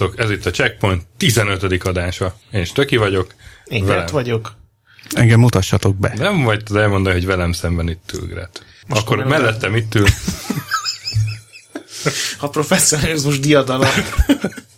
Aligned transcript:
Sziasztok, 0.00 0.24
ez 0.24 0.30
itt 0.30 0.46
a 0.46 0.50
Checkpoint 0.50 1.02
15. 1.16 1.84
adása. 1.84 2.34
Én 2.50 2.64
Stöki 2.64 2.96
vagyok. 2.96 3.34
Én 3.64 3.84
Gret 3.84 4.10
vagyok. 4.10 4.56
Engem 5.10 5.40
mutassatok 5.40 5.96
be. 5.96 6.12
Nem 6.16 6.42
vagy 6.42 6.64
tudod 6.64 6.82
elmondani, 6.82 7.14
hogy 7.14 7.26
velem 7.26 7.52
szemben 7.52 7.88
itt 7.88 8.10
ül 8.14 8.26
Gret. 8.26 8.64
Most 8.86 9.00
Akkor 9.00 9.24
mellettem 9.24 9.76
itt 9.76 9.94
ül. 9.94 10.06
A 12.38 12.48
professzionalizmus 12.48 13.40
diadala. 13.40 13.88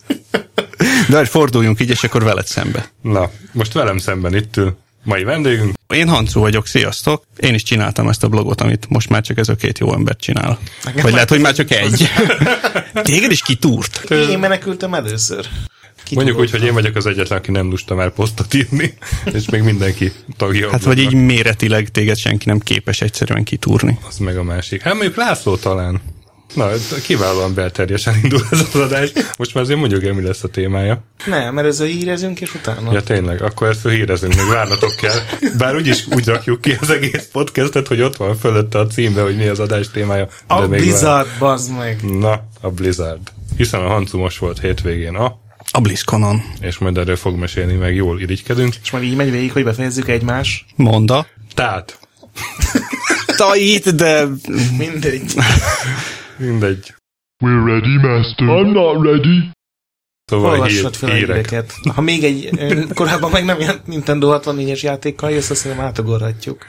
De 1.09 1.17
hogy 1.17 1.29
forduljunk 1.29 1.81
így, 1.81 1.91
és 1.91 2.05
akkor 2.05 2.23
veled 2.23 2.47
szembe. 2.47 2.91
Na, 3.01 3.31
most 3.53 3.73
velem 3.73 3.99
szemben 3.99 4.35
itt 4.35 4.57
ül. 4.57 4.77
Mai 5.05 5.25
vendégünk. 5.25 5.75
Én 5.95 6.09
Hancu 6.09 6.41
vagyok, 6.41 6.67
sziasztok. 6.67 7.25
Én 7.37 7.55
is 7.55 7.63
csináltam 7.63 8.09
ezt 8.09 8.25
a 8.25 8.29
blogot, 8.29 8.61
amit 8.61 8.87
most 8.89 9.09
már 9.09 9.23
csak 9.23 9.39
ez 9.39 9.49
a 9.49 9.55
két 9.55 9.79
jó 9.79 9.93
ember 9.93 10.17
csinál. 10.17 10.59
Nekem 10.85 11.03
Vagy 11.03 11.13
lehet, 11.13 11.29
hogy 11.29 11.41
már 11.41 11.55
csak 11.55 11.71
egy. 11.71 12.09
Téged 13.03 13.31
is 13.31 13.43
kitúrt. 13.43 14.11
Én 14.11 14.39
menekültem 14.39 14.95
először. 14.95 15.47
Ki 16.05 16.15
Mondjuk 16.15 16.39
úgy, 16.39 16.51
hogy 16.51 16.65
én 16.65 16.73
vagyok 16.73 16.97
az 16.97 17.07
egyetlen, 17.07 17.39
aki 17.39 17.51
nem 17.51 17.71
lusta 17.71 17.95
már 17.95 18.11
posztot 18.11 18.55
írni, 18.55 18.95
és 19.37 19.49
még 19.49 19.63
mindenki 19.63 20.13
tagja. 20.37 20.71
Hát 20.71 20.83
vagy 20.83 20.99
így 20.99 21.15
méretileg 21.15 21.89
téged 21.89 22.17
senki 22.17 22.49
nem 22.49 22.59
képes 22.59 23.01
egyszerűen 23.01 23.45
kitúrni. 23.45 23.99
Az 24.09 24.17
meg 24.17 24.37
a 24.37 24.43
másik. 24.43 24.83
Hát 24.83 24.93
mondjuk 24.95 25.17
László 25.17 25.57
talán. 25.57 26.01
Na, 26.55 26.69
kiválóan 27.03 27.55
belterjesen 27.55 28.15
indul 28.23 28.41
ez 28.51 28.61
az 28.61 28.81
adás. 28.81 29.13
Most 29.39 29.55
már 29.55 29.63
azért 29.63 29.79
mondjuk 29.79 30.05
el, 30.05 30.13
mi 30.13 30.23
lesz 30.23 30.45
a 30.45 30.49
témája. 30.49 31.05
Nem, 31.27 31.55
mert 31.55 31.67
ezzel 31.67 31.87
hírezünk, 31.87 32.41
és 32.41 32.55
utána. 32.55 32.93
Ja 32.93 33.03
tényleg, 33.03 33.43
akkor 33.43 33.69
ezt 33.69 33.89
hírezünk, 33.89 34.35
még 34.35 34.47
várnatok 34.47 34.95
kell. 34.97 35.19
Bár 35.59 35.75
úgyis 35.75 36.07
úgy 36.11 36.27
rakjuk 36.27 36.61
ki 36.61 36.77
az 36.81 36.91
egész 36.91 37.29
podcastet, 37.33 37.87
hogy 37.89 38.01
ott 38.01 38.17
van 38.17 38.37
fölötte 38.37 38.79
a 38.79 38.87
címbe, 38.87 39.23
hogy 39.23 39.37
mi 39.37 39.47
az 39.47 39.59
adás 39.61 39.91
témája. 39.91 40.29
a 40.47 40.67
még 40.67 40.81
Blizzard, 40.81 41.29
bazd 41.39 41.77
meg. 41.77 42.01
Vár... 42.03 42.13
Na, 42.13 42.43
a 42.61 42.71
Blizzard. 42.71 43.33
Hiszen 43.57 43.81
a 43.81 43.89
Hancu 43.89 44.19
most 44.19 44.39
volt 44.39 44.61
hétvégén 44.61 45.15
a, 45.15 45.39
A 45.71 45.81
BlizzConon. 45.81 46.43
és 46.61 46.79
majd 46.79 46.99
erről 46.99 47.17
fog 47.17 47.37
mesélni, 47.39 47.75
meg 47.75 47.95
jól 47.95 48.21
irigykedünk. 48.21 48.75
És 48.83 48.91
majd 48.91 49.05
így 49.05 49.17
megy 49.17 49.31
végig, 49.31 49.53
hogy 49.53 49.65
befejezzük 49.65 50.09
egymás. 50.09 50.67
Monda. 50.77 51.27
Tehát, 51.55 51.99
Tajít, 53.37 53.95
de 53.95 54.27
Mindegy. 54.79 55.33
mindegy. 56.43 56.95
We're 57.45 57.65
ready, 57.65 57.97
Master. 57.97 58.47
I'm 58.47 58.73
not 58.73 59.05
ready. 59.05 59.51
Szóval 60.25 60.51
Olvassad 60.53 60.97
fel 60.97 61.15
híreket. 61.15 61.75
Ha 61.95 62.01
még 62.01 62.25
egy 62.25 62.51
korábban 62.95 63.31
meg 63.31 63.45
nem 63.45 63.61
jelent 63.61 63.87
Nintendo 63.87 64.39
64-es 64.43 64.81
játékkal 64.83 65.31
jössz, 65.31 65.51
azt 65.51 65.61
szerintem 65.61 65.87
átugorhatjuk. 65.87 66.65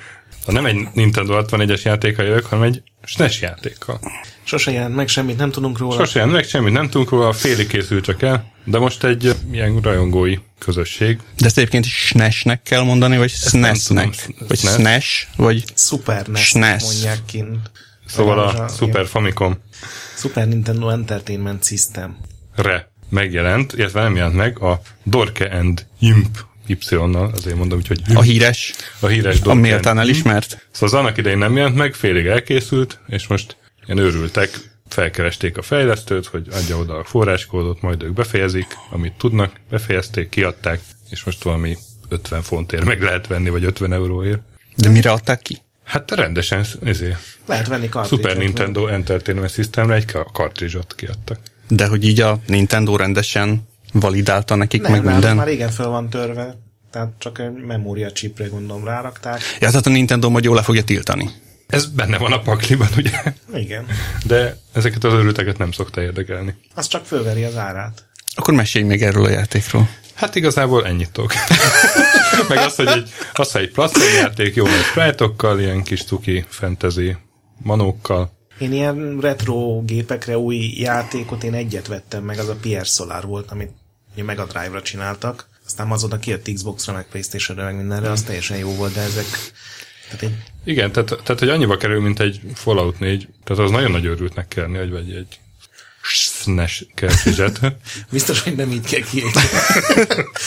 Ha 0.45 0.51
nem 0.51 0.65
egy 0.65 0.87
Nintendo 0.93 1.41
61-es 1.41 1.81
játékkal 1.81 2.25
jövök, 2.25 2.45
hanem 2.45 2.63
egy 2.63 2.81
SNES 3.03 3.41
játékkal. 3.41 3.99
Sose 4.43 4.71
jelent 4.71 4.95
meg 4.95 5.07
semmit, 5.07 5.37
nem 5.37 5.51
tudunk 5.51 5.77
róla. 5.77 5.95
Sose 5.97 6.19
jelent 6.19 6.35
meg 6.35 6.45
semmit, 6.47 6.73
nem 6.73 6.89
tudunk 6.89 7.09
róla, 7.09 7.33
félig 7.33 7.67
készült 7.67 8.03
csak 8.03 8.21
el, 8.21 8.51
de 8.63 8.79
most 8.79 9.03
egy 9.03 9.35
ilyen 9.51 9.79
rajongói 9.81 10.37
közösség. 10.57 11.19
de 11.37 11.45
ezt 11.45 11.57
egyébként 11.57 11.85
SNES-nek 11.85 12.61
kell 12.63 12.81
mondani, 12.83 13.17
vagy 13.17 13.29
SNES-nek? 13.29 14.15
tudom, 14.25 14.47
Vagy 14.47 14.57
SNES. 14.57 14.73
SNES, 14.73 15.27
vagy 15.35 15.63
Super 15.75 16.27
NES 16.27 16.45
SNES. 16.47 16.83
mondják 16.83 17.19
kint. 17.25 17.71
Szóval 18.05 18.39
a 18.39 18.51
Igen. 18.53 18.67
Super 18.67 19.07
Famicom 19.07 19.57
Super 20.15 20.47
Nintendo 20.47 20.89
Entertainment 20.89 21.63
System. 21.65 22.17
re 22.55 22.91
megjelent, 23.09 23.73
illetve 23.73 24.01
nem 24.01 24.15
jelent 24.15 24.35
meg 24.35 24.59
a 24.59 24.81
Dorke 25.03 25.49
and 25.57 25.85
Imp 25.99 26.37
Y-nal, 26.67 27.31
azért 27.35 27.55
mondom 27.55 27.81
hogy 27.87 28.01
a 28.13 28.21
híres, 28.21 28.73
a 28.99 29.07
híres 29.07 29.39
a 29.39 29.43
Dorke 29.43 29.59
méltán 29.59 29.97
and 29.97 30.07
Imp. 30.07 30.15
elismert. 30.15 30.67
Szóval 30.71 30.89
az 30.97 31.05
annak 31.05 31.17
idején 31.17 31.37
nem 31.37 31.55
jelent 31.55 31.75
meg, 31.75 31.93
félig 31.93 32.25
elkészült, 32.25 32.99
és 33.07 33.27
most 33.27 33.57
ilyen 33.85 33.97
őrültek, 33.97 34.49
felkeresték 34.87 35.57
a 35.57 35.61
fejlesztőt, 35.61 36.25
hogy 36.25 36.47
adja 36.51 36.77
oda 36.77 36.97
a 36.97 37.03
forráskódot, 37.03 37.81
majd 37.81 38.03
ők 38.03 38.13
befejezik, 38.13 38.77
amit 38.89 39.13
tudnak, 39.13 39.51
befejezték, 39.69 40.29
kiadták, 40.29 40.81
és 41.09 41.23
most 41.23 41.43
valami 41.43 41.77
50 42.09 42.41
fontért 42.41 42.85
meg 42.85 43.01
lehet 43.01 43.27
venni, 43.27 43.49
vagy 43.49 43.63
50 43.63 43.93
euróért. 43.93 44.41
De 44.75 44.89
mire 44.89 45.11
adták 45.11 45.41
ki? 45.41 45.61
Hát 45.83 46.11
rendesen, 46.11 46.65
ezért. 46.83 47.17
Lehet 47.45 47.67
venni. 47.67 47.89
Super 48.05 48.37
Nintendo 48.37 48.87
Entertainment 48.87 49.51
Systemre 49.51 49.95
egy 49.95 50.05
ka- 50.05 50.31
kartrizsot 50.31 50.95
kiadtak. 50.95 51.39
De 51.67 51.87
hogy 51.87 52.07
így 52.07 52.21
a 52.21 52.39
Nintendo 52.47 52.95
rendesen 52.95 53.67
validálta 53.93 54.55
nekik 54.55 54.81
Nem, 54.81 54.91
meg 54.91 55.03
már, 55.03 55.13
minden? 55.13 55.35
már 55.35 55.47
régen 55.47 55.69
fel 55.71 55.87
van 55.87 56.09
törve. 56.09 56.57
Tehát 56.91 57.11
csak 57.17 57.39
egy 57.39 57.51
memória 57.51 58.11
chipre 58.11 58.47
gondolom 58.47 58.85
rárakták. 58.85 59.41
Ja, 59.59 59.67
tehát 59.69 59.85
a 59.85 59.89
Nintendo 59.89 60.29
majd 60.29 60.43
jól 60.43 60.55
le 60.55 60.61
fogja 60.61 60.83
tiltani. 60.83 61.29
Ez 61.67 61.85
benne 61.85 62.17
van 62.17 62.31
a 62.31 62.39
pakliban, 62.39 62.87
ugye? 62.97 63.21
Igen. 63.53 63.85
De 64.25 64.57
ezeket 64.73 65.03
az 65.03 65.13
örülteket 65.13 65.57
nem 65.57 65.71
szokta 65.71 66.01
érdekelni. 66.01 66.55
Az 66.75 66.87
csak 66.87 67.05
fölveri 67.05 67.43
az 67.43 67.55
árát. 67.57 68.05
Akkor 68.35 68.53
mesélj 68.53 68.85
még 68.85 69.01
erről 69.01 69.25
a 69.25 69.29
játékról. 69.29 69.89
Hát 70.13 70.35
igazából 70.35 70.85
ennyit 70.85 71.11
tudok. 71.11 71.33
Meg 72.49 72.57
az, 72.57 72.75
hogy 72.75 72.87
egy, 72.87 73.09
az, 73.33 73.51
hogy 73.51 73.61
egy 73.61 73.71
platformjáték 73.71 74.55
jó 74.55 74.65
nagy 74.65 74.81
sprite 74.81 75.61
ilyen 75.61 75.83
kis 75.83 76.03
tuki 76.03 76.45
fantasy 76.47 77.15
manókkal. 77.57 78.31
Én 78.59 78.73
ilyen 78.73 79.17
retro 79.19 79.81
gépekre 79.85 80.37
új 80.37 80.55
játékot 80.75 81.43
én 81.43 81.53
egyet 81.53 81.87
vettem 81.87 82.23
meg, 82.23 82.39
az 82.39 82.49
a 82.49 82.57
PS 82.61 82.89
Solar 82.89 83.25
volt, 83.25 83.51
amit 83.51 83.71
ugye 84.13 84.23
Mega 84.23 84.45
Drive-ra 84.45 84.81
csináltak. 84.81 85.49
Aztán 85.65 85.91
azóta 85.91 86.17
kijött 86.17 86.49
Xbox-ra, 86.53 86.93
meg 86.93 87.05
Playstation-re, 87.07 87.63
meg 87.63 87.75
mindenre, 87.75 88.11
az 88.11 88.21
teljesen 88.21 88.57
jó 88.57 88.75
volt, 88.75 88.93
de 88.93 89.01
ezek... 89.01 89.25
Tehát 90.05 90.23
egy, 90.23 90.35
Igen, 90.63 90.91
tehát, 90.91 91.09
tehát 91.09 91.39
hogy 91.39 91.49
annyiba 91.49 91.77
kerül, 91.77 92.01
mint 92.01 92.19
egy 92.19 92.41
Fallout 92.53 92.99
4, 92.99 93.27
tehát 93.43 93.63
az 93.63 93.71
nagyon 93.71 93.91
nagy 93.91 94.05
örültnek 94.05 94.47
kellni, 94.47 94.77
hogy 94.77 94.91
vagy 94.91 95.11
egy 95.11 95.39
SNES 96.43 96.85
cartridge 96.95 97.77
biztos, 98.11 98.41
hogy 98.41 98.55
nem 98.55 98.71
így 98.71 98.85
kell 98.85 99.01
kiejteni. 99.01 99.47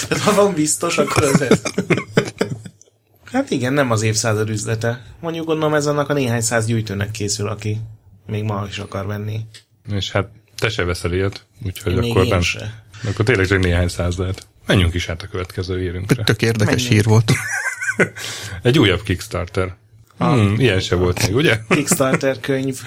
Tehát 0.08 0.24
ha 0.24 0.34
van 0.34 0.54
biztos, 0.54 0.98
akkor 0.98 1.22
az 1.24 1.40
ez. 1.40 1.62
Hát 3.24 3.50
igen, 3.50 3.72
nem 3.72 3.90
az 3.90 4.02
évszázad 4.02 4.48
üzlete. 4.48 5.02
Mondjuk 5.20 5.46
gondolom 5.46 5.74
ez 5.74 5.86
annak 5.86 6.08
a 6.08 6.12
néhány 6.12 6.40
száz 6.40 6.66
gyűjtőnek 6.66 7.10
készül, 7.10 7.48
aki 7.48 7.80
még 8.26 8.42
ma 8.44 8.66
is 8.68 8.78
akar 8.78 9.06
venni. 9.06 9.40
és 9.92 10.10
hát 10.10 10.28
te 10.58 10.68
se 10.68 10.84
veszel 10.84 11.12
ilyet, 11.12 11.46
úgyhogy 11.64 11.94
Még 11.94 12.10
akkor 12.10 12.22
én 12.24 12.28
nem. 12.28 12.40
se. 12.40 12.84
Akkor 13.04 13.24
tényleg 13.24 13.46
csak 13.46 13.58
néhány 13.58 13.88
száz 13.88 14.16
lehet. 14.16 14.46
Menjünk 14.66 14.94
is 14.94 15.08
át 15.08 15.22
a 15.22 15.26
következő 15.26 15.78
hírünkre. 15.78 16.24
Tök 16.24 16.42
érdekes 16.42 16.74
Menjünk. 16.74 16.92
hír 16.92 17.04
volt. 17.04 17.32
Egy 18.62 18.78
újabb 18.78 19.02
Kickstarter. 19.02 19.76
Hmm, 20.18 20.54
ilyen 20.58 20.80
se 20.80 20.94
volt 20.94 21.26
még, 21.26 21.36
ugye? 21.36 21.58
Kickstarter 21.68 22.40
könyv. 22.40 22.80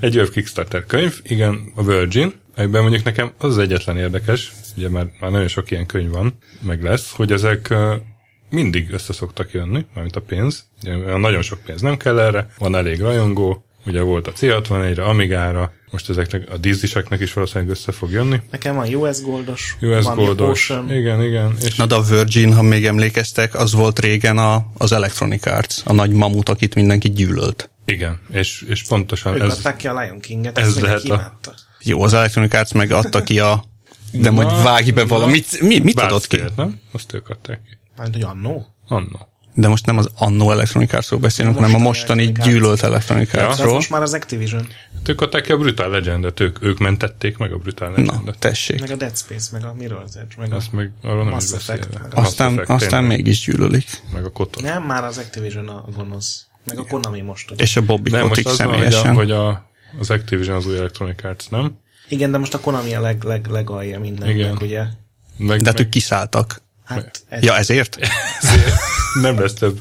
Egy 0.00 0.14
újabb 0.14 0.30
Kickstarter 0.30 0.84
könyv, 0.86 1.20
igen, 1.22 1.72
a 1.74 1.82
Virgin, 1.82 2.32
egyben 2.54 2.82
mondjuk 2.82 3.04
nekem 3.04 3.32
az 3.38 3.50
az 3.50 3.58
egyetlen 3.58 3.96
érdekes, 3.96 4.52
ugye 4.76 4.88
már, 4.88 5.06
már 5.20 5.30
nagyon 5.30 5.48
sok 5.48 5.70
ilyen 5.70 5.86
könyv 5.86 6.10
van, 6.10 6.38
meg 6.60 6.82
lesz, 6.82 7.10
hogy 7.10 7.32
ezek 7.32 7.74
mindig 8.50 8.92
össze 8.92 9.12
szoktak 9.12 9.52
jönni, 9.52 9.86
mármint 9.94 10.16
a 10.16 10.20
pénz. 10.20 10.64
Ugye, 10.82 10.96
olyan 10.96 11.20
nagyon 11.20 11.42
sok 11.42 11.58
pénz 11.64 11.80
nem 11.80 11.96
kell 11.96 12.18
erre, 12.18 12.48
van 12.58 12.76
elég 12.76 13.00
rajongó, 13.00 13.67
ugye 13.88 14.00
volt 14.00 14.26
a 14.26 14.32
C64-re, 14.32 15.04
Amigára, 15.04 15.72
most 15.90 16.10
ezeknek 16.10 16.50
a 16.50 16.56
díziseknek 16.56 17.20
is 17.20 17.32
valószínűleg 17.32 17.70
össze 17.70 17.92
fog 17.92 18.10
jönni. 18.10 18.40
Nekem 18.50 18.74
van 18.74 18.94
US 18.94 19.20
Goldos, 19.22 19.76
US 19.80 20.04
van 20.04 20.16
Goldos, 20.16 20.66
Potion. 20.66 20.92
igen, 20.92 21.22
igen, 21.22 21.54
és 21.64 21.74
Na 21.76 21.86
de 21.86 21.94
a 21.94 22.02
Virgin, 22.02 22.54
ha 22.54 22.62
még 22.62 22.86
emlékeztek, 22.86 23.54
az 23.54 23.72
volt 23.72 23.98
régen 23.98 24.38
a, 24.38 24.66
az 24.78 24.92
Electronic 24.92 25.46
Arts, 25.46 25.80
a 25.84 25.92
nagy 25.92 26.10
mamut, 26.10 26.48
akit 26.48 26.74
mindenki 26.74 27.10
gyűlölt. 27.10 27.70
igen, 27.84 28.20
és, 28.32 28.64
és 28.68 28.82
pontosan 28.84 29.34
Ők 29.34 29.42
ez, 29.42 29.62
ki 29.76 29.86
a 29.88 30.00
Lion 30.00 30.20
King-et, 30.20 30.58
ez 30.58 30.66
ezt 30.66 30.80
lehet 30.80 31.06
a-. 31.06 31.54
Jó, 31.82 32.02
az 32.02 32.14
Electronic 32.14 32.54
Arts 32.54 32.72
meg 32.72 32.90
adta 32.90 33.22
ki 33.22 33.40
a... 33.40 33.64
De 34.12 34.30
majd 34.30 34.46
Na, 34.46 34.62
vágj 34.62 34.90
be 34.90 35.00
na. 35.02 35.06
valamit. 35.08 35.60
Mi, 35.60 35.78
mit 35.78 36.00
adott 36.00 36.26
ki? 36.26 36.40
Nem? 36.56 36.80
Azt 36.92 37.14
ők 37.14 37.28
adták 37.28 37.60
ki. 37.62 37.78
Majd, 37.96 38.12
hogy 38.12 38.22
annó? 38.22 38.66
Annó. 38.88 39.28
De 39.60 39.68
most 39.68 39.86
nem 39.86 39.98
az 39.98 40.08
annó 40.14 40.50
Electronic 40.50 40.92
Artsról 40.92 41.20
beszélünk, 41.20 41.54
hanem 41.54 41.74
a 41.74 41.78
mostani 41.78 42.22
Electronic 42.22 42.52
gyűlölt 42.52 42.82
Electronic 42.82 43.26
Ja. 43.26 43.32
Tehát 43.32 43.50
Artsról. 43.50 43.72
most 43.74 43.90
már 43.90 44.02
az 44.02 44.12
Activision, 44.14 44.60
Hát 44.94 45.08
Ők 45.08 45.20
adták 45.20 45.42
ki 45.42 45.52
a 45.52 45.56
Brutal 45.56 45.90
Legendet, 45.90 46.40
ők, 46.40 46.62
ők 46.62 46.78
mentették 46.78 47.36
meg 47.38 47.52
a 47.52 47.56
Brutal 47.56 47.88
Na, 47.88 47.96
Legendet. 47.96 48.38
tessék. 48.38 48.80
meg 48.80 48.90
a 48.90 48.96
Dead 48.96 49.16
Space, 49.16 49.48
meg 49.52 49.64
a 49.64 49.74
Mirror's 49.80 50.14
Edge, 50.16 50.34
meg 50.38 50.52
a... 50.52 50.56
Azt 50.56 50.72
meg 50.72 50.90
arról 51.02 51.22
nem 51.24 51.32
Mass 51.32 51.52
Effect, 51.52 51.88
meg 52.02 52.14
A 52.14 52.20
Aztán, 52.20 52.52
Effect, 52.52 52.68
aztán 52.70 52.88
tényleg. 53.00 53.16
mégis 53.16 53.40
gyűlölik. 53.44 53.86
Meg 54.12 54.24
a 54.24 54.30
Kotor. 54.30 54.62
Nem, 54.62 54.82
már 54.82 55.04
az 55.04 55.18
Activision 55.18 55.68
a 55.68 55.84
gonosz. 55.96 56.46
Meg 56.64 56.78
a 56.78 56.84
Konami 56.84 57.20
most. 57.20 57.50
Ugye. 57.50 57.62
És 57.62 57.76
a 57.76 57.80
Bobby 57.82 58.10
Nem, 58.10 58.20
most 58.26 58.28
Kotick 58.42 58.48
az 58.48 58.58
van, 58.58 58.66
hogy, 58.66 58.76
a, 58.86 58.90
személyesen. 58.90 59.14
hogy 59.14 59.30
a, 59.30 59.68
az 60.00 60.10
Activision 60.10 60.56
az 60.56 60.66
új 60.66 60.76
Electronic 60.76 61.24
Arts, 61.24 61.48
nem? 61.50 61.78
Igen, 62.08 62.30
de 62.30 62.38
most 62.38 62.54
a 62.54 62.60
Konami 62.60 62.94
a 62.94 63.00
leg, 63.00 63.22
leg, 63.22 63.46
legalja 63.46 64.00
mindennek, 64.00 64.34
Igen. 64.36 64.56
ugye? 64.60 64.82
Meg, 65.36 65.58
De 65.60 65.64
hát 65.68 65.76
meg 65.76 65.86
ők 65.86 65.88
kiszálltak. 65.88 66.62
Hát 66.84 67.22
ez 67.28 67.42
Ja, 67.44 67.56
ezért? 67.56 67.98
nem 69.14 69.40
lesz 69.40 69.52
több 69.54 69.78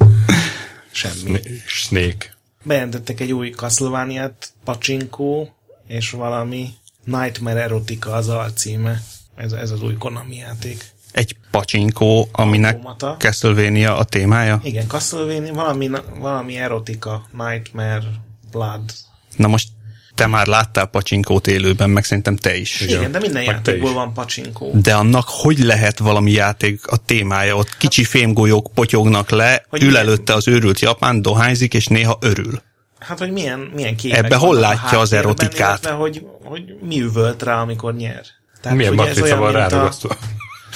semmi. 0.92 1.40
Sna- 1.42 1.68
Snake. 1.68 2.36
bejelentettek 2.64 3.20
egy 3.20 3.32
új 3.32 3.50
Castlevania-t, 3.50 4.50
Pachinko, 4.64 5.48
és 5.88 6.10
valami 6.12 6.70
Nightmare 7.04 7.62
Erotica 7.62 8.12
az 8.12 8.30
alcíme. 8.30 9.02
Ez, 9.36 9.52
ez 9.52 9.72
az 9.72 9.82
új 9.82 9.94
Konami 9.98 10.36
játék. 10.36 10.86
Egy 11.12 11.36
pacsinkó, 11.52 12.30
aminek 12.32 12.74
Automata. 12.74 13.16
Castlevania 13.20 13.98
a 13.98 14.04
témája. 14.04 14.60
Igen, 14.64 14.88
Castlevania, 14.88 15.54
valami, 15.54 15.90
valami 16.20 16.58
erotika, 16.58 17.28
Nightmare, 17.32 18.04
Blood. 18.52 18.94
Na 19.36 19.48
most 19.48 19.70
te 20.18 20.28
már 20.28 20.48
láttál 20.48 20.86
pacsinkót 20.86 21.48
élőben, 21.48 21.90
meg 21.90 22.04
szerintem 22.04 22.36
te 22.36 22.56
is. 22.56 22.82
Igen, 22.82 22.98
Igen 22.98 23.12
de 23.12 23.20
minden 23.20 23.44
Meg 23.46 23.54
játékból 23.56 23.94
van 23.94 24.14
Pachinko. 24.14 24.70
De 24.74 24.94
annak 24.94 25.26
hogy 25.28 25.60
lehet 25.60 25.98
valami 25.98 26.32
játék 26.32 26.88
a 26.88 26.98
témája? 26.98 27.56
Ott 27.56 27.78
kicsi 27.78 28.04
fémgolyók 28.04 28.70
potyognak 28.74 29.30
le, 29.30 29.66
Hogy 29.70 29.82
ül 29.84 29.88
milyen- 29.90 30.06
előtte 30.06 30.34
az 30.34 30.48
őrült 30.48 30.80
japán, 30.80 31.22
dohányzik, 31.22 31.74
és 31.74 31.86
néha 31.88 32.18
örül. 32.22 32.62
Hát, 33.00 33.20
hogy 33.20 33.32
milyen, 33.32 33.60
milyen 33.60 33.96
képek 33.96 34.18
Ebbe 34.18 34.36
hol 34.36 34.56
látja 34.56 35.00
az 35.00 35.14
erotikát? 35.14 35.80
illetve, 35.80 35.92
hogy, 35.92 36.26
hogy 36.44 36.64
mi 36.82 37.02
üvölt 37.02 37.44
rá, 37.44 37.62
amikor 37.62 37.94
nyer. 37.96 38.22
Tehát, 38.62 38.78
Milyen 38.78 38.94
ugye 38.94 39.02
matrica 39.04 39.36
van 39.36 39.54
mint 39.54 39.56
a- 39.56 39.60
ráragasztva? 39.60 40.16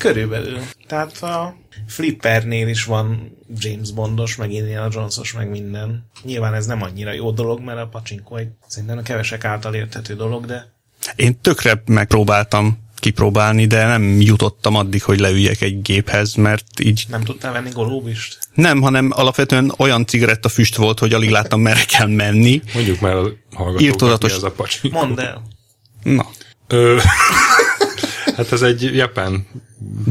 Körülbelül. 0.00 0.58
Tehát 0.86 1.22
a 1.22 1.56
Flippernél 1.86 2.68
is 2.68 2.84
van 2.84 3.36
James 3.58 3.90
Bondos, 3.92 4.36
meg 4.36 4.52
Indiana 4.52 4.88
Jonesos, 4.92 5.32
meg 5.32 5.48
minden. 5.50 6.04
Nyilván 6.22 6.54
ez 6.54 6.66
nem 6.66 6.82
annyira 6.82 7.12
jó 7.12 7.30
dolog, 7.30 7.60
mert 7.60 7.78
a 7.78 7.86
pacsinko 7.86 8.36
egy 8.36 8.48
szerintem 8.66 8.98
a 8.98 9.02
kevesek 9.02 9.44
által 9.44 9.74
érthető 9.74 10.14
dolog, 10.14 10.46
de 10.46 10.72
Én 11.16 11.40
tökre 11.40 11.82
megpróbáltam 11.86 12.78
kipróbálni, 12.96 13.66
de 13.66 13.86
nem 13.86 14.20
jutottam 14.20 14.74
addig, 14.76 15.02
hogy 15.02 15.20
leüljek 15.20 15.60
egy 15.60 15.82
géphez, 15.82 16.34
mert 16.34 16.80
így 16.80 17.04
nem 17.08 17.22
tudtál 17.22 17.52
venni 17.52 17.70
golóbist? 17.70 18.38
nem, 18.54 18.80
hanem 18.80 19.10
alapvetően 19.14 19.72
olyan 19.76 20.06
cigarettafüst 20.06 20.76
volt, 20.76 20.98
hogy 20.98 21.12
alig 21.12 21.30
láttam, 21.30 21.60
merre 21.60 21.84
kell 21.84 22.06
menni. 22.08 22.62
Mondjuk 22.74 23.00
már 23.00 23.14
a 23.14 23.22
hallgatóknak, 23.54 23.80
Írtózatos- 23.80 24.30
mi 24.30 24.36
ez 24.36 24.42
a 24.42 24.50
pacsi. 24.50 24.88
Mondd 24.90 25.20
el. 25.20 25.42
Na, 26.02 26.26
Ö, 26.68 26.98
hát 28.36 28.52
ez 28.52 28.62
egy 28.62 28.82
japán 28.94 29.46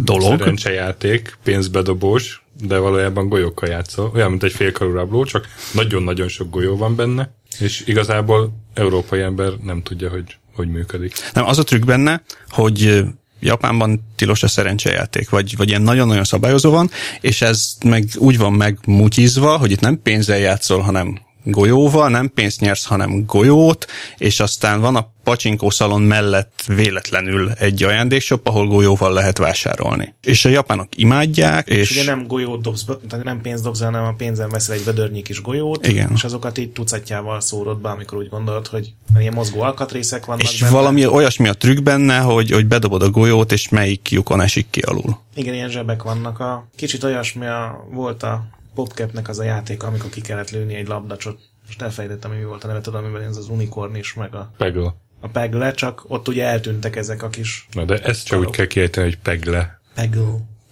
dolog. 0.04 0.40
szerencsejáték, 0.40 1.38
pénzbedobós, 1.44 2.44
de 2.64 2.78
valójában 2.78 3.30
golyókkal 3.30 3.70
játszol. 3.70 4.12
Olyan, 4.16 4.30
mint 4.30 4.44
egy 4.44 4.54
félkarú 4.54 4.92
rabló, 4.92 5.26
csak 5.26 5.48
nagyon-nagyon 5.74 6.28
sok 6.28 6.50
golyó 6.50 6.78
van 6.78 6.96
benne, 6.96 7.34
és 7.60 7.84
igazából 7.86 8.54
európai 8.74 9.22
ember 9.22 9.52
nem 9.64 9.82
tudja, 9.82 10.10
hogy 10.10 10.38
hogy 10.60 10.68
működik. 10.72 11.14
Nem, 11.34 11.46
az 11.46 11.58
a 11.60 11.64
trükk 11.64 11.86
benne, 11.86 12.24
hogy 12.50 13.04
Japánban 13.40 14.02
tilos 14.16 14.44
a 14.44 14.48
szerencsejáték, 14.48 15.30
vagy, 15.30 15.58
vagy 15.58 15.70
ilyen 15.70 15.82
nagyon-nagyon 15.82 16.24
szabályozó 16.24 16.72
van, 16.72 16.90
és 17.22 17.42
ez 17.42 17.74
meg 17.86 18.08
úgy 18.18 18.38
van 18.38 18.54
megmutyizva, 18.54 19.58
hogy 19.58 19.72
itt 19.72 19.80
nem 19.80 20.02
pénzzel 20.02 20.38
játszol, 20.38 20.80
hanem 20.80 21.20
golyóval, 21.52 22.10
nem 22.10 22.32
pénzt 22.34 22.60
nyersz, 22.60 22.86
hanem 22.86 23.26
golyót, 23.26 23.86
és 24.18 24.40
aztán 24.40 24.82
van 24.82 24.96
a 24.96 25.12
pacsinkó 25.24 25.70
szalon 25.70 26.02
mellett 26.02 26.64
véletlenül 26.68 27.52
egy 27.52 27.84
ajándékshop, 27.84 28.48
ahol 28.48 28.68
golyóval 28.68 29.14
lehet 29.14 29.38
vásárolni. 29.38 30.14
És 30.22 30.46
a 30.46 30.50
japánok 30.50 30.88
imádják, 30.96 31.68
és, 31.68 31.78
És 31.78 31.92
ugye 31.92 32.04
nem 32.04 32.28
golyót 32.28 32.62
dobsz, 32.62 32.86
tehát 33.10 33.26
nem 33.26 33.42
pénzt 33.42 33.64
dobsz, 33.64 33.82
hanem 33.82 34.04
a 34.04 34.14
pénzen 34.14 34.50
veszel 34.50 34.76
egy 34.76 34.84
vödörnyi 34.84 35.22
kis 35.22 35.42
golyót, 35.42 35.88
Igen. 35.88 36.12
és 36.14 36.24
azokat 36.24 36.58
így 36.58 36.72
tucatjával 36.72 37.42
szórod 37.42 37.82
be, 37.82 37.90
amikor 37.90 38.18
úgy 38.18 38.30
gondolod, 38.30 38.68
hogy 38.68 38.94
ilyen 39.20 39.34
mozgó 39.34 39.62
alkatrészek 39.62 40.26
vannak 40.26 40.44
és 40.44 40.60
benne. 40.60 40.72
valami 40.72 41.06
olyasmi 41.06 41.48
a 41.48 41.54
trükk 41.54 41.84
benne, 41.84 42.18
hogy, 42.18 42.52
hogy 42.52 42.66
bedobod 42.66 43.02
a 43.02 43.10
golyót, 43.10 43.52
és 43.52 43.70
melyik 43.70 44.10
lyukon 44.10 44.42
esik 44.42 44.68
ki 44.70 44.80
alul. 44.80 45.20
Igen, 45.36 45.54
ilyen 45.54 45.70
zsebek 45.70 46.04
vannak. 46.04 46.40
A, 46.40 46.68
kicsit 46.76 47.04
olyasmi 47.04 47.46
a, 47.46 47.88
volt 47.92 48.24
a 48.24 48.59
Popcapnek 48.80 49.28
az 49.28 49.40
a 49.40 49.44
játék, 49.44 49.84
amikor 49.84 50.10
ki 50.10 50.22
kellett 50.22 50.50
lőni 50.50 50.76
egy 50.76 50.88
labdacsot. 50.88 51.40
Most 51.66 51.82
elfelejtettem, 51.82 52.30
hogy 52.30 52.40
mi 52.40 52.46
volt 52.46 52.64
a 52.64 52.68
neve, 52.68 52.82
tudom, 52.82 53.04
amiben 53.04 53.22
ez 53.22 53.38
az 53.38 53.48
unikorn 53.50 53.96
is, 53.96 54.14
meg 54.14 54.36
a, 54.36 54.52
Pegl. 54.58 54.86
a 55.20 55.28
pegle, 55.28 55.72
csak 55.72 56.04
ott 56.08 56.28
ugye 56.28 56.46
eltűntek 56.46 56.96
ezek 56.96 57.24
a 57.24 57.30
kis 57.30 57.68
Na 57.72 57.86
de 57.86 57.98
ezt 58.04 58.26
csak 58.26 58.40
úgy 58.40 58.50
kell 58.50 58.66
kiejteni, 58.66 59.06
hogy 59.08 59.18
pegle, 59.18 59.80
pegle. 59.94 60.24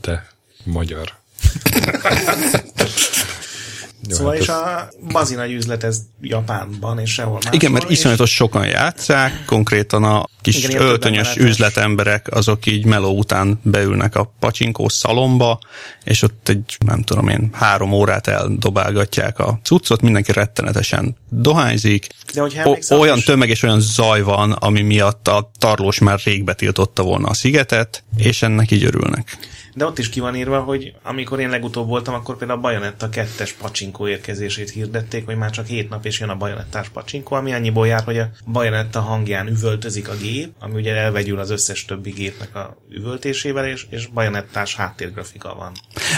te 0.02 0.28
magyar. 0.64 1.14
Jó, 4.10 4.16
Szóval 4.16 4.32
hát 4.34 4.42
és 4.42 4.48
ez- 4.48 4.56
a 4.56 4.90
bazi 5.12 5.36
nagy 5.36 5.52
üzlet 5.52 5.84
ez 5.84 6.00
Japánban, 6.22 7.00
és 7.00 7.14
sehol 7.14 7.34
máshol. 7.34 7.54
Igen, 7.54 7.72
mert 7.72 7.90
és- 7.90 7.98
iszonyatos 7.98 8.34
sokan 8.34 8.66
játszák, 8.68 9.44
konkrétan 9.46 10.04
a 10.04 10.26
kis 10.42 10.64
Igen, 10.64 10.82
öltönyös 10.82 11.36
üzletemberek, 11.36 12.28
azok 12.36 12.66
így 12.66 12.86
meló 12.86 13.18
után 13.18 13.60
beülnek 13.64 14.16
a 14.16 14.34
pacsinkó 14.40 14.90
szalomba, 14.90 15.60
és 16.04 16.22
ott 16.22 16.50
egy, 16.50 16.78
nem 16.86 17.02
tudom 17.02 17.28
én, 17.28 17.50
három 17.54 17.92
órát 17.92 18.28
eldobálgatják 18.28 19.40
a 19.40 19.60
cuccot, 19.64 20.02
mindenki 20.02 20.32
rettenetesen 20.32 21.16
dohányzik. 21.30 22.08
De 22.34 22.42
O- 22.42 22.54
emlékszel, 22.56 23.00
olyan 23.00 23.20
tömeg 23.20 23.50
és 23.50 23.64
olyan 23.64 23.80
zaj 23.80 24.22
van, 24.22 24.52
ami 24.52 24.82
miatt 24.82 25.28
a 25.28 25.52
tarlós 25.58 26.00
már 26.00 26.20
rég 26.24 26.44
betiltotta 26.44 27.04
volna 27.04 27.28
a 27.28 27.34
szigetet, 27.34 28.04
és 28.18 28.42
ennek 28.42 28.72
így 28.72 28.84
örülnek. 28.84 29.38
De 29.78 29.86
ott 29.86 30.00
is 30.00 30.10
ki 30.10 30.20
van 30.20 30.36
írva, 30.36 30.60
hogy 30.60 30.94
amikor 31.04 31.40
én 31.40 31.50
legutóbb 31.50 31.88
voltam, 31.88 32.14
akkor 32.14 32.38
például 32.38 32.60
a 32.60 32.62
Bajonetta 32.62 33.10
2-es 33.12 33.52
pacsinkó 33.62 34.08
érkezését 34.08 34.70
hirdették, 34.70 35.26
hogy 35.26 35.38
már 35.38 35.50
csak 35.50 35.66
7 35.66 35.90
nap 35.90 36.06
és 36.06 36.20
jön 36.20 36.30
a 36.30 36.36
Bajonettás 36.36 36.90
pacsinkó, 36.90 37.36
ami 37.36 37.54
annyiból 37.54 37.88
jár, 37.88 38.04
hogy 38.04 38.18
a 38.18 38.30
Bajonetta 38.46 39.00
hangján 39.00 39.48
üvöltözik 39.48 40.10
a 40.10 40.16
gép, 40.16 40.54
ami 40.60 40.74
ugye 40.74 40.96
elvegyül 40.96 41.40
az 41.40 41.50
összes 41.50 41.86
többi 41.86 42.10
gépnek 42.10 42.56
a 42.56 42.78
üvöltésével, 42.90 43.68
és, 43.68 43.86
és 43.90 44.08
Bajonettás 44.08 44.76
háttérgrafika 44.76 45.56
van. 45.56 45.72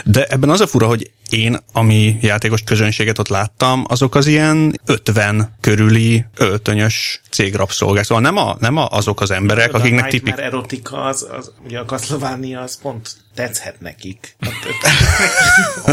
De 0.05 0.25
ebben 0.25 0.49
az 0.49 0.61
a 0.61 0.67
fura, 0.67 0.87
hogy 0.87 1.11
én, 1.29 1.57
ami 1.73 2.17
játékos 2.21 2.61
közönséget 2.61 3.19
ott 3.19 3.27
láttam, 3.27 3.83
azok 3.87 4.15
az 4.15 4.27
ilyen 4.27 4.79
50 4.85 5.55
körüli 5.61 6.25
öltönyös 6.35 7.21
cégrabszolgák. 7.29 8.03
Szóval 8.03 8.23
nem, 8.23 8.37
a, 8.37 8.55
nem 8.59 8.77
a, 8.77 8.87
azok 8.89 9.21
az 9.21 9.31
emberek, 9.31 9.73
a 9.73 9.77
akiknek 9.77 10.09
tipik... 10.09 10.37
erotika, 10.37 11.03
az, 11.03 11.27
az, 11.37 11.51
ugye 11.65 11.79
a 11.79 11.85
Castlevania 11.85 12.61
az 12.61 12.81
pont 12.81 13.09
tetszhet 13.35 13.79
nekik. 13.79 14.35
Hát, 14.39 14.53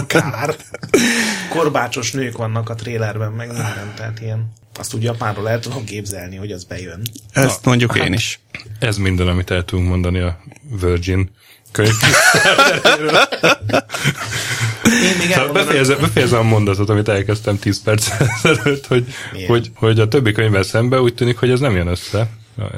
Akár. 0.02 0.56
Korbácsos 1.48 2.12
nők 2.12 2.36
vannak 2.36 2.68
a 2.68 2.74
trélerben, 2.74 3.32
meg 3.32 3.46
minden, 3.46 3.92
tehát 3.96 4.20
ilyen 4.20 4.52
azt 4.78 4.94
úgy 4.94 5.02
Japánról 5.02 5.48
el 5.48 5.60
tudom 5.60 5.84
képzelni, 5.84 6.36
hogy 6.36 6.52
az 6.52 6.64
bejön. 6.64 7.02
Ezt 7.32 7.64
mondjuk 7.64 7.96
én 7.96 8.12
is. 8.12 8.40
Ez 8.78 8.96
minden, 8.96 9.28
amit 9.28 9.50
el 9.50 9.64
tudunk 9.64 9.88
mondani 9.88 10.18
a 10.18 10.40
Virgin 10.80 11.30
könyv. 11.76 11.94
Én 14.84 15.16
még 15.18 15.28
Szóval 15.28 15.40
elmondanám, 15.40 15.52
befejezem, 15.52 16.00
befejezem 16.00 16.38
a 16.38 16.42
mondatot, 16.42 16.88
amit 16.88 17.08
elkezdtem 17.08 17.58
10 17.58 17.82
perc 17.82 18.10
ezelőtt, 18.42 18.86
hogy, 18.86 19.04
Milyen? 19.32 19.48
hogy, 19.48 19.70
hogy 19.74 20.00
a 20.00 20.08
többi 20.08 20.32
könyvvel 20.32 20.62
szemben 20.62 21.00
úgy 21.00 21.14
tűnik, 21.14 21.38
hogy 21.38 21.50
ez 21.50 21.60
nem 21.60 21.76
jön 21.76 21.86
össze 21.86 22.28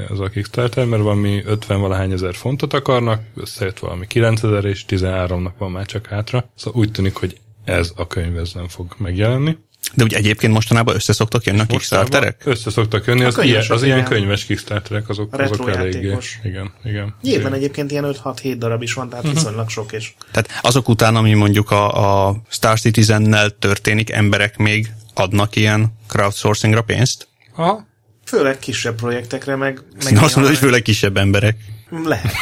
az 0.09 0.21
a 0.21 0.29
Kickstarter, 0.29 0.85
mert 0.85 1.03
valami 1.03 1.43
50 1.45 1.81
valahány 1.81 2.13
ezer 2.13 2.35
fontot 2.35 2.73
akarnak, 2.73 3.23
összejött 3.37 3.79
valami 3.79 4.07
9 4.07 4.43
ezer, 4.43 4.65
és 4.65 4.85
13-nak 4.89 5.53
van 5.59 5.71
már 5.71 5.87
csak 5.87 6.07
hátra. 6.07 6.51
Szóval 6.55 6.81
úgy 6.81 6.91
tűnik, 6.91 7.15
hogy 7.15 7.39
ez 7.65 7.93
a 7.97 8.07
könyv 8.07 8.39
ez 8.39 8.53
nem 8.55 8.69
fog 8.69 8.95
megjelenni. 8.97 9.57
De 9.95 10.05
úgy 10.05 10.13
egyébként 10.13 10.53
mostanában 10.53 10.95
össze 10.95 11.13
szoktak 11.13 11.45
jönni 11.45 11.61
a 11.61 11.67
Kickstarterek? 11.67 12.43
Össze 12.45 12.71
szoktak 12.71 13.07
jönni, 13.07 13.25
az, 13.25 13.39
ilyen, 13.43 13.65
az 13.69 13.83
ilyen 13.83 14.05
könyves 14.05 14.45
Kickstarterek, 14.45 15.09
azok, 15.09 15.37
retro 15.37 15.55
azok 15.55 15.77
eléggé. 15.77 16.17
Igen, 16.43 16.73
igen. 16.85 17.15
Nyilván 17.23 17.41
igen. 17.47 17.53
egyébként 17.53 17.91
ilyen 17.91 18.17
5-6-7 18.25 18.55
darab 18.59 18.83
is 18.83 18.93
van, 18.93 19.09
tehát 19.09 19.25
Mhm. 19.25 19.35
viszonylag 19.35 19.69
sok, 19.71 19.93
és 19.93 20.13
Tehát 20.33 20.49
azok 20.63 20.89
után, 20.89 21.17
ami 21.17 21.35
mondjuk 21.35 21.71
a, 21.71 22.27
a 22.29 22.37
Star 22.49 22.79
Citizen-nel 22.81 23.51
történik, 23.51 24.11
emberek 24.11 24.57
még 24.57 24.91
adnak 25.15 25.57
ilyen 25.57 25.97
crowdsourcingra 26.09 26.83
pénzt? 26.83 27.29
Aha. 27.57 27.87
főleg 28.25 28.59
kisebb 28.59 28.95
projektekre, 28.95 29.57
meg... 29.57 29.83
meg 30.05 30.13
Én 30.13 30.19
azt 30.19 30.35
mondom, 30.35 30.53
hogy 30.53 30.63
főleg 30.63 30.83
kisebb 30.83 31.17
emberek. 31.17 31.57
Lehet. 32.05 32.33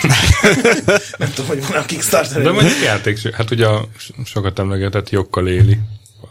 Nem 1.19 1.31
tudom, 1.35 1.47
hogy 1.47 1.67
van 1.69 1.77
a 1.77 1.85
Kickstarter. 1.85 2.43
De 2.43 2.51
mondjuk 2.51 2.83
játék, 2.85 3.35
hát 3.35 3.51
ugye 3.51 3.67
a 3.67 3.89
sokat 4.25 4.59
emlegetett 4.59 5.11
Jokkal 5.11 5.49
éli, 5.49 5.79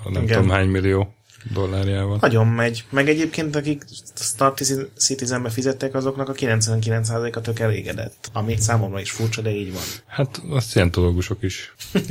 nem 0.04 0.24
Igen. 0.24 0.36
tudom 0.36 0.50
hány 0.56 0.68
millió 0.68 1.14
dollárjával. 1.54 2.18
Nagyon 2.22 2.48
megy. 2.48 2.84
Meg 2.90 3.10
egyébként, 3.10 3.56
akik 3.56 3.84
Star 4.16 4.54
Citizenbe 4.98 5.50
fizettek, 5.50 5.96
azoknak 5.96 6.30
a 6.30 6.34
99%-a 6.34 7.42
tök 7.42 7.60
elégedett. 7.60 8.30
Ami 8.34 8.56
számomra 8.60 9.00
is 9.00 9.12
furcsa, 9.12 9.42
de 9.42 9.50
így 9.50 9.74
van. 9.74 9.82
Hát 10.08 10.42
a 10.50 10.60
szientológusok 10.60 11.38
is. 11.44 11.74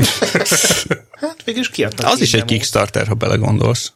Hát 1.20 1.44
végülis 1.44 1.68
kiadtak. 1.70 2.06
Az 2.06 2.20
is 2.20 2.26
egy 2.26 2.32
demót. 2.32 2.48
Kickstarter, 2.48 3.06
ha 3.06 3.14
belegondolsz. 3.14 3.92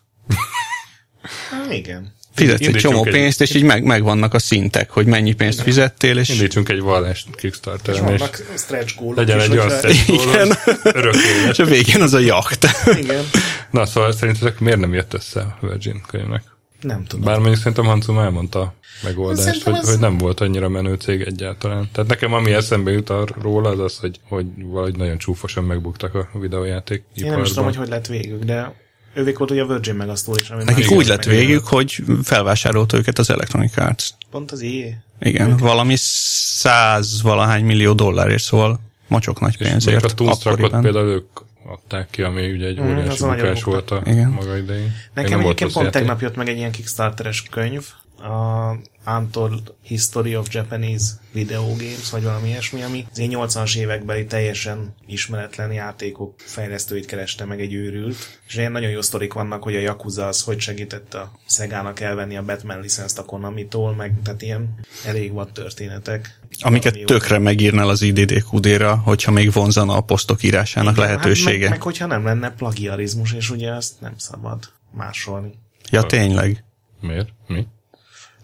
Hát, 1.50 1.72
igen. 1.72 2.16
Fizetsz 2.34 2.66
egy 2.66 2.74
csomó 2.76 3.04
egy- 3.04 3.12
pénzt, 3.12 3.40
és 3.40 3.54
így 3.54 3.62
meg, 3.62 3.82
megvannak 3.84 4.34
a 4.34 4.38
szintek, 4.38 4.90
hogy 4.90 5.06
mennyi 5.06 5.32
pénzt 5.32 5.60
fizettél, 5.62 6.18
és 6.18 6.28
Indítsunk 6.28 6.68
egy 6.68 6.80
vallást 6.80 7.26
És 7.28 7.40
Kickstarteren, 7.40 8.12
és 8.12 8.18
vannak 8.18 8.42
stretch 8.56 8.96
goalok 8.96 9.16
legyen 9.16 9.38
is, 9.38 9.44
egy 9.44 9.50
olyan 9.50 9.70
stretch 9.70 10.06
goal, 10.06 10.28
Igen. 10.28 10.56
és 11.50 11.58
a 11.58 11.64
végén 11.64 12.02
az 12.02 12.14
a 12.14 12.18
jacht. 12.18 12.66
Igen. 12.98 13.24
Na, 13.70 13.86
szóval 13.86 14.12
szerintetek 14.12 14.60
miért 14.60 14.78
nem 14.78 14.94
jött 14.94 15.14
össze 15.14 15.40
a 15.40 15.66
Virgin 15.66 16.00
könyvnek? 16.06 16.42
Nem 16.80 17.04
tudom. 17.04 17.24
Bár 17.24 17.36
mondjuk 17.36 17.56
szerintem 17.56 17.84
Hansum 17.84 18.18
elmondta 18.18 18.60
a 18.60 18.74
megoldást, 19.02 19.42
Szerintem 19.46 19.72
hogy, 19.72 19.82
ez- 19.82 19.88
hogy 19.90 19.98
nem 19.98 20.18
volt 20.18 20.40
annyira 20.40 20.68
menő 20.68 20.94
cég 20.94 21.20
egyáltalán. 21.20 21.88
Tehát 21.92 22.10
nekem 22.10 22.32
ami 22.32 22.52
eszembe 22.52 22.90
jut 22.90 23.12
róla, 23.42 23.68
az 23.70 23.78
az, 23.78 23.98
hogy, 23.98 24.20
hogy 24.28 24.46
valahogy 24.56 24.96
nagyon 24.96 25.18
csúfosan 25.18 25.64
megbuktak 25.64 26.14
a 26.14 26.28
videójáték 26.38 27.02
Én 27.14 27.30
nem 27.30 27.42
is 27.42 27.48
tudom, 27.48 27.64
hogy 27.64 27.76
hogy 27.76 27.88
lett 27.88 28.06
végük, 28.06 28.44
de 28.44 28.74
Ővék 29.14 29.38
volt 29.38 29.50
ugye 29.50 29.62
a 29.62 29.66
Virgin 29.66 29.94
Megasztól 29.94 30.34
is. 30.40 30.50
Ami 30.50 30.64
Nekik 30.64 30.84
már 30.88 30.96
úgy 30.98 31.04
igen, 31.04 31.16
lett 31.16 31.26
meg- 31.26 31.36
végük, 31.36 31.66
hogy 31.66 32.02
felvásárolta 32.22 32.96
őket 32.96 33.18
az 33.18 33.30
Electronic 33.30 33.76
Arts. 33.76 34.08
Pont 34.30 34.50
az 34.50 34.60
IE. 34.60 35.02
Igen, 35.20 35.56
valami 35.56 35.94
száz 35.96 37.22
valahány 37.22 37.64
millió 37.64 37.92
dollárért, 37.92 38.42
szóval 38.42 38.80
mocsok 39.08 39.40
nagy 39.40 39.56
És 39.58 39.66
pénzért. 39.68 40.04
a 40.04 40.08
Toonstruckot 40.14 40.80
például 40.80 41.08
ők 41.08 41.26
adták 41.68 42.10
ki, 42.10 42.22
ami 42.22 42.50
ugye 42.50 42.66
egy 42.66 42.80
Mm, 42.80 42.84
óriási 42.86 43.24
nagyon 43.24 43.36
bukás 43.36 43.62
volt 43.62 43.90
a 43.90 44.02
Igen. 44.04 44.28
maga 44.30 44.56
idején. 44.56 44.92
Nekem 45.14 45.40
egyébként 45.40 45.72
pont 45.72 45.84
játék. 45.86 46.00
tegnap 46.00 46.20
jött 46.20 46.36
meg 46.36 46.48
egy 46.48 46.56
ilyen 46.56 46.70
Kickstarteres 46.70 47.42
könyv, 47.50 47.84
a 48.22 48.76
Untold 49.06 49.74
History 49.82 50.36
of 50.36 50.48
Japanese 50.50 51.04
Video 51.32 51.62
Games, 51.66 52.10
vagy 52.10 52.22
valami 52.22 52.48
ilyesmi, 52.48 52.82
ami 52.82 53.06
az 53.10 53.18
én 53.18 53.30
80-as 53.34 53.76
évekbeli 53.76 54.24
teljesen 54.24 54.94
ismeretlen 55.06 55.72
játékok 55.72 56.34
fejlesztőit 56.38 57.06
kereste 57.06 57.44
meg 57.44 57.60
egy 57.60 57.74
őrült, 57.74 58.16
és 58.46 58.54
ilyen 58.54 58.72
nagyon 58.72 58.90
jó 58.90 59.00
sztorik 59.00 59.32
vannak, 59.32 59.62
hogy 59.62 59.76
a 59.76 59.80
Yakuza 59.80 60.26
az 60.26 60.42
hogy 60.42 60.58
segített 60.58 61.14
a 61.14 61.32
Szegának 61.46 62.00
elvenni 62.00 62.36
a 62.36 62.42
Batman 62.42 62.80
licenszt 62.80 63.18
a 63.18 63.24
Konami-tól, 63.24 63.94
meg 63.94 64.12
tehát 64.24 64.42
ilyen 64.42 64.74
elég 65.04 65.32
vad 65.32 65.52
történetek. 65.52 66.38
Amiket 66.60 67.04
tökre 67.04 67.38
megírnál 67.38 67.88
az 67.88 68.02
IDDQD-ra, 68.02 68.96
hogyha 68.96 69.30
még 69.30 69.52
vonzana 69.52 69.94
a 69.96 70.00
posztok 70.00 70.42
írásának 70.42 70.96
Igen, 70.96 71.04
lehetősége. 71.04 71.50
Hát 71.50 71.60
meg, 71.60 71.68
meg, 71.70 71.82
hogyha 71.82 72.06
nem 72.06 72.24
lenne 72.24 72.50
plagiarizmus, 72.50 73.32
és 73.32 73.50
ugye 73.50 73.72
azt 73.72 74.00
nem 74.00 74.14
szabad 74.16 74.72
másolni. 74.92 75.58
Ja, 75.90 76.02
tényleg. 76.02 76.64
Miért? 77.00 77.28
Mi? 77.46 77.66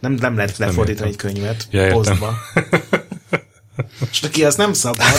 Nem, 0.01 0.13
nem 0.13 0.37
lehet 0.37 0.57
lefordítani 0.57 1.09
egy 1.09 1.17
könyvet 1.17 1.69
Ja, 1.71 1.93
posztba. 1.93 2.35
És 4.11 4.21
neki 4.21 4.45
az 4.45 4.55
nem 4.55 4.73
szabad. 4.73 5.07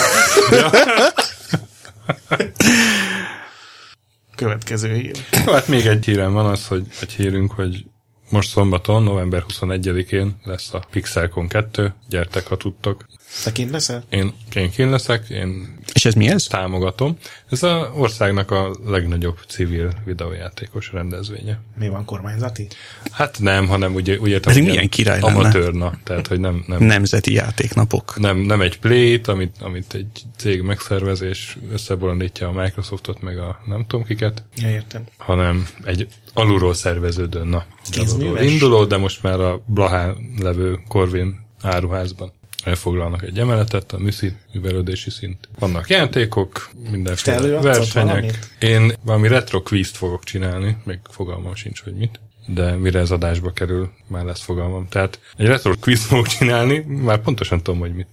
Következő 4.35 4.93
hír. 4.93 5.17
Hát 5.45 5.67
még 5.67 5.85
egy 5.85 6.05
hírem 6.05 6.33
van 6.33 6.45
az, 6.45 6.67
hogy 6.67 6.87
egy 7.01 7.11
hírünk, 7.11 7.51
hogy 7.51 7.85
most 8.29 8.49
szombaton, 8.49 9.03
november 9.03 9.45
21-én 9.47 10.35
lesz 10.43 10.73
a 10.73 10.83
Pixelcon 10.91 11.47
2, 11.47 11.93
gyertek, 12.09 12.47
ha 12.47 12.57
tudtok. 12.57 13.05
Te 13.43 13.51
kint 13.51 13.71
leszel? 13.71 14.03
Én, 14.09 14.33
én 14.55 14.71
kén 14.71 14.89
leszek, 14.89 15.29
én 15.29 15.77
És 15.93 16.05
ez 16.05 16.13
mi 16.13 16.27
ez? 16.27 16.43
támogatom. 16.43 17.17
Ez 17.49 17.63
a 17.63 17.91
országnak 17.95 18.51
a 18.51 18.75
legnagyobb 18.85 19.37
civil 19.47 19.91
videójátékos 20.05 20.91
rendezvénye. 20.91 21.59
Mi 21.79 21.87
van, 21.89 22.05
kormányzati? 22.05 22.67
Hát 23.11 23.39
nem, 23.39 23.67
hanem 23.67 23.93
ugye, 23.93 24.17
úgy 24.19 24.29
értem, 24.29 24.51
Ez 24.51 24.57
milyen 24.57 24.73
ilyen 24.73 24.89
király 24.89 25.19
lenne? 25.21 25.39
amatőrna, 25.39 25.93
tehát 26.03 26.27
hogy 26.27 26.39
nem, 26.39 26.63
nem, 26.67 26.83
Nemzeti 26.83 27.33
játéknapok. 27.33 28.19
nem, 28.19 28.37
nem 28.37 28.61
egy 28.61 28.79
play 28.79 29.21
amit, 29.25 29.55
amit 29.61 29.93
egy 29.93 30.07
cég 30.37 30.61
megszervez, 30.61 31.21
és 31.21 31.57
összebolondítja 31.71 32.47
a 32.47 32.51
Microsoftot, 32.61 33.21
meg 33.21 33.37
a 33.37 33.59
nem 33.65 33.85
tudom 33.87 34.05
kiket, 34.05 34.43
Ja, 34.55 34.69
értem. 34.69 35.03
hanem 35.17 35.67
egy 35.83 36.07
alulról 36.33 36.73
szerveződő, 36.73 37.43
na, 37.43 37.65
Kézműves? 37.91 38.51
induló, 38.51 38.85
de 38.85 38.97
most 38.97 39.23
már 39.23 39.39
a 39.39 39.61
Blahán 39.65 40.15
levő 40.39 40.79
Corvin 40.87 41.43
áruházban 41.61 42.31
elfoglalnak 42.63 43.23
egy 43.23 43.39
emeletet, 43.39 43.91
a 43.91 43.97
műszi 43.97 44.33
művelődési 44.53 45.09
szint. 45.09 45.49
Vannak 45.59 45.89
játékok, 45.89 46.69
mindenféle 46.91 47.61
versenyek. 47.61 48.39
Én 48.59 48.93
valami 49.01 49.27
retro 49.27 49.61
quizt 49.61 49.97
fogok 49.97 50.23
csinálni, 50.23 50.77
még 50.83 50.99
fogalmam 51.09 51.55
sincs, 51.55 51.83
hogy 51.83 51.93
mit 51.93 52.19
de 52.47 52.71
mire 52.75 52.99
ez 52.99 53.11
adásba 53.11 53.51
kerül, 53.51 53.91
már 54.07 54.23
lesz 54.23 54.41
fogalmam. 54.41 54.87
Tehát 54.89 55.19
egy 55.37 55.45
retro 55.45 55.73
quiz 55.79 56.05
fogok 56.05 56.27
csinálni, 56.27 56.77
már 56.87 57.21
pontosan 57.21 57.63
tudom, 57.63 57.79
hogy 57.79 57.93
mit. 57.93 58.07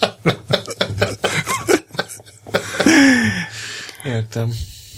Értem. 4.05 4.51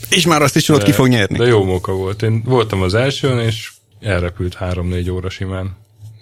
És 0.09 0.25
már 0.25 0.41
azt 0.41 0.55
is 0.55 0.63
tudod, 0.63 0.83
ki 0.83 0.91
fog 0.91 1.07
nyerni. 1.07 1.37
De 1.37 1.45
jó 1.45 1.63
móka 1.63 1.91
volt. 1.93 2.21
Én 2.21 2.41
voltam 2.45 2.81
az 2.81 2.93
elsőn, 2.93 3.39
és 3.39 3.71
elrepült 4.01 4.53
három-négy 4.53 5.09
óra 5.09 5.29
simán. 5.29 5.77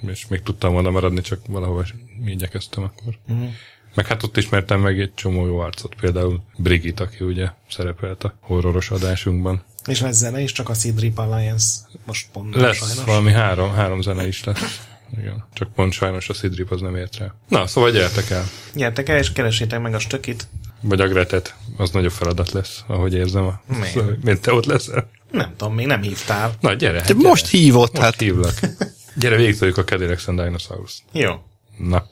És 0.07 0.27
még 0.27 0.41
tudtam 0.41 0.73
volna 0.73 0.89
maradni, 0.89 1.21
csak 1.21 1.39
valahova 1.47 1.85
igyekeztem 2.25 2.83
akkor. 2.83 3.13
Uh-huh. 3.27 3.49
Meg 3.95 4.07
hát 4.07 4.23
ott 4.23 4.37
ismertem 4.37 4.79
meg 4.79 4.99
egy 4.99 5.13
csomó 5.13 5.45
jó 5.45 5.59
arcot, 5.59 5.95
például 5.95 6.43
Brigitte, 6.57 7.03
aki 7.03 7.23
ugye 7.23 7.49
szerepelt 7.69 8.23
a 8.23 8.33
horroros 8.39 8.91
adásunkban. 8.91 9.63
És 9.85 10.01
lesz 10.01 10.15
zene 10.15 10.41
is, 10.41 10.51
csak 10.51 10.69
a 10.69 10.73
Seed 10.73 10.99
Rip 10.99 11.17
Alliance 11.17 11.75
most 12.05 12.27
pont 12.31 12.55
Lesz 12.55 12.77
sajnos. 12.77 13.03
valami 13.03 13.31
három, 13.31 13.73
három 13.73 14.01
zene 14.01 14.27
is 14.27 14.43
lesz. 14.43 14.87
Igen. 15.17 15.45
Csak 15.53 15.73
pont 15.73 15.93
sajnos 15.93 16.29
a 16.29 16.33
Sidrip 16.33 16.71
az 16.71 16.81
nem 16.81 16.95
ért 16.95 17.17
rá. 17.17 17.33
Na, 17.47 17.67
szóval 17.67 17.91
gyertek 17.91 18.29
el. 18.29 18.43
Gyertek 18.73 19.09
el, 19.09 19.17
és 19.17 19.31
keresétek 19.31 19.81
meg 19.81 19.93
a 19.93 19.99
stökit. 19.99 20.47
Vagy 20.81 21.01
a 21.01 21.07
Gretet. 21.07 21.55
Az 21.77 21.89
nagyobb 21.91 22.11
feladat 22.11 22.51
lesz, 22.51 22.83
ahogy 22.87 23.13
érzem. 23.13 23.45
A... 23.45 23.61
Miért? 23.67 23.91
Szóval, 23.91 24.17
mint 24.23 24.41
te 24.41 24.53
ott 24.53 24.65
leszel. 24.65 25.09
Nem 25.31 25.53
tudom, 25.57 25.73
még 25.73 25.85
nem 25.85 26.01
hívtál. 26.01 26.53
Na, 26.59 26.73
gyere. 26.73 26.99
Hát 26.99 27.07
gyere. 27.07 27.27
most 27.27 27.47
hívott, 27.47 27.91
Most 27.91 28.03
hát 28.03 28.19
hívlak. 28.19 28.53
Gyere, 29.19 29.35
végigtoljuk 29.35 29.77
a 29.77 29.83
Cadillacs 29.83 30.27
and 30.27 30.41
Dinosaurus. 30.41 31.03
Jó. 31.11 31.31
Na. 31.77 32.05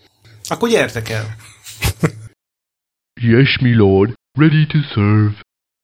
Akkor 0.48 0.70
gyertek 0.70 1.10
el. 1.10 1.36
Yes, 3.22 3.58
my 3.62 3.74
lord. 3.76 4.14
Ready 4.40 4.66
to 4.66 4.78
serve. 4.94 5.36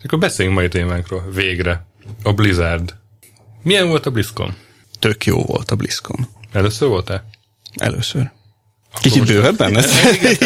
Akkor 0.04 0.20
beszéljünk 0.20 0.58
mai 0.58 0.68
témánkról. 0.68 1.32
Végre. 1.34 1.86
A 2.24 2.34
Blizzard. 2.34 2.96
Milyen 3.62 3.88
volt 3.88 4.06
a 4.06 4.12
BlizzCon? 4.12 4.56
tök 5.00 5.26
jó 5.26 5.44
volt 5.44 5.72
a 5.72 5.76
BlizzCon. 5.76 6.28
Először 6.52 6.88
voltál? 6.88 7.30
Először. 7.76 8.32
Kicsit 9.02 9.20
most- 9.20 9.32
bővebben 9.32 9.78
ez? 9.78 9.92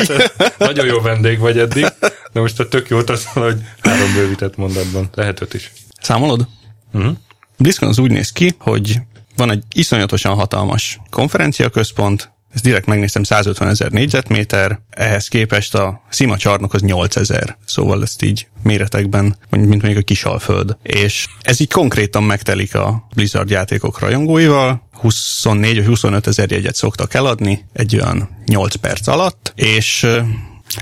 Nagyon 0.57 0.85
jó 0.85 1.01
vendég 1.01 1.39
vagy 1.39 1.57
eddig, 1.59 1.85
de 2.31 2.39
most 2.39 2.59
a 2.59 2.67
tök 2.67 2.89
jót 2.89 3.09
az, 3.09 3.25
hogy 3.25 3.61
három 3.79 4.13
bővített 4.13 4.55
mondatban. 4.55 5.09
Lehet 5.13 5.41
öt 5.41 5.53
is. 5.53 5.71
Számolod? 6.01 6.47
Uh-huh. 6.93 7.15
BlizzCon 7.57 7.89
az 7.89 7.99
úgy 7.99 8.11
néz 8.11 8.31
ki, 8.31 8.55
hogy 8.57 8.99
van 9.37 9.51
egy 9.51 9.63
iszonyatosan 9.73 10.35
hatalmas 10.35 10.99
konferenciaközpont, 11.09 12.31
ezt 12.53 12.63
direkt 12.63 12.85
megnéztem 12.85 13.23
150 13.23 13.67
ezer 13.67 13.91
négyzetméter, 13.91 14.79
ehhez 14.89 15.27
képest 15.27 15.75
a 15.75 16.01
szima 16.09 16.37
csarnok 16.37 16.73
az 16.73 16.81
8000, 16.81 17.57
szóval 17.65 18.01
ezt 18.01 18.21
így 18.21 18.47
méretekben, 18.63 19.37
mint 19.49 19.67
mondjuk 19.67 19.97
a 19.97 20.01
Kisalföld. 20.01 20.77
És 20.83 21.27
ez 21.41 21.59
így 21.59 21.71
konkrétan 21.71 22.23
megtelik 22.23 22.75
a 22.75 23.07
Blizzard 23.15 23.49
játékok 23.49 23.99
rajongóival, 23.99 24.87
24 24.91 25.75
vagy 25.75 25.85
25 25.85 26.27
ezer 26.27 26.51
jegyet 26.51 26.75
szoktak 26.75 27.13
eladni 27.13 27.65
egy 27.73 27.95
olyan 27.95 28.29
8 28.45 28.75
perc 28.75 29.07
alatt, 29.07 29.53
és 29.55 30.07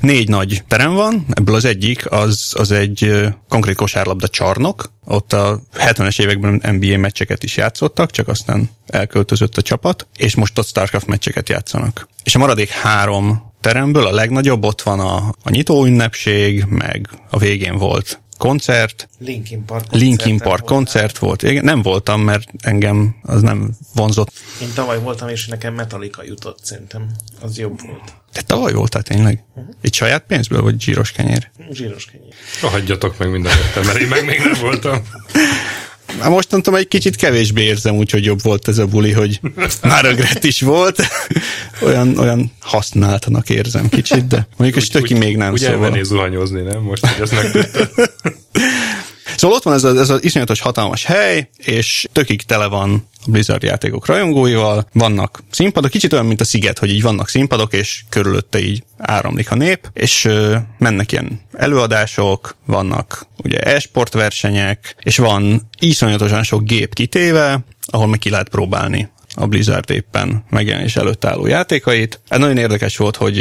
Négy 0.02 0.30
nagy 0.30 0.64
terem 0.68 0.94
van, 0.94 1.26
ebből 1.34 1.56
az 1.56 1.66
egyik 1.66 2.12
az, 2.12 2.54
az 2.58 2.72
egy 2.72 3.28
konkrét 3.50 3.76
kosárlabda 3.76 4.28
csarnok, 4.28 4.92
ott 5.06 5.34
a 5.34 5.62
70-es 5.78 6.22
években 6.22 6.62
NBA 6.76 6.98
meccseket 6.98 7.44
is 7.44 7.58
játszottak, 7.58 8.12
csak 8.12 8.28
aztán 8.28 8.70
elköltözött 8.88 9.58
a 9.58 9.62
csapat, 9.62 10.08
és 10.18 10.36
most 10.36 10.58
ott 10.60 10.68
Starcraft 10.68 11.08
meccseket 11.08 11.50
játszanak. 11.50 12.08
És 12.24 12.36
a 12.36 12.40
maradék 12.40 12.70
három 12.70 13.54
teremből 13.62 14.06
a 14.06 14.12
legnagyobb 14.12 14.64
ott 14.64 14.82
van 14.82 15.00
a, 15.00 15.16
a 15.44 15.50
nyitó 15.50 15.86
ünnepség, 15.86 16.66
meg 16.70 17.10
a 17.30 17.38
végén 17.38 17.78
volt 17.78 18.20
koncert, 18.38 19.10
Linkin 19.20 19.66
Park 19.66 19.86
Linkin 19.92 20.08
koncerten 20.18 20.38
Park 20.38 20.60
voltál. 20.60 20.78
koncert 20.78 21.18
volt. 21.18 21.44
Igen, 21.44 21.64
nem 21.64 21.82
voltam, 21.82 22.22
mert 22.22 22.50
engem 22.62 23.16
az 23.22 23.42
nem 23.42 23.70
vonzott. 23.94 24.32
Én 24.62 24.74
tavaly 24.74 25.00
voltam, 25.00 25.28
és 25.28 25.48
nekem 25.48 25.74
Metallica 25.74 26.24
jutott, 26.24 26.60
szerintem. 26.64 27.10
Az 27.42 27.58
jobb 27.58 27.82
volt. 27.86 28.14
De 28.34 28.42
tavaly 28.42 28.74
voltál 28.74 29.02
tényleg? 29.02 29.44
Egy 29.82 29.94
saját 29.94 30.24
pénzből, 30.28 30.62
vagy 30.62 30.82
zsíros 30.82 31.12
kenyér? 31.12 31.52
Zsíros 31.72 32.06
kenyér. 32.06 32.34
Hagyjatok 32.62 33.18
meg 33.18 33.32
minden 33.32 33.54
mert 33.76 33.98
én 33.98 34.08
meg 34.08 34.26
még 34.26 34.40
nem 34.40 34.62
voltam. 34.62 35.02
Hát 36.20 36.30
mostantól 36.30 36.78
egy 36.78 36.88
kicsit 36.88 37.16
kevésbé 37.16 37.62
érzem, 37.62 37.96
úgyhogy 37.96 38.26
jobb 38.26 38.42
volt 38.42 38.68
ez 38.68 38.78
a 38.78 38.86
buli, 38.86 39.12
hogy 39.12 39.40
már 39.82 40.06
ögret 40.06 40.44
is 40.44 40.62
volt. 40.62 41.02
olyan, 41.88 42.18
olyan 42.18 42.52
használtanak 42.60 43.50
érzem 43.50 43.90
kicsit, 43.90 44.28
de 44.28 44.48
mondjuk 44.58 44.84
a 44.84 44.86
stöki 44.86 45.14
még 45.14 45.38
nem 45.38 45.52
Úgy 45.52 45.60
szóval. 45.60 45.74
elmennél 45.74 46.04
zuhanyozni, 46.04 46.62
nem? 46.62 46.82
Most, 46.82 47.06
hogy 47.06 47.22
ezt 47.22 47.34
megtudtad. 47.34 47.90
Szóval 49.38 49.58
ott 49.58 49.64
van 49.64 49.74
ez, 49.74 49.84
a, 49.84 50.00
ez 50.00 50.10
az 50.10 50.24
iszonyatos 50.24 50.60
hatalmas 50.60 51.06
hely, 51.06 51.50
és 51.58 52.06
tökig 52.12 52.42
tele 52.42 52.68
van 52.68 53.08
a 53.15 53.15
Blizzard 53.28 53.64
játékok 53.64 54.06
rajongóival, 54.06 54.88
vannak 54.94 55.44
színpadok, 55.52 55.92
kicsit 55.92 56.14
olyan, 56.14 56.26
mint 56.26 56.42
a 56.42 56.46
Sziget, 56.46 56.80
hogy 56.80 56.90
így 56.90 57.02
vannak 57.02 57.30
színpadok, 57.30 57.74
és 57.74 58.04
körülötte 58.10 58.60
így 58.60 58.84
áramlik 58.98 59.52
a 59.52 59.56
nép, 59.56 59.90
és 59.94 60.26
ö, 60.26 60.58
mennek 60.78 61.12
ilyen 61.12 61.42
előadások, 61.54 62.56
vannak 62.66 63.28
ugye 63.44 63.60
e-sport 63.60 64.14
versenyek, 64.14 64.96
és 65.04 65.18
van 65.18 65.62
iszonyatosan 65.80 66.44
sok 66.44 66.64
gép 66.64 66.94
kitéve, 66.94 67.66
ahol 67.86 68.08
meg 68.08 68.20
ki 68.20 68.30
lehet 68.30 68.50
próbálni 68.50 69.10
a 69.36 69.48
Blizzard 69.48 69.90
éppen 69.90 70.44
megjelenés 70.50 70.96
előtt 70.96 71.26
álló 71.26 71.46
játékait. 71.46 72.20
Ez 72.28 72.40
nagyon 72.40 72.58
érdekes 72.58 72.98
volt, 72.98 73.16
hogy 73.16 73.36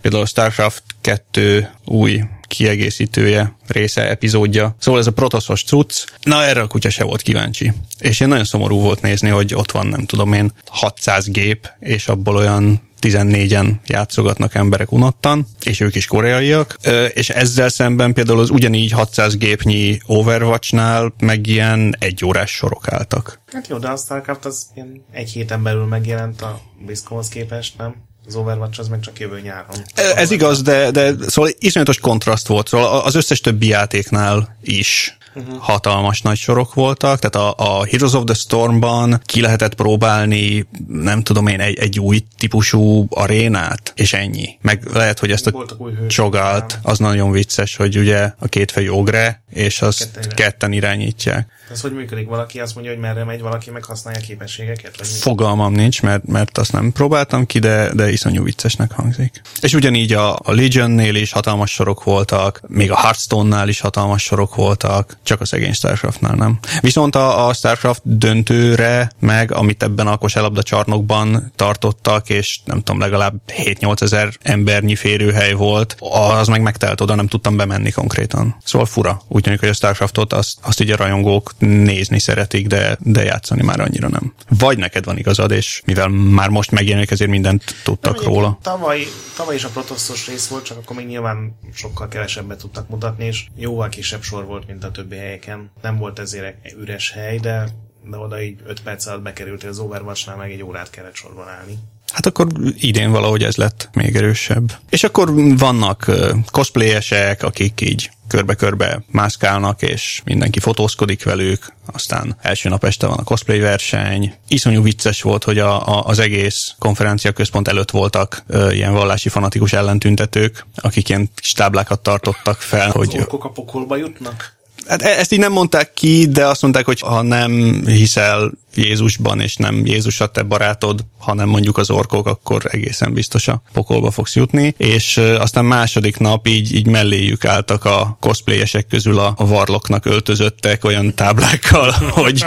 például 0.00 0.22
a 0.22 0.26
StarCraft 0.26 0.82
2 1.00 1.70
új 1.84 2.22
kiegészítője, 2.46 3.56
része, 3.66 4.08
epizódja. 4.08 4.76
Szóval 4.78 5.00
ez 5.00 5.06
a 5.06 5.12
protoszos 5.12 5.64
cucc, 5.64 6.04
na 6.22 6.44
erre 6.44 6.60
a 6.60 6.66
kutya 6.66 6.90
se 6.90 7.04
volt 7.04 7.22
kíváncsi. 7.22 7.72
És 7.98 8.20
én 8.20 8.28
nagyon 8.28 8.44
szomorú 8.44 8.80
volt 8.80 9.02
nézni, 9.02 9.28
hogy 9.28 9.54
ott 9.54 9.70
van, 9.70 9.86
nem 9.86 10.06
tudom 10.06 10.32
én, 10.32 10.52
600 10.66 11.28
gép, 11.28 11.70
és 11.80 12.08
abból 12.08 12.36
olyan 12.36 12.84
14-en 13.00 13.70
játszogatnak 13.86 14.54
emberek 14.54 14.92
unottan, 14.92 15.46
és 15.62 15.80
ők 15.80 15.94
is 15.94 16.06
koreaiak, 16.06 16.76
és 17.14 17.30
ezzel 17.30 17.68
szemben 17.68 18.12
például 18.12 18.40
az 18.40 18.50
ugyanígy 18.50 18.90
600 18.90 19.36
gépnyi 19.36 19.98
Overwatchnál 20.06 21.14
meg 21.18 21.46
ilyen 21.46 21.96
egy 21.98 22.24
órás 22.24 22.50
sorok 22.50 22.88
álltak. 22.88 23.40
Hát 23.52 23.68
jó, 23.68 23.78
de 23.78 23.88
a 23.88 23.96
StarCraft 23.96 24.44
az 24.44 24.66
ilyen 24.74 25.04
egy 25.12 25.30
héten 25.30 25.62
belül 25.62 25.84
megjelent 25.84 26.42
a 26.42 26.60
BlizzConhoz 26.84 27.28
képest, 27.28 27.78
nem? 27.78 27.94
Az 28.26 28.36
Overwatch 28.36 28.80
az 28.80 28.88
meg 28.88 29.00
csak 29.00 29.18
jövő 29.18 29.40
nyáron. 29.40 29.76
Ez 29.94 30.30
igaz, 30.30 30.62
de, 30.62 30.90
de 30.90 31.14
szóval 31.26 31.50
iszonyatos 31.58 31.98
kontraszt 31.98 32.46
volt. 32.46 32.68
Szóval 32.68 33.00
az 33.00 33.14
összes 33.14 33.40
többi 33.40 33.66
játéknál 33.66 34.56
is 34.62 35.16
uh-huh. 35.36 35.58
hatalmas 35.58 36.22
nagy 36.22 36.36
sorok 36.36 36.74
voltak, 36.74 37.18
tehát 37.18 37.48
a, 37.48 37.78
a 37.78 37.84
Heroes 37.84 38.12
of 38.12 38.24
the 38.24 38.34
Stormban 38.34 39.20
ki 39.24 39.40
lehetett 39.40 39.74
próbálni, 39.74 40.66
nem 40.88 41.22
tudom 41.22 41.46
én, 41.46 41.60
egy, 41.60 41.78
egy 41.78 42.00
új 42.00 42.24
típusú 42.38 43.06
arénát, 43.10 43.92
és 43.96 44.12
ennyi. 44.12 44.58
Meg 44.60 44.82
lehet, 44.92 45.18
hogy 45.18 45.30
ezt 45.30 45.46
a 45.46 45.64
csogalt, 46.08 46.78
az 46.82 46.98
nagyon 46.98 47.30
vicces, 47.30 47.76
hogy 47.76 47.98
ugye 47.98 48.32
a 48.38 48.46
kétfejű 48.46 48.88
ogre, 48.88 49.42
és 49.50 49.82
azt 49.82 49.98
Ketten 49.98 50.12
ketten, 50.12 50.32
irányítják. 50.32 50.50
ketten 50.50 50.72
irányítják. 50.72 51.54
Ez 51.70 51.80
hogy 51.80 51.92
működik? 51.92 52.28
Valaki 52.28 52.60
azt 52.60 52.74
mondja, 52.74 52.92
hogy 52.92 53.00
merre 53.00 53.24
megy, 53.24 53.40
valaki 53.40 53.70
meg 53.70 53.84
használja 53.84 54.20
a 54.22 54.26
képességeket? 54.26 54.96
Vagy? 54.96 55.06
Fogalmam 55.06 55.72
nincs, 55.72 56.02
mert, 56.02 56.26
mert 56.26 56.58
azt 56.58 56.72
nem 56.72 56.92
próbáltam 56.92 57.46
ki, 57.46 57.58
de, 57.58 57.92
de 57.94 58.10
iszonyú 58.10 58.42
viccesnek 58.44 58.92
hangzik. 58.92 59.40
És 59.60 59.74
ugyanígy 59.74 60.12
a, 60.12 60.34
a 60.34 60.52
Legionnél 60.52 61.14
is 61.14 61.32
hatalmas 61.32 61.70
sorok 61.72 62.04
voltak, 62.04 62.60
még 62.66 62.90
a 62.90 62.96
Hearthstone-nál 62.96 63.68
is 63.68 63.80
hatalmas 63.80 64.22
sorok 64.22 64.54
voltak, 64.54 65.16
csak 65.26 65.40
a 65.40 65.44
szegény 65.44 65.72
Starcraftnál 65.72 66.34
nem. 66.34 66.58
Viszont 66.80 67.14
a, 67.14 67.48
a 67.48 67.52
Starcraft 67.52 68.00
döntőre, 68.04 69.10
meg 69.18 69.52
amit 69.52 69.82
ebben 69.82 70.06
a 70.06 70.16
kosárlabda 70.16 70.62
csarnokban 70.62 71.52
tartottak, 71.56 72.28
és 72.28 72.58
nem 72.64 72.82
tudom, 72.82 73.00
legalább 73.00 73.34
7-8 73.64 74.02
ezer 74.02 74.32
embernyi 74.42 74.94
férőhely 74.94 75.52
volt, 75.52 75.96
az 76.38 76.48
meg 76.48 76.62
megtelt 76.62 77.00
oda, 77.00 77.14
nem 77.14 77.26
tudtam 77.26 77.56
bemenni 77.56 77.90
konkrétan. 77.90 78.56
Szóval 78.64 78.86
fura. 78.86 79.22
Úgy 79.28 79.42
tűnik, 79.42 79.60
hogy 79.60 79.68
a 79.68 79.72
Starcraftot 79.72 80.32
azt, 80.32 80.58
azt 80.62 80.80
így 80.80 80.90
a 80.90 80.96
rajongók 80.96 81.52
nézni 81.58 82.18
szeretik, 82.18 82.66
de, 82.66 82.98
de 83.00 83.24
játszani 83.24 83.62
már 83.62 83.80
annyira 83.80 84.08
nem. 84.08 84.34
Vagy 84.48 84.78
neked 84.78 85.04
van 85.04 85.18
igazad, 85.18 85.50
és 85.50 85.82
mivel 85.84 86.08
már 86.08 86.48
most 86.48 86.70
megjelenik, 86.70 87.10
ezért 87.10 87.30
mindent 87.30 87.64
tudtak 87.84 88.14
Mondjuk 88.14 88.34
róla. 88.34 88.58
Tavaly, 88.62 89.06
tavaly 89.36 89.54
is 89.54 89.64
a 89.64 89.68
protosztos 89.68 90.26
rész 90.26 90.46
volt, 90.46 90.64
csak 90.64 90.78
akkor 90.78 90.96
még 90.96 91.06
nyilván 91.06 91.58
sokkal 91.74 92.08
kevesebbet 92.08 92.58
tudtak 92.58 92.88
mutatni, 92.88 93.24
és 93.24 93.44
jóval 93.56 93.88
kisebb 93.88 94.22
sor 94.22 94.44
volt, 94.44 94.66
mint 94.66 94.84
a 94.84 94.90
többi 94.90 95.15
helyeken. 95.16 95.70
Nem 95.82 95.98
volt 95.98 96.18
ezért 96.18 96.54
egy 96.62 96.74
üres 96.78 97.10
hely, 97.10 97.38
de, 97.38 97.68
de 98.10 98.16
oda 98.16 98.42
így 98.42 98.60
5 98.66 98.82
perc 98.82 99.06
alatt 99.06 99.22
bekerültél 99.22 99.68
az 99.68 99.78
Overwatchnál, 99.78 100.36
meg 100.36 100.50
egy 100.50 100.62
órát 100.62 100.90
kellett 100.90 101.14
sorban 101.14 101.48
állni. 101.48 101.78
Hát 102.12 102.26
akkor 102.26 102.46
idén 102.74 103.10
valahogy 103.10 103.42
ez 103.42 103.56
lett 103.56 103.88
még 103.92 104.16
erősebb. 104.16 104.72
És 104.90 105.04
akkor 105.04 105.56
vannak 105.58 106.10
cosplayesek, 106.50 107.42
akik 107.42 107.80
így 107.80 108.10
körbe-körbe 108.28 109.02
mászkálnak, 109.10 109.82
és 109.82 110.20
mindenki 110.24 110.58
fotózkodik 110.58 111.24
velük, 111.24 111.72
aztán 111.92 112.36
első 112.40 112.68
nap 112.68 112.84
este 112.84 113.06
van 113.06 113.18
a 113.18 113.22
cosplay 113.22 113.58
verseny. 113.58 114.34
Iszonyú 114.48 114.82
vicces 114.82 115.22
volt, 115.22 115.44
hogy 115.44 115.58
a, 115.58 115.88
a, 115.88 116.04
az 116.04 116.18
egész 116.18 116.74
konferencia 116.78 117.32
központ 117.32 117.68
előtt 117.68 117.90
voltak 117.90 118.42
ö, 118.46 118.70
ilyen 118.70 118.92
vallási 118.92 119.28
fanatikus 119.28 119.72
ellentüntetők, 119.72 120.66
akik 120.76 121.08
ilyen 121.08 121.30
kis 121.34 121.52
táblákat 121.52 122.00
tartottak 122.00 122.60
fel, 122.60 122.86
Az 122.86 122.94
hogy 122.94 123.16
orkok 123.18 123.44
a 123.44 123.50
pokolba 123.50 123.96
jutnak? 123.96 124.55
Hát 124.88 125.02
e- 125.02 125.18
ezt 125.18 125.32
így 125.32 125.38
nem 125.38 125.52
mondták 125.52 125.92
ki, 125.92 126.26
de 126.26 126.46
azt 126.46 126.62
mondták, 126.62 126.84
hogy 126.84 127.00
ha 127.00 127.22
nem 127.22 127.82
hiszel 127.86 128.50
Jézusban, 128.76 129.40
és 129.40 129.56
nem 129.56 129.86
Jézus 129.86 130.20
a 130.20 130.26
te 130.26 130.42
barátod, 130.42 131.04
hanem 131.18 131.48
mondjuk 131.48 131.78
az 131.78 131.90
orkok, 131.90 132.26
akkor 132.26 132.62
egészen 132.70 133.12
biztos 133.12 133.48
a 133.48 133.62
pokolba 133.72 134.10
fogsz 134.10 134.34
jutni. 134.34 134.74
És 134.76 135.16
aztán 135.16 135.64
második 135.64 136.18
nap 136.18 136.46
így, 136.46 136.74
így 136.74 136.86
melléjük 136.86 137.44
álltak 137.44 137.84
a 137.84 138.16
cosplayesek 138.20 138.86
közül 138.86 139.18
a, 139.18 139.34
a 139.36 139.46
varloknak 139.46 140.04
öltözöttek 140.06 140.84
olyan 140.84 141.14
táblákkal, 141.14 141.90
hogy, 142.20 142.44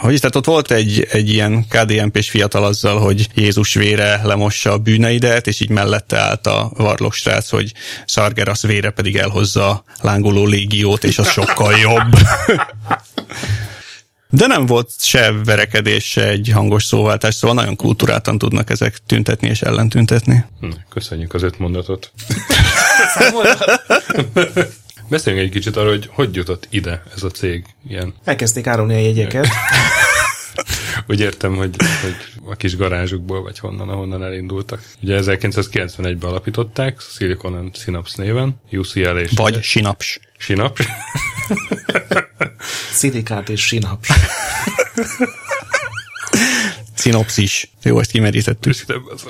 hogy 0.00 0.20
tehát 0.20 0.36
ott 0.36 0.44
volt 0.44 0.70
egy, 0.70 1.06
egy 1.10 1.32
ilyen 1.32 1.66
KDNP-s 1.68 2.30
fiatal 2.30 2.64
azzal, 2.64 2.98
hogy 2.98 3.28
Jézus 3.34 3.74
vére 3.74 4.20
lemossa 4.24 4.72
a 4.72 4.78
bűneidet, 4.78 5.46
és 5.46 5.60
így 5.60 5.70
mellette 5.70 6.18
állt 6.18 6.46
a 6.46 6.70
varlok 6.76 7.12
srác, 7.12 7.50
hogy 7.50 7.72
Sargeras 8.06 8.62
vére 8.62 8.90
pedig 8.90 9.16
elhozza 9.16 9.84
lángoló 10.00 10.46
légiót, 10.46 11.04
és 11.04 11.18
az 11.18 11.28
sokkal 11.30 11.78
jobb. 11.78 12.14
De 14.30 14.46
nem 14.46 14.66
volt 14.66 14.90
se 14.98 15.32
verekedés, 15.44 16.04
se 16.04 16.28
egy 16.28 16.50
hangos 16.54 16.84
szóváltás, 16.84 17.34
szóval 17.34 17.56
nagyon 17.56 17.76
kultúráltan 17.76 18.38
tudnak 18.38 18.70
ezek 18.70 18.98
tüntetni 19.06 19.48
és 19.48 19.62
ellentüntetni. 19.62 20.44
Hm, 20.60 20.68
Köszönjük 20.88 21.34
az 21.34 21.42
öt 21.42 21.58
mondatot. 21.58 22.12
Beszéljünk 25.08 25.46
egy 25.46 25.52
kicsit 25.52 25.76
arról, 25.76 25.90
hogy 25.90 26.08
hogy 26.12 26.34
jutott 26.34 26.66
ide 26.70 27.02
ez 27.14 27.22
a 27.22 27.30
cég. 27.30 27.64
Ilyen, 27.88 28.14
Elkezdték 28.24 28.66
árulni 28.66 28.94
a 28.94 28.98
jegyeket. 28.98 29.48
úgy 31.08 31.20
értem, 31.20 31.56
hogy, 31.56 31.76
hogy 32.02 32.14
a 32.44 32.54
kis 32.54 32.76
garázsukból, 32.76 33.42
vagy 33.42 33.58
honnan, 33.58 33.88
ahonnan 33.88 34.24
elindultak. 34.24 34.82
Ugye 35.02 35.20
1991-ben 35.22 36.30
alapították, 36.30 37.00
Silicon 37.00 37.54
and 37.54 37.76
Synapse 37.76 38.22
néven, 38.22 38.60
UCL 38.72 39.16
és 39.16 39.30
Vagy 39.34 39.62
sinaps. 39.62 40.20
Synapse. 40.38 40.84
Szilikát 42.92 43.48
és 43.48 43.66
sinaps. 43.66 44.08
Szinopszis. 46.94 47.70
Jó, 47.82 47.98
ezt 47.98 48.10
kimerítettük. 48.10 48.74
Az. 49.12 49.24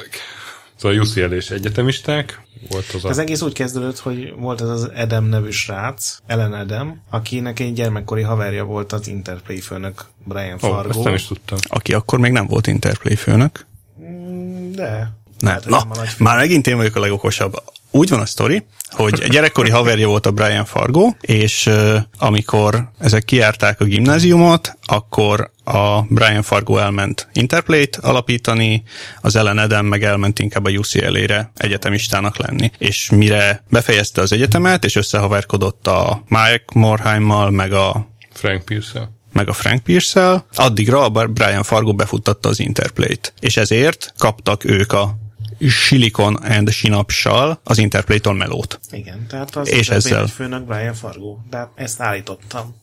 Szóval 0.77 0.99
UCL 0.99 1.33
és 1.33 1.51
egyetemisták. 1.51 2.41
Volt 2.69 2.91
az 2.95 3.05
a... 3.05 3.09
Az 3.09 3.19
egész 3.19 3.41
úgy 3.41 3.53
kezdődött, 3.53 3.99
hogy 3.99 4.35
volt 4.37 4.61
ez 4.61 4.69
az 4.69 4.91
Edem 4.95 5.25
nevű 5.25 5.51
srác, 5.51 6.17
Ellen 6.27 6.55
Edem, 6.55 7.01
akinek 7.11 7.61
egy 7.61 7.73
gyermekkori 7.73 8.23
haverja 8.23 8.65
volt 8.65 8.93
az 8.93 9.07
Interplay 9.07 9.61
főnök 9.61 10.05
Brian 10.25 10.55
Ó, 10.55 10.59
Fargo. 10.59 10.89
ezt 10.89 11.05
nem 11.05 11.15
is 11.15 11.27
tudtam. 11.27 11.59
Aki 11.69 11.95
akkor 11.95 12.19
még 12.19 12.33
nem 12.33 12.47
volt 12.47 12.67
Interplay 12.67 13.17
főnök. 13.17 13.67
Mm, 14.03 14.73
De. 14.73 15.11
Nem. 15.39 15.53
Hát, 15.53 15.67
Na, 15.67 15.85
nem 15.95 16.05
már 16.19 16.37
megint 16.37 16.67
én 16.67 16.77
vagyok 16.77 16.97
a 16.97 17.01
legokosabb. 17.01 17.63
Úgy 17.91 18.09
van 18.09 18.21
a 18.21 18.27
sztori, 18.27 18.65
hogy 18.91 19.25
gyerekkori 19.29 19.71
haverja 19.71 20.09
volt 20.09 20.27
a 20.27 20.31
Brian 20.31 20.65
Fargo, 20.65 21.11
és 21.21 21.67
uh, 21.67 21.97
amikor 22.19 22.91
ezek 22.99 23.25
kiárták 23.25 23.81
a 23.81 23.85
gimnáziumot, 23.85 24.77
akkor 24.85 25.51
a 25.65 26.03
Brian 26.03 26.43
Fargo 26.43 26.77
elment 26.77 27.29
Interplay-t 27.33 27.97
alapítani, 27.97 28.83
az 29.21 29.37
Ellen 29.37 29.59
Eden 29.59 29.85
meg 29.85 30.05
elment 30.05 30.39
inkább 30.39 30.65
a 30.65 30.71
UCLA-re 30.71 31.51
egyetemistának 31.57 32.37
lenni. 32.37 32.71
És 32.79 33.11
mire 33.11 33.63
befejezte 33.71 34.21
az 34.21 34.33
egyetemet, 34.33 34.85
és 34.85 34.97
összehaverkodott 34.97 35.87
a 35.87 36.23
Mike 36.29 36.65
Morheimmal, 36.75 37.51
meg 37.51 37.73
a 37.73 38.09
Frank 38.33 38.65
pierce 38.65 39.11
meg 39.33 39.49
a 39.49 39.53
Frank 39.53 39.83
Pierce-el, 39.83 40.47
addigra 40.55 41.05
a 41.05 41.27
Brian 41.27 41.63
Fargo 41.63 41.95
befuttatta 41.95 42.49
az 42.49 42.61
Interplay-t. 42.61 43.33
És 43.41 43.57
ezért 43.57 44.15
kaptak 44.19 44.65
ők 44.65 44.93
a 44.93 45.19
Silicon 45.69 46.35
and 46.35 46.71
Synapse-sal 46.71 47.61
az 47.65 47.79
Interplay-tól 47.79 48.35
melót. 48.35 48.81
Igen, 48.91 49.27
tehát 49.29 49.57
az 49.57 49.69
És 49.69 49.89
ezzel. 49.89 50.27
főnök 50.27 50.65
Brian 50.65 50.95
Fargo. 50.95 51.37
De 51.51 51.71
ezt 51.75 52.01
állítottam. 52.01 52.77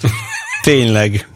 Tényleg. 0.62 1.28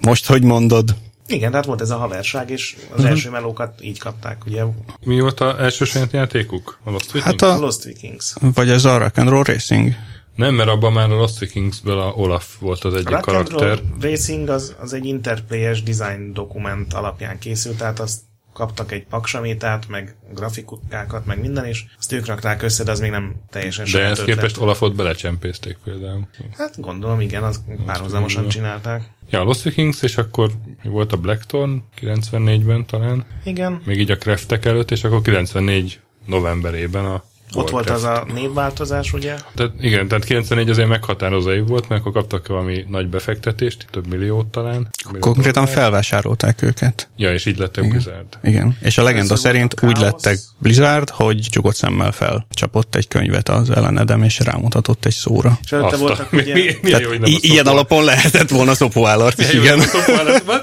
Most, 0.00 0.26
hogy 0.26 0.42
mondod? 0.42 0.94
Igen, 1.26 1.50
tehát 1.50 1.66
volt 1.66 1.80
ez 1.80 1.90
a 1.90 1.96
haverság, 1.96 2.50
és 2.50 2.76
az 2.78 2.90
uh-huh. 2.90 3.08
első 3.08 3.30
melókat 3.30 3.82
így 3.82 3.98
kapták, 3.98 4.46
ugye 4.46 4.62
Mi 5.04 5.20
volt 5.20 5.40
a 5.40 5.62
első 5.62 5.84
saját 5.84 6.12
játékuk? 6.12 6.78
A 6.84 6.90
Lost 6.90 7.12
Vikings? 7.12 7.24
Hát 7.24 7.42
a 7.42 7.54
a, 7.54 7.58
Lost 7.58 7.84
Vikings. 7.84 8.34
vagy 8.40 8.70
ez 8.70 8.84
a 8.84 8.98
Rock 8.98 9.18
and 9.18 9.28
Roll 9.28 9.42
Racing. 9.42 9.94
Nem, 10.36 10.54
mert 10.54 10.68
abban 10.68 10.92
már 10.92 11.10
a 11.10 11.14
Lost 11.14 11.38
Vikingsből 11.38 11.98
a 11.98 12.12
Olaf 12.16 12.58
volt 12.58 12.84
az 12.84 12.94
egyik 12.94 13.08
Rock 13.08 13.22
karakter. 13.22 13.58
Roll 13.58 13.78
Racing 14.00 14.48
az, 14.48 14.74
az 14.80 14.92
egy 14.92 15.04
interplayes 15.04 15.82
design 15.82 16.32
dokument 16.32 16.92
alapján 16.92 17.38
készült, 17.38 17.76
tehát 17.76 18.00
azt 18.00 18.20
kaptak 18.52 18.92
egy 18.92 19.04
paksamétát, 19.04 19.88
meg 19.88 20.14
grafikukákat, 20.34 21.26
meg 21.26 21.40
minden, 21.40 21.64
és 21.64 21.84
azt 21.98 22.12
ők 22.12 22.26
rakták 22.26 22.62
össze, 22.62 22.84
de 22.84 22.90
az 22.90 23.00
még 23.00 23.10
nem 23.10 23.34
teljesen 23.50 23.86
De 23.92 24.10
ötlet. 24.10 24.24
képest 24.26 24.58
Olafot 24.58 24.94
belecsempészték 24.94 25.76
például. 25.84 26.28
Hát 26.58 26.80
gondolom, 26.80 27.20
igen, 27.20 27.42
az 27.42 27.62
párhuzamosan 27.86 28.48
csinálták. 28.48 29.10
Ja, 29.30 29.42
Lost 29.42 29.62
Vikings, 29.62 30.02
és 30.02 30.16
akkor 30.16 30.50
volt 30.82 31.12
a 31.12 31.16
Blackthorn 31.16 31.82
94-ben 32.00 32.86
talán, 32.86 33.24
Igen, 33.44 33.82
még 33.84 33.98
így 33.98 34.10
a 34.10 34.16
Craftek 34.16 34.64
előtt, 34.64 34.90
és 34.90 35.04
akkor 35.04 35.22
94 35.22 36.00
novemberében 36.26 37.04
a 37.04 37.22
ott 37.54 37.70
volt 37.70 37.90
az 37.90 38.02
Warcraft. 38.02 38.30
a 38.30 38.32
névváltozás, 38.32 39.12
ugye? 39.12 39.34
Tehát 39.54 39.72
igen, 39.80 40.08
tehát 40.08 40.24
94 40.24 40.70
azért 40.70 40.88
meghatározó 40.88 41.50
év 41.50 41.66
volt, 41.66 41.88
mert 41.88 42.00
akkor 42.00 42.12
kaptak 42.12 42.46
valami 42.48 42.84
nagy 42.88 43.08
befektetést, 43.08 43.86
több 43.90 44.06
milliót 44.06 44.46
talán. 44.46 44.88
Millió 45.06 45.20
Konkrétan 45.20 45.64
dollár. 45.64 45.78
felvásárolták 45.80 46.62
őket. 46.62 47.08
Ja, 47.16 47.32
és 47.32 47.46
így 47.46 47.58
lettek 47.58 47.88
Blizzard. 47.88 48.38
Igen. 48.42 48.76
És 48.82 48.98
a 48.98 49.02
legenda 49.02 49.34
Ez 49.34 49.40
szerint 49.40 49.80
volt 49.80 49.94
a 49.94 49.98
úgy 49.98 50.04
lettek 50.04 50.38
Blizzard, 50.58 51.10
hogy 51.10 51.46
csukott 51.50 51.74
szemmel 51.74 52.12
felcsapott 52.12 52.94
egy 52.94 53.08
könyvet 53.08 53.48
az 53.48 53.70
Ellen 53.70 53.98
Edem, 53.98 54.22
és 54.22 54.38
rámutatott 54.38 55.04
egy 55.04 55.14
szóra. 55.14 55.58
És 55.64 55.72
előtte 55.72 55.96
voltak 55.96 56.30
mi- 56.30 56.40
ugye... 56.40 56.54
mi- 56.54 56.80
Tehát 56.90 57.00
jó, 57.00 57.12
i- 57.24 57.38
ilyen 57.40 57.66
alapon 57.66 58.04
lehetett 58.04 58.48
volna 58.48 58.74
szopóállart 58.74 59.38
is, 59.40 59.52
igen. 59.52 59.82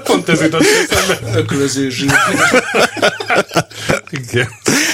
Pont 0.04 0.28
ez 0.28 0.40
jutott 0.40 0.62
eszembe. 0.90 1.38
öklöző 1.38 1.90
zsír. 1.90 2.10
Igen. 4.10 4.48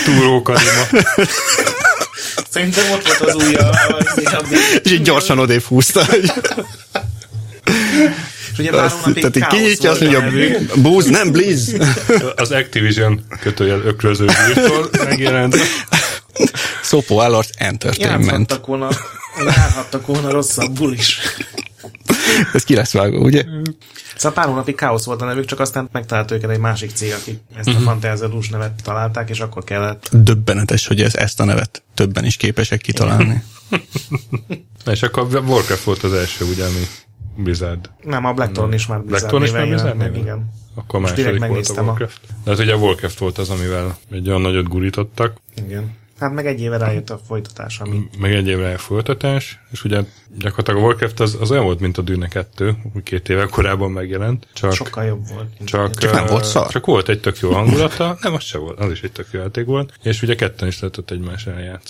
Túró 0.04 0.42
Karima. 0.42 0.82
Szerintem 2.50 2.90
ott 2.90 3.06
volt 3.06 3.20
az 3.20 3.34
ujja. 3.34 3.70
És 4.82 4.90
így 4.90 5.02
gyorsan 5.02 5.38
odébb 5.38 5.62
húzta. 5.62 6.06
És 8.52 8.58
ugye 8.58 8.70
pár 8.70 8.90
hónapig 8.90 9.30
tehát 9.30 9.36
így 9.36 9.46
kinyitja, 9.46 9.90
azt 9.90 10.00
mondja, 10.00 10.30
búz, 10.74 11.06
nem, 11.06 11.32
blizz. 11.32 11.74
Az 12.36 12.50
Activision 12.50 13.24
kötőjel 13.40 13.80
ökröző 13.80 14.24
bírtól 14.24 14.88
megjelent. 15.04 15.56
Szopó 16.82 17.18
Allard 17.18 17.48
Entertainment. 17.56 18.50
Játszhattak 18.50 18.66
volna, 18.66 18.88
járhattak 19.44 20.06
volna 20.06 20.30
rosszabbul 20.30 20.92
is. 20.92 21.18
Ez 22.52 22.64
ki 22.64 22.74
lesz 22.74 22.92
vágva, 22.92 23.18
ugye? 23.18 23.44
Szóval 24.16 24.32
pár 24.32 24.46
hónapig 24.46 24.74
káosz 24.74 25.04
volt 25.04 25.22
a 25.22 25.24
nevük, 25.24 25.44
csak 25.44 25.60
aztán 25.60 25.88
megtalált 25.92 26.30
őket 26.30 26.50
egy 26.50 26.58
másik 26.58 26.90
cég, 26.90 27.12
akik 27.12 27.38
ezt 27.54 27.68
a 27.68 27.72
Fantáziadús 27.72 28.48
nevet 28.48 28.82
találták, 28.82 29.30
és 29.30 29.40
akkor 29.40 29.64
kellett. 29.64 30.08
Döbbenetes, 30.12 30.86
hogy 30.86 31.00
ez, 31.02 31.14
ezt 31.14 31.40
a 31.40 31.44
nevet 31.44 31.82
többen 31.94 32.24
is 32.24 32.36
képesek 32.36 32.80
kitalálni. 32.80 33.42
Na, 34.84 34.92
és 34.92 35.02
akkor 35.02 35.34
a 35.36 35.38
Warcraft 35.40 35.84
volt 35.84 36.02
az 36.02 36.12
első, 36.12 36.44
ugye, 36.44 36.64
ami 36.64 36.82
Blizzard. 37.36 37.90
Nem, 38.02 38.24
a 38.24 38.32
Blackthorn 38.32 38.72
is 38.72 38.86
már 38.86 38.98
Blizzard 38.98 39.18
Blackthorn 39.20 39.44
is 39.44 39.50
már 39.50 39.66
Blizzard 39.66 39.96
meg, 39.96 40.16
igen. 40.16 40.50
Akkor 40.74 41.00
Most 41.00 41.16
második 41.16 41.38
volt 41.38 41.42
a 41.42 41.46
megnéztem 41.52 41.84
a- 41.84 41.86
Warcraft. 41.88 42.20
De 42.44 42.50
hát 42.50 42.58
ugye 42.60 42.72
a 42.72 42.76
Warcraft 42.76 43.18
volt 43.18 43.38
az, 43.38 43.50
amivel 43.50 43.96
egy 44.10 44.28
olyan 44.28 44.40
nagyot 44.40 44.68
gurítottak, 44.68 45.36
Igen. 45.56 45.94
Hát 46.18 46.32
meg 46.32 46.46
egy 46.46 46.60
éve 46.60 46.76
rájött 46.76 47.10
a 47.10 47.18
folytatás, 47.26 47.80
ami 47.80 48.08
meg 48.18 48.32
egy 48.34 48.48
évre 48.48 48.76
folytatás, 48.76 49.60
és 49.70 49.84
ugye 49.84 50.00
gyakorlatilag 50.38 50.80
a 50.80 50.84
Warcraft 50.84 51.20
az, 51.20 51.36
az 51.40 51.50
olyan 51.50 51.64
volt, 51.64 51.80
mint 51.80 51.98
a 51.98 52.02
Dűne 52.02 52.28
2, 52.28 52.76
úgy 52.94 53.02
két 53.02 53.28
éve 53.28 53.46
korábban 53.46 53.90
megjelent, 53.90 54.46
csak, 54.52 54.72
sokkal 54.72 55.04
jobb 55.04 55.28
volt. 55.34 55.48
csak, 55.64 55.80
a- 55.80 55.90
Csak 55.90 56.12
nem 56.12 56.26
volt 56.26 56.44
szar. 56.44 56.68
Csak 56.68 56.86
volt 56.86 57.08
egy 57.08 57.20
tök 57.20 57.38
jó 57.38 57.52
hangulata, 57.52 58.16
nem, 58.20 58.34
az 58.34 58.42
se 58.42 58.58
volt, 58.58 58.78
az 58.78 58.90
is 58.90 59.02
egy 59.02 59.12
tök 59.12 59.26
jó 59.30 59.40
játék 59.40 59.64
volt, 59.64 59.92
és 60.02 60.22
ugye 60.22 60.34
ketten 60.34 60.68
is 60.68 60.80
lehetett 60.80 61.10
egymás 61.10 61.46
ellen 61.46 61.80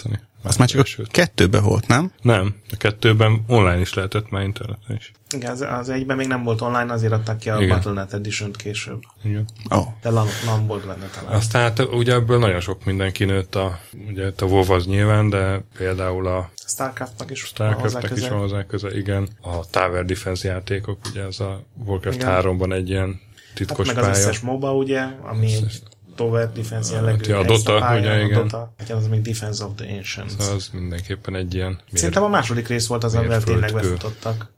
játszani. 0.47 0.53
Az 0.53 0.57
már 0.57 0.69
csak 0.69 0.81
a 0.81 0.85
Sőt. 0.85 1.11
kettőbe 1.11 1.61
volt, 1.61 1.87
nem? 1.87 2.13
Nem, 2.23 2.55
a 2.73 2.77
kettőben 2.77 3.45
online 3.47 3.81
is 3.81 3.95
lehetett, 3.95 4.31
már 4.31 4.43
interneten 4.43 4.97
is. 4.97 5.13
Igen, 5.35 5.51
az, 5.51 5.61
az 5.61 5.89
egyben 5.89 6.17
még 6.17 6.27
nem 6.27 6.43
volt 6.43 6.61
online, 6.61 6.93
azért 6.93 7.13
adták 7.13 7.37
ki 7.39 7.51
a 7.51 7.57
Igen. 7.57 7.69
Battle.net 7.69 8.13
Edition-t 8.13 8.57
később. 8.57 9.03
Igen. 9.23 9.45
Oh. 9.69 9.87
De 10.03 10.11
LAN, 10.11 10.27
LAN 10.47 10.67
volt 10.67 10.87
benne 10.87 11.07
talán. 11.21 11.35
Aztán 11.35 11.63
hát 11.63 11.79
ugye 11.79 12.13
ebből 12.13 12.39
nagyon 12.39 12.61
sok 12.61 12.85
mindenki 12.85 13.25
nőtt 13.25 13.55
a, 13.55 13.79
ugye 14.09 14.33
a 14.39 14.45
WoW 14.45 14.73
az 14.73 14.87
nyilván, 14.87 15.29
de 15.29 15.65
például 15.79 16.27
a 16.27 16.51
Starcraftnak 16.67 17.31
is 17.31 17.41
Starcraft-nek 17.41 18.17
is 18.17 18.29
van 18.29 18.39
hozzá 18.39 18.67
köze, 18.67 18.97
igen. 18.97 19.29
A 19.43 19.71
Tower 19.71 20.05
Defense 20.05 20.49
játékok, 20.49 20.99
ugye 21.11 21.23
ez 21.23 21.41
a 21.41 21.63
Warcraft 21.85 22.17
Igen. 22.17 22.41
3-ban 22.43 22.73
egy 22.73 22.89
ilyen 22.89 23.21
Hát 23.47 23.55
titkos 23.55 23.87
meg 23.87 23.97
az 23.97 24.03
pálya. 24.05 24.17
összes 24.17 24.41
MOBA, 24.41 24.75
ugye, 24.75 25.01
ami 25.23 25.55
egy 25.55 25.83
Tower 26.17 26.53
Defense 26.53 26.95
jellegű. 26.95 27.17
Hát, 27.17 27.27
ja, 27.27 27.39
a 27.39 27.45
Dota, 27.45 27.79
pálya, 27.79 28.01
ugye, 28.01 28.11
a 28.11 28.19
igen. 28.25 28.43
Dota, 28.43 28.73
hát 28.79 28.91
az 28.91 29.09
még 29.09 29.23
Defense 29.23 29.65
of 29.65 29.71
the 29.77 29.95
Ancients. 29.97 30.33
Az 30.55 30.69
mindenképpen 30.73 31.35
egy 31.35 31.55
ilyen... 31.55 31.79
Szerintem 31.93 32.23
a 32.23 32.29
második 32.29 32.69
rész 32.69 32.87
volt 32.87 33.05
az, 33.05 33.15
amivel 33.15 33.43
tényleg 33.43 33.73
befutottak. 33.73 34.53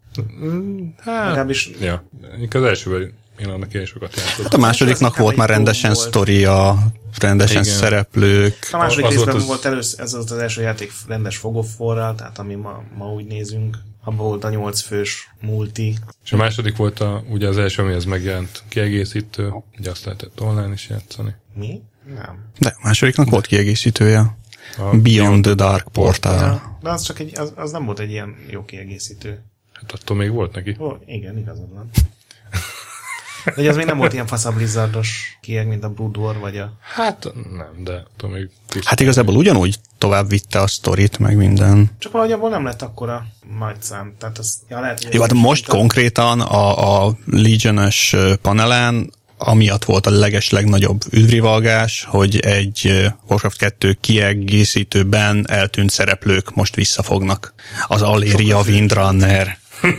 Hát, 0.99 1.27
Legalábbis 1.27 1.71
ja. 1.81 2.05
Az 2.51 2.63
elsőben 2.63 3.13
én 3.41 3.49
annak 3.49 3.75
én 3.75 3.85
sokat 3.85 4.17
játszottam. 4.17 4.45
Hát 4.45 4.55
a 4.55 4.59
másodiknak 4.59 5.17
volt 5.17 5.37
már 5.37 5.49
rendesen 5.49 5.93
volt. 5.93 6.07
sztoria, 6.07 6.79
rendesen 7.19 7.63
Igen. 7.63 7.75
szereplők. 7.75 8.69
a 8.73 8.77
második 8.77 9.05
az 9.05 9.11
részben 9.13 9.33
volt 9.35 9.47
volt, 9.47 9.59
az- 9.59 9.67
először, 9.67 10.01
ez 10.01 10.13
volt 10.15 10.31
az 10.31 10.39
első 10.39 10.63
játék 10.63 10.93
rendes 11.07 11.37
fogofforral, 11.37 12.15
tehát 12.15 12.39
ami 12.39 12.55
ma, 12.55 12.83
ma 12.97 13.13
úgy 13.13 13.25
nézünk. 13.25 13.79
Abban 14.05 14.27
volt 14.27 14.45
a 14.45 14.51
nyolc 14.51 14.81
fős 14.81 15.31
multi. 15.41 15.97
És 16.25 16.33
a 16.33 16.37
második 16.37 16.77
volt 16.77 17.01
a, 17.01 17.23
ugye 17.31 17.49
az 17.49 17.59
első, 17.59 17.83
amihez 17.83 18.05
megjelent 18.05 18.63
kiegészítő, 18.69 19.53
ugye 19.79 19.91
azt 19.91 20.05
lehetett 20.05 20.41
online 20.41 20.73
is 20.73 20.89
játszani. 20.89 21.35
Mi? 21.59 21.83
Nem. 22.15 22.45
De 22.59 22.69
a 22.69 22.81
másodiknak 22.83 23.31
volt 23.31 23.47
kiegészítője. 23.47 24.37
A 24.77 24.97
Beyond 24.97 25.43
the 25.43 25.55
Dark 25.55 25.89
Portal. 25.93 26.79
De 26.83 26.91
az 26.91 27.03
csak 27.03 27.19
egy, 27.19 27.39
az, 27.39 27.53
az 27.57 27.71
nem 27.71 27.85
volt 27.85 27.99
egy 27.99 28.11
ilyen 28.11 28.37
jó 28.51 28.65
kiegészítő. 28.65 29.43
Hát 29.73 29.93
attól 29.93 30.17
még 30.17 30.31
volt 30.31 30.55
neki. 30.55 30.77
Ó, 30.79 30.93
igen, 31.07 31.39
igazad 31.39 31.73
van. 31.75 31.91
De 33.45 33.55
ugye 33.57 33.71
az 33.71 33.77
még 33.77 33.87
nem 33.87 33.99
volt 33.99 34.13
ilyen 34.13 34.27
fasza 34.27 34.53
blizzardos 34.53 35.39
kieg, 35.41 35.67
mint 35.67 35.85
a 35.85 35.89
Blood 35.89 36.17
War, 36.17 36.39
vagy 36.39 36.59
a... 36.59 36.73
Hát 36.81 37.33
nem, 37.57 37.85
de 37.85 37.93
attól 37.93 38.31
még. 38.31 38.51
Hát 38.85 39.01
igazából 39.01 39.37
ugyanúgy 39.37 39.77
tovább 39.99 40.29
vitte 40.29 40.61
a 40.61 40.67
sztorit, 40.67 41.19
meg 41.19 41.37
minden. 41.37 41.91
Csak 41.99 42.13
valahogy 42.13 42.33
abból 42.33 42.51
nem 42.51 42.65
lett 42.65 42.83
akkora 42.83 43.27
nagy 43.59 43.83
szám. 43.83 44.15
Tehát 44.19 44.39
az, 44.39 44.59
ja, 44.69 44.81
lehet, 44.81 45.05
hogy 45.05 45.15
Jó, 45.15 45.21
hát 45.21 45.33
most 45.33 45.69
konkrétan 45.69 46.41
a, 46.41 47.07
a 47.07 47.17
Legion-ös 47.27 48.13
ö, 48.13 48.35
panelen 48.43 49.13
amiatt 49.39 49.85
volt 49.85 50.07
a 50.07 50.11
leges 50.11 50.51
legnagyobb 50.51 51.01
üdvrivalgás, 51.11 52.05
hogy 52.09 52.39
egy 52.39 53.07
Warcraft 53.29 53.59
2 53.59 53.99
kiegészítőben 54.01 55.51
eltűnt 55.51 55.91
szereplők 55.91 56.55
most 56.55 56.75
visszafognak. 56.75 57.55
Az 57.87 58.03
Aléria 58.03 58.61
Windrunner. 58.61 59.59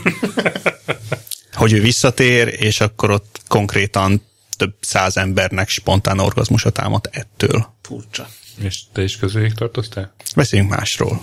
hogy 1.53 1.73
ő 1.73 1.81
visszatér, 1.81 2.55
és 2.59 2.81
akkor 2.81 3.11
ott 3.11 3.41
konkrétan 3.47 4.27
több 4.57 4.73
száz 4.79 5.17
embernek 5.17 5.69
spontán 5.69 6.19
orgazmusa 6.19 6.69
támad 6.69 7.09
ettől. 7.11 7.73
Furcsa. 7.81 8.27
És 8.61 8.79
te 8.93 9.03
is 9.03 9.17
közéig 9.17 9.53
tartoztál? 9.53 10.13
Beszéljünk 10.35 10.71
másról. 10.71 11.19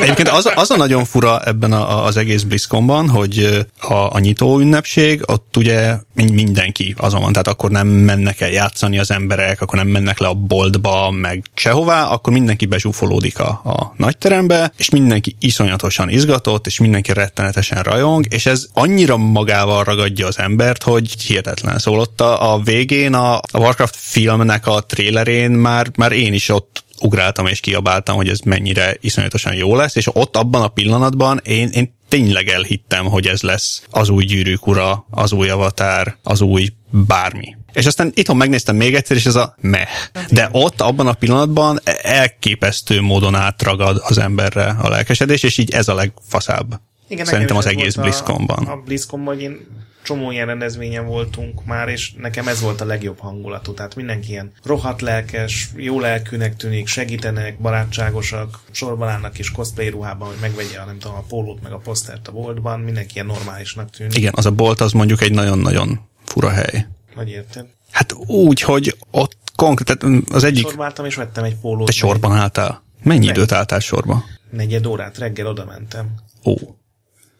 Egyébként 0.00 0.28
az, 0.28 0.52
az 0.54 0.70
a 0.70 0.76
nagyon 0.76 1.04
fura 1.04 1.40
ebben 1.44 1.72
a, 1.72 2.04
az 2.04 2.16
egész 2.16 2.42
BlizzConban, 2.42 3.08
hogy 3.08 3.66
a, 3.80 3.94
a 3.94 4.18
nyitó 4.18 4.58
ünnepség, 4.58 5.22
ott 5.26 5.56
ugye 5.56 5.96
mind- 6.14 6.32
mindenki 6.32 6.94
azon 6.98 7.20
van, 7.20 7.32
tehát 7.32 7.48
akkor 7.48 7.70
nem 7.70 7.86
mennek 7.86 8.40
el 8.40 8.50
játszani 8.50 8.98
az 8.98 9.10
emberek, 9.10 9.60
akkor 9.60 9.78
nem 9.78 9.88
mennek 9.88 10.18
le 10.18 10.26
a 10.26 10.34
boltba, 10.34 11.10
meg 11.10 11.44
sehová, 11.54 12.04
akkor 12.04 12.32
mindenki 12.32 12.66
bezsúfolódik 12.66 13.38
a, 13.38 13.48
a 13.48 13.94
nagyterembe, 13.96 14.72
és 14.76 14.90
mindenki 14.90 15.36
iszonyatosan 15.38 16.10
izgatott, 16.10 16.66
és 16.66 16.78
mindenki 16.78 17.12
rettenetesen 17.12 17.82
rajong, 17.82 18.26
és 18.28 18.46
ez 18.46 18.66
annyira 18.72 19.16
magával 19.16 19.84
ragadja 19.84 20.26
az 20.26 20.38
embert, 20.38 20.82
hogy 20.82 21.22
hihetetlen. 21.22 21.78
Szóval 21.78 22.00
ott 22.00 22.20
a, 22.20 22.52
a 22.52 22.60
végén 22.60 23.14
a, 23.14 23.34
a 23.36 23.58
Warcraft 23.58 23.96
filmnek 23.96 24.66
a 24.66 24.80
trélerén 24.80 25.50
már, 25.50 25.90
már 25.96 26.12
én 26.12 26.32
is 26.32 26.48
ott 26.48 26.77
ugráltam 27.00 27.46
és 27.46 27.60
kiabáltam, 27.60 28.16
hogy 28.16 28.28
ez 28.28 28.38
mennyire 28.38 28.96
iszonyatosan 29.00 29.54
jó 29.54 29.76
lesz, 29.76 29.96
és 29.96 30.08
ott 30.12 30.36
abban 30.36 30.62
a 30.62 30.68
pillanatban 30.68 31.40
én, 31.44 31.68
én 31.68 31.96
tényleg 32.08 32.48
elhittem, 32.48 33.06
hogy 33.06 33.26
ez 33.26 33.42
lesz 33.42 33.82
az 33.90 34.08
új 34.08 34.24
gyűrűk 34.24 34.66
ura, 34.66 35.06
az 35.10 35.32
új 35.32 35.48
avatár, 35.48 36.16
az 36.22 36.40
új 36.40 36.68
bármi. 36.90 37.56
És 37.72 37.86
aztán 37.86 38.12
itthon 38.14 38.36
megnéztem 38.36 38.76
még 38.76 38.94
egyszer, 38.94 39.16
és 39.16 39.26
ez 39.26 39.34
a 39.34 39.54
meh. 39.60 39.88
De 40.30 40.48
ott, 40.52 40.80
abban 40.80 41.06
a 41.06 41.12
pillanatban 41.12 41.80
elképesztő 42.02 43.00
módon 43.00 43.34
átragad 43.34 44.00
az 44.04 44.18
emberre 44.18 44.76
a 44.82 44.88
lelkesedés, 44.88 45.42
és 45.42 45.58
így 45.58 45.70
ez 45.70 45.88
a 45.88 45.94
legfaszább. 45.94 46.80
Igen, 47.08 47.24
Szerintem 47.24 47.56
az 47.56 47.66
is 47.66 47.70
egész 47.70 47.94
BlizzConban. 47.94 48.66
A, 48.66 48.72
a 48.72 48.76
BlizzConban, 48.76 49.34
hogy 49.34 49.42
én 49.42 49.66
csomó 50.02 50.30
ilyen 50.30 50.46
rendezvényen 50.46 51.06
voltunk 51.06 51.64
már, 51.64 51.88
és 51.88 52.12
nekem 52.16 52.48
ez 52.48 52.60
volt 52.60 52.80
a 52.80 52.84
legjobb 52.84 53.18
hangulatú. 53.18 53.74
Tehát 53.74 53.94
mindenki 53.94 54.30
ilyen 54.30 54.52
rohadt 54.64 55.00
lelkes, 55.00 55.68
jó 55.76 56.00
lelkűnek 56.00 56.56
tűnik, 56.56 56.86
segítenek, 56.86 57.58
barátságosak, 57.58 58.60
sorban 58.70 59.08
állnak 59.08 59.32
kis 59.32 59.50
cosplay 59.50 59.88
ruhában, 59.88 60.28
hogy 60.28 60.36
megvegye 60.40 60.78
a, 60.78 60.84
nem 60.84 60.98
tudom, 60.98 61.16
a 61.16 61.24
pólót 61.28 61.62
meg 61.62 61.72
a 61.72 61.78
posztert 61.78 62.28
a 62.28 62.32
boltban, 62.32 62.80
mindenki 62.80 63.14
ilyen 63.14 63.26
normálisnak 63.26 63.90
tűnik. 63.90 64.16
Igen, 64.16 64.32
az 64.36 64.46
a 64.46 64.50
bolt 64.50 64.80
az 64.80 64.92
mondjuk 64.92 65.22
egy 65.22 65.32
nagyon-nagyon 65.32 66.00
fura 66.24 66.50
hely. 66.50 66.86
Vagy 67.14 67.28
érted? 67.28 67.66
Hát 67.90 68.12
úgy, 68.26 68.60
hogy 68.60 68.96
ott 69.10 69.36
konkrét, 69.56 69.98
tehát 69.98 70.22
az 70.30 70.44
egyik, 70.44 70.66
Sorba 70.66 70.84
álltam, 70.84 71.04
és 71.04 71.14
vettem 71.14 71.44
egy 71.44 71.56
pólót. 71.56 71.86
te 71.86 71.92
sorban 71.92 72.32
álltál. 72.32 72.82
Mennyi 73.02 73.26
időt 73.26 73.52
álltál 73.52 73.78
sorba? 73.78 74.24
Negyed 74.50 74.86
órát, 74.86 75.18
reggel 75.18 75.46
oda 75.46 75.64
mentem. 75.64 76.14
Ó. 76.44 76.54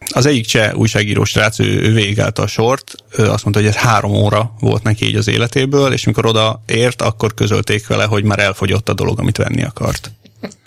Az 0.09 0.27
egyik 0.27 0.47
cseh 0.47 0.75
újságíró 0.75 1.25
srác, 1.25 1.59
ő, 1.59 1.64
ő 1.64 1.92
végigállt 1.92 2.38
a 2.38 2.47
sort, 2.47 2.94
ő 3.16 3.31
azt 3.31 3.44
mondta, 3.44 3.62
hogy 3.62 3.71
ez 3.71 3.77
három 3.77 4.14
óra 4.14 4.55
volt 4.61 4.83
neki 4.83 5.07
így 5.07 5.16
az 5.16 5.29
életéből, 5.29 5.92
és 5.92 6.05
mikor 6.05 6.27
oda 6.27 6.62
ért, 6.66 7.03
akkor 7.03 7.35
közölték 7.35 7.87
vele, 7.87 8.05
hogy 8.05 8.25
már 8.25 8.38
elfogyott 8.38 8.88
a 8.88 8.94
dolog, 8.94 9.18
amit 9.18 9.37
venni 9.37 9.62
akart. 9.62 10.11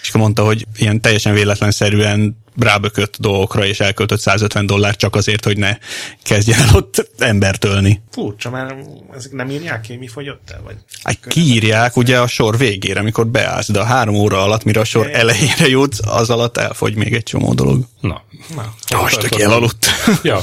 És 0.02 0.10
akkor 0.10 0.22
mondta, 0.22 0.46
hogy 0.46 0.66
ilyen 0.78 1.02
teljesen 1.02 1.34
véletlenszerűen 1.34 2.41
rábökött 2.60 3.16
dolgokra, 3.20 3.66
és 3.66 3.80
elköltött 3.80 4.20
150 4.20 4.66
dollár 4.66 4.96
csak 4.96 5.16
azért, 5.16 5.46
hogy 5.46 5.58
ne 5.58 5.78
kezdjen 6.24 6.60
el 6.60 6.76
ott 6.76 7.12
embert 7.18 7.66
ölni. 7.66 8.02
Furcsa, 8.12 8.50
mert 8.50 8.76
ezek 9.16 9.32
nem 9.32 9.50
írják 9.50 9.82
ki, 9.82 9.96
mi 9.96 10.08
fogyott 10.08 10.50
el? 10.50 10.62
Vagy 10.64 10.76
Hát 11.04 11.18
kiírják 11.28 11.98
ugye 11.98 12.20
a 12.20 12.28
sor 12.28 12.58
végére, 12.58 13.00
amikor 13.00 13.28
beállsz, 13.28 13.72
de 13.72 13.80
a 13.80 13.84
három 13.84 14.16
óra 14.16 14.44
alatt, 14.44 14.64
mire 14.64 14.80
a 14.80 14.84
sor 14.84 15.10
elejére 15.14 15.68
jutsz, 15.68 16.00
az 16.08 16.30
alatt 16.30 16.58
elfogy 16.58 16.96
még 16.96 17.14
egy 17.14 17.24
csomó 17.24 17.54
dolog. 17.54 17.86
Na. 18.00 18.24
Na, 18.56 18.74
Most, 19.02 19.24
aki 19.24 19.42
elaludt. 19.42 19.88
Ja. 20.24 20.42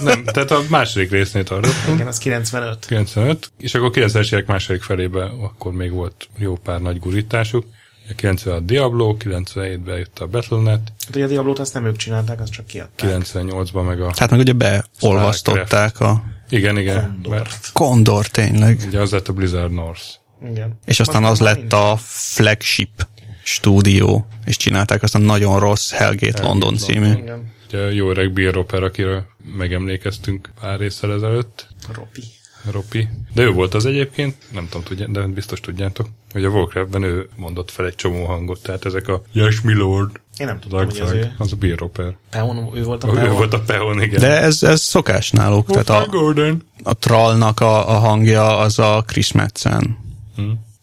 Nem, 0.00 0.24
tehát 0.24 0.50
a 0.50 0.62
második 0.68 1.10
résznél 1.10 1.44
tartottunk. 1.44 1.94
igen, 1.94 2.06
az 2.06 2.18
95. 2.18 2.86
95, 2.86 3.50
és 3.58 3.74
akkor 3.74 3.90
90-es 3.94 4.32
évek 4.32 4.46
második 4.46 4.82
felébe 4.82 5.24
akkor 5.24 5.72
még 5.72 5.90
volt 5.90 6.28
jó 6.38 6.56
pár 6.56 6.80
nagy 6.80 6.98
gurításuk. 6.98 7.66
96 8.16 8.64
Diablo, 8.64 9.16
97-ben 9.18 9.96
jött 9.98 10.18
a 10.18 10.26
Battle.net, 10.26 10.80
Hát 11.06 11.16
ugye 11.16 11.24
a 11.24 11.28
Diablót 11.28 11.58
azt 11.58 11.74
nem 11.74 11.84
ők 11.86 11.96
csinálták, 11.96 12.40
azt 12.40 12.52
csak 12.52 12.66
kiadták. 12.66 13.10
98-ban 13.22 13.86
meg 13.86 14.00
a... 14.00 14.12
Hát 14.16 14.30
meg 14.30 14.38
ugye 14.40 14.52
beolvasztották 14.52 16.00
a 16.00 16.22
Igen, 16.48 16.78
igen. 16.78 16.94
Mert 16.94 17.12
Kondort. 17.22 17.70
Kondor 17.72 18.26
tényleg. 18.26 18.82
ugye 18.86 19.00
az 19.00 19.10
lett 19.10 19.28
a 19.28 19.32
Blizzard 19.32 19.72
North. 19.72 20.02
Igen. 20.50 20.78
És 20.84 21.00
aztán 21.00 21.20
Most 21.22 21.32
az 21.32 21.40
lett 21.40 21.72
a 21.72 21.96
flagship 22.00 23.06
stúdió, 23.42 24.26
és 24.44 24.56
csinálták 24.56 25.02
azt 25.02 25.14
a 25.14 25.18
nagyon 25.18 25.58
rossz 25.60 25.90
Hellgate 25.90 26.42
London 26.42 26.76
című. 26.76 27.06
nincs. 27.06 27.18
Igen. 27.18 27.54
Ugye 27.68 27.78
a 27.78 27.88
jó 27.88 28.10
öreg 28.10 28.32
Bill 28.32 28.50
Roper, 28.50 28.82
akiről 28.82 29.24
megemlékeztünk 29.56 30.50
pár 30.60 30.78
részsel 30.78 31.12
ezelőtt, 31.12 31.66
Ropi. 31.94 32.22
Ropi. 32.70 33.08
De 33.34 33.42
ő 33.42 33.50
volt 33.50 33.74
az 33.74 33.86
egyébként, 33.86 34.36
nem 34.52 34.64
tudom, 34.70 34.82
tudja, 34.82 35.06
de 35.08 35.20
biztos 35.26 35.60
tudjátok, 35.60 36.08
hogy 36.32 36.44
a 36.44 36.48
Warcraftben 36.48 37.02
ő 37.02 37.28
mondott 37.36 37.70
fel 37.70 37.86
egy 37.86 37.94
csomó 37.94 38.24
hangot, 38.24 38.62
tehát 38.62 38.84
ezek 38.84 39.08
a 39.08 39.22
Yes, 39.32 39.60
my 39.60 39.74
lord, 39.74 40.20
Én 40.38 40.46
nem 40.46 40.60
tudtam, 40.60 40.84
hogy 40.84 40.98
az 41.00 41.10
ő. 41.10 41.34
az 41.38 41.52
a 41.52 41.56
Bill 41.56 41.76
Roper. 41.76 42.16
Peon, 42.30 42.70
ő 42.74 42.82
volt 42.82 43.04
a 43.04 43.08
Ő 43.08 43.12
Peon. 43.12 43.34
volt 43.36 43.52
a 43.54 43.60
Peon, 43.60 44.02
igen. 44.02 44.20
De 44.20 44.40
ez, 44.40 44.62
ez 44.62 44.80
szokás 44.80 45.30
náluk, 45.30 45.70
tehát 45.70 45.88
a, 45.88 46.06
Gordon. 46.10 46.62
a 46.82 46.94
trollnak 46.94 47.60
a, 47.60 47.88
a 47.90 47.98
hangja 47.98 48.58
az 48.58 48.78
a 48.78 49.02
Chris 49.06 49.32
Metzen. 49.32 50.04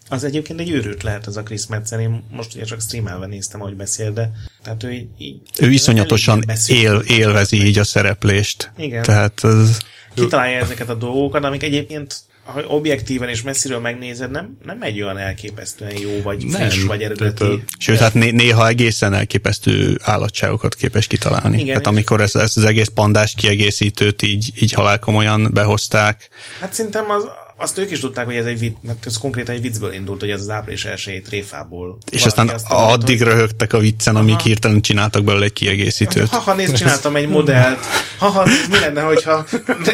Az 0.09 0.23
egyébként 0.23 0.59
egy 0.59 0.69
őrült 0.69 1.03
lehet 1.03 1.27
ez 1.27 1.35
a 1.37 1.43
Chris 1.43 1.67
Metzen. 1.67 1.99
Én 1.99 2.23
most 2.31 2.55
ugye 2.55 2.63
csak 2.63 2.81
streamelve 2.81 3.25
néztem, 3.25 3.61
ahogy 3.61 3.75
beszél, 3.75 4.13
de 4.13 4.31
tehát 4.63 4.83
ő 4.83 4.91
így... 4.91 5.07
így 5.17 5.41
Ő 5.59 5.71
iszonyatosan 5.71 6.43
él, 6.67 7.03
élvezi 7.07 7.65
így 7.65 7.77
a 7.79 7.83
szereplést. 7.83 8.71
Igen. 8.77 9.03
Tehát 9.03 9.43
ez, 9.43 9.77
Kitalálja 10.13 10.57
ezeket 10.59 10.89
a 10.89 10.93
dolgokat, 10.93 11.43
amik 11.43 11.63
egyébként 11.63 12.15
ha 12.43 12.61
objektíven 12.61 13.29
és 13.29 13.41
messziről 13.41 13.79
megnézed, 13.79 14.31
nem, 14.31 14.57
nem 14.65 14.81
egy 14.81 15.01
olyan 15.01 15.17
elképesztően 15.17 15.97
jó, 15.99 16.21
vagy 16.21 16.45
Nem, 16.45 16.69
friss, 16.69 16.83
vagy 16.83 16.99
tehát 16.99 17.21
eredeti. 17.21 17.43
a- 17.43 17.59
Sőt, 17.77 17.97
hát 17.99 18.13
né- 18.13 18.33
néha 18.33 18.67
egészen 18.67 19.13
elképesztő 19.13 19.99
állatságokat 20.01 20.75
képes 20.75 21.07
kitalálni. 21.07 21.59
Igen, 21.59 21.73
hát 21.73 21.81
és- 21.81 21.87
amikor 21.87 22.21
ezt, 22.21 22.35
ezt 22.35 22.57
az 22.57 22.63
egész 22.65 22.87
pandás 22.93 23.33
kiegészítőt 23.37 24.21
így, 24.21 24.51
így 24.61 24.71
halálkomolyan 24.71 25.49
behozták, 25.53 26.29
Hát 26.59 26.73
szerintem 26.73 27.09
az, 27.09 27.23
azt 27.63 27.77
ők 27.77 27.91
is 27.91 27.99
tudták, 27.99 28.25
hogy 28.25 28.35
ez 28.35 28.45
egy 28.45 28.59
vicc, 28.59 28.75
mert 28.81 29.05
ez 29.05 29.17
konkrétan 29.17 29.55
egy 29.55 29.61
viccből 29.61 29.93
indult, 29.93 30.19
hogy 30.19 30.29
ez 30.29 30.39
az 30.41 30.49
április 30.49 30.85
elsőjé 30.85 31.19
tréfából. 31.19 31.97
és 32.11 32.25
aztán 32.25 32.49
azt 32.49 32.69
mondta, 32.69 32.87
addig 32.93 33.17
hogy- 33.17 33.27
röhögtek 33.27 33.73
a 33.73 33.77
viccen, 33.79 34.15
amíg 34.15 34.39
hirtelen 34.39 34.81
csináltak 34.81 35.23
belőle 35.23 35.45
egy 35.45 35.53
kiegészítőt. 35.53 36.27
Haha, 36.29 36.53
nézd, 36.53 36.75
csináltam 36.75 37.15
egy 37.15 37.27
modellt. 37.27 37.79
Haha, 38.17 38.43
mi 38.69 38.79
lenne, 38.79 39.01
hogyha 39.01 39.45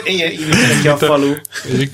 ilyen 0.06 0.32
így 0.32 0.48
neki 0.74 0.88
a 0.88 0.98
falu. 0.98 1.34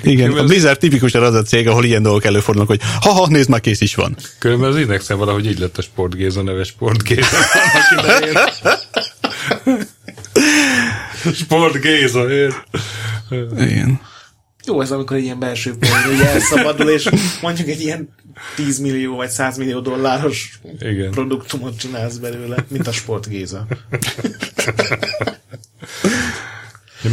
Igen, 0.04 0.32
a 0.32 0.44
Blizzard 0.44 0.80
tipikusan 0.80 1.24
az 1.24 1.34
a 1.34 1.42
cég, 1.42 1.68
ahol 1.68 1.86
ilyen 1.86 2.04
dolgok 2.04 2.26
előfordulnak, 2.26 2.70
hogy 2.70 2.82
haha, 3.02 3.28
nézd, 3.28 3.50
már 3.50 3.60
kész 3.62 3.82
is 3.82 3.96
van. 3.96 4.16
Különben 4.40 4.70
az 4.70 4.78
Indexen 4.78 5.18
valahogy 5.18 5.46
így 5.46 5.60
lett 5.60 5.78
a 5.78 5.82
Sportgéza 5.82 6.42
neves 6.42 6.68
Sportgéza. 6.76 7.38
Sportgéza, 11.34 12.30
ér. 12.32 12.54
Igen. 13.58 14.02
Jó 14.66 14.82
ez, 14.82 14.92
amikor 14.92 15.18
egy 15.18 15.24
ilyen 15.24 15.40
belső 15.40 15.76
pénz 15.78 16.22
elszabadul, 16.22 16.90
és 16.90 17.10
mondjuk 17.42 17.68
egy 17.68 17.82
ilyen 17.82 18.10
10 18.56 18.80
millió 18.80 19.16
vagy 19.16 19.30
100 19.30 19.58
millió 19.58 19.80
dolláros 19.80 20.60
Igen. 20.80 21.12
produktumot 21.12 21.78
csinálsz 21.78 22.18
belőle, 22.18 22.66
mint 22.68 22.88
a 22.88 22.92
sportgéza. 22.92 23.68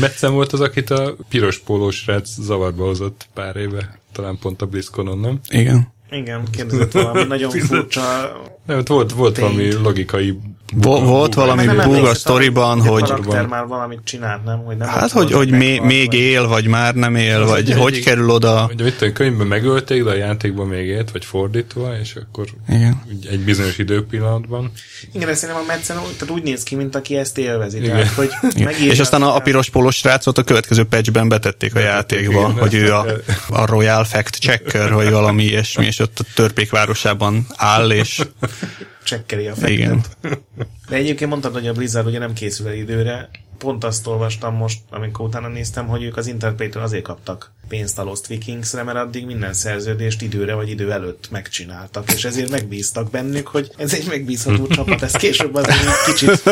Metszem 0.01 0.33
volt 0.33 0.53
az, 0.53 0.61
akit 0.61 0.91
a 0.91 1.17
piros 1.29 1.59
pólós 1.59 1.97
srác 1.97 2.29
zavarba 2.41 2.85
hozott 2.85 3.27
pár 3.35 3.57
éve. 3.57 3.99
Talán 4.13 4.39
pont 4.39 4.63
a 4.63 4.67
BlizzConon, 4.67 5.19
nem? 5.19 5.41
Igen. 5.49 5.93
Igen, 6.11 6.45
kérdezett 6.51 6.93
valami 6.93 7.25
nagyon 7.25 7.51
furcsa... 7.51 8.37
Nem, 8.67 8.79
ott 8.79 8.89
volt, 8.89 9.13
volt 9.13 9.35
Tény. 9.35 9.45
valami 9.45 9.73
logikai... 9.73 10.39
Vo- 10.75 11.05
volt 11.05 11.35
valami 11.35 11.65
Nem 11.65 11.77
bug 11.91 12.05
a 12.05 12.15
sztoriban, 12.15 12.81
a 12.81 12.87
hogy 12.87 13.03
karakter 13.03 13.47
már 13.47 13.67
valamit 13.67 14.01
csinált, 14.05 14.45
nem? 14.45 14.59
Hogy 14.65 14.77
nem 14.77 14.89
hát, 14.89 15.03
ott 15.05 15.11
hogy, 15.11 15.33
hogy 15.33 15.51
még, 15.51 15.71
meghalt, 15.71 15.89
még 15.93 16.07
vagy- 16.07 16.15
él, 16.19 16.47
vagy 16.49 16.67
már 16.67 16.95
nem 16.95 17.15
él, 17.17 17.47
vagy 17.47 17.71
egy- 17.71 17.77
hogy 17.79 17.95
egy- 17.95 18.05
kerül 18.05 18.31
oda. 18.31 18.61
Hogy 18.61 18.83
mit 18.83 18.95
tudom, 18.97 19.15
könyvben 19.15 19.47
megölték, 19.47 20.05
de 20.05 20.11
a 20.11 20.15
játékban 20.15 20.67
még 20.67 20.87
élt, 20.87 21.11
vagy 21.11 21.25
fordítva, 21.25 21.99
és 22.03 22.15
akkor 22.17 22.47
Igen. 22.69 23.03
egy 23.31 23.41
bizonyos 23.41 23.79
időpillanatban. 23.79 24.71
Igen, 25.13 25.29
de 25.29 25.35
szerintem 25.35 25.65
a 25.65 25.67
Metzen 25.67 25.97
úgy- 25.99 26.17
tehát 26.19 26.35
úgy 26.35 26.43
néz 26.43 26.63
ki, 26.63 26.75
mint 26.75 26.95
aki 26.95 27.17
ezt 27.17 27.39
élvezi. 27.39 27.79
Igen. 27.79 27.91
Tehát, 27.91 28.09
hogy 28.13 28.31
Igen. 28.57 28.73
És 28.79 28.99
aztán 29.01 29.23
a, 29.23 29.35
a 29.37 29.39
piros 29.41 29.71
polos 29.71 29.97
srácot 29.97 30.39
a 30.39 30.43
következő 30.43 30.85
patchben 30.85 31.29
betették 31.29 31.75
a 31.75 31.79
játékba, 31.79 32.41
igen. 32.41 32.59
hogy 32.59 32.75
ő 32.75 32.95
a, 32.95 33.07
a 33.61 33.67
Royal 33.67 34.05
Fact 34.05 34.39
Checker, 34.39 34.93
vagy 34.93 35.11
valami 35.11 35.43
ilyesmi, 35.45 35.87
és 35.87 35.99
ott 35.99 36.19
a 36.19 36.25
törpékvárosában 36.35 37.47
áll, 37.57 37.91
és 37.91 38.21
csekkeli 39.05 39.47
a 39.47 39.55
fektet. 39.55 39.71
igen. 39.71 40.05
De 40.89 40.97
egyébként 40.97 41.31
mondtad, 41.31 41.53
hogy 41.53 41.67
a 41.67 41.73
Blizzard 41.73 42.07
ugye 42.07 42.19
nem 42.19 42.33
készül 42.33 42.67
el 42.67 42.75
időre. 42.75 43.31
Pont 43.63 43.85
azt 43.85 44.07
olvastam 44.07 44.55
most, 44.55 44.79
amikor 44.91 45.27
utána 45.27 45.49
néztem, 45.49 45.87
hogy 45.87 46.03
ők 46.03 46.17
az 46.17 46.27
Interplay-től 46.27 46.83
azért 46.83 47.03
kaptak 47.03 47.53
pénzt 47.69 47.99
a 47.99 48.03
Lost 48.03 48.27
Vikingsre, 48.27 48.83
mert 48.83 48.99
addig 48.99 49.27
minden 49.27 49.53
szerződést 49.53 50.23
időre 50.23 50.55
vagy 50.55 50.69
idő 50.69 50.93
előtt 50.93 51.29
megcsináltak, 51.31 52.13
és 52.13 52.25
ezért 52.25 52.51
megbíztak 52.51 53.11
bennük, 53.11 53.47
hogy 53.47 53.71
ez 53.77 53.95
egy 53.95 54.07
megbízható 54.09 54.67
csapat, 54.77 55.03
ez 55.03 55.13
később 55.13 55.55
azért 55.55 55.87
egy 55.87 56.15
kicsit. 56.15 56.43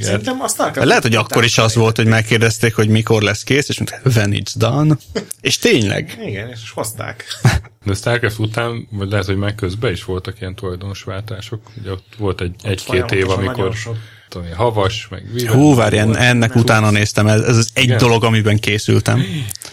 Szerintem 0.00 0.40
azt. 0.40 0.70
Lehet, 0.74 1.02
hogy 1.02 1.14
akkor 1.14 1.44
is 1.44 1.58
az 1.58 1.74
volt, 1.74 1.96
hogy 1.96 2.06
megkérdezték, 2.06 2.74
hogy 2.74 2.88
mikor 2.88 3.22
lesz 3.22 3.42
kész, 3.42 3.68
és 3.68 3.78
mondták, 3.78 4.14
when 4.14 4.32
it's 4.32 4.52
done. 4.56 4.96
És 5.40 5.58
tényleg. 5.58 6.18
Igen, 6.26 6.48
és 6.48 6.70
hozták. 6.70 7.24
De 7.84 7.94
Starcraft 7.94 8.38
után, 8.38 8.88
vagy 8.90 9.10
lehet, 9.10 9.26
hogy 9.26 9.36
meg 9.36 9.54
közben 9.54 9.92
is 9.92 10.04
voltak 10.04 10.40
ilyen 10.40 10.54
tulajdonosváltások. 10.54 11.62
Ugye 11.80 11.90
ott 11.90 12.06
volt 12.18 12.40
egy, 12.40 12.54
egy-két 12.62 13.10
év, 13.10 13.30
amikor 13.30 13.56
nagyon 13.56 13.72
sok. 13.72 13.96
Tudom, 14.30 14.46
én, 14.46 14.54
havas, 14.54 15.06
meg 15.10 15.32
víz. 15.32 15.46
Hú, 15.46 15.74
várj, 15.74 15.98
en- 15.98 16.16
ennek 16.16 16.54
utána 16.54 16.90
néztem, 16.90 17.26
ez, 17.26 17.40
ez 17.40 17.56
az 17.56 17.68
egy 17.74 17.84
Igen. 17.84 17.98
dolog, 17.98 18.24
amiben 18.24 18.58
készültem, 18.58 19.24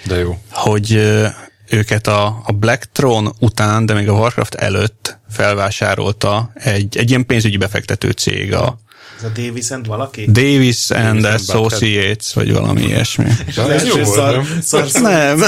De 0.05 0.15
jó. 0.17 0.37
hogy 0.51 0.91
őket 1.69 2.07
a, 2.07 2.41
a 2.45 2.51
Black 2.51 2.89
Throne 2.91 3.31
után, 3.39 3.85
de 3.85 3.93
még 3.93 4.09
a 4.09 4.13
Warcraft 4.13 4.55
előtt 4.55 5.19
felvásárolta 5.29 6.51
egy, 6.53 6.97
egy 6.97 7.09
ilyen 7.09 7.25
pénzügyi 7.25 7.57
befektető 7.57 8.09
cég, 8.11 8.53
a 8.53 8.77
Ez 9.17 9.23
a 9.23 9.27
Davis 9.41 9.69
and 9.71 9.87
valaki? 9.87 10.25
Davis 10.31 10.89
and 10.89 11.05
and 11.05 11.25
Associates, 11.25 12.33
vagy 12.33 12.53
valami 12.53 12.81
ilyesmi. 12.81 13.25
És 13.45 13.55
De 13.55 13.61
az 13.61 13.69
ez 13.69 13.85
jó 13.85 13.97
első 13.97 14.03
volt, 14.03 14.17
szar, 14.17 14.35
nem? 14.35 14.61
szar, 14.61 14.87
szar, 14.89 15.01
Nem. 15.37 15.39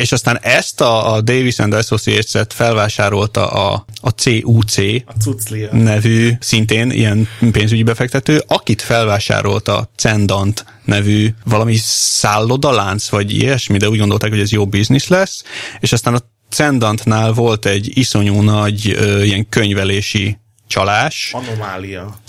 És 0.00 0.12
aztán 0.12 0.38
ezt 0.42 0.80
a, 0.80 1.12
a 1.12 1.20
Davis 1.20 1.58
and 1.58 1.72
Associates-et 1.72 2.52
felvásárolta 2.52 3.50
a, 3.50 3.84
a 4.00 4.08
CUC 4.08 4.78
a 4.78 5.12
cuclia. 5.20 5.68
nevű, 5.72 6.32
szintén 6.40 6.90
ilyen 6.90 7.28
pénzügyi 7.52 7.82
befektető, 7.82 8.42
akit 8.46 8.82
felvásárolta 8.82 9.76
a 9.76 9.88
Cendant 9.96 10.64
nevű 10.84 11.28
valami 11.44 11.76
szállodalánc, 11.82 13.08
vagy 13.08 13.32
ilyesmi, 13.32 13.78
de 13.78 13.88
úgy 13.88 13.98
gondolták, 13.98 14.30
hogy 14.30 14.40
ez 14.40 14.52
jó 14.52 14.66
biznisz 14.66 15.08
lesz, 15.08 15.42
és 15.80 15.92
aztán 15.92 16.14
a 16.14 16.20
Cendantnál 16.50 17.32
volt 17.32 17.66
egy 17.66 17.98
iszonyú 17.98 18.40
nagy 18.40 18.90
ö, 18.90 19.22
ilyen 19.22 19.48
könyvelési 19.48 20.38
csalás, 20.66 21.30
Anomália. 21.32 22.20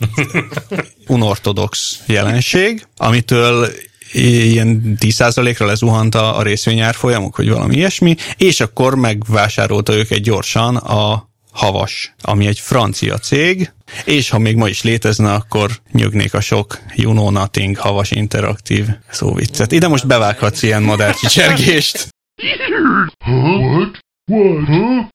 unortodox 1.08 2.00
jelenség, 2.06 2.88
amitől 2.98 3.70
ilyen 4.14 4.98
10%-ra 5.00 5.66
lezuhant 5.66 6.16
a, 6.16 6.38
a 6.38 6.42
részvényárfolyamuk, 6.42 7.38
vagy 7.38 7.50
valami 7.50 7.76
ilyesmi, 7.76 8.16
és 8.38 8.60
akkor 8.60 8.96
megvásárolta 8.96 9.94
őket 9.94 10.20
gyorsan 10.20 10.76
a 10.76 11.30
Havas, 11.52 12.14
ami 12.22 12.48
egy 12.48 12.60
francia 12.60 13.18
cég, 13.18 13.72
és 14.06 14.30
ha 14.30 14.38
még 14.38 14.56
ma 14.56 14.68
is 14.68 14.84
létezne, 14.84 15.34
akkor 15.34 15.72
nyögnék 15.92 16.34
a 16.34 16.42
sok 16.42 16.80
You 16.96 17.12
Know 17.12 17.30
Nothing 17.30 17.78
Havas 17.78 18.12
Interaktív 18.12 18.86
szóviccet. 19.10 19.72
Ide 19.72 19.88
most 19.88 20.08
bevághatsz 20.08 20.64
ilyen 20.64 20.84
madárcsicsergést. 20.84 22.08
Huh? 23.26 23.60
What? 23.60 24.00
What? 24.26 24.66
Huh? 24.66 25.06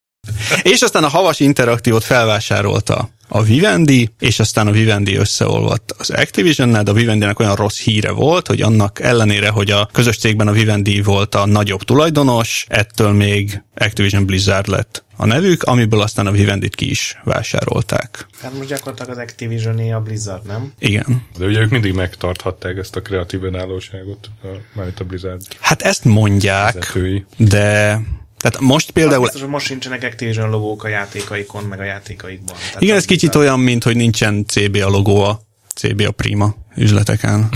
És 0.61 0.81
aztán 0.81 1.03
a 1.03 1.07
Havas 1.07 1.39
Interaktívot 1.39 2.03
felvásárolta 2.03 3.09
a 3.27 3.43
Vivendi, 3.43 4.09
és 4.19 4.39
aztán 4.39 4.67
a 4.67 4.71
Vivendi 4.71 5.15
összeolvadt 5.15 5.91
az 5.97 6.09
Activision-nel, 6.09 6.83
de 6.83 6.91
a 6.91 6.93
Vivendinek 6.93 7.39
olyan 7.39 7.55
rossz 7.55 7.79
híre 7.79 8.11
volt, 8.11 8.47
hogy 8.47 8.61
annak 8.61 8.99
ellenére, 8.99 9.49
hogy 9.49 9.71
a 9.71 9.89
közös 9.91 10.17
cégben 10.17 10.47
a 10.47 10.51
Vivendi 10.51 11.01
volt 11.01 11.35
a 11.35 11.45
nagyobb 11.45 11.81
tulajdonos, 11.81 12.65
ettől 12.69 13.11
még 13.11 13.63
Activision 13.75 14.25
Blizzard 14.25 14.67
lett 14.67 15.05
a 15.17 15.25
nevük, 15.25 15.63
amiből 15.63 16.01
aztán 16.01 16.27
a 16.27 16.31
Vivendit 16.31 16.75
ki 16.75 16.89
is 16.89 17.17
vásárolták. 17.23 18.27
Hát 18.41 18.53
most 18.53 18.69
gyakorlatilag 18.69 19.11
az 19.11 19.17
activision 19.17 19.93
a 19.93 19.99
Blizzard, 19.99 20.45
nem? 20.45 20.73
Igen. 20.79 21.25
De 21.37 21.45
ugye 21.45 21.59
ők 21.59 21.69
mindig 21.69 21.93
megtarthatták 21.93 22.77
ezt 22.77 22.95
a 22.95 23.01
kreatív 23.01 23.43
önállóságot, 23.43 24.29
a, 24.43 24.47
mármint 24.73 24.99
a 24.99 25.03
Blizzard 25.03 25.41
Hát 25.59 25.81
ezt 25.81 26.03
mondják, 26.03 26.73
vezetői. 26.73 27.25
de 27.37 27.99
tehát 28.37 28.59
most 28.59 28.91
például 28.91 29.21
Biztos, 29.21 29.41
hogy 29.41 29.49
most 29.49 29.65
sincsenek 29.65 30.03
Activision 30.03 30.49
logók 30.49 30.83
a 30.83 30.87
játékaikon, 30.87 31.63
meg 31.63 31.79
a 31.79 31.83
játékaikban. 31.83 32.55
Tehát 32.55 32.81
Igen, 32.81 32.95
ez 32.95 33.05
kicsit 33.05 33.29
Blizzard- 33.29 33.47
olyan, 33.47 33.59
mint 33.59 33.83
hogy 33.83 33.95
nincsen 33.95 34.45
CB 34.45 34.75
a 34.75 34.89
logó 34.89 35.23
a 35.23 35.41
CB 35.75 36.01
a 36.01 36.11
Prima 36.11 36.55
üzleteken. 36.75 37.49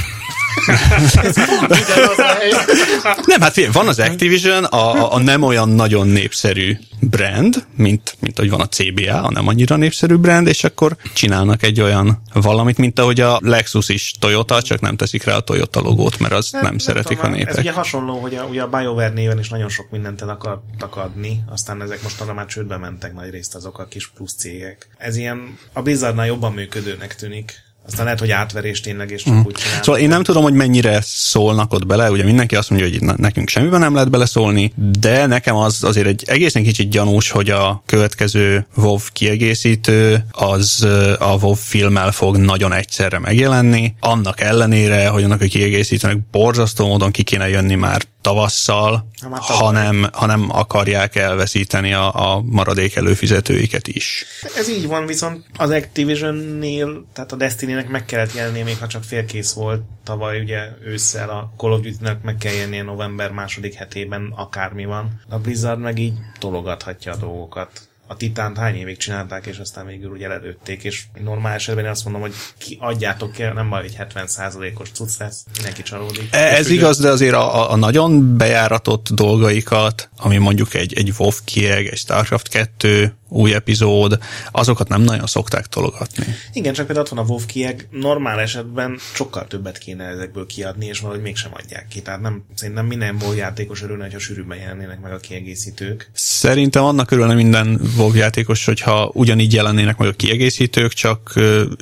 Nem, 3.25 3.41
hát 3.41 3.53
figyelj, 3.53 3.73
van 3.73 3.87
az 3.87 3.99
Activision, 3.99 4.63
a, 4.63 5.13
a, 5.13 5.19
nem 5.19 5.41
olyan 5.41 5.69
nagyon 5.69 6.07
népszerű 6.07 6.77
brand, 6.99 7.65
mint, 7.75 8.15
mint 8.19 8.37
hogy 8.37 8.49
van 8.49 8.61
a 8.61 8.67
CBA, 8.67 9.23
a 9.23 9.31
nem 9.31 9.47
annyira 9.47 9.75
népszerű 9.75 10.15
brand, 10.15 10.47
és 10.47 10.63
akkor 10.63 10.95
csinálnak 11.13 11.63
egy 11.63 11.81
olyan 11.81 12.21
valamit, 12.33 12.77
mint 12.77 12.99
ahogy 12.99 13.19
a 13.19 13.39
Lexus 13.43 13.89
is 13.89 14.13
Toyota, 14.19 14.61
csak 14.61 14.79
nem 14.79 14.95
teszik 14.95 15.23
rá 15.23 15.35
a 15.35 15.39
Toyota 15.39 15.79
logót, 15.79 16.19
mert 16.19 16.33
az 16.33 16.51
nem, 16.51 16.61
nem 16.61 16.77
szeretik 16.77 17.17
tudom, 17.17 17.31
a 17.31 17.35
népek. 17.35 17.53
Ez 17.53 17.59
ugye 17.59 17.71
hasonló, 17.71 18.19
hogy 18.19 18.35
a, 18.35 18.43
ugye 18.43 18.61
a 18.61 18.67
BioWare 18.67 19.09
néven 19.09 19.39
is 19.39 19.49
nagyon 19.49 19.69
sok 19.69 19.89
mindent 19.91 20.21
el 20.21 20.29
akartak 20.29 20.95
adni, 20.95 21.43
aztán 21.49 21.81
ezek 21.81 22.01
mostanra 22.03 22.33
már 22.33 22.45
csődbe 22.45 22.77
mentek 22.77 23.13
nagy 23.13 23.29
részt 23.29 23.55
azok 23.55 23.79
a 23.79 23.85
kis 23.85 24.07
plusz 24.07 24.33
cégek. 24.33 24.87
Ez 24.97 25.15
ilyen 25.15 25.57
a 25.73 25.81
Blizzardnál 25.81 26.25
jobban 26.25 26.53
működőnek 26.53 27.15
tűnik. 27.15 27.69
Aztán 27.91 28.05
lehet, 28.05 28.19
hogy 28.19 28.31
átverés 28.31 28.79
tényleg, 28.79 29.11
és 29.11 29.23
csak 29.23 29.33
mm. 29.33 29.41
úgy 29.45 29.53
csinálnak. 29.53 29.83
Szóval 29.83 30.01
én 30.01 30.07
nem 30.07 30.23
tudom, 30.23 30.43
hogy 30.43 30.53
mennyire 30.53 30.99
szólnak 31.03 31.73
ott 31.73 31.85
bele, 31.85 32.11
ugye 32.11 32.23
mindenki 32.23 32.55
azt 32.55 32.69
mondja, 32.69 32.89
hogy 32.89 33.17
nekünk 33.17 33.49
semmiben 33.49 33.79
nem 33.79 33.93
lehet 33.93 34.09
beleszólni, 34.09 34.73
de 34.99 35.25
nekem 35.25 35.55
az 35.55 35.83
azért 35.83 36.07
egy 36.07 36.23
egészen 36.25 36.63
kicsit 36.63 36.89
gyanús, 36.89 37.29
hogy 37.29 37.49
a 37.49 37.83
következő 37.85 38.65
WoW 38.75 38.97
kiegészítő 39.13 40.25
az 40.31 40.87
a 41.19 41.35
WoW 41.41 41.53
filmmel 41.53 42.11
fog 42.11 42.37
nagyon 42.37 42.73
egyszerre 42.73 43.19
megjelenni, 43.19 43.93
annak 43.99 44.41
ellenére, 44.41 45.07
hogy 45.07 45.23
annak 45.23 45.41
a 45.41 45.45
kiegészítőnek 45.45 46.17
borzasztó 46.31 46.87
módon 46.87 47.11
ki 47.11 47.23
kéne 47.23 47.49
jönni 47.49 47.75
már 47.75 48.01
tavasszal, 48.21 49.09
Ha 49.29 49.39
hanem, 49.39 50.07
hanem 50.13 50.49
akarják 50.49 51.15
elveszíteni 51.15 51.93
a, 51.93 52.33
a 52.33 52.41
maradék 52.45 52.95
előfizetőiket 52.95 53.87
is. 53.87 54.25
Ez 54.57 54.69
így 54.69 54.87
van, 54.87 55.05
viszont 55.05 55.45
az 55.57 55.69
Activision-nél, 55.69 57.05
tehát 57.13 57.31
a 57.31 57.35
Destiny-nek 57.81 58.01
meg 58.01 58.05
kellett 58.05 58.33
jelennie, 58.33 58.63
még 58.63 58.77
ha 58.77 58.87
csak 58.87 59.03
félkész 59.03 59.53
volt 59.53 59.83
tavaly, 60.03 60.39
ugye 60.39 60.69
ősszel 60.83 61.29
a 61.29 61.53
Call 61.57 61.71
of 61.71 61.81
Duty-nek 61.81 62.21
meg 62.21 62.37
kell 62.37 62.53
jelennie 62.53 62.83
november 62.83 63.31
második 63.31 63.73
hetében, 63.73 64.33
akármi 64.35 64.85
van. 64.85 65.21
A 65.29 65.39
Blizzard 65.39 65.79
meg 65.79 65.97
így 65.97 66.13
tologathatja 66.39 67.11
a 67.11 67.15
dolgokat. 67.15 67.90
A 68.11 68.15
Titánt 68.15 68.57
hány 68.57 68.75
évig 68.75 68.97
csinálták, 68.97 69.45
és 69.45 69.57
aztán 69.57 69.85
végül 69.85 70.11
ugye 70.11 70.27
lelőtték, 70.27 70.83
és 70.83 71.03
normál 71.23 71.53
esetben 71.53 71.83
én 71.83 71.89
azt 71.89 72.03
mondom, 72.03 72.21
hogy 72.21 72.33
ki 72.57 72.77
adjátok 72.81 73.31
ki, 73.31 73.43
nem 73.43 73.69
baj, 73.69 73.81
hogy 73.81 73.95
70%-os 73.99 74.89
cucc 74.91 75.17
lesz, 75.19 75.43
mindenki 75.53 75.81
csalódik. 75.83 76.27
E- 76.31 76.37
Ez 76.37 76.65
ugye- 76.65 76.75
igaz, 76.75 76.97
de 76.99 77.09
azért 77.09 77.33
a, 77.33 77.71
a- 77.71 77.75
nagyon 77.75 78.37
bejáratott 78.37 79.07
dolgaikat, 79.09 80.09
ami 80.17 80.37
mondjuk 80.37 80.73
egy, 80.73 80.93
egy 80.93 81.13
WoW 81.17 81.31
kieg, 81.45 81.87
egy 81.87 81.97
StarCraft 81.97 82.47
2 82.47 83.15
új 83.27 83.53
epizód, 83.53 84.19
azokat 84.51 84.87
nem 84.87 85.01
nagyon 85.01 85.27
szokták 85.27 85.65
tologatni. 85.65 86.25
Igen, 86.53 86.73
csak 86.73 86.85
például 86.85 87.05
ott 87.07 87.13
van 87.15 87.25
a 87.25 87.27
WoW 87.27 87.45
kieg, 87.45 87.87
normál 87.91 88.39
esetben 88.39 88.97
sokkal 89.13 89.47
többet 89.47 89.77
kéne 89.77 90.03
ezekből 90.03 90.45
kiadni, 90.45 90.85
és 90.85 90.99
valahogy 90.99 91.21
mégsem 91.21 91.51
adják 91.53 91.87
ki. 91.87 92.01
Tehát 92.01 92.21
nem, 92.21 92.43
szerintem 92.55 92.85
minden 92.85 93.17
játékos 93.35 93.81
örülne, 93.83 94.03
hogyha 94.03 94.19
sűrűbben 94.19 94.57
jelennének 94.57 95.01
meg 95.01 95.11
a 95.13 95.17
kiegészítők. 95.17 96.09
Szerintem 96.13 96.83
annak 96.83 97.11
örülne 97.11 97.33
minden 97.33 97.79
WoW 98.01 98.15
játékos, 98.15 98.65
hogyha 98.65 99.11
ugyanígy 99.13 99.53
jelennének 99.53 99.97
meg 99.97 100.07
a 100.07 100.11
kiegészítők, 100.11 100.93
csak 100.93 101.33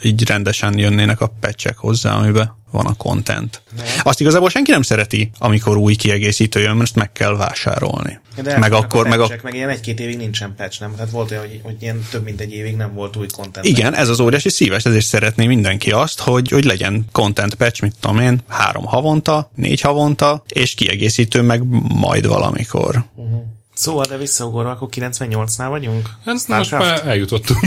így 0.04 0.28
rendesen 0.28 0.78
jönnének 0.78 1.22
a 1.22 1.32
patchek 1.40 1.78
hozzá, 1.78 2.14
amiben 2.14 2.58
van 2.72 2.86
a 2.86 2.94
content. 2.94 3.62
Azt 4.04 4.20
igazából 4.20 4.50
senki 4.50 4.72
nem 4.72 4.82
szereti, 4.82 5.30
amikor 5.38 5.78
új 5.78 5.96
kiegészítő 5.96 6.60
jön, 6.60 6.72
mert 6.72 6.82
ezt 6.82 6.96
meg 6.96 7.12
kell 7.12 7.36
vásárolni. 7.36 8.20
De 8.36 8.42
meg 8.44 8.54
elfogynak 8.54 8.84
akkor, 8.84 9.06
a 9.06 9.10
meg 9.10 9.20
a 9.20 9.30
meg 9.44 9.54
ilyen 9.54 9.70
egy-két 9.70 10.00
évig 10.00 10.18
nincsen 10.18 10.54
patch, 10.58 10.80
nem? 10.80 10.96
Tehát 10.96 11.12
volt 11.12 11.32
olyan, 11.32 11.44
hogy, 11.44 11.60
hogy 11.64 11.76
ilyen 11.80 12.08
több 12.12 12.24
mint 12.24 12.40
egy 12.42 12.54
évig 12.54 12.76
nem 12.76 12.94
volt 12.94 13.16
új 13.16 13.26
content. 13.28 13.66
Igen, 13.66 13.96
ez 13.96 14.10
az 14.10 14.20
óriási 14.20 14.50
szíves, 14.50 14.86
ezért 14.86 15.06
szeretné 15.06 15.48
mindenki 15.48 15.92
azt, 15.92 16.20
hogy, 16.20 16.50
hogy 16.50 16.64
legyen 16.64 17.06
content 17.12 17.56
patch, 17.56 17.82
mit 17.82 17.96
tudom 18.00 18.20
én, 18.20 18.40
három 18.48 18.86
havonta, 18.86 19.52
négy 19.56 19.82
havonta, 19.82 20.44
és 20.48 20.74
kiegészítő 20.74 21.42
meg 21.42 21.64
majd 21.94 22.28
valamikor. 22.28 23.06
Szóval, 23.80 24.06
de 24.06 24.18
visszaugorva, 24.18 24.72
akkor 24.72 24.88
98-nál 24.92 25.68
vagyunk? 25.70 26.10
Hát 26.26 26.48
most 26.48 26.72
már 26.72 27.08
eljutottunk. 27.08 27.60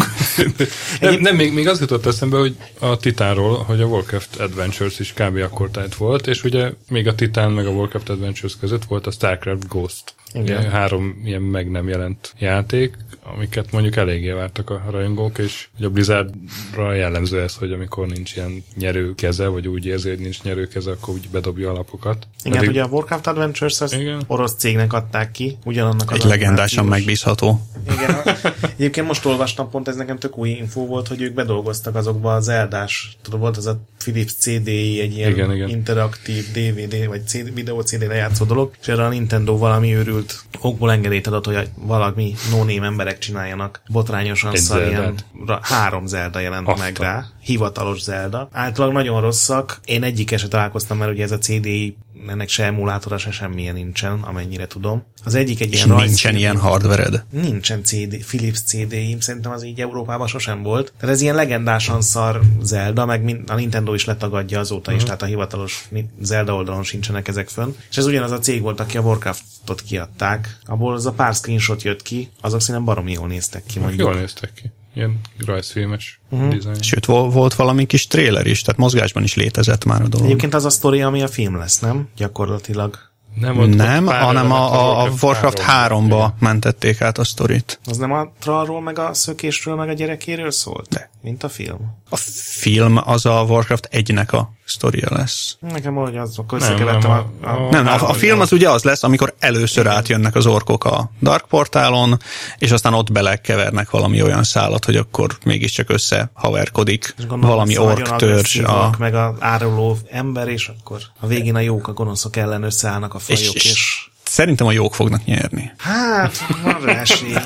nem, 1.01 1.21
nem 1.21 1.37
még, 1.37 1.53
még 1.53 1.69
az 1.69 1.81
jutott 1.81 2.07
eszembe, 2.07 2.39
hogy 2.39 2.57
a 2.79 2.97
Titánról, 2.97 3.63
hogy 3.63 3.81
a 3.81 3.85
Warcraft 3.87 4.41
Adventures 4.41 4.99
is 4.99 5.13
kb. 5.13 5.37
akkor 5.37 5.71
tehát 5.71 5.95
volt, 5.95 6.27
és 6.27 6.45
ugye 6.45 6.73
még 6.89 7.09
a 7.09 7.15
Titán 7.15 7.51
meg 7.51 7.67
a 7.67 7.71
Warcraft 7.71 8.09
Adventures 8.09 8.57
között 8.61 8.85
volt 8.85 9.07
a 9.07 9.11
Starcraft 9.11 9.69
Ghost. 9.69 10.15
Igen. 10.35 10.59
Ugye, 10.59 10.69
három 10.69 11.21
ilyen 11.25 11.43
meg 11.43 11.71
nem 11.71 11.89
jelent 11.89 12.35
játék, 12.39 12.97
amiket 13.37 13.73
mondjuk 13.73 13.97
eléggé 13.97 14.31
vártak 14.31 14.71
a 14.71 14.83
rajongók, 14.91 15.39
és 15.39 15.69
ugye 15.77 15.87
a 15.87 15.91
Blizzardra 15.91 16.95
jellemző 16.95 17.41
ez, 17.41 17.55
hogy 17.55 17.73
amikor 17.73 18.07
nincs 18.07 18.37
ilyen 18.37 18.65
nyerőkeze, 18.77 19.47
vagy 19.47 19.69
úgy 19.69 19.87
érzi, 19.87 20.09
hogy 20.09 20.19
nincs 20.19 20.43
nyerőkeze, 20.43 20.91
akkor 20.91 21.15
úgy 21.15 21.29
bedobja 21.29 21.71
alapokat. 21.71 22.27
Igen, 22.43 22.59
Pedig... 22.59 22.71
ugye 22.71 22.83
a 22.83 22.87
Warcraft 22.87 23.27
Adventures 23.27 23.81
az 23.81 23.93
Igen. 23.93 24.23
orosz 24.27 24.55
cégnek 24.55 24.93
adták 24.93 25.31
ki, 25.31 25.57
ugyanannak 25.65 26.11
az 26.11 26.19
Egy 26.19 26.25
legendásan 26.25 26.87
megbízható. 26.87 27.61
Igen. 27.91 28.37
Egyébként 28.77 29.07
most 29.07 29.25
olvastam 29.25 29.71
pont, 29.71 29.89
ez 29.89 29.97
nekem 29.97 30.19
tök 30.19 30.39
új 30.39 30.49
info 30.49 30.87
volt, 30.87 31.09
hogy 31.09 31.23
ők 31.23 31.35
bedolgoztak 31.35 31.95
azokba 31.95 32.35
az 32.35 32.49
eldás, 32.49 33.17
tudod, 33.23 33.41
volt 33.41 33.57
az 33.57 33.67
a 33.67 33.81
Philips 34.03 34.33
CDI, 34.33 35.01
egy 35.01 35.17
ilyen 35.17 35.31
Igen, 35.31 35.55
igen. 35.55 35.69
interaktív 35.69 36.51
DVD, 36.53 37.07
vagy 37.07 37.27
CD, 37.27 37.55
videó 37.55 37.81
CD 37.81 38.07
lejátszó 38.07 38.45
dolog, 38.45 38.73
és 38.81 38.89
erre 38.89 39.05
a 39.05 39.09
Nintendo 39.09 39.59
valami 39.59 39.95
őrült 39.95 40.41
okból 40.61 40.93
engedélyt 40.93 41.27
adott, 41.27 41.45
hogy 41.45 41.69
valami 41.75 42.35
no 42.51 42.85
emberek 42.85 43.19
csináljanak 43.19 43.83
botrányosan 43.89 44.53
Egy 44.53 44.59
szar, 44.59 44.89
ilyen 44.89 45.15
három 45.61 46.07
Zelda 46.07 46.39
jelent 46.39 46.69
Azt 46.69 46.79
meg 46.79 46.97
rá, 46.99 47.27
hivatalos 47.41 48.03
Zelda. 48.03 48.49
Általában 48.53 48.97
nagyon 48.97 49.21
rosszak. 49.21 49.81
Én 49.85 50.03
egyik 50.03 50.39
se 50.39 50.49
találkoztam, 50.49 50.99
mert 50.99 51.11
ugye 51.11 51.23
ez 51.23 51.33
a 51.33 51.39
CDI 51.39 51.97
ennek 52.29 52.49
se 52.49 52.65
emulátora, 52.65 53.19
se 53.19 53.31
semmilyen 53.31 53.75
nincsen, 53.75 54.21
amennyire 54.21 54.67
tudom. 54.67 55.03
Az 55.25 55.35
egyik 55.35 55.61
egy 55.61 55.73
És 55.73 55.77
ilyen 55.77 55.89
rajz- 55.89 56.07
nincsen 56.07 56.37
ilyen 56.37 56.59
hardvered. 56.59 57.25
Nincsen 57.31 57.83
CD, 57.85 58.25
Philips 58.27 58.61
CD-im, 58.63 59.21
szerintem 59.21 59.53
az 59.53 59.65
így 59.65 59.81
Európában 59.81 60.27
sosem 60.27 60.63
volt. 60.63 60.93
Tehát 60.99 61.15
ez 61.15 61.21
ilyen 61.21 61.35
legendásan 61.35 62.03
szar 62.03 62.41
Zelda, 62.63 63.07
meg 63.07 63.43
a 63.47 63.55
Nintendo 63.55 63.95
is 63.95 64.05
letagadja 64.05 64.59
azóta 64.59 64.93
is, 64.93 65.03
tehát 65.03 65.23
a 65.23 65.27
hivatalos 65.27 65.89
Zelda 66.21 66.55
oldalon 66.55 66.83
sincsenek 66.83 67.29
ezek 67.29 67.49
fönn. 67.49 67.71
És 67.91 67.97
ez 67.97 68.07
ugyanaz 68.07 68.31
a 68.31 68.39
cég 68.39 68.61
volt, 68.63 68.81
aki 68.81 68.97
a 68.97 69.01
Warcraftot 69.01 69.83
kiadták. 69.83 70.59
Abból 70.67 70.95
az 70.95 71.07
a 71.07 71.13
pár 71.13 71.35
screenshot 71.35 71.83
jött 71.83 72.03
ki, 72.03 72.29
azok 72.41 72.61
szerintem 72.61 72.85
baromi 72.85 73.13
jól 73.13 73.27
néztek 73.29 73.63
ki, 73.67 73.79
mondjuk. 73.79 74.01
Jól 74.01 74.15
néztek 74.15 74.53
ki. 74.53 74.71
Ilyen 74.95 75.21
rajzfilmes 75.47 76.21
uh-huh. 76.31 76.49
dizájn. 76.49 76.83
Sőt, 76.83 77.05
vol- 77.05 77.33
volt 77.33 77.55
valami 77.55 77.87
kis 77.87 78.07
trailer 78.07 78.47
is, 78.47 78.63
tehát 78.63 78.81
mozgásban 78.81 79.23
is 79.23 79.35
létezett 79.35 79.85
már 79.85 80.03
a 80.03 80.09
dolog. 80.09 80.27
Egyébként 80.27 80.55
az 80.55 80.65
a 80.65 80.71
sztori, 80.71 81.03
ami 81.03 81.23
a 81.23 81.29
film 81.29 81.57
lesz, 81.57 81.79
nem? 81.79 82.09
Gyakorlatilag. 82.17 83.12
Nem, 83.35 83.59
ott, 83.59 83.75
Nem, 83.75 84.07
ott 84.07 84.13
hanem 84.15 84.53
a, 84.53 84.73
a, 84.73 85.03
a 85.03 85.11
Warcraft 85.23 85.59
3-ba 85.69 85.89
3-ba. 85.89 86.29
mentették 86.39 87.01
át 87.01 87.19
a 87.19 87.25
sztorit. 87.25 87.81
Az 87.87 87.97
nem 87.97 88.13
a 88.13 88.33
trollról, 88.41 88.81
meg 88.81 88.99
a 88.99 89.15
szökésről, 89.15 89.75
meg 89.75 89.89
a 89.89 89.93
gyerekéről 89.93 90.51
szólt? 90.51 90.89
De. 90.89 91.11
Mint 91.23 91.43
a 91.43 91.49
film. 91.49 91.79
A 92.11 92.17
film 92.17 93.01
az 93.05 93.27
a 93.27 93.45
Warcraft 93.49 93.89
1-nek 93.93 94.31
a 94.33 94.51
sztoria 94.65 95.09
lesz. 95.11 95.57
Nekem 95.61 95.95
valahogy 95.95 96.17
azok 96.17 96.51
Nem, 96.51 96.61
összekevertem 96.61 97.11
nem, 97.11 97.25
a, 97.43 97.47
a- 97.47 97.51
a, 97.51 97.67
a- 97.67 97.71
Nem, 97.71 97.87
a, 97.87 98.09
a 98.09 98.13
film 98.13 98.41
az 98.41 98.53
ugye 98.53 98.71
az 98.71 98.83
lesz, 98.83 99.03
amikor 99.03 99.35
először 99.39 99.87
átjönnek 99.87 100.35
az 100.35 100.47
orkok 100.47 100.85
a 100.85 101.11
Dark 101.21 101.47
Portálon, 101.49 102.19
és 102.59 102.71
aztán 102.71 102.95
ott 102.95 103.13
belekevernek 103.13 103.91
valami 103.91 104.23
olyan 104.23 104.43
szálat, 104.43 104.85
hogy 104.85 104.97
akkor 104.97 105.39
mégiscsak 105.45 105.91
összehaverkodik 105.91 107.15
valami 107.29 107.79
ork 107.79 108.17
törzs. 108.17 108.59
A, 108.59 108.91
meg 108.99 109.15
az 109.15 109.35
áruló 109.39 109.97
ember, 110.11 110.49
és 110.49 110.71
akkor 110.81 111.01
a 111.21 111.27
végén 111.27 111.55
a 111.55 111.61
jók 111.61 111.89
a 111.89 111.93
gonoszok 111.93 112.37
ellen 112.37 112.63
összeállnak 112.63 113.15
a 113.15 113.19
fajok, 113.23 113.55
és, 113.55 113.65
és 113.65 113.71
és... 113.71 114.09
szerintem 114.25 114.67
a 114.67 114.73
jók 114.73 114.95
fognak 114.95 115.25
nyerni. 115.25 115.73
Hát, 115.79 116.45
van 116.63 116.89
esély. 116.89 117.37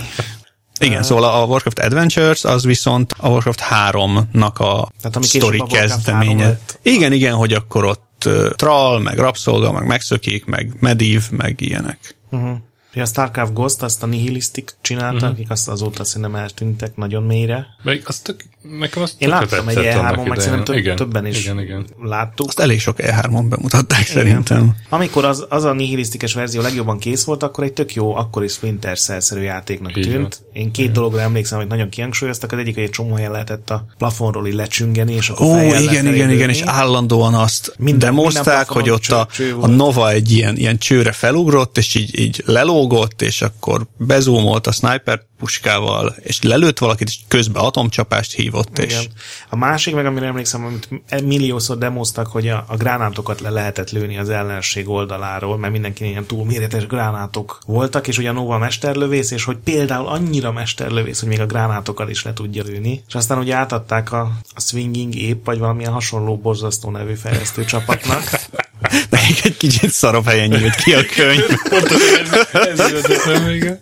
Igen, 0.80 1.02
szóval 1.02 1.24
a 1.24 1.44
Warcraft 1.44 1.78
Adventures 1.78 2.44
az 2.44 2.64
viszont 2.64 3.14
a 3.18 3.28
Warcraft 3.28 3.62
3-nak 3.70 4.54
a 4.54 4.88
Tehát 5.00 5.22
sztori 5.22 5.58
a 5.58 5.62
Warcraft 5.62 6.04
3 6.04 6.20
kezdeménye. 6.20 6.58
Igen, 6.82 7.12
igen, 7.12 7.34
hogy 7.34 7.52
akkor 7.52 7.84
ott 7.84 8.22
uh, 8.26 8.50
troll, 8.50 9.00
meg 9.00 9.18
rabszolga, 9.18 9.72
meg 9.72 9.86
megszökik, 9.86 10.44
meg 10.44 10.76
medív, 10.80 11.30
meg 11.30 11.60
ilyenek. 11.60 12.16
Uh-huh. 12.30 12.56
Ugye 12.92 13.04
a 13.04 13.06
Starcraft 13.06 13.52
Ghost, 13.52 13.82
azt 13.82 14.02
a 14.02 14.06
Nihilistic 14.06 14.74
csinálta, 14.80 15.14
uh-huh. 15.14 15.30
akik 15.30 15.50
azt 15.50 15.68
azóta 15.68 16.04
szerintem 16.04 16.34
eltűntek 16.34 16.96
nagyon 16.96 17.22
mélyre. 17.22 17.66
Meg 17.82 18.02
azt 18.04 18.24
tök, 18.24 18.44
nekem 18.78 19.02
azt 19.02 19.14
Én 19.18 19.28
láttam 19.28 19.68
egy 19.68 19.74
tetszett 19.74 19.92
E3-on, 19.94 19.98
annak 19.98 20.28
meg 20.28 20.38
szerintem 20.40 20.64
több, 20.64 20.76
igen, 20.76 20.96
többen 20.96 21.26
is 21.26 21.44
Igen, 21.44 21.60
igen. 21.60 21.86
láttuk. 22.02 22.48
Azt 22.48 22.60
elég 22.60 22.80
sok 22.80 22.96
E3-on 22.98 23.44
bemutatták 23.48 24.06
szerintem. 24.06 24.76
Amikor 24.88 25.24
az, 25.24 25.46
az 25.48 25.64
a 25.64 25.72
nihilisztikes 25.72 26.34
verzió 26.34 26.60
legjobban 26.60 26.98
kész 26.98 27.24
volt, 27.24 27.42
akkor 27.42 27.64
egy 27.64 27.72
tök 27.72 27.94
jó, 27.94 28.16
akkori 28.16 28.48
Splinter 28.48 28.98
Cell-szerű 28.98 29.40
játéknak 29.40 29.96
Így 29.96 30.10
tűnt. 30.10 30.42
Én 30.52 30.72
két 30.72 30.92
dologra 30.92 31.20
emlékszem, 31.20 31.58
hogy 31.58 31.66
nagyon 31.66 31.88
kihangsúlyoztak. 31.88 32.52
Az 32.52 32.58
egyik, 32.58 32.74
hogy 32.74 32.84
egy 32.84 32.90
csomó 32.90 33.14
helyen 33.14 33.30
lehetett 33.30 33.70
a 33.70 33.86
plafonról 33.98 34.46
így 34.46 34.54
lecsüngeni, 34.54 35.12
és 35.12 35.28
akkor 35.28 35.46
Ó, 35.46 35.56
igen, 35.58 35.84
lefelé 35.84 36.14
igen, 36.14 36.30
igen, 36.30 36.48
és 36.48 36.62
állandóan 36.64 37.34
azt 37.34 37.74
Minden- 37.78 37.98
demozták, 37.98 38.44
minden 38.44 38.66
hogy 38.66 38.90
ott 38.90 39.06
a, 39.06 39.28
cső- 39.32 39.56
a. 39.60 39.66
Nova 39.66 40.10
egy 40.10 40.32
ilyen, 40.32 40.56
ilyen 40.56 40.78
csőre 40.78 41.12
felugrott, 41.12 41.78
és 41.78 41.94
így, 41.94 42.18
így 42.18 42.42
lelóg, 42.46 42.86
lógott, 42.90 43.22
és 43.22 43.42
akkor 43.42 43.86
bezoomolt 43.96 44.66
a 44.66 44.72
sniper 44.72 45.22
puskával, 45.38 46.14
és 46.22 46.42
lelőtt 46.42 46.78
valakit, 46.78 47.08
és 47.08 47.18
közben 47.28 47.62
atomcsapást 47.62 48.32
hívott, 48.34 48.55
és 48.76 48.92
Igen. 48.92 49.04
A 49.48 49.56
másik, 49.56 49.94
meg 49.94 50.06
amire 50.06 50.26
emlékszem, 50.26 50.64
amit 50.64 50.88
milliószor 51.24 51.78
demoztak, 51.78 52.26
hogy 52.26 52.48
a, 52.48 52.64
a 52.68 52.76
gránátokat 52.76 53.40
le 53.40 53.50
lehetett 53.50 53.90
lőni 53.90 54.18
az 54.18 54.28
ellenség 54.28 54.88
oldaláról, 54.88 55.58
mert 55.58 55.72
mindenki 55.72 56.04
ilyen 56.04 56.24
túlméretes 56.24 56.86
gránátok 56.86 57.58
voltak, 57.66 58.06
és 58.08 58.18
ugye 58.18 58.28
a 58.28 58.32
Nova 58.32 58.58
mesterlövész, 58.58 59.30
és 59.30 59.44
hogy 59.44 59.56
például 59.56 60.06
annyira 60.06 60.52
mesterlövész, 60.52 61.20
hogy 61.20 61.28
még 61.28 61.40
a 61.40 61.46
gránátokat 61.46 62.10
is 62.10 62.24
le 62.24 62.32
tudja 62.32 62.62
lőni. 62.62 63.02
És 63.08 63.14
aztán 63.14 63.38
ugye 63.38 63.54
átadták 63.54 64.12
a, 64.12 64.30
a 64.54 64.60
Swinging 64.60 65.14
Ape, 65.14 65.40
vagy 65.44 65.58
valamilyen 65.58 65.92
hasonló 65.92 66.36
borzasztó 66.36 66.90
nevű 66.90 67.14
fejlesztő 67.14 67.64
csapatnak. 67.64 68.22
nekik 69.10 69.44
egy 69.44 69.56
kicsit 69.56 69.90
szarabb 69.90 70.26
helyen 70.26 70.48
nyílt 70.48 70.74
ki 70.74 70.94
a 70.94 71.04
könyv. 71.14 71.44
Ez 72.72 72.90
jutott 72.90 73.42
még. 73.46 73.72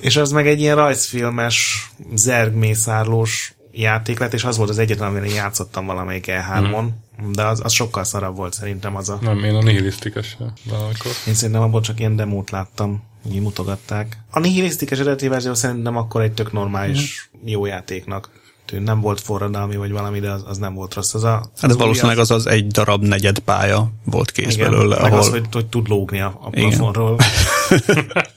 És 0.00 0.16
az 0.16 0.30
meg 0.30 0.48
egy 0.48 0.60
ilyen 0.60 0.76
rajzfilmes, 0.76 1.88
zergmészárlós 2.14 3.52
játék 3.78 4.18
lett, 4.18 4.32
és 4.32 4.44
az 4.44 4.56
volt 4.56 4.70
az 4.70 4.78
egyetlen, 4.78 5.08
amire 5.08 5.26
én 5.26 5.34
játszottam 5.34 5.86
valamelyik 5.86 6.24
E3-on, 6.28 6.88
de 7.32 7.44
az, 7.44 7.60
az 7.64 7.72
sokkal 7.72 8.04
szarabb 8.04 8.36
volt 8.36 8.52
szerintem 8.52 8.96
az 8.96 9.08
a... 9.08 9.18
Nem, 9.20 9.44
én 9.44 9.54
a 9.54 9.62
nihilisztikas 9.62 10.36
valamikor. 10.64 11.10
Én 11.26 11.34
szerintem 11.34 11.62
abból 11.62 11.80
csak 11.80 12.00
ilyen 12.00 12.16
demót 12.16 12.50
láttam, 12.50 13.02
így 13.32 13.40
mutogatták. 13.40 14.18
A 14.30 14.38
nihilisztikus 14.38 14.98
eredeti 14.98 15.28
verzió 15.28 15.54
szerintem 15.54 15.96
akkor 15.96 16.22
egy 16.22 16.32
tök 16.32 16.52
normális, 16.52 17.30
jó 17.44 17.66
játéknak 17.66 18.30
tűnt. 18.64 18.84
Nem 18.84 19.00
volt 19.00 19.20
forradalmi 19.20 19.76
vagy 19.76 19.90
valami, 19.90 20.20
de 20.20 20.30
az, 20.30 20.44
az 20.46 20.58
nem 20.58 20.74
volt 20.74 20.94
rossz. 20.94 21.14
Az 21.14 21.24
a, 21.24 21.50
Hát 21.60 21.70
az 21.70 21.76
valószínűleg 21.76 22.18
az 22.18 22.30
az 22.30 22.46
egy 22.46 22.66
darab 22.66 23.02
negyed 23.02 23.38
pálya 23.38 23.90
volt 24.04 24.30
kész 24.30 24.54
igen, 24.54 24.70
belőle, 24.70 24.96
meg 24.96 25.04
ahol 25.04 25.18
az, 25.18 25.28
hogy, 25.28 25.46
hogy 25.52 25.66
tud 25.66 25.88
lógni 25.88 26.20
a, 26.20 26.38
a 26.42 26.50
plafonról. 26.50 27.16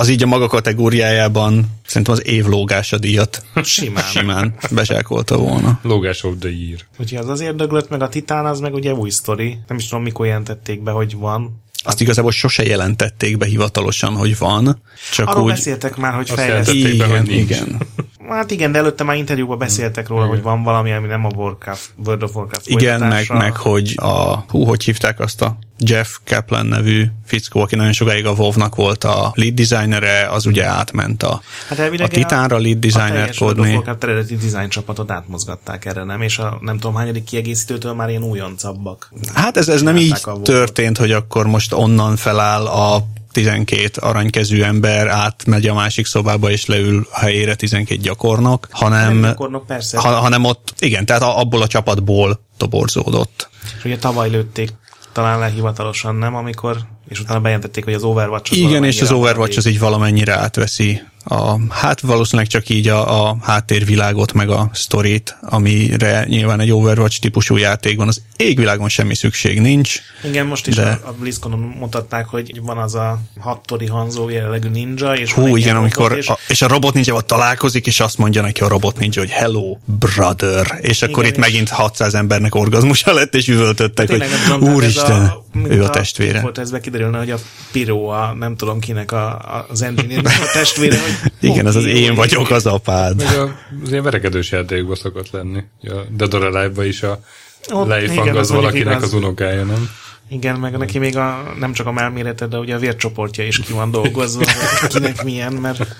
az 0.00 0.08
így 0.08 0.22
a 0.22 0.26
maga 0.26 0.46
kategóriájában 0.46 1.66
szerintem 1.86 2.14
az 2.14 2.26
év 2.26 2.46
lógása 2.46 2.98
díjat 2.98 3.44
Simán. 3.62 4.04
simán 4.04 4.54
bezsákolta 4.70 5.36
volna. 5.36 5.80
Logás 5.82 6.24
of 6.24 6.34
the 6.40 6.50
Year. 6.50 6.80
Úgyhogy 6.98 7.18
az 7.18 7.28
azért 7.28 7.56
döglött, 7.56 7.88
meg 7.88 8.02
a 8.02 8.08
Titán 8.08 8.46
az 8.46 8.60
meg 8.60 8.74
ugye 8.74 8.92
új 8.92 9.10
sztori. 9.10 9.58
Nem 9.68 9.76
is 9.76 9.88
tudom, 9.88 10.02
mikor 10.02 10.26
jelentették 10.26 10.82
be, 10.82 10.90
hogy 10.90 11.16
van. 11.16 11.62
Azt 11.84 12.00
igazából 12.00 12.30
sose 12.30 12.62
jelentették 12.62 13.36
be 13.36 13.46
hivatalosan, 13.46 14.14
hogy 14.14 14.38
van, 14.38 14.82
csak 15.12 15.28
Arról 15.28 15.42
úgy... 15.42 15.50
beszéltek 15.50 15.96
már, 15.96 16.14
hogy 16.14 16.32
jelentették 16.36 16.98
be, 16.98 17.06
hogy 17.06 17.26
nincs. 17.26 17.50
igen. 17.50 17.78
Hát 18.28 18.50
igen, 18.50 18.72
de 18.72 18.78
előtte 18.78 19.04
már 19.04 19.16
interjúban 19.16 19.58
beszéltek 19.58 20.08
róla, 20.08 20.26
hogy 20.26 20.42
van 20.42 20.62
valami, 20.62 20.92
ami 20.92 21.06
nem 21.06 21.24
a 21.24 21.28
Warcraft, 21.34 21.90
World 22.04 22.22
of 22.22 22.34
Warcraft 22.34 22.68
Igen, 22.68 23.00
meg, 23.00 23.26
meg 23.28 23.56
hogy 23.56 23.94
a, 23.96 24.44
hú, 24.48 24.64
hogy 24.64 24.84
hívták 24.84 25.20
azt 25.20 25.42
a 25.42 25.58
Jeff 25.78 26.16
Kaplan 26.24 26.66
nevű 26.66 27.04
fickó, 27.26 27.60
aki 27.60 27.76
nagyon 27.76 27.92
sokáig 27.92 28.26
a 28.26 28.32
WoW-nak 28.32 28.74
volt 28.74 29.04
a 29.04 29.32
lead 29.34 29.54
designere, 29.54 30.28
az 30.30 30.46
ugye 30.46 30.64
átment 30.64 31.22
a, 31.22 31.40
Hát 31.68 31.78
a 31.98 32.08
Titánra 32.08 32.58
lead 32.58 32.76
a 32.76 32.78
designer 32.78 33.10
teljes 33.10 33.40
World 33.40 33.58
of 33.58 33.64
kodni. 33.64 33.74
Warcraft 33.76 34.04
eredeti 34.04 34.36
design 34.36 34.68
csapatot 34.68 35.10
átmozgatták 35.10 35.84
erre, 35.84 36.04
nem? 36.04 36.22
És 36.22 36.38
a 36.38 36.58
nem 36.60 36.78
tudom 36.78 36.94
hányadik 36.94 37.24
kiegészítőtől 37.24 37.92
már 37.92 38.08
ilyen 38.08 38.22
újoncabbak. 38.22 39.12
Hát 39.34 39.56
ez, 39.56 39.68
ez 39.68 39.82
nem 39.82 39.96
így 39.96 40.16
a 40.22 40.42
történt, 40.42 40.98
hogy 40.98 41.12
akkor 41.12 41.46
most 41.46 41.72
onnan 41.72 42.16
feláll 42.16 42.66
a 42.66 43.04
12 43.32 43.90
aranykezű 44.00 44.62
ember, 44.62 45.06
átmegy 45.06 45.66
a 45.66 45.74
másik 45.74 46.06
szobába 46.06 46.50
és 46.50 46.66
leül 46.66 47.06
a 47.12 47.18
helyére 47.18 47.54
12 47.54 48.00
gyakornok, 48.00 48.68
hanem, 48.70 49.12
Nem 49.18 49.30
gyakornok, 49.30 49.66
persze. 49.66 49.98
ha, 49.98 50.08
hanem 50.08 50.44
ott, 50.44 50.74
igen, 50.78 51.06
tehát 51.06 51.22
abból 51.22 51.62
a 51.62 51.66
csapatból 51.66 52.40
toborzódott. 52.56 53.48
És 53.78 53.84
ugye 53.84 53.98
tavaly 53.98 54.30
lőtték 54.30 54.72
talán 55.12 55.38
le 55.38 55.48
hivatalosan, 55.48 56.14
nem? 56.14 56.34
Amikor, 56.34 56.76
és 57.08 57.20
utána 57.20 57.40
bejelentették, 57.40 57.84
hogy 57.84 57.94
az 57.94 58.02
Overwatch 58.02 58.52
az 58.52 58.58
Igen, 58.58 58.84
és 58.84 59.00
az 59.00 59.10
Overwatch 59.10 59.56
az 59.58 59.64
maradék. 59.64 59.72
így 59.72 59.78
valamennyire 59.80 60.36
átveszi 60.38 61.02
a, 61.24 61.56
hát 61.72 62.00
valószínűleg 62.00 62.50
csak 62.50 62.68
így 62.68 62.88
a, 62.88 63.28
a 63.28 63.36
háttérvilágot, 63.42 64.32
meg 64.32 64.50
a 64.50 64.70
sztorit, 64.72 65.36
amire 65.42 66.24
nyilván 66.28 66.60
egy 66.60 66.72
Overwatch 66.72 67.20
típusú 67.20 67.56
játékban 67.56 68.08
az 68.08 68.22
égvilágon 68.36 68.88
semmi 68.88 69.14
szükség 69.14 69.60
nincs. 69.60 70.00
Igen, 70.24 70.46
most 70.46 70.66
is 70.66 70.74
De- 70.74 71.00
a, 71.04 71.08
a 71.08 71.12
BlizzConon 71.18 71.58
mutatták, 71.78 72.26
hogy 72.26 72.60
van 72.62 72.78
az 72.78 72.94
a 72.94 73.20
hattori 73.40 73.86
Hanzo 73.86 74.28
jellegű 74.28 74.68
ninja, 74.68 75.12
és 75.12 75.32
Hú, 75.32 75.56
igen, 75.56 75.76
amikor, 75.76 76.16
és 76.16 76.28
a, 76.28 76.38
és 76.48 76.62
a 76.62 76.68
robot 76.68 76.94
ninja 76.94 77.20
találkozik, 77.20 77.86
és 77.86 78.00
azt 78.00 78.18
mondja 78.18 78.42
neki 78.42 78.60
a 78.60 78.68
robot 78.68 78.98
ninja, 78.98 79.20
hogy 79.20 79.30
hello, 79.30 79.76
brother, 79.84 80.78
és 80.80 81.02
akkor 81.02 81.24
Igen, 81.24 81.30
itt 81.36 81.44
és- 81.44 81.44
megint 81.50 81.68
600 81.68 82.14
embernek 82.14 82.54
orgazmusa 82.54 83.12
lett, 83.12 83.34
és 83.34 83.48
üvöltöttek, 83.48 84.08
hogy 84.08 84.18
Tényleg 84.18 84.38
tehát 84.38 84.60
úristen, 84.74 85.22
a, 85.22 85.42
ő 85.68 85.82
a 85.82 85.84
a- 85.84 85.90
testvére. 85.90 86.40
Volt 86.40 86.58
ez 86.58 86.70
kiderülne, 86.82 87.18
hogy 87.18 87.30
a 87.30 87.36
Piro, 87.72 88.06
a 88.06 88.34
nem 88.38 88.56
tudom 88.56 88.78
kinek 88.80 89.12
a, 89.12 89.26
a, 89.28 89.66
az 89.70 89.82
engineer 89.82 90.24
a 90.26 90.50
testvére, 90.52 90.96
Igen, 91.40 91.66
ez 91.66 91.76
az 91.76 91.84
én 91.84 92.14
vagyok 92.14 92.50
az 92.50 92.66
apád. 92.66 93.16
Meg 93.16 93.38
a, 93.38 93.56
az 93.82 93.90
ilyen 93.90 94.02
verekedős 94.02 94.50
játékban 94.50 94.94
szokott 94.94 95.30
lenni. 95.30 95.64
A 95.82 95.94
Dead 96.10 96.34
or 96.34 96.44
Alive-ba 96.44 96.84
is 96.84 97.02
a 97.02 97.20
Leifang 97.68 98.26
igen, 98.26 98.36
az 98.36 98.50
az 98.50 98.56
valakinek 98.56 98.96
igaz. 98.96 99.02
az 99.02 99.12
unokája, 99.12 99.64
nem? 99.64 99.90
Igen, 100.28 100.58
meg 100.58 100.76
neki 100.76 100.98
még 100.98 101.16
a, 101.16 101.54
nem 101.58 101.72
csak 101.72 101.86
a 101.86 101.92
melmérete, 101.92 102.46
de 102.46 102.58
ugye 102.58 102.74
a 102.74 102.78
vércsoportja 102.78 103.46
is 103.46 103.60
ki 103.60 103.72
van 103.72 103.90
dolgozva, 103.90 104.44
kinek 104.88 105.24
milyen, 105.24 105.52
mert 105.52 105.96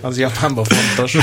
az 0.00 0.18
Japánban 0.18 0.64
fontos. 0.64 1.16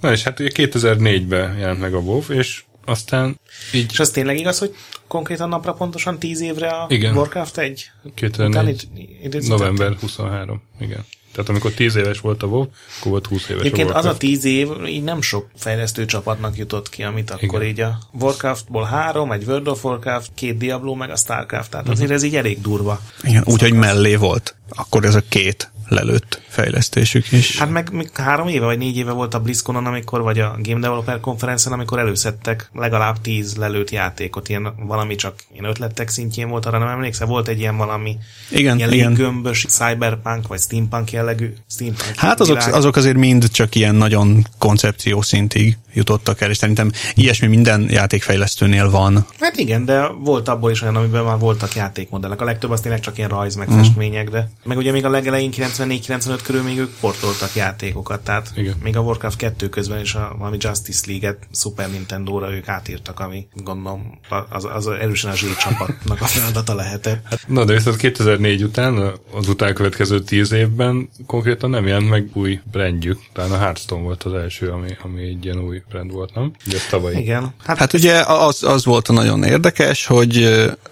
Na 0.00 0.12
és 0.12 0.22
hát 0.22 0.40
ugye 0.40 0.50
2004-ben 0.54 1.58
jelent 1.58 1.80
meg 1.80 1.94
a 1.94 1.98
WoW, 1.98 2.22
és 2.28 2.62
aztán 2.86 3.40
így 3.72 3.92
És 3.92 3.98
az 4.00 4.10
tényleg 4.10 4.38
igaz, 4.38 4.58
hogy 4.58 4.74
konkrétan 5.06 5.48
napra 5.48 5.72
pontosan 5.72 6.18
10 6.18 6.40
évre 6.40 6.68
a 6.68 6.86
Igen. 6.88 7.16
Warcraft 7.16 7.58
1? 7.58 7.90
2004 8.14 8.88
időzítették? 9.22 9.48
november 9.48 9.96
23, 10.00 10.62
igen. 10.80 11.04
Tehát 11.32 11.50
amikor 11.50 11.70
10 11.70 11.96
éves 11.96 12.20
volt 12.20 12.42
a 12.42 12.46
WoW, 12.46 12.60
akkor 12.98 13.10
volt 13.10 13.26
20 13.26 13.48
éves 13.48 13.60
Egyébként 13.62 13.90
a 13.90 13.96
az 13.96 14.04
a 14.04 14.08
Warcraft. 14.08 14.18
tíz 14.18 14.44
év 14.44 14.68
így 14.86 15.02
nem 15.02 15.20
sok 15.20 15.48
fejlesztő 15.56 16.04
csapatnak 16.04 16.56
jutott 16.56 16.88
ki, 16.88 17.02
amit 17.02 17.30
akkor 17.30 17.62
Igen. 17.62 17.62
így 17.62 17.80
a 17.80 17.98
Warcraftból 18.12 18.84
három, 18.84 19.32
egy 19.32 19.44
World 19.44 19.68
of 19.68 19.84
Warcraft, 19.84 20.30
két 20.34 20.56
Diablo, 20.56 20.94
meg 20.94 21.10
a 21.10 21.16
Starcraft, 21.16 21.70
tehát 21.70 21.88
azért 21.88 22.10
ez 22.10 22.22
így 22.22 22.36
elég 22.36 22.60
durva. 22.60 23.00
Igen, 23.22 23.42
úgyhogy 23.46 23.72
mellé 23.72 24.14
volt. 24.14 24.56
Akkor 24.68 25.04
ez 25.04 25.14
a 25.14 25.22
két 25.28 25.70
lelőtt 25.88 26.40
fejlesztésük 26.48 27.32
is. 27.32 27.58
Hát 27.58 27.70
meg, 27.70 27.92
meg 27.92 28.10
három 28.14 28.48
éve 28.48 28.64
vagy 28.64 28.78
négy 28.78 28.96
éve 28.96 29.12
volt 29.12 29.34
a 29.34 29.40
BlizzConon, 29.40 29.86
amikor, 29.86 30.22
vagy 30.22 30.38
a 30.38 30.56
Game 30.62 30.80
Developer 30.80 31.20
konferencen, 31.20 31.72
amikor 31.72 31.98
előszedtek 31.98 32.70
legalább 32.72 33.20
tíz 33.20 33.56
lelőtt 33.56 33.90
játékot, 33.90 34.48
ilyen 34.48 34.74
valami 34.86 35.14
csak 35.14 35.34
ilyen 35.52 35.64
ötletek 35.64 36.08
szintjén 36.08 36.48
volt, 36.48 36.66
arra 36.66 36.78
nem 36.78 36.88
emlékszel, 36.88 37.26
volt 37.26 37.48
egy 37.48 37.58
ilyen 37.58 37.76
valami 37.76 38.16
Igen, 38.50 38.76
ilyen 38.76 38.92
igen. 38.92 39.08
léggömbös 39.10 39.64
cyberpunk, 39.68 40.46
vagy 40.46 40.60
steampunk 40.60 41.12
jellegű 41.12 41.52
steampunk 41.70 42.14
Hát 42.16 42.40
azok, 42.40 42.56
világ. 42.56 42.74
azok 42.74 42.96
azért 42.96 43.16
mind 43.16 43.50
csak 43.50 43.74
ilyen 43.74 43.94
nagyon 43.94 44.46
koncepció 44.58 45.22
szintig 45.22 45.76
jutottak 45.96 46.40
el, 46.40 46.50
és 46.50 46.56
szerintem 46.56 46.90
ilyesmi 47.14 47.46
minden 47.46 47.86
játékfejlesztőnél 47.90 48.90
van. 48.90 49.26
Hát 49.40 49.56
igen, 49.56 49.84
de 49.84 50.06
volt 50.06 50.48
abból 50.48 50.70
is 50.70 50.82
olyan, 50.82 50.96
amiben 50.96 51.24
már 51.24 51.38
voltak 51.38 51.74
játékmodellek. 51.74 52.40
A 52.40 52.44
legtöbb 52.44 52.70
az 52.70 52.80
tényleg 52.80 53.00
csak 53.00 53.18
ilyen 53.18 53.28
rajz, 53.28 53.54
meg 53.54 53.68
festmények, 53.68 54.30
de 54.30 54.50
meg 54.64 54.76
ugye 54.76 54.92
még 54.92 55.04
a 55.04 55.10
legelején 55.10 55.50
94-95 55.52 56.38
körül 56.42 56.62
még 56.62 56.78
ők 56.78 56.90
portoltak 57.00 57.54
játékokat, 57.54 58.20
tehát 58.20 58.50
Igen. 58.54 58.74
még 58.82 58.96
a 58.96 59.00
Warcraft 59.00 59.36
2 59.36 59.68
közben 59.68 60.00
is 60.00 60.14
a 60.14 60.34
valami 60.38 60.56
Justice 60.60 61.04
League-et 61.06 61.38
Super 61.52 61.90
Nintendo-ra 61.90 62.52
ők 62.52 62.68
átírtak, 62.68 63.20
ami 63.20 63.46
gondolom 63.52 64.18
az, 64.48 64.66
az 64.74 64.88
erősen 64.88 65.30
a 65.30 65.34
csapatnak 65.34 66.20
a 66.20 66.24
feladata 66.24 66.74
lehetett. 66.74 67.44
Na, 67.46 67.64
de 67.64 67.72
viszont 67.72 67.96
2004 67.96 68.62
után, 68.62 69.12
az 69.32 69.48
után 69.48 69.74
következő 69.74 70.20
10 70.20 70.52
évben 70.52 71.08
konkrétan 71.26 71.70
nem 71.70 71.86
jelent 71.86 72.08
meg 72.08 72.30
új 72.32 72.60
brandjük. 72.72 73.18
Talán 73.32 73.50
a 73.50 73.58
Hearthstone 73.58 74.02
volt 74.02 74.22
az 74.22 74.32
első, 74.32 74.68
ami, 74.68 74.96
ami 75.02 75.22
egy 75.22 75.44
ilyen 75.44 75.58
új 75.58 75.82
brand 75.88 76.12
volt, 76.12 76.34
nem? 76.34 76.52
Ugye 76.66 76.76
ez 76.76 76.86
tavaly. 76.90 77.14
Igen. 77.14 77.54
Hát, 77.64 77.78
Hát 77.78 77.92
ugye 77.92 78.20
az, 78.26 78.62
az 78.62 78.84
volt 78.84 79.08
a 79.08 79.12
nagyon 79.12 79.42
érdekes, 79.44 80.06
hogy 80.06 80.42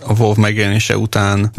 a 0.06 0.12
WoW 0.18 0.34
megjelenése 0.40 0.96
után 0.96 1.50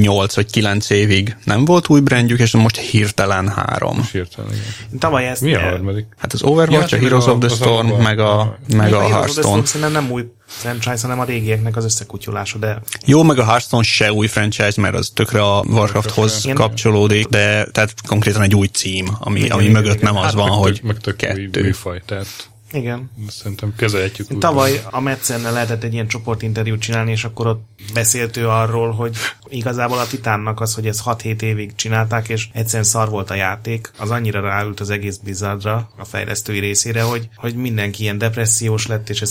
8 0.00 0.34
vagy 0.34 0.50
9 0.50 0.90
évig 0.90 1.36
nem 1.44 1.64
volt 1.64 1.88
új 1.88 2.00
brandjük, 2.00 2.38
és 2.38 2.52
most 2.52 2.76
hirtelen 2.76 3.48
három. 3.48 4.08
Hirtelen, 4.12 4.50
igen. 4.52 4.98
tavaly 4.98 5.26
ezt... 5.28 5.40
Mi 5.40 5.54
a 5.54 5.60
harmadik? 5.60 6.06
Hát 6.18 6.32
az 6.32 6.42
Overwatch, 6.42 6.92
Ja, 6.92 6.98
a 6.98 7.00
meg 7.00 7.10
Heroes 7.10 7.26
a- 7.26 7.30
of 7.32 7.38
the 7.38 7.48
Storm, 7.48 7.86
abban. 7.86 8.00
meg 8.02 8.18
a, 8.18 8.58
meg 8.76 8.92
a 8.92 9.00
Heroes 9.00 9.00
of 9.02 9.08
the 9.08 9.14
Hearthstone. 9.16 9.46
Storm 9.48 9.64
szerintem 9.64 9.92
nem 10.02 10.10
új 10.12 10.24
franchise, 10.46 10.98
hanem 11.02 11.20
a 11.20 11.24
régieknek 11.24 11.76
az 11.76 11.84
összekutyulása, 11.84 12.58
de 12.58 12.80
Jó, 13.06 13.22
meg 13.22 13.38
a 13.38 13.44
Hearthstone 13.44 13.82
se 13.82 14.12
új 14.12 14.26
franchise, 14.26 14.80
mert 14.80 14.94
az 14.94 15.10
tökre 15.14 15.42
a 15.42 15.64
Warcrafthoz 15.68 16.40
Igen. 16.44 16.56
kapcsolódik, 16.56 17.26
de 17.26 17.64
tehát 17.72 17.94
konkrétan 18.06 18.42
egy 18.42 18.54
új 18.54 18.66
cím, 18.66 19.08
ami, 19.20 19.48
ami 19.48 19.62
igen, 19.62 19.74
mögött 19.74 19.94
igen. 19.94 20.12
nem 20.12 20.16
az 20.16 20.24
Hát 20.24 20.32
van, 20.32 20.48
meg 20.48 20.58
hogy 20.58 20.80
meg 20.82 20.96
tök 20.96 21.14
új 21.22 21.28
kettő. 21.28 21.62
műfaj, 21.62 22.02
tehát 22.06 22.26
igen. 22.72 23.10
szerintem 23.28 23.74
kezelhetjük. 23.76 24.38
Tavaly 24.38 24.82
a 24.90 25.00
Metzennel 25.00 25.52
lehetett 25.52 25.82
egy 25.82 25.92
ilyen 25.92 26.08
csoportinterjút 26.08 26.80
csinálni, 26.80 27.10
és 27.10 27.24
akkor 27.24 27.46
ott 27.46 27.68
beszélt 27.94 28.36
ő 28.36 28.48
arról, 28.48 28.90
hogy 28.90 29.16
igazából 29.48 29.98
a 29.98 30.06
Titánnak 30.06 30.60
az, 30.60 30.74
hogy 30.74 30.86
ezt 30.86 31.02
6-7 31.04 31.42
évig 31.42 31.74
csinálták, 31.74 32.28
és 32.28 32.48
egyszerűen 32.52 32.84
szar 32.84 33.08
volt 33.08 33.30
a 33.30 33.34
játék, 33.34 33.90
az 33.98 34.10
annyira 34.10 34.40
ráült 34.40 34.80
az 34.80 34.90
egész 34.90 35.16
Blizzardra, 35.16 35.90
a 35.96 36.04
fejlesztői 36.04 36.58
részére, 36.58 37.02
hogy, 37.02 37.28
hogy 37.36 37.54
mindenki 37.54 38.02
ilyen 38.02 38.18
depressziós 38.18 38.86
lett, 38.86 39.08
és 39.08 39.22
ez 39.22 39.30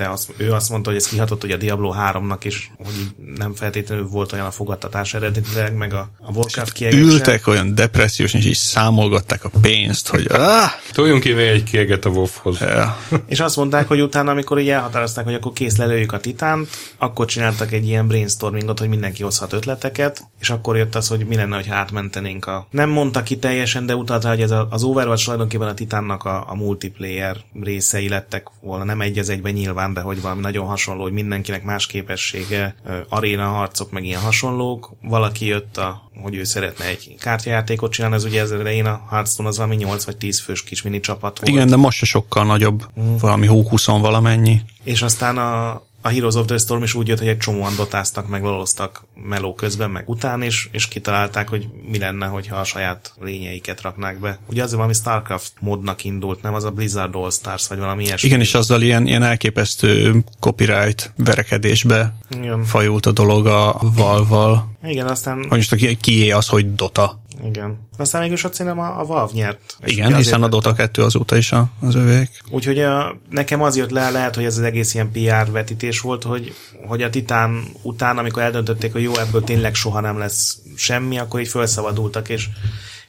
szerintem 0.00 0.06
te 0.06 0.10
azt, 0.10 0.32
ő 0.36 0.52
azt 0.52 0.70
mondta, 0.70 0.90
hogy 0.90 0.98
ez 0.98 1.08
kihatott 1.08 1.40
hogy 1.40 1.50
a 1.50 1.56
Diablo 1.56 1.94
3-nak 1.98 2.38
is, 2.42 2.70
hogy 2.76 2.94
nem 3.36 3.54
feltétlenül 3.54 4.06
volt 4.08 4.32
olyan 4.32 4.46
a 4.46 4.50
fogadtatás 4.50 5.14
eredetileg, 5.14 5.74
meg 5.74 5.92
a, 5.94 6.08
a 6.20 6.32
Warcraft 6.32 6.72
kiegése. 6.72 7.02
Ültek 7.02 7.46
olyan 7.46 7.74
depressziós, 7.74 8.34
és 8.34 8.44
így 8.44 8.54
számolgatták 8.54 9.44
a 9.44 9.50
pénzt, 9.60 10.08
hogy 10.08 10.26
ah, 10.30 10.70
Toljunk 10.92 11.22
ki 11.22 11.32
egy 11.32 11.62
kieget 11.62 12.04
a 12.04 12.08
WoW-hoz. 12.08 12.60
ja. 12.60 12.98
És 13.26 13.40
azt 13.40 13.56
mondták, 13.56 13.88
hogy 13.88 14.00
utána, 14.00 14.30
amikor 14.30 14.58
így 14.58 14.68
elhatározták, 14.68 15.24
hogy 15.24 15.34
akkor 15.34 15.52
kész 15.52 15.76
lelőjük 15.76 16.12
a 16.12 16.20
titánt, 16.20 16.68
akkor 16.98 17.26
csináltak 17.26 17.72
egy 17.72 17.86
ilyen 17.86 18.06
brainstormingot, 18.06 18.78
hogy 18.78 18.88
mindenki 18.88 19.22
hozhat 19.22 19.52
ötleteket, 19.52 20.22
és 20.40 20.50
akkor 20.50 20.76
jött 20.76 20.94
az, 20.94 21.08
hogy 21.08 21.26
mi 21.26 21.36
lenne, 21.36 21.62
ha 21.68 21.74
átmentenénk 21.74 22.46
a... 22.46 22.66
Nem 22.70 22.88
mondta 22.88 23.22
ki 23.22 23.38
teljesen, 23.38 23.86
de 23.86 23.94
utalt 23.94 24.22
rá, 24.24 24.30
hogy 24.30 24.42
ez 24.42 24.50
a- 24.50 24.66
az 24.70 24.82
Overwatch 24.82 25.24
tulajdonképpen 25.24 25.68
a 25.68 25.74
titánnak 25.74 26.24
a, 26.24 26.44
a 26.48 26.54
multiplayer 26.54 27.36
részei 27.62 28.08
lettek 28.08 28.46
volna, 28.60 28.84
nem 28.84 29.00
egy 29.00 29.18
az 29.18 29.28
egyben 29.28 29.52
nyilván, 29.52 29.89
de 29.92 30.00
hogy 30.00 30.20
valami 30.20 30.40
nagyon 30.40 30.66
hasonló, 30.66 31.02
hogy 31.02 31.12
mindenkinek 31.12 31.64
más 31.64 31.86
képessége, 31.86 32.74
aréna 33.08 33.46
harcok, 33.46 33.90
meg 33.90 34.04
ilyen 34.04 34.20
hasonlók. 34.20 34.90
Valaki 35.02 35.46
jött, 35.46 35.76
a, 35.76 36.10
hogy 36.22 36.34
ő 36.34 36.44
szeretne 36.44 36.84
egy 36.84 37.14
kártyajátékot 37.18 37.92
csinálni, 37.92 38.16
az 38.16 38.24
ugye 38.24 38.40
ez 38.40 38.50
elején 38.50 38.86
a 38.86 39.02
Hearthstone 39.10 39.48
az 39.48 39.56
valami 39.56 39.76
8 39.76 40.04
vagy 40.04 40.16
10 40.16 40.40
fős 40.40 40.64
kis 40.64 40.82
mini 40.82 41.00
csapat 41.00 41.38
volt. 41.38 41.52
Igen, 41.52 41.68
de 41.68 41.76
most 41.76 41.98
se 41.98 42.06
sokkal 42.06 42.44
nagyobb, 42.44 42.86
valami 43.20 43.46
hó 43.46 43.68
20 43.68 43.86
valamennyi. 43.86 44.60
És 44.84 45.02
aztán 45.02 45.38
a, 45.38 45.82
a 46.02 46.08
Heroes 46.08 46.34
of 46.34 46.46
the 46.46 46.58
Storm 46.58 46.82
is 46.82 46.94
úgy 46.94 47.08
jött, 47.08 47.18
hogy 47.18 47.28
egy 47.28 47.38
csomóan 47.38 47.76
dotáztak, 47.76 48.28
meg 48.28 48.42
loloztak 48.42 49.04
meló 49.14 49.54
közben, 49.54 49.90
meg 49.90 50.08
után, 50.08 50.42
és, 50.42 50.68
és 50.72 50.88
kitalálták, 50.88 51.48
hogy 51.48 51.68
mi 51.90 51.98
lenne, 51.98 52.26
hogyha 52.26 52.56
a 52.56 52.64
saját 52.64 53.12
lényeiket 53.20 53.80
raknák 53.80 54.20
be. 54.20 54.38
Ugye 54.46 54.62
az 54.62 54.74
valami 54.74 54.94
Starcraft 54.94 55.52
modnak 55.60 56.04
indult, 56.04 56.42
nem 56.42 56.54
az 56.54 56.64
a 56.64 56.70
Blizzard 56.70 57.14
All 57.14 57.30
Stars, 57.30 57.68
vagy 57.68 57.78
valami 57.78 58.04
ilyesmi. 58.04 58.28
Igen, 58.28 58.40
és 58.40 58.54
azzal 58.54 58.82
ilyen, 58.82 59.06
ilyen 59.06 59.22
elképesztő 59.22 60.24
copyright 60.40 61.12
verekedésbe 61.16 62.14
Igen, 62.30 62.64
fajult 62.64 63.06
a 63.06 63.12
dolog 63.12 63.46
a 63.46 63.78
Valval. 63.80 64.70
Igen 64.84 65.06
aztán, 65.06 65.36
Hogy 65.38 65.48
most 65.48 65.74
ki- 65.74 65.96
kié 65.96 66.30
az, 66.30 66.48
hogy 66.48 66.74
Dota. 66.74 67.19
Igen. 67.44 67.88
Aztán 67.96 68.22
mégis 68.22 68.44
ott 68.44 68.54
szerintem 68.54 68.80
a, 68.82 69.00
a 69.00 69.04
Valve 69.04 69.32
nyert. 69.34 69.76
És 69.80 69.92
Igen, 69.92 70.16
hiszen 70.16 70.42
a 70.42 70.46
azért- 70.46 70.50
Dota 70.50 70.72
2 70.72 71.02
azóta 71.02 71.36
is 71.36 71.52
a, 71.52 71.70
az 71.80 71.94
övék. 71.94 72.28
Úgyhogy 72.50 72.78
a, 72.78 73.16
nekem 73.30 73.62
az 73.62 73.76
jött 73.76 73.90
le, 73.90 74.10
lehet, 74.10 74.34
hogy 74.34 74.44
ez 74.44 74.58
az 74.58 74.64
egész 74.64 74.94
ilyen 74.94 75.10
PR 75.10 75.50
vetítés 75.50 76.00
volt, 76.00 76.22
hogy, 76.22 76.54
hogy 76.86 77.02
a 77.02 77.10
Titán 77.10 77.64
után, 77.82 78.18
amikor 78.18 78.42
eldöntötték, 78.42 78.92
hogy 78.92 79.02
jó, 79.02 79.16
ebből 79.16 79.44
tényleg 79.44 79.74
soha 79.74 80.00
nem 80.00 80.18
lesz 80.18 80.58
semmi, 80.76 81.18
akkor 81.18 81.40
így 81.40 81.48
felszabadultak, 81.48 82.28
és, 82.28 82.48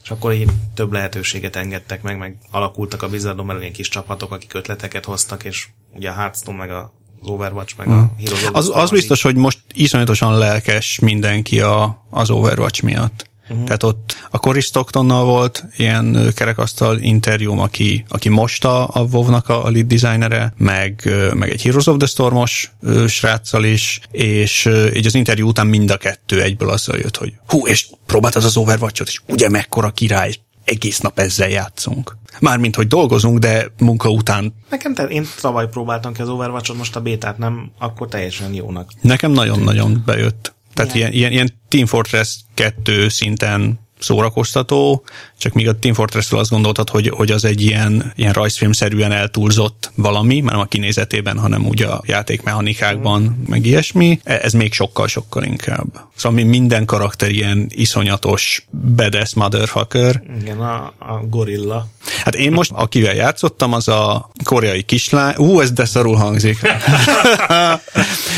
és 0.03 0.09
akkor 0.11 0.34
így 0.34 0.49
több 0.73 0.91
lehetőséget 0.91 1.55
engedtek 1.55 2.01
meg, 2.01 2.17
meg 2.17 2.38
alakultak 2.51 3.01
a 3.01 3.07
Blizzardon 3.09 3.47
belül 3.47 3.61
ilyen 3.61 3.73
kis 3.73 3.89
csapatok, 3.89 4.32
akik 4.32 4.53
ötleteket 4.53 5.05
hoztak, 5.05 5.43
és 5.43 5.67
ugye 5.95 6.09
a 6.09 6.13
Hearthstone, 6.13 6.57
meg 6.57 6.71
a 6.71 6.93
az 7.23 7.27
Overwatch, 7.29 7.77
meg 7.77 7.88
a 7.88 8.11
Heroes 8.19 8.49
Az, 8.51 8.71
az 8.73 8.89
biztos, 8.89 9.21
hogy 9.21 9.36
most 9.36 9.59
iszonyatosan 9.73 10.38
lelkes 10.38 10.99
mindenki 10.99 11.59
a, 11.59 12.05
az 12.09 12.29
Overwatch 12.29 12.84
miatt. 12.84 13.29
Uh-huh. 13.49 13.65
Tehát 13.65 13.83
ott 13.83 14.15
a 14.29 14.37
Cory 14.37 14.59
Stocktonnal 14.59 15.25
volt 15.25 15.65
ilyen 15.77 16.31
kerekasztal 16.35 16.99
interjúm, 16.99 17.59
aki, 17.59 18.05
aki 18.07 18.29
most 18.29 18.65
a, 18.65 18.87
a 18.93 19.01
WoW-nak 19.01 19.49
a, 19.49 19.65
a 19.65 19.69
lead 19.69 19.85
designere, 19.85 20.53
meg, 20.57 21.09
meg 21.33 21.49
egy 21.49 21.61
Heroes 21.61 21.87
of 21.87 21.97
the 21.97 22.07
Stormos 22.07 22.71
sráccal 23.07 23.63
is, 23.63 23.99
és 24.11 24.69
így 24.93 25.05
az 25.05 25.15
interjú 25.15 25.47
után 25.47 25.67
mind 25.67 25.91
a 25.91 25.97
kettő 25.97 26.41
egyből 26.41 26.69
azzal 26.69 26.97
jött, 26.97 27.17
hogy 27.17 27.33
hú, 27.47 27.67
és 27.67 27.87
próbáltad 28.05 28.43
az 28.43 28.57
Overwatch-ot, 28.57 29.07
és 29.07 29.21
ugye 29.27 29.49
mekkora 29.49 29.89
király, 29.89 30.27
és 30.29 30.39
egész 30.63 30.99
nap 30.99 31.19
ezzel 31.19 31.49
játszunk. 31.49 32.17
Mármint, 32.39 32.75
hogy 32.75 32.87
dolgozunk, 32.87 33.39
de 33.39 33.71
munka 33.77 34.09
után 34.09 34.53
Nekem 34.69 34.93
te, 34.93 35.03
én 35.03 35.27
tavaly 35.41 35.67
próbáltam 35.69 36.13
ki 36.13 36.21
az 36.21 36.29
Overwatch-ot, 36.29 36.77
most 36.77 36.95
a 36.95 37.01
bétát 37.01 37.37
nem, 37.37 37.71
akkor 37.79 38.07
teljesen 38.07 38.53
jónak. 38.53 38.91
Nekem 39.01 39.31
nagyon-nagyon 39.31 40.01
bejött. 40.05 40.53
Tehát 40.73 40.95
ilyen, 40.95 41.11
ilyen, 41.11 41.31
ilyen 41.31 41.61
Team 41.72 41.88
Fortress 41.88 42.45
2 42.57 43.09
szinten 43.09 43.80
szórakoztató, 44.02 45.04
csak 45.38 45.54
míg 45.54 45.68
a 45.68 45.80
Team 45.80 45.93
Fortress-ről 45.93 46.39
azt 46.39 46.49
gondoltad, 46.49 46.89
hogy, 46.89 47.10
hogy 47.10 47.32
az 47.32 47.45
egy 47.45 47.62
ilyen, 47.62 48.14
ilyen 48.16 48.34
rajzfilmszerűen 48.34 49.12
eltúlzott 49.12 49.91
valami, 49.95 50.39
már 50.39 50.52
nem 50.52 50.62
a 50.62 50.66
kinézetében, 50.66 51.38
hanem 51.39 51.66
úgy 51.66 51.82
a 51.84 52.02
játékmechanikákban, 52.06 53.43
meg 53.47 53.66
ilyesmi, 53.66 54.20
E- 54.24 54.39
ez 54.43 54.54
még 54.54 54.74
sokkal-sokkal 54.74 55.43
inkább. 55.43 55.86
Szóval 56.16 56.38
mi- 56.43 56.49
minden 56.49 56.86
karakter 56.86 57.30
ilyen 57.32 57.68
iszonyatos 57.70 58.66
badass 58.95 59.34
motherfucker. 59.34 60.24
Igen, 60.41 60.60
a, 60.60 60.93
a 60.99 61.26
gorilla. 61.30 61.88
Hát 62.24 62.36
én 62.36 62.52
most, 62.52 62.72
akivel 62.74 63.14
játszottam, 63.16 63.74
az 63.74 63.88
a 63.88 64.30
koreai 64.43 64.82
kislány. 64.82 65.36
Ú, 65.38 65.60
ez 65.60 65.72
de 65.72 65.86
szarul 65.86 66.16
hangzik. 66.16 66.60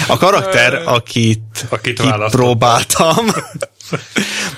A 0.07 0.17
karakter, 0.17 0.81
akit, 0.85 1.65
Akit 1.69 2.01
kipróbáltam. 2.01 3.25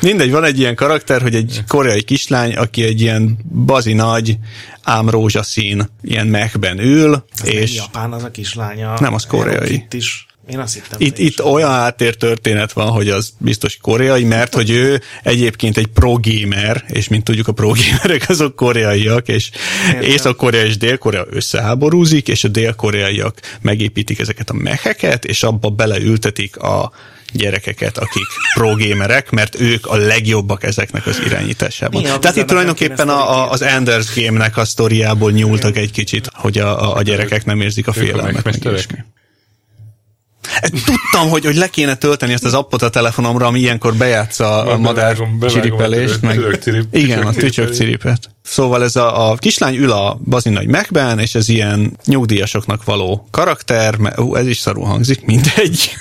Mindegy, 0.02 0.32
van 0.32 0.44
egy 0.44 0.60
ilyen 0.60 0.76
karakter, 0.76 1.22
hogy 1.22 1.36
egy 1.36 1.64
koreai 1.68 2.04
kislány, 2.04 2.56
aki 2.56 2.84
egy 2.84 3.02
ilyen 3.02 3.38
bazi 3.66 3.94
nagy, 3.94 4.38
ám 4.84 5.10
rózsaszín, 5.10 5.90
ilyen 6.02 6.28
mechben 6.28 6.80
ül, 6.80 7.26
Az 7.42 7.48
és 7.48 7.76
japán 7.76 8.14
az 8.14 8.24
a 8.24 8.32
kislánya. 8.32 9.00
Nem, 9.00 9.14
az 9.14 9.26
koreai. 9.26 9.74
Itt 9.74 9.94
is. 9.94 10.26
Én 10.50 10.60
azt 10.60 10.74
hittem. 10.74 11.00
itt, 11.02 11.18
itt 11.18 11.44
olyan 11.44 11.70
háttér 11.70 12.16
történet 12.16 12.74
van, 12.74 12.88
hogy 12.88 13.10
az 13.10 13.34
biztos 13.38 13.78
koreai, 13.78 14.24
mert 14.24 14.54
hogy 14.54 14.70
ő 14.70 15.02
egyébként 15.24 15.78
egy 15.78 15.88
pro 15.88 16.16
gamer, 16.22 16.84
és 16.88 17.08
mint 17.08 17.24
tudjuk, 17.24 17.48
a 17.48 17.52
pro 17.52 17.72
gamerek 17.72 18.30
azok 18.30 18.56
koreaiak, 18.56 19.28
és. 19.28 19.50
Észak-Korea 20.02 20.66
és 20.66 20.78
Dél-Korea 20.78 21.26
összeháborúzik, 21.30 22.28
és 22.28 22.44
a 22.44 22.48
dél-koreaiak 22.48 23.40
megépítik 23.62 24.20
ezeket 24.20 24.50
a 24.50 24.54
mecheket, 24.54 25.26
és 25.26 25.44
abba 25.44 25.70
beleültetik 25.70 26.58
a 26.58 26.92
gyerekeket, 27.36 27.98
akik 27.98 28.28
pro-gamerek, 28.54 29.30
mert 29.30 29.60
ők 29.60 29.86
a 29.88 29.96
legjobbak 29.96 30.64
ezeknek 30.64 31.06
az 31.06 31.22
irányításában. 31.26 32.02
Igen, 32.02 32.20
Tehát 32.20 32.38
itt 32.38 32.46
tulajdonképpen 32.46 33.10
a, 33.10 33.32
a, 33.32 33.52
az 33.52 33.62
Enders 33.62 34.16
game-nek 34.16 34.58
a 34.58 34.66
sztoriából 34.66 35.32
nyúltak 35.32 35.78
egy 35.78 35.92
kicsit, 35.92 36.30
hogy 36.34 36.58
a, 36.58 36.82
a, 36.82 36.96
a 36.96 37.02
gyerekek 37.02 37.46
nem 37.46 37.62
érzik 37.62 37.88
a 37.88 37.94
félelmet. 37.94 38.44
Meg. 40.62 40.72
Tudtam, 40.86 41.30
hogy, 41.30 41.46
hogy 41.46 41.56
le 41.56 41.68
kéne 41.68 41.96
tölteni 41.96 42.34
ezt 42.34 42.46
az 42.46 42.54
appot 42.54 42.82
a 42.82 42.90
telefonomra, 42.90 43.46
ami 43.46 43.60
ilyenkor 43.60 43.94
bejátsza 43.96 44.64
a 44.64 44.78
madár 44.78 45.18
csiripelést. 45.48 46.20
cirip- 46.60 46.96
Igen, 46.96 47.22
a 47.26 47.32
tücsök 47.32 47.74
ciripet. 47.74 48.30
Szóval 48.44 48.84
ez 48.84 48.96
a, 48.96 49.30
a 49.32 49.36
kislány 49.36 49.76
ül 49.76 49.92
a 49.92 50.20
bazin 50.26 50.54
nagy 50.54 50.68
megben, 50.68 51.20
és 51.20 51.36
ez 51.36 51.50
ilyen 51.50 51.98
nyugdíjasoknak 52.06 52.84
való 52.84 53.28
karakter, 53.32 53.96
mert, 53.98 54.20
ú, 54.20 54.36
ez 54.36 54.48
is 54.48 54.58
szarul 54.58 54.86
hangzik, 54.86 55.26
mindegy. 55.26 55.92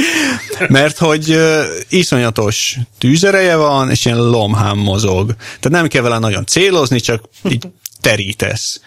mert 0.68 0.98
hogy 0.98 1.30
ö, 1.30 1.62
iszonyatos 1.88 2.76
tűzereje 2.98 3.56
van, 3.56 3.90
és 3.90 4.04
ilyen 4.04 4.18
lomhám 4.18 4.78
mozog. 4.78 5.26
Tehát 5.36 5.70
nem 5.80 5.86
kell 5.86 6.02
vele 6.02 6.18
nagyon 6.18 6.46
célozni, 6.46 7.00
csak 7.00 7.22
így 7.50 7.68
terítesz 8.00 8.80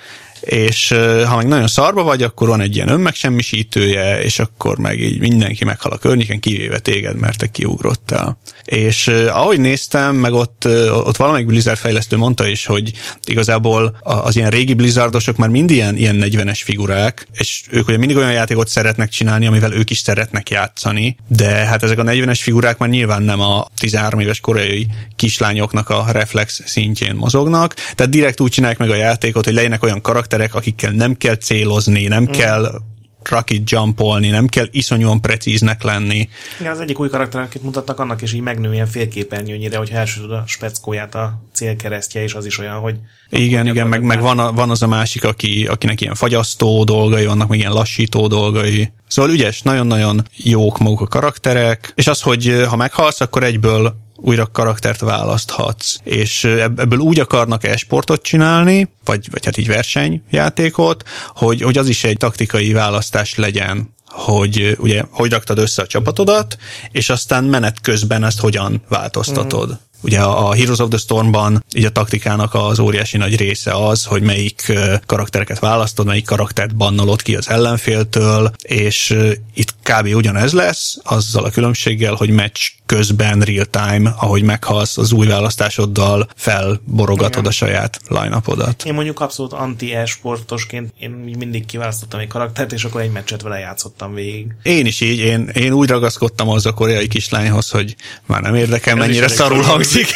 és 0.44 0.94
ha 1.28 1.36
meg 1.36 1.48
nagyon 1.48 1.68
szarba 1.68 2.04
vagy, 2.04 2.24
akkor 2.24 2.48
van 2.48 2.62
egy 2.62 2.76
ilyen 2.76 2.90
önmegsemmisítője, 2.90 4.24
és 4.24 4.40
akkor 4.40 4.78
meg 4.78 5.00
így 5.00 5.20
mindenki 5.20 5.66
meghal 5.66 5.92
a 5.92 5.98
környéken, 5.98 6.40
kivéve 6.40 6.80
téged, 6.80 7.16
mert 7.16 7.38
te 7.38 7.48
kiugrottál. 7.48 8.38
És 8.66 9.08
ahogy 9.08 9.60
néztem, 9.60 10.16
meg 10.16 10.34
ott, 10.34 10.68
ott 10.92 11.18
valamelyik 11.18 11.48
Blizzard 11.48 11.78
fejlesztő 11.78 12.18
mondta 12.18 12.48
is, 12.48 12.66
hogy 12.66 12.92
igazából 13.26 13.98
az 14.02 14.36
ilyen 14.36 14.50
régi 14.50 14.74
Blizzardosok 14.74 15.38
már 15.38 15.50
mind 15.50 15.70
ilyen, 15.70 15.98
ilyen 15.98 16.18
40-es 16.22 16.60
figurák, 16.64 17.28
és 17.34 17.64
ők 17.70 17.88
ugye 17.88 17.98
mindig 17.98 18.18
olyan 18.18 18.32
játékot 18.32 18.68
szeretnek 18.68 19.10
csinálni, 19.10 19.46
amivel 19.46 19.74
ők 19.74 19.90
is 19.90 19.98
szeretnek 19.98 20.50
játszani, 20.50 21.18
de 21.28 21.48
hát 21.48 21.84
ezek 21.84 22.00
a 22.00 22.04
40-es 22.04 22.40
figurák 22.42 22.78
már 22.78 22.90
nyilván 22.90 23.22
nem 23.22 23.40
a 23.40 23.68
13 23.78 24.20
éves 24.20 24.40
koreai 24.40 24.88
kislányoknak 25.16 25.90
a 25.90 26.06
reflex 26.12 26.62
szintjén 26.66 27.16
mozognak, 27.16 27.74
tehát 27.74 28.12
direkt 28.12 28.40
úgy 28.40 28.52
csinálják 28.52 28.80
meg 28.80 28.90
a 28.90 28.96
játékot, 28.96 29.46
hogy 29.46 29.54
legyenek 29.54 29.84
olyan 29.84 30.02
karakterek, 30.02 30.56
akikkel 30.56 30.92
nem 30.92 31.18
kell 31.18 31.36
célozni, 31.36 32.08
nem 32.08 32.24
mm. 32.24 32.32
kell 32.32 32.82
rocket 33.30 33.70
jumpolni, 33.70 34.30
nem 34.30 34.48
kell 34.48 34.68
iszonyúan 34.72 35.22
precíznek 35.22 35.84
lenni. 35.84 36.30
Igen, 36.60 36.72
az 36.72 36.80
egyik 36.80 37.00
új 37.00 37.10
karakter, 37.10 37.42
akit 37.42 37.64
mutattak, 37.64 38.00
annak 38.00 38.22
is 38.22 38.34
így 38.34 38.42
megnő 38.42 38.74
ilyen 38.74 38.88
félképernyőnyire, 38.88 39.78
hogy 39.78 39.90
elsőd 39.90 40.32
a 40.32 40.44
speckóját 40.48 41.16
a 41.16 41.42
célkeresztje, 41.54 42.24
és 42.24 42.34
az 42.34 42.46
is 42.46 42.60
olyan, 42.60 42.80
hogy 42.80 42.96
Igen, 43.30 43.68
igen, 43.68 43.88
meg, 43.88 44.02
meg 44.02 44.22
van, 44.22 44.40
a, 44.40 44.52
van 44.52 44.70
az 44.70 44.82
a 44.82 44.88
másik, 44.88 45.24
aki, 45.24 45.68
akinek 45.68 46.02
ilyen 46.02 46.16
fagyasztó 46.16 46.84
dolgai 46.84 47.26
vannak, 47.26 47.48
meg 47.48 47.60
ilyen 47.60 47.72
lassító 47.72 48.28
dolgai. 48.28 48.92
Szóval 49.08 49.32
ügyes, 49.32 49.62
nagyon-nagyon 49.62 50.28
jók 50.36 50.80
maguk 50.80 51.02
a 51.02 51.08
karakterek, 51.08 51.92
és 51.96 52.08
az, 52.08 52.22
hogy 52.22 52.66
ha 52.70 52.76
meghalsz, 52.76 53.22
akkor 53.22 53.44
egyből 53.44 54.02
újra 54.24 54.48
karaktert 54.52 55.00
választhatsz. 55.00 55.98
És 56.04 56.44
ebből 56.44 57.00
úgy 57.00 57.20
akarnak 57.20 57.64
esportot 57.64 58.24
csinálni, 58.24 58.90
vagy, 59.06 59.28
vagy 59.32 59.46
hát 59.46 59.58
így 59.58 59.68
versenyjátékot, 59.68 61.04
hogy, 61.28 61.62
hogy 61.62 61.78
az 61.78 61.88
is 61.88 62.04
egy 62.04 62.18
taktikai 62.18 62.72
választás 62.72 63.36
legyen 63.36 63.92
hogy 64.14 64.76
ugye, 64.80 65.04
hogy 65.12 65.32
raktad 65.32 65.58
össze 65.58 65.82
a 65.82 65.88
csapatodat, 65.88 66.58
és 66.92 67.10
aztán 67.10 67.44
menet 67.44 67.82
közben 67.82 68.24
ezt 68.24 68.40
hogyan 68.40 68.82
változtatod. 68.90 69.70
Mm. 69.70 69.74
Ugye 70.02 70.20
a 70.20 70.54
Heroes 70.54 70.80
of 70.80 70.90
the 70.90 70.98
Stormban 70.98 71.64
így 71.76 71.86
a 71.86 71.90
taktikának 71.90 72.54
az 72.54 72.80
óriási 72.80 73.18
nagy 73.18 73.38
része 73.38 73.72
az, 73.72 74.04
hogy 74.04 74.22
melyik 74.22 74.74
karaktereket 75.06 75.60
választod, 75.60 76.06
melyik 76.06 76.26
karaktert 76.26 76.76
bannolod 76.76 77.22
ki 77.22 77.36
az 77.36 77.50
ellenféltől, 77.50 78.52
és 78.62 79.18
itt 79.54 79.76
kb. 79.84 80.16
ugyanez 80.16 80.52
lesz, 80.52 80.98
azzal 81.04 81.44
a 81.44 81.50
különbséggel, 81.50 82.14
hogy 82.14 82.30
meccs 82.30 82.60
közben 82.96 83.40
real 83.40 83.66
time, 83.66 84.14
ahogy 84.18 84.44
meghalsz 84.44 84.98
az 84.98 85.12
új 85.12 85.28
választásoddal, 85.28 86.28
felborogatod 86.36 87.32
Igen. 87.32 87.46
a 87.46 87.52
saját 87.52 88.00
line 88.08 88.42
Én 88.86 88.94
mondjuk 88.94 89.20
abszolút 89.20 89.54
anti-e-sportosként 89.54 90.94
én 91.00 91.10
mindig 91.10 91.66
kiválasztottam 91.66 92.20
egy 92.20 92.28
karaktert, 92.28 92.72
és 92.72 92.84
akkor 92.84 93.02
egy 93.02 93.12
meccset 93.12 93.42
vele 93.42 93.60
játszottam 93.60 94.14
végig. 94.14 94.56
Én 94.64 94.86
is 94.86 95.02
így, 95.02 95.20
én, 95.20 95.48
én 95.54 95.72
úgy 95.72 95.90
ragaszkodtam 95.90 96.50
az 96.50 96.66
a 96.66 96.74
koreai 96.74 97.08
kislányhoz, 97.08 97.70
hogy 97.70 97.96
már 98.26 98.42
nem 98.42 98.56
érdekel, 98.56 98.96
mennyire 98.96 99.28
szarul 99.28 99.62
hangzik. 99.62 100.16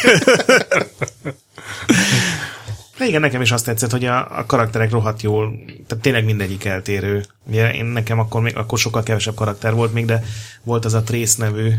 Igen, 3.00 3.20
nekem 3.20 3.40
is 3.40 3.50
azt 3.50 3.64
tetszett, 3.64 3.90
hogy 3.90 4.04
a, 4.04 4.38
a 4.38 4.46
karakterek 4.46 4.90
rohadt 4.90 5.22
jól, 5.22 5.58
tehát 5.86 6.02
tényleg 6.02 6.24
mindegyik 6.24 6.64
eltérő. 6.64 7.24
Ugye 7.46 7.72
én 7.72 7.84
nekem 7.84 8.18
akkor, 8.18 8.42
még, 8.42 8.56
akkor 8.56 8.78
sokkal 8.78 9.02
kevesebb 9.02 9.34
karakter 9.34 9.74
volt 9.74 9.92
még, 9.92 10.04
de 10.04 10.22
volt 10.62 10.84
az 10.84 10.94
a 10.94 11.02
Trace 11.02 11.44
nevű. 11.44 11.72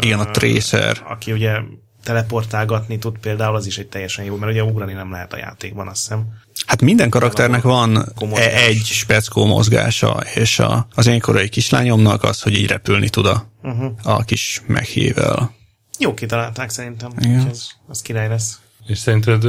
Igen, 0.00 0.18
a 0.18 0.26
ö, 0.28 0.30
Tracer. 0.30 1.02
Aki 1.08 1.32
ugye 1.32 1.58
teleportálgatni 2.02 2.98
tud 2.98 3.18
például, 3.18 3.56
az 3.56 3.66
is 3.66 3.78
egy 3.78 3.86
teljesen 3.86 4.24
jó, 4.24 4.36
mert 4.36 4.52
ugye 4.52 4.64
ugrani 4.64 4.92
nem 4.92 5.10
lehet 5.10 5.32
a 5.32 5.36
játékban, 5.36 5.88
azt 5.88 6.00
hiszem. 6.00 6.26
Hát 6.66 6.82
minden 6.82 7.10
karakternek 7.10 7.62
van 7.62 8.12
Komozgás. 8.14 8.52
e- 8.52 8.64
egy 8.64 8.84
speckó 8.84 9.44
mozgása, 9.46 10.20
és 10.34 10.58
a, 10.58 10.86
az 10.94 11.06
én 11.06 11.20
korai 11.20 11.48
kislányomnak 11.48 12.22
az, 12.22 12.42
hogy 12.42 12.54
így 12.54 12.66
repülni 12.66 13.08
tud 13.08 13.26
a, 13.26 13.46
uh-huh. 13.62 13.92
a 14.02 14.22
kis 14.22 14.62
meghível. 14.66 15.54
Jó 15.98 16.14
kitalálták 16.14 16.70
szerintem, 16.70 17.10
Igen. 17.18 17.36
úgyhogy 17.36 17.50
ez, 17.50 17.66
az 17.86 18.02
király 18.02 18.28
lesz. 18.28 18.60
És 18.86 18.98
szerinted 18.98 19.44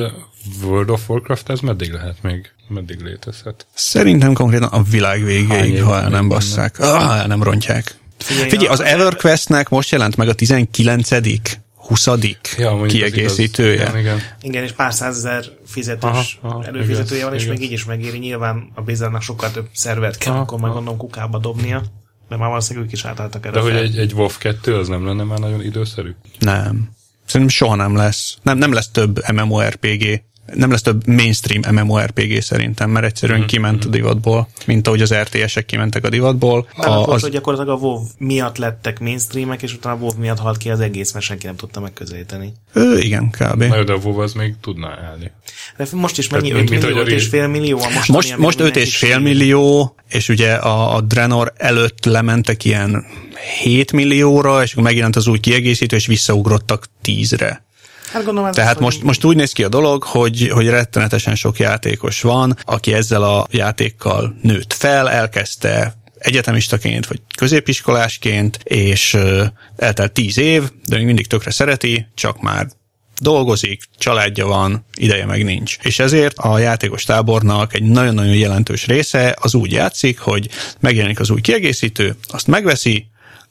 World 0.64 0.90
of 0.90 1.10
Warcraft 1.10 1.50
ez 1.50 1.60
meddig 1.60 1.92
lehet 1.92 2.22
még? 2.22 2.52
Meddig 2.68 3.00
létezhet? 3.02 3.68
Szerintem 3.74 4.34
konkrétan 4.34 4.70
a 4.70 4.82
világ 4.84 5.24
végéig, 5.24 5.84
ha 5.84 5.96
el 5.96 6.04
még 6.04 6.12
nem 6.12 6.28
basszák, 6.28 6.80
ah, 6.80 7.20
el 7.20 7.28
nem 7.28 7.44
rontják. 7.44 7.96
Figyelj, 8.18 8.50
Figyelj, 8.50 8.68
az 8.68 8.80
EverQuestnek 8.80 9.70
most 9.70 9.92
jelent 9.92 10.16
meg 10.16 10.28
a 10.28 10.34
19 10.34 11.10
20 11.88 12.08
Ja, 12.58 12.82
kiegészítője. 12.88 13.74
igaz. 13.74 13.88
Igen, 13.90 14.00
igen. 14.00 14.22
Igen, 14.42 14.64
és 14.64 14.72
pár 14.72 14.94
százezer 14.94 15.46
fizetős 15.66 16.40
Aha, 16.42 16.54
aha, 16.56 16.64
előfizetője 16.66 17.24
van, 17.24 17.32
igaz, 17.34 17.44
és 17.44 17.50
még 17.50 17.58
igaz. 17.58 17.68
így 17.70 17.74
is 17.78 17.86
megéri. 17.86 18.18
Nyilván 18.18 18.72
a 18.76 18.82
Blizzardnak 18.82 19.22
sokkal 19.22 19.52
több 19.52 19.68
szervert 19.74 20.18
kell, 20.18 20.34
Aha, 20.34 20.42
akkor 20.42 20.60
meg 20.60 20.72
gondolom 20.72 20.98
kukába 20.98 21.38
dobnia. 21.38 21.84
De 22.30 22.38
már 22.38 22.50
valószínűleg 22.50 22.88
ők 22.88 22.94
is 22.94 23.06
átálltak 23.06 23.46
erre. 23.46 23.56
De 23.56 23.62
hogy 23.62 23.72
fel. 23.72 23.82
egy, 23.82 23.98
egy 23.98 24.14
WoW 24.14 24.30
2 24.40 24.76
az 24.76 24.88
nem 24.88 25.06
lenne 25.06 25.24
már 25.24 25.40
nagyon 25.40 25.64
időszerű? 25.64 26.16
Nem. 26.40 26.90
Szerintem 27.26 27.56
soha 27.56 27.76
nem 27.76 27.96
lesz. 27.96 28.38
Nem, 28.42 28.58
nem 28.58 28.74
lesz 28.74 28.90
több 28.90 29.32
MMORPG. 29.34 30.22
Nem 30.54 30.72
lesz 30.72 30.82
több 30.82 31.08
mainstream 31.08 31.76
MMORPG 31.76 32.42
szerintem, 32.42 32.90
mert 32.90 33.06
egyszerűen 33.06 33.40
Mhm, 33.40 33.48
kiment 33.48 33.86
a 33.86 33.88
divatból, 33.88 34.48
mint 34.66 34.88
ahogy 34.88 35.02
az 35.02 35.14
RTS-ek 35.14 35.66
kimentek 35.66 36.04
a 36.06 36.10
divatból. 36.10 36.68
Nem, 36.78 36.90
A, 36.90 37.08
az... 37.08 37.14
az, 37.14 37.22
hogy 37.22 37.32
gyakorlatilag 37.32 37.78
a 37.78 37.82
WoW 37.86 38.04
miatt 38.18 38.58
lettek 38.58 39.00
mainstreamek, 39.00 39.62
és 39.62 39.74
utána 39.74 39.96
a 39.96 40.00
WoW 40.00 40.12
miatt 40.20 40.40
halt 40.40 40.58
ki 40.58 40.70
az 40.70 40.80
egész, 40.80 41.12
mert 41.12 41.26
senki 41.26 41.46
nem 41.46 41.56
tudta 41.56 41.80
megközelíteni. 41.80 42.54
ő, 42.74 43.00
igen, 43.00 43.30
kb. 43.30 43.64
Na 43.64 43.84
de 43.84 43.94
a 43.94 43.98
WoW 44.04 44.20
az 44.20 44.34
még 44.34 44.54
tudna 44.62 44.88
állni. 44.88 45.32
De 45.78 45.86
most 45.92 46.18
is 46.18 46.30
mennyi? 46.30 46.50
Tehát, 46.50 46.64
5 46.64 46.70
mint 46.70 46.82
millió, 46.84 46.98
hogy 46.98 47.08
a 47.08 47.12
5 47.12 47.20
és 47.20 47.28
fél 47.28 47.48
millió? 47.48 47.80
Most, 48.08 48.32
ami 48.32 48.42
most 48.42 48.60
5 48.60 48.64
mindenki 48.64 48.90
és 48.90 48.98
fél 48.98 49.20
millió, 49.20 49.96
és 50.10 50.30
ugye 50.30 50.54
a, 50.54 50.96
a 50.96 51.02
Draenor 51.02 51.54
előtt 51.58 52.06
lementek 52.06 52.64
ilyen 52.66 53.06
7 53.64 53.92
millióra, 53.92 54.64
és 54.64 54.72
akkor 54.72 54.84
megjelent 54.84 55.16
az 55.16 55.28
új 55.28 55.40
kiegészítő, 55.40 55.96
és 55.96 56.06
visszaugrottak 56.08 56.86
10-re. 57.06 57.66
Hát 58.12 58.24
gondolom 58.24 58.50
ez 58.50 58.56
Tehát 58.56 58.76
az, 58.76 58.82
most, 58.82 58.98
hogy- 58.98 59.06
most 59.06 59.24
úgy 59.24 59.36
néz 59.36 59.52
ki 59.52 59.64
a 59.64 59.70
dolog, 59.70 60.04
hogy, 60.04 60.50
hogy 60.54 60.68
rettenetesen 60.68 61.36
sok 61.36 61.60
játékos 61.60 62.22
van, 62.22 62.58
aki 62.66 62.94
ezzel 62.94 63.24
a 63.24 63.48
játékkal 63.52 64.36
nőtt 64.42 64.74
fel, 64.74 65.10
elkezdte 65.10 65.96
egyetemistaként, 66.18 67.08
vagy 67.08 67.22
középiskolásként, 67.38 68.60
és 68.64 69.18
eltelt 69.78 70.12
tíz 70.12 70.38
év, 70.38 70.64
de 70.86 70.96
még 70.96 71.06
mindig 71.06 71.28
tökre 71.28 71.52
szereti, 71.52 72.08
csak 72.16 72.42
már 72.42 72.68
dolgozik, 73.20 73.84
családja 73.98 74.46
van, 74.46 74.86
ideje 74.94 75.26
meg 75.26 75.44
nincs. 75.44 75.78
És 75.82 76.00
ezért 76.00 76.38
a 76.38 76.60
játékos 76.60 77.04
tábornak 77.04 77.74
egy 77.74 77.84
nagyon-nagyon 77.84 78.36
jelentős 78.36 78.86
része 78.86 79.36
az 79.42 79.56
úgy 79.56 79.72
játszik, 79.72 80.20
hogy 80.20 80.50
megjelenik 80.80 81.20
az 81.20 81.30
új 81.30 81.42
kiegészítő, 81.42 82.16
azt 82.28 82.48
megveszi, 82.48 83.08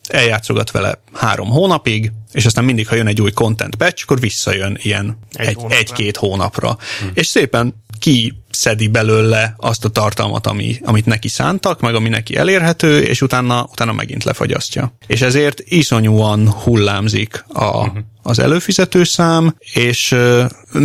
eljátszogat 0.08 0.70
vele 0.70 1.02
három 1.12 1.48
hónapig, 1.48 2.12
és 2.32 2.46
aztán 2.46 2.64
mindig, 2.64 2.88
ha 2.88 2.94
jön 2.94 3.06
egy 3.06 3.20
új 3.20 3.30
content 3.30 3.74
patch, 3.74 4.02
akkor 4.02 4.20
visszajön 4.20 4.78
ilyen 4.82 5.18
Egy 5.32 5.46
egy, 5.46 5.54
hónapra. 5.54 5.76
egy-két 5.76 6.16
hónapra. 6.16 6.76
Hm. 7.00 7.06
És 7.14 7.26
szépen 7.26 7.74
kiszedi 7.98 8.88
belőle 8.88 9.54
azt 9.56 9.84
a 9.84 9.88
tartalmat, 9.88 10.46
ami, 10.46 10.80
amit 10.84 11.06
neki 11.06 11.28
szántak, 11.28 11.80
meg 11.80 11.94
ami 11.94 12.08
neki 12.08 12.36
elérhető, 12.36 13.02
és 13.02 13.22
utána, 13.22 13.68
utána 13.70 13.92
megint 13.92 14.24
lefagyasztja. 14.24 14.96
És 15.06 15.22
ezért 15.22 15.60
iszonyúan 15.64 16.50
hullámzik 16.50 17.44
a, 17.48 17.86
az 18.26 18.38
előfizető 18.38 19.04
szám, 19.04 19.56
és 19.72 20.14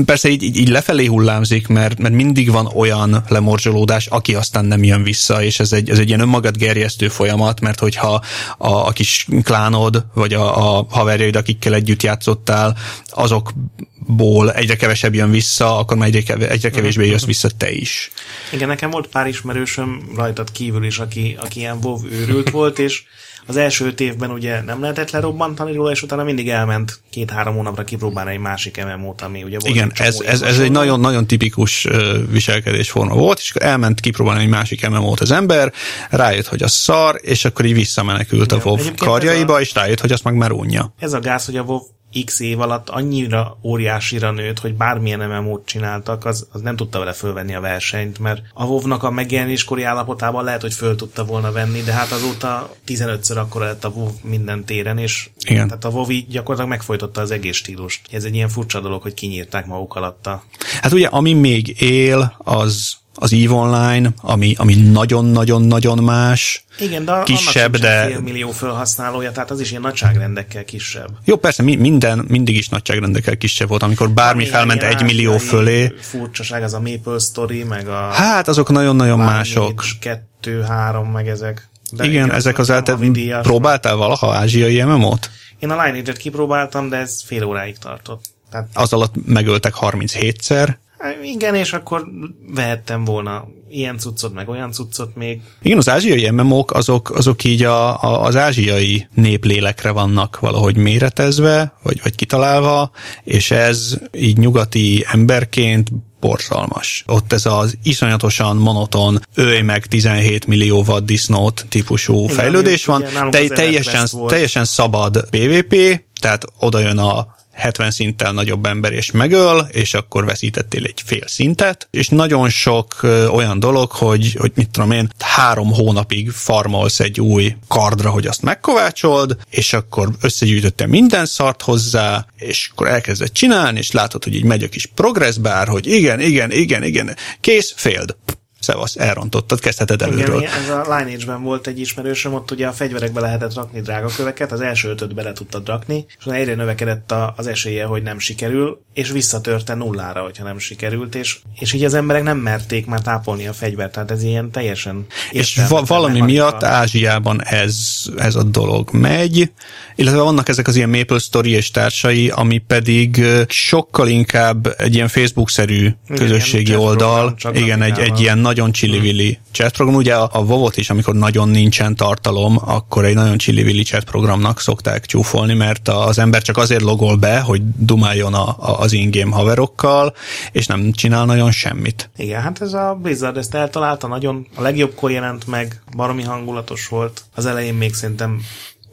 persze 0.05 0.29
így, 0.29 0.43
így, 0.43 0.57
így 0.57 0.69
lefelé 0.69 1.05
hullámzik, 1.05 1.67
mert, 1.67 1.99
mert 1.99 2.13
mindig 2.13 2.51
van 2.51 2.65
olyan 2.65 3.23
lemorzsolódás, 3.27 4.07
aki 4.07 4.35
aztán 4.35 4.65
nem 4.65 4.83
jön 4.83 5.03
vissza, 5.03 5.43
és 5.43 5.59
ez 5.59 5.71
egy, 5.71 5.89
ez 5.89 5.99
egy 5.99 6.07
ilyen 6.07 6.19
önmagad 6.19 6.57
gerjesztő 6.57 7.07
folyamat, 7.07 7.59
mert 7.59 7.79
hogyha 7.79 8.23
a, 8.57 8.67
a 8.67 8.91
kis 8.91 9.27
klánod, 9.43 10.05
vagy 10.13 10.33
a, 10.33 10.77
a 10.77 10.85
haverjaid, 10.89 11.35
akikkel 11.35 11.73
együtt 11.73 12.03
játszottál, 12.03 12.77
azokból 13.09 14.51
egyre 14.53 14.75
kevesebb 14.75 15.13
jön 15.13 15.31
vissza, 15.31 15.77
akkor 15.77 15.97
már 15.97 16.07
egyre, 16.07 16.21
kevés, 16.21 16.47
egyre 16.47 16.69
kevésbé 16.69 17.07
jössz 17.07 17.25
vissza 17.25 17.49
te 17.57 17.71
is. 17.71 18.11
Igen, 18.51 18.67
nekem 18.67 18.89
volt 18.89 19.07
pár 19.07 19.27
ismerősöm 19.27 20.01
rajtad 20.15 20.51
kívül 20.51 20.83
is, 20.83 20.99
aki, 20.99 21.37
aki 21.39 21.59
ilyen 21.59 21.77
WoW 21.81 22.05
őrült 22.11 22.49
volt, 22.49 22.79
és 22.79 23.03
az 23.47 23.57
első 23.57 23.85
öt 23.85 23.99
évben 23.99 24.31
ugye 24.31 24.61
nem 24.61 24.81
lehetett 24.81 25.11
lerobbantani 25.11 25.73
róla, 25.73 25.91
és 25.91 26.01
utána 26.03 26.23
mindig 26.23 26.49
elment 26.49 26.99
két-három 27.09 27.55
hónapra 27.55 27.83
kipróbálni 27.83 28.31
egy 28.31 28.39
másik 28.39 28.83
MMO-t, 28.85 29.21
ami 29.21 29.43
ugye 29.43 29.57
volt 29.59 29.75
Igen, 29.75 29.91
ez, 29.95 30.19
ez, 30.19 30.41
ez 30.41 30.59
egy 30.59 30.71
nagyon-nagyon 30.71 31.27
tipikus 31.27 31.87
viselkedésforma 32.29 33.15
volt, 33.15 33.39
és 33.39 33.49
akkor 33.49 33.67
elment 33.67 33.99
kipróbálni 33.99 34.41
egy 34.43 34.49
másik 34.49 34.89
MMO-t 34.89 35.19
az 35.19 35.31
ember, 35.31 35.73
rájött, 36.09 36.47
hogy 36.47 36.63
az 36.63 36.71
szar, 36.71 37.19
és 37.21 37.45
akkor 37.45 37.65
így 37.65 37.73
visszamenekült 37.73 38.51
a 38.51 38.55
Igen. 38.55 38.67
WoW 38.67 38.79
Egyébként 38.79 39.09
karjaiba, 39.09 39.53
a- 39.53 39.61
és 39.61 39.73
rájött, 39.73 39.99
hogy 39.99 40.11
azt 40.11 40.23
meg 40.23 40.35
már 40.35 40.51
unja. 40.51 40.93
Ez 40.99 41.13
a 41.13 41.19
gáz, 41.19 41.45
hogy 41.45 41.57
a 41.57 41.61
WoW 41.61 41.81
x 42.25 42.39
év 42.39 42.59
alatt 42.59 42.89
annyira 42.89 43.57
óriásira 43.63 44.31
nőtt, 44.31 44.59
hogy 44.59 44.73
bármilyen 44.73 45.29
MMO-t 45.29 45.65
csináltak, 45.65 46.25
az, 46.25 46.47
az 46.51 46.61
nem 46.61 46.75
tudta 46.75 46.99
vele 46.99 47.13
fölvenni 47.13 47.55
a 47.55 47.59
versenyt, 47.59 48.19
mert 48.19 48.41
a 48.53 48.65
WoW-nak 48.65 49.03
a 49.03 49.11
megjelenéskori 49.11 49.83
állapotában 49.83 50.43
lehet, 50.43 50.61
hogy 50.61 50.73
föl 50.73 50.95
tudta 50.95 51.25
volna 51.25 51.51
venni, 51.51 51.81
de 51.81 51.91
hát 51.91 52.11
azóta 52.11 52.75
15-ször 52.87 53.37
akkora 53.37 53.65
lett 53.65 53.83
a 53.83 53.89
WoW 53.89 54.11
minden 54.23 54.65
téren, 54.65 54.97
és 54.97 55.29
Igen. 55.45 55.67
tehát 55.67 55.85
a 55.85 55.89
WoW 55.89 56.07
gyakorlatilag 56.29 56.69
megfojtotta 56.69 57.21
az 57.21 57.31
egész 57.31 57.55
stílust. 57.55 58.01
Ez 58.11 58.23
egy 58.23 58.35
ilyen 58.35 58.49
furcsa 58.49 58.79
dolog, 58.79 59.01
hogy 59.01 59.13
kinyírták 59.13 59.65
maguk 59.65 59.95
alatt 59.95 60.27
a... 60.27 60.43
Hát 60.81 60.93
ugye, 60.93 61.07
ami 61.07 61.33
még 61.33 61.81
él, 61.81 62.35
az 62.37 63.00
az 63.15 63.33
EVE 63.33 63.53
Online, 63.53 64.09
ami, 64.21 64.53
ami 64.57 64.75
nagyon-nagyon-nagyon 64.75 66.03
más. 66.03 66.63
Igen, 66.79 67.05
de 67.05 67.21
Kisebb, 67.23 67.77
de- 67.77 68.07
fél 68.07 68.19
millió 68.19 68.51
felhasználója, 68.51 69.31
tehát 69.31 69.51
az 69.51 69.59
is 69.59 69.69
ilyen 69.69 69.81
nagyságrendekkel 69.81 70.63
kisebb. 70.63 71.09
Jó, 71.25 71.35
persze 71.35 71.63
mi, 71.63 71.75
minden 71.75 72.25
mindig 72.27 72.55
is 72.57 72.69
nagyságrendekkel 72.69 73.37
kisebb 73.37 73.67
volt, 73.67 73.83
amikor 73.83 74.11
bármi 74.11 74.41
Ami 74.41 74.51
felment 74.51 74.83
egy 74.83 75.03
millió 75.03 75.37
fölé. 75.37 75.93
Furcsaság, 75.99 76.63
az 76.63 76.73
a 76.73 76.79
Maple 76.79 77.19
Story, 77.19 77.63
meg 77.63 77.87
a... 77.87 78.09
Hát 78.11 78.47
azok 78.47 78.69
nagyon-nagyon 78.69 79.19
mások. 79.19 79.83
2, 79.99 80.61
3, 80.61 81.11
meg 81.11 81.27
ezek. 81.27 81.69
De 81.91 82.05
Igen, 82.05 82.31
ezek 82.31 82.57
az 82.57 82.69
havidíjas. 82.85 83.45
Próbáltál 83.45 83.95
valaha 83.95 84.33
ázsiai 84.35 84.83
MMO-t? 84.83 85.29
Én 85.59 85.69
a 85.69 85.83
Lineage-et 85.83 86.17
kipróbáltam, 86.17 86.89
de 86.89 86.97
ez 86.97 87.21
fél 87.25 87.43
óráig 87.43 87.77
tartott. 87.77 88.25
Tehát 88.51 88.67
Az 88.73 88.93
alatt 88.93 89.13
megöltek 89.25 89.73
37-szer. 89.81 90.75
Igen, 91.23 91.55
és 91.55 91.73
akkor 91.73 92.07
vehettem 92.55 93.03
volna 93.03 93.47
ilyen 93.69 93.97
cuccot, 93.97 94.33
meg 94.33 94.49
olyan 94.49 94.71
cuccot 94.71 95.15
még. 95.15 95.41
Igen, 95.61 95.77
az 95.77 95.89
ázsiai 95.89 96.29
MMO-k 96.29 96.71
azok, 96.71 97.09
azok 97.09 97.43
így 97.43 97.63
a, 97.63 98.03
a, 98.03 98.23
az 98.23 98.35
ázsiai 98.35 99.07
néplélekre 99.13 99.91
vannak 99.91 100.39
valahogy 100.39 100.77
méretezve, 100.77 101.73
vagy, 101.83 101.99
vagy 102.03 102.15
kitalálva, 102.15 102.91
és 103.23 103.51
ez 103.51 103.97
így 104.11 104.37
nyugati 104.37 105.05
emberként 105.11 105.89
borzalmas. 106.19 107.03
Ott 107.07 107.33
ez 107.33 107.45
az 107.45 107.77
iszonyatosan 107.83 108.57
monoton, 108.57 109.19
ölj 109.35 109.61
meg 109.61 109.85
17 109.85 110.47
millió 110.47 110.83
watt 110.87 111.05
disznót 111.05 111.65
típusú 111.69 112.23
Igen, 112.23 112.35
fejlődés 112.35 112.85
van, 112.85 113.05
nálunk 113.13 113.33
te, 113.33 113.47
teljesen, 113.47 114.07
teljesen 114.27 114.65
szabad 114.65 115.27
PvP, 115.29 116.03
tehát 116.21 116.45
oda 116.59 116.79
jön 116.79 116.97
a 116.97 117.39
70 117.53 117.91
szinttel 117.91 118.31
nagyobb 118.31 118.65
ember 118.65 118.93
és 118.93 119.11
megöl, 119.11 119.67
és 119.71 119.93
akkor 119.93 120.25
veszítettél 120.25 120.83
egy 120.83 121.01
fél 121.05 121.27
szintet, 121.27 121.87
és 121.91 122.07
nagyon 122.09 122.49
sok 122.49 122.99
olyan 123.31 123.59
dolog, 123.59 123.91
hogy, 123.91 124.35
hogy 124.39 124.51
mit 124.55 124.69
tudom 124.69 124.91
én, 124.91 125.11
három 125.19 125.73
hónapig 125.73 126.29
farmolsz 126.29 126.99
egy 126.99 127.21
új 127.21 127.55
kardra, 127.67 128.09
hogy 128.09 128.27
azt 128.27 128.41
megkovácsold, 128.41 129.37
és 129.49 129.73
akkor 129.73 130.09
összegyűjtöttem 130.21 130.89
minden 130.89 131.25
szart 131.25 131.61
hozzá, 131.61 132.25
és 132.35 132.69
akkor 132.71 132.87
elkezded 132.87 133.31
csinálni, 133.31 133.79
és 133.79 133.91
látod, 133.91 134.23
hogy 134.23 134.35
így 134.35 134.43
megy 134.43 134.63
a 134.63 134.69
kis 134.69 134.85
progress 134.85 135.37
bar, 135.37 135.67
hogy 135.67 135.87
igen, 135.87 136.19
igen, 136.19 136.51
igen, 136.51 136.83
igen, 136.83 137.15
kész, 137.39 137.73
failed. 137.75 138.15
Szevasz, 138.61 138.95
elrontottad, 138.95 139.59
kezdheted 139.59 140.01
előről. 140.01 140.41
Igen, 140.41 140.53
ez 140.53 140.69
a 140.69 140.97
Lineage-ben 140.97 141.43
volt 141.43 141.67
egy 141.67 141.79
ismerősöm, 141.79 142.33
ott 142.33 142.51
ugye 142.51 142.67
a 142.67 142.71
fegyverekbe 142.71 143.19
lehetett 143.19 143.53
rakni 143.53 143.81
drága 143.81 144.07
köveket, 144.15 144.51
az 144.51 144.61
első 144.61 144.89
ötöt 144.89 145.13
bele 145.13 145.33
tudtad 145.33 145.67
rakni, 145.67 146.05
és 146.19 146.25
egyre 146.25 146.55
növekedett 146.55 147.11
a, 147.11 147.33
az 147.37 147.47
esélye, 147.47 147.85
hogy 147.85 148.03
nem 148.03 148.19
sikerül, 148.19 148.81
és 148.93 149.11
visszatörte 149.11 149.73
nullára, 149.73 150.21
hogyha 150.21 150.43
nem 150.43 150.59
sikerült, 150.59 151.15
és, 151.15 151.37
és 151.59 151.73
így 151.73 151.83
az 151.83 151.93
emberek 151.93 152.23
nem 152.23 152.37
merték 152.37 152.85
már 152.85 153.01
tápolni 153.01 153.47
a 153.47 153.53
fegyvert, 153.53 153.91
tehát 153.91 154.11
ez 154.11 154.23
ilyen 154.23 154.51
teljesen 154.51 155.05
És 155.31 155.61
va- 155.69 155.87
valami 155.87 156.19
miatt 156.19 156.63
Ázsiában 156.63 157.43
ez, 157.43 158.01
ez 158.17 158.35
a 158.35 158.43
dolog 158.43 158.89
megy, 158.91 159.51
illetve 159.95 160.21
vannak 160.21 160.49
ezek 160.49 160.67
az 160.67 160.75
ilyen 160.75 160.89
Maple 160.89 161.19
Story 161.19 161.51
és 161.51 161.71
társai, 161.71 162.29
ami 162.29 162.57
pedig 162.57 163.25
sokkal 163.47 164.07
inkább 164.07 164.75
egy 164.77 164.93
ilyen 164.93 165.07
Facebook-szerű 165.07 165.89
közösségi 166.15 166.71
chat 166.71 166.81
oldal, 166.81 167.33
program, 167.33 167.63
igen, 167.63 167.81
egy, 167.81 167.99
egy 167.99 168.19
ilyen 168.19 168.37
nagyon 168.51 168.71
csillivilli 168.71 169.39
chat 169.51 169.71
program. 169.71 169.95
Ugye 169.95 170.15
a, 170.15 170.29
a 170.33 170.45
Vovot 170.45 170.77
is, 170.77 170.89
amikor 170.89 171.15
nagyon 171.15 171.49
nincsen 171.49 171.95
tartalom, 171.95 172.57
akkor 172.65 173.05
egy 173.05 173.13
nagyon 173.13 173.37
csillivilli 173.37 173.83
chat 173.83 174.03
programnak 174.03 174.59
szokták 174.59 175.05
csúfolni, 175.05 175.53
mert 175.53 175.87
az 175.87 176.17
ember 176.17 176.41
csak 176.41 176.57
azért 176.57 176.81
logol 176.81 177.15
be, 177.15 177.39
hogy 177.39 177.61
dumáljon 177.77 178.33
a, 178.33 178.47
a, 178.47 178.79
az 178.79 178.93
in-game 178.93 179.35
haverokkal, 179.35 180.13
és 180.51 180.65
nem 180.65 180.91
csinál 180.91 181.25
nagyon 181.25 181.51
semmit. 181.51 182.09
Igen, 182.17 182.41
hát 182.41 182.61
ez 182.61 182.73
a 182.73 182.97
Blizzard 183.01 183.37
ezt 183.37 183.53
eltalálta, 183.53 184.07
nagyon 184.07 184.47
a 184.55 184.61
legjobbkor 184.61 185.11
jelent 185.11 185.47
meg, 185.47 185.81
baromi 185.95 186.23
hangulatos 186.23 186.87
volt. 186.87 187.23
Az 187.35 187.45
elején 187.45 187.73
még 187.73 187.93
szerintem 187.93 188.41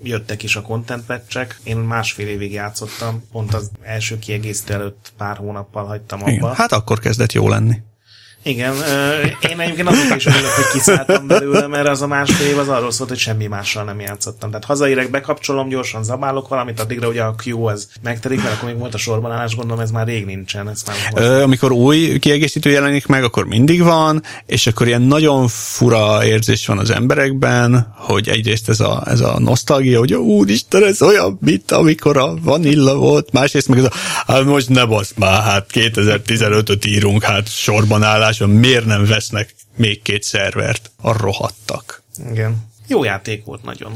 jöttek 0.03 0.43
is 0.43 0.57
a 0.57 0.63
content 0.63 1.07
patchek. 1.07 1.61
Én 1.63 1.77
másfél 1.77 2.29
évig 2.29 2.53
játszottam, 2.53 3.23
pont 3.33 3.55
az 3.55 3.71
első 3.83 4.19
kiegészítő 4.19 4.75
előtt 4.75 5.13
pár 5.17 5.37
hónappal 5.37 5.85
hagytam 5.85 6.21
abba. 6.21 6.31
Igen. 6.31 6.55
Hát 6.55 6.73
akkor 6.73 6.99
kezdett 6.99 7.33
jó 7.33 7.49
lenni. 7.49 7.77
Igen, 8.43 8.75
én 9.51 9.61
egyébként 9.61 9.89
azóta 9.89 10.17
is 10.17 10.27
örülök, 10.27 10.51
hogy 10.51 10.73
kiszálltam 10.73 11.27
belőle, 11.27 11.67
mert 11.67 11.89
az 11.89 12.03
a 12.03 12.07
másfél 12.07 12.47
év 12.47 12.59
az 12.59 12.69
arról 12.69 12.91
szólt, 12.91 13.09
hogy 13.09 13.19
semmi 13.19 13.47
mással 13.47 13.85
nem 13.85 14.01
játszottam. 14.01 14.49
Tehát 14.51 14.65
hazaérek, 14.65 15.11
bekapcsolom, 15.11 15.69
gyorsan 15.69 16.05
zabálok 16.05 16.49
valamit, 16.49 16.81
addigra 16.81 17.09
ugye 17.09 17.23
a 17.23 17.35
Q 17.45 17.67
az 17.67 17.89
megtelik, 18.03 18.43
mert 18.43 18.55
akkor 18.55 18.69
még 18.69 18.79
volt 18.79 18.95
a 18.95 18.99
sorban 18.99 19.33
állás, 19.33 19.57
gondolom 19.57 19.81
ez 19.81 19.91
már 19.91 20.07
rég 20.07 20.25
nincsen. 20.25 20.69
Ezt 20.69 20.87
már 20.87 20.97
Ö, 21.15 21.43
amikor 21.43 21.73
új 21.73 22.19
kiegészítő 22.19 22.71
jelenik 22.71 23.07
meg, 23.07 23.25
akkor 23.25 23.47
mindig 23.47 23.83
van, 23.83 24.23
és 24.47 24.67
akkor 24.67 24.87
ilyen 24.87 25.03
nagyon 25.03 25.49
fura 25.49 26.25
érzés 26.25 26.67
van 26.67 26.79
az 26.79 26.91
emberekben, 26.91 27.95
hogy 27.97 28.29
egyrészt 28.29 28.69
ez 28.69 28.81
a, 28.81 29.03
ez 29.07 29.21
a 29.21 29.39
nosztalgia, 29.39 29.99
hogy 29.99 30.15
úristen, 30.15 30.85
ez 30.85 31.03
olyan, 31.03 31.39
mint 31.41 31.71
amikor 31.71 32.17
a 32.17 32.35
vanilla 32.43 32.95
volt, 32.95 33.33
másrészt 33.33 33.69
meg 33.69 33.79
ez 33.79 33.85
a, 33.85 33.91
hát 34.27 34.45
most 34.45 34.69
ne 34.69 34.85
basz 34.85 35.13
már, 35.17 35.43
hát 35.43 35.67
2015-öt 35.73 36.85
írunk, 36.85 37.23
hát 37.23 37.49
sorban 37.49 38.03
állásban, 38.29 38.51
miért 38.51 38.85
nem 38.85 39.05
vesznek 39.05 39.55
még 39.77 40.03
két 40.03 40.23
szervert? 40.23 40.91
A 41.01 41.13
rohadtak. 41.13 42.03
Igen. 42.31 42.67
Jó 42.87 43.05
játék 43.05 43.45
volt 43.45 43.63
nagyon. 43.63 43.93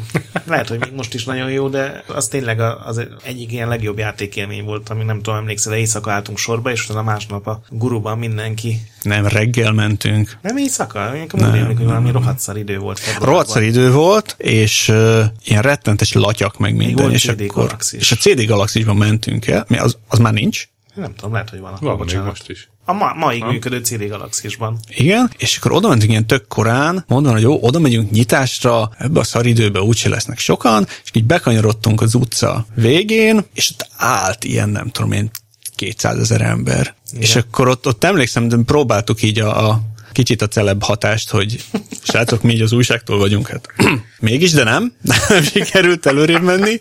Lehet, 0.47 0.69
hogy 0.69 0.79
még 0.79 0.93
most 0.93 1.15
is 1.15 1.25
nagyon 1.25 1.51
jó, 1.51 1.69
de 1.69 2.05
az 2.07 2.29
tényleg 2.29 2.61
az 2.61 3.03
egyik 3.23 3.53
ilyen 3.53 3.69
legjobb 3.69 3.99
játékélmény 3.99 4.65
volt, 4.65 4.89
ami 4.89 5.05
nem 5.05 5.17
tudom, 5.17 5.39
emlékszel, 5.39 5.73
de 5.73 5.79
éjszaka 5.79 6.11
álltunk 6.11 6.39
sorba, 6.39 6.71
és 6.71 6.85
utána 6.85 7.03
másnap 7.03 7.47
a 7.47 7.63
guruban 7.71 8.19
mindenki. 8.19 8.81
Nem, 9.03 9.27
reggel 9.27 9.73
mentünk. 9.73 10.39
Nem 10.43 10.57
éjszaka? 10.57 11.17
Én 11.17 11.23
úgy 11.33 11.43
emlékszem, 11.43 11.77
hogy 11.77 11.85
valami 11.85 12.11
rohadt 12.11 12.39
szar 12.39 12.57
idő 12.57 12.79
volt. 12.79 13.01
Rohadt 13.21 13.61
idő 13.61 13.93
volt, 13.93 14.35
és 14.39 14.89
uh, 14.89 15.25
ilyen 15.45 15.63
rettentes 15.63 16.13
latyak 16.13 16.59
meg 16.59 16.77
minden. 16.77 17.05
volt 17.05 17.15
és, 17.15 17.23
CD 17.23 17.41
akkor, 17.41 17.65
Galaxis. 17.65 18.01
és 18.01 18.13
a 18.13 18.17
CD 18.17 18.47
Galaxisban 18.47 18.97
mentünk 18.97 19.47
el. 19.47 19.65
Mi, 19.69 19.79
az, 19.79 19.99
az 20.09 20.19
már 20.19 20.33
nincs? 20.33 20.69
Nem 20.95 21.15
tudom, 21.15 21.33
lehet, 21.33 21.51
hogy 21.51 21.61
van. 21.61 21.77
Van 21.81 22.03
még 22.07 22.17
most 22.17 22.49
is. 22.49 22.71
A 22.85 22.93
ma, 22.93 23.13
maig 23.15 23.45
működő 23.45 23.79
CD 23.79 24.09
Galaxisban. 24.09 24.79
Igen, 24.89 25.31
és 25.39 25.57
akkor 25.57 25.73
oda 25.73 25.89
mentünk 25.89 26.11
ilyen 26.11 26.27
tök 26.27 26.49
korán, 26.49 27.05
mondva, 27.09 27.33
hogy 27.33 27.43
jó, 27.43 27.59
oda 27.61 27.79
megyünk 27.79 28.11
nyitásra, 28.11 28.91
ebbe 28.99 29.21
a 29.21 29.25
szaridőbe 29.25 29.81
úgyse 29.81 30.09
lesznek 30.09 30.39
sokan, 30.39 30.87
és 31.05 31.11
így 31.13 31.25
bekanyarodtunk 31.25 32.01
az 32.01 32.15
utca 32.15 32.67
végén, 32.75 33.45
és 33.55 33.71
ott 33.71 33.89
állt 33.97 34.45
ilyen, 34.45 34.69
nem 34.69 34.91
tudom 34.91 35.13
én, 35.13 35.31
200 35.77 36.19
ezer 36.19 36.41
ember. 36.41 36.95
Igen. 37.11 37.23
És 37.23 37.37
akkor 37.37 37.69
ott, 37.69 37.87
ott 37.87 38.05
emlékszem, 38.05 38.49
de 38.49 38.57
próbáltuk 38.67 39.23
így 39.23 39.41
a, 39.41 39.69
a 39.69 39.81
kicsit 40.13 40.43
a 40.43 40.49
celeb 40.49 40.83
hatást, 40.83 41.31
hogy 41.31 41.65
srácok, 42.03 42.43
mi 42.43 42.53
így 42.53 42.61
az 42.61 42.73
újságtól 42.73 43.19
vagyunk, 43.19 43.49
hát 43.49 43.69
mégis, 44.21 44.53
de 44.53 44.65
nem, 44.65 44.93
nem 45.29 45.43
sikerült 45.43 46.07
előrébb 46.07 46.43
menni. 46.43 46.81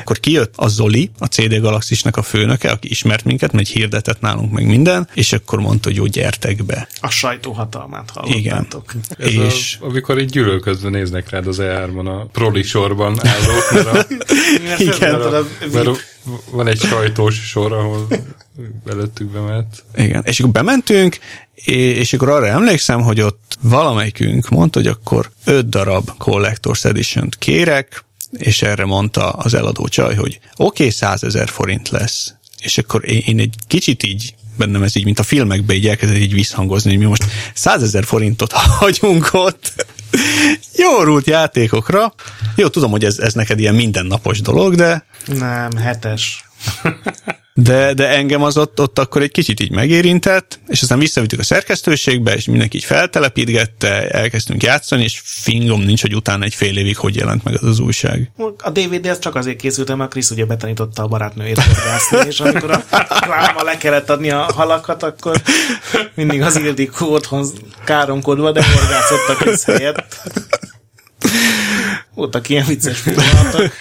Akkor 0.00 0.20
kijött 0.20 0.54
a 0.56 0.68
Zoli, 0.68 1.10
a 1.18 1.26
CD 1.26 1.60
Galaxisnak 1.60 2.16
a 2.16 2.22
főnöke, 2.22 2.70
aki 2.70 2.90
ismert 2.90 3.24
minket, 3.24 3.52
mert 3.52 3.68
hirdetett 3.68 4.20
nálunk 4.20 4.52
meg 4.52 4.66
minden, 4.66 5.08
és 5.14 5.32
akkor 5.32 5.60
mondta, 5.60 5.88
hogy 5.88 5.96
jó, 5.96 6.06
gyertek 6.06 6.64
be. 6.64 6.88
A 7.00 7.10
sajtó 7.10 7.52
hatalmát 7.52 8.12
Igen. 8.24 8.54
hallottátok. 8.54 8.92
Ez 9.18 9.32
és 9.32 9.78
a, 9.80 9.84
amikor 9.84 10.18
így 10.18 10.30
gyűlölközve 10.30 10.88
néznek 10.88 11.30
rád 11.30 11.46
az 11.46 11.58
E3-on 11.60 12.20
a 12.20 12.24
proli 12.24 12.62
sorban 12.62 13.26
állók, 13.26 13.72
mert, 13.72 13.86
a, 13.86 14.06
Igen. 14.82 15.20
Tudod, 15.20 15.34
a 15.34 15.46
mert 15.72 15.86
a, 15.86 15.96
van 16.50 16.66
egy 16.66 16.80
sajtós 16.80 17.34
sor, 17.34 17.72
ahol 17.72 18.06
előttük 18.86 19.30
bemehet. 19.30 19.84
Igen, 19.96 20.22
és 20.26 20.40
akkor 20.40 20.52
bementünk, 20.52 21.18
és 21.64 22.12
akkor 22.12 22.28
arra 22.28 22.46
emlékszem, 22.46 23.00
hogy 23.00 23.20
ott 23.20 23.58
valamelyikünk 23.60 24.48
mondta, 24.48 24.78
hogy 24.78 24.88
akkor 24.88 25.30
öt 25.44 25.68
darab 25.68 26.10
Collector's 26.18 26.84
Edition-t 26.84 27.38
kérek, 27.38 28.04
és 28.32 28.62
erre 28.62 28.84
mondta 28.84 29.30
az 29.30 29.54
eladó 29.54 29.88
csaj, 29.88 30.14
hogy 30.14 30.38
oké, 30.56 30.82
okay, 30.82 30.90
100 30.90 31.22
ezer 31.22 31.48
forint 31.48 31.88
lesz. 31.88 32.34
És 32.60 32.78
akkor 32.78 33.08
én, 33.08 33.38
egy 33.38 33.54
kicsit 33.66 34.02
így 34.02 34.34
bennem 34.56 34.82
ez 34.82 34.96
így, 34.96 35.04
mint 35.04 35.18
a 35.18 35.22
filmekben 35.22 35.76
így 35.76 35.88
elkezdett 35.88 36.18
így 36.18 36.32
visszhangozni, 36.32 36.90
hogy 36.90 36.98
mi 36.98 37.04
most 37.04 37.24
100 37.54 37.82
ezer 37.82 38.04
forintot 38.04 38.52
hagyunk 38.78 39.28
ott 39.32 39.86
jó 40.76 41.02
rút 41.02 41.26
játékokra. 41.26 42.14
Jó, 42.56 42.68
tudom, 42.68 42.90
hogy 42.90 43.04
ez, 43.04 43.18
ez 43.18 43.34
neked 43.34 43.58
ilyen 43.58 43.74
mindennapos 43.74 44.40
dolog, 44.40 44.74
de 44.74 45.04
Nem, 45.26 45.76
hetes. 45.76 46.44
de, 47.54 47.94
de 47.94 48.08
engem 48.08 48.42
az 48.42 48.56
ott, 48.56 48.80
ott 48.80 48.98
akkor 48.98 49.22
egy 49.22 49.30
kicsit 49.30 49.60
így 49.60 49.70
megérintett, 49.70 50.60
és 50.66 50.82
aztán 50.82 50.98
visszavittük 50.98 51.38
a 51.38 51.42
szerkesztőségbe, 51.42 52.34
és 52.34 52.44
mindenki 52.44 52.76
így 52.76 52.84
feltelepítgette, 52.84 54.08
elkezdtünk 54.08 54.62
játszani, 54.62 55.02
és 55.02 55.20
fingom 55.24 55.80
nincs, 55.80 56.00
hogy 56.00 56.14
utána 56.14 56.44
egy 56.44 56.54
fél 56.54 56.78
évig 56.78 56.96
hogy 56.96 57.16
jelent 57.16 57.44
meg 57.44 57.54
az 57.54 57.68
az 57.68 57.78
újság. 57.78 58.30
A 58.58 58.70
DVD 58.70 59.06
az 59.06 59.18
csak 59.18 59.34
azért 59.34 59.60
készült, 59.60 59.96
mert 59.96 60.10
Krisz 60.10 60.30
ugye 60.30 60.44
betanította 60.44 61.02
a 61.02 61.06
barátnőjét 61.06 61.58
horgászni, 61.58 62.18
és 62.26 62.40
amikor 62.40 62.70
a 62.70 62.84
láma 63.28 63.62
le 63.62 63.76
kellett 63.76 64.10
adni 64.10 64.30
a 64.30 64.40
halakat, 64.40 65.02
akkor 65.02 65.42
mindig 66.14 66.42
az 66.42 66.56
Ildikó 66.56 67.12
otthon 67.12 67.46
káromkodva, 67.84 68.52
de 68.52 68.64
horgászott 68.64 69.28
a 69.28 69.34
Krisz 69.34 69.64
helyett. 69.64 70.30
Voltak 72.14 72.48
ilyen 72.48 72.66
vicces 72.66 73.00
pillanatok. 73.00 73.72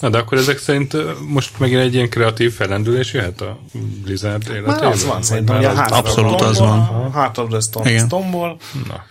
Na, 0.00 0.08
de 0.08 0.18
akkor 0.18 0.38
ezek 0.38 0.58
szerint 0.58 0.96
most 1.28 1.58
megint 1.58 1.80
egy 1.80 1.94
ilyen 1.94 2.08
kreatív 2.08 2.52
fellendülés 2.52 3.12
jöhet 3.12 3.40
a 3.40 3.58
Blizzard 4.04 4.42
életében? 4.48 4.74
Már 4.74 4.84
az 4.84 5.04
van 5.04 5.22
szerintem, 5.22 5.56
hogy 5.56 5.64
a 5.64 5.84
Abszolút 5.86 6.40
az 6.40 6.58
van. 6.58 6.78
A 6.78 7.10
Heart 7.12 7.38
of 7.38 7.48
the 7.48 7.60
Stone 7.60 7.90
Igen. 7.90 8.06
Stone-ból. 8.06 8.56
Na. 8.88 9.04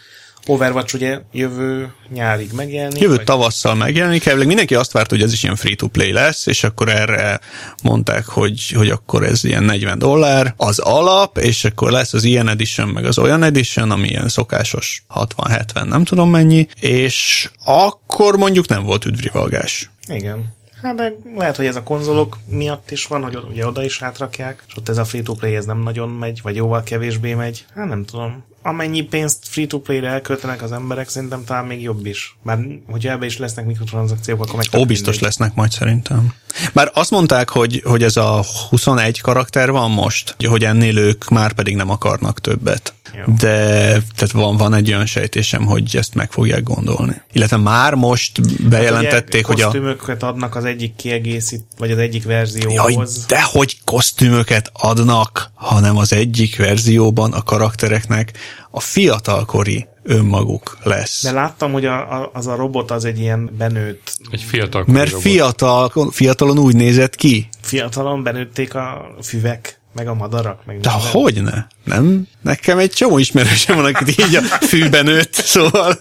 Overwatch 0.49 0.95
ugye 0.95 1.19
jövő 1.31 1.91
nyárig 2.13 2.51
megjelenik. 2.51 3.01
Jövő 3.01 3.15
vagy- 3.15 3.25
tavasszal 3.25 3.75
megjelenik, 3.75 4.25
elvileg 4.25 4.47
mindenki 4.47 4.75
azt 4.75 4.91
várt, 4.91 5.09
hogy 5.09 5.21
ez 5.21 5.33
is 5.33 5.43
ilyen 5.43 5.55
free-to-play 5.55 6.11
lesz, 6.11 6.45
és 6.45 6.63
akkor 6.63 6.89
erre 6.89 7.39
mondták, 7.83 8.25
hogy, 8.25 8.69
hogy 8.75 8.89
akkor 8.89 9.23
ez 9.23 9.43
ilyen 9.43 9.63
40 9.63 9.99
dollár 9.99 10.53
az 10.57 10.79
alap, 10.79 11.37
és 11.37 11.65
akkor 11.65 11.91
lesz 11.91 12.13
az 12.13 12.23
ilyen 12.23 12.47
edition, 12.47 12.87
meg 12.87 13.05
az 13.05 13.17
olyan 13.17 13.43
edition, 13.43 13.91
ami 13.91 14.07
ilyen 14.07 14.29
szokásos 14.29 15.03
60-70, 15.15 15.87
nem 15.87 16.03
tudom 16.03 16.29
mennyi, 16.29 16.67
és 16.79 17.49
akkor 17.65 18.37
mondjuk 18.37 18.67
nem 18.67 18.83
volt 18.83 19.05
üdvrivalgás. 19.05 19.89
Igen. 20.07 20.55
Hát 20.81 20.95
de 20.95 21.13
lehet, 21.35 21.55
hogy 21.55 21.65
ez 21.65 21.75
a 21.75 21.83
konzolok 21.83 22.37
miatt 22.45 22.91
is 22.91 23.05
van, 23.07 23.23
hogy 23.23 23.37
ugye 23.49 23.67
oda 23.67 23.83
is 23.83 24.01
átrakják, 24.01 24.63
és 24.67 24.77
ott 24.77 24.89
ez 24.89 24.97
a 24.97 25.05
free-to-play 25.05 25.55
ez 25.55 25.65
nem 25.65 25.79
nagyon 25.79 26.09
megy, 26.09 26.39
vagy 26.41 26.55
jóval 26.55 26.83
kevésbé 26.83 27.33
megy. 27.33 27.65
Hát 27.75 27.87
nem 27.87 28.05
tudom. 28.05 28.43
Amennyi 28.61 29.01
pénzt 29.01 29.37
free-to-play-re 29.41 30.07
elköltenek 30.07 30.61
az 30.61 30.71
emberek, 30.71 31.09
szerintem 31.09 31.43
talán 31.43 31.65
még 31.65 31.81
jobb 31.81 32.05
is. 32.05 32.37
Bár 32.43 32.59
hogyha 32.85 33.11
ebbe 33.11 33.25
is 33.25 33.37
lesznek 33.37 33.65
mikrotranszakciók, 33.65 34.41
akkor 34.41 34.55
meg 34.55 34.81
Ó, 34.81 34.85
biztos 34.85 35.19
lesznek 35.19 35.53
majd 35.53 35.71
szerintem. 35.71 36.33
Már 36.73 36.91
azt 36.93 37.11
mondták, 37.11 37.49
hogy, 37.49 37.81
hogy 37.85 38.03
ez 38.03 38.17
a 38.17 38.43
21 38.69 39.21
karakter 39.21 39.71
van 39.71 39.91
most, 39.91 40.35
hogy 40.47 40.63
ennél 40.63 40.97
ők 40.97 41.29
már 41.29 41.53
pedig 41.53 41.75
nem 41.75 41.89
akarnak 41.89 42.41
többet. 42.41 42.93
Jó. 43.25 43.33
de 43.33 43.57
tehát 43.89 44.31
van, 44.31 44.57
van 44.57 44.73
egy 44.73 44.87
olyan 44.87 45.05
sejtésem, 45.05 45.65
hogy 45.65 45.95
ezt 45.95 46.13
meg 46.13 46.31
fogják 46.31 46.63
gondolni. 46.63 47.21
Illetve 47.31 47.57
már 47.57 47.93
most 47.93 48.67
bejelentették, 48.69 49.45
Hát 49.45 49.55
Ugye, 49.55 49.65
hogy 49.65 49.75
a 49.75 49.79
kosztümöket 49.79 50.23
adnak 50.23 50.55
az 50.55 50.65
egyik 50.65 50.95
kiegészít, 50.95 51.61
vagy 51.77 51.91
az 51.91 51.97
egyik 51.97 52.23
Jaj, 52.23 52.33
verzióhoz. 52.33 53.25
de 53.25 53.41
hogy 53.41 53.77
kosztümöket 53.83 54.71
adnak, 54.73 55.51
hanem 55.53 55.97
az 55.97 56.13
egyik 56.13 56.57
verzióban 56.57 57.33
a 57.33 57.43
karaktereknek 57.43 58.31
a 58.71 58.79
fiatalkori 58.79 59.87
önmaguk 60.03 60.77
lesz. 60.83 61.23
De 61.23 61.31
láttam, 61.31 61.71
hogy 61.71 61.85
a, 61.85 62.21
a, 62.21 62.29
az 62.33 62.47
a 62.47 62.55
robot 62.55 62.91
az 62.91 63.05
egy 63.05 63.19
ilyen 63.19 63.49
benőtt, 63.57 64.17
Egy 64.31 64.41
fiatal 64.41 64.83
Mert 64.87 65.09
robot. 65.09 65.21
fiatal, 65.25 65.91
fiatalon 66.11 66.59
úgy 66.59 66.75
nézett 66.75 67.15
ki. 67.15 67.49
fiatalon 67.61 68.23
benőtték 68.23 68.75
a 68.75 69.15
füvek, 69.21 69.79
meg 69.93 70.07
a 70.07 70.13
madarak, 70.13 70.65
meg 70.65 70.79
De 70.79 70.89
minden. 70.91 71.11
hogy 71.11 71.43
ne? 71.43 71.65
Nem? 71.95 72.27
Nekem 72.41 72.77
egy 72.77 72.91
csomó 72.91 73.17
ismerősem 73.17 73.75
van, 73.75 73.85
akit 73.93 74.09
így 74.27 74.35
a 74.35 74.41
fűben 74.41 75.03
nőtt, 75.05 75.33
szóval 75.33 75.93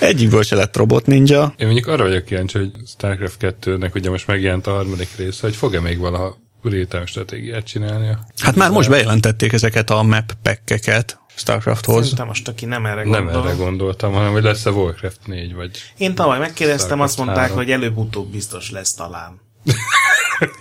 egyikből 0.00 0.42
se 0.42 0.54
lett 0.56 0.76
robot 0.76 1.06
ninja. 1.06 1.54
Én 1.56 1.66
mondjuk 1.66 1.86
arra 1.86 2.02
vagyok 2.04 2.24
kíváncsi, 2.24 2.58
hogy 2.58 2.70
StarCraft 2.86 3.36
2-nek 3.62 3.94
ugye 3.94 4.10
most 4.10 4.26
megjelent 4.26 4.66
a 4.66 4.70
harmadik 4.70 5.08
része, 5.16 5.38
hogy 5.40 5.54
fog-e 5.56 5.80
még 5.80 5.98
valaha 5.98 6.38
real 6.62 7.06
stratégiát 7.06 7.64
csinálnia? 7.64 8.26
Hát 8.38 8.54
már 8.56 8.70
most 8.70 8.88
bejelentették 8.88 9.52
ezeket 9.52 9.90
a 9.90 10.02
map 10.02 10.32
packeket 10.42 11.18
Starcrafthoz. 11.40 12.02
Szerintem 12.02 12.26
most, 12.26 12.48
aki 12.48 12.64
nem 12.64 12.86
erre 12.86 13.04
Nem 13.04 13.24
gondol. 13.24 13.46
erre 13.46 13.56
gondoltam, 13.56 14.12
hanem 14.12 14.32
hogy 14.32 14.42
lesz-e 14.42 14.70
Warcraft 14.70 15.26
4, 15.26 15.54
vagy... 15.54 15.70
Én 15.96 16.14
tavaly 16.14 16.38
megkérdeztem, 16.38 17.00
azt 17.00 17.12
Starcraft 17.12 17.38
mondták, 17.38 17.56
3. 17.56 17.56
hogy 17.56 17.70
előbb-utóbb 17.70 18.30
biztos 18.30 18.70
lesz 18.70 18.94
talán. 18.94 19.40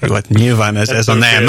Jó, 0.02 0.14
hát 0.14 0.30
nyilván 0.30 0.76
ez, 0.76 0.90
ez 0.90 1.08
a 1.08 1.14
nem. 1.14 1.46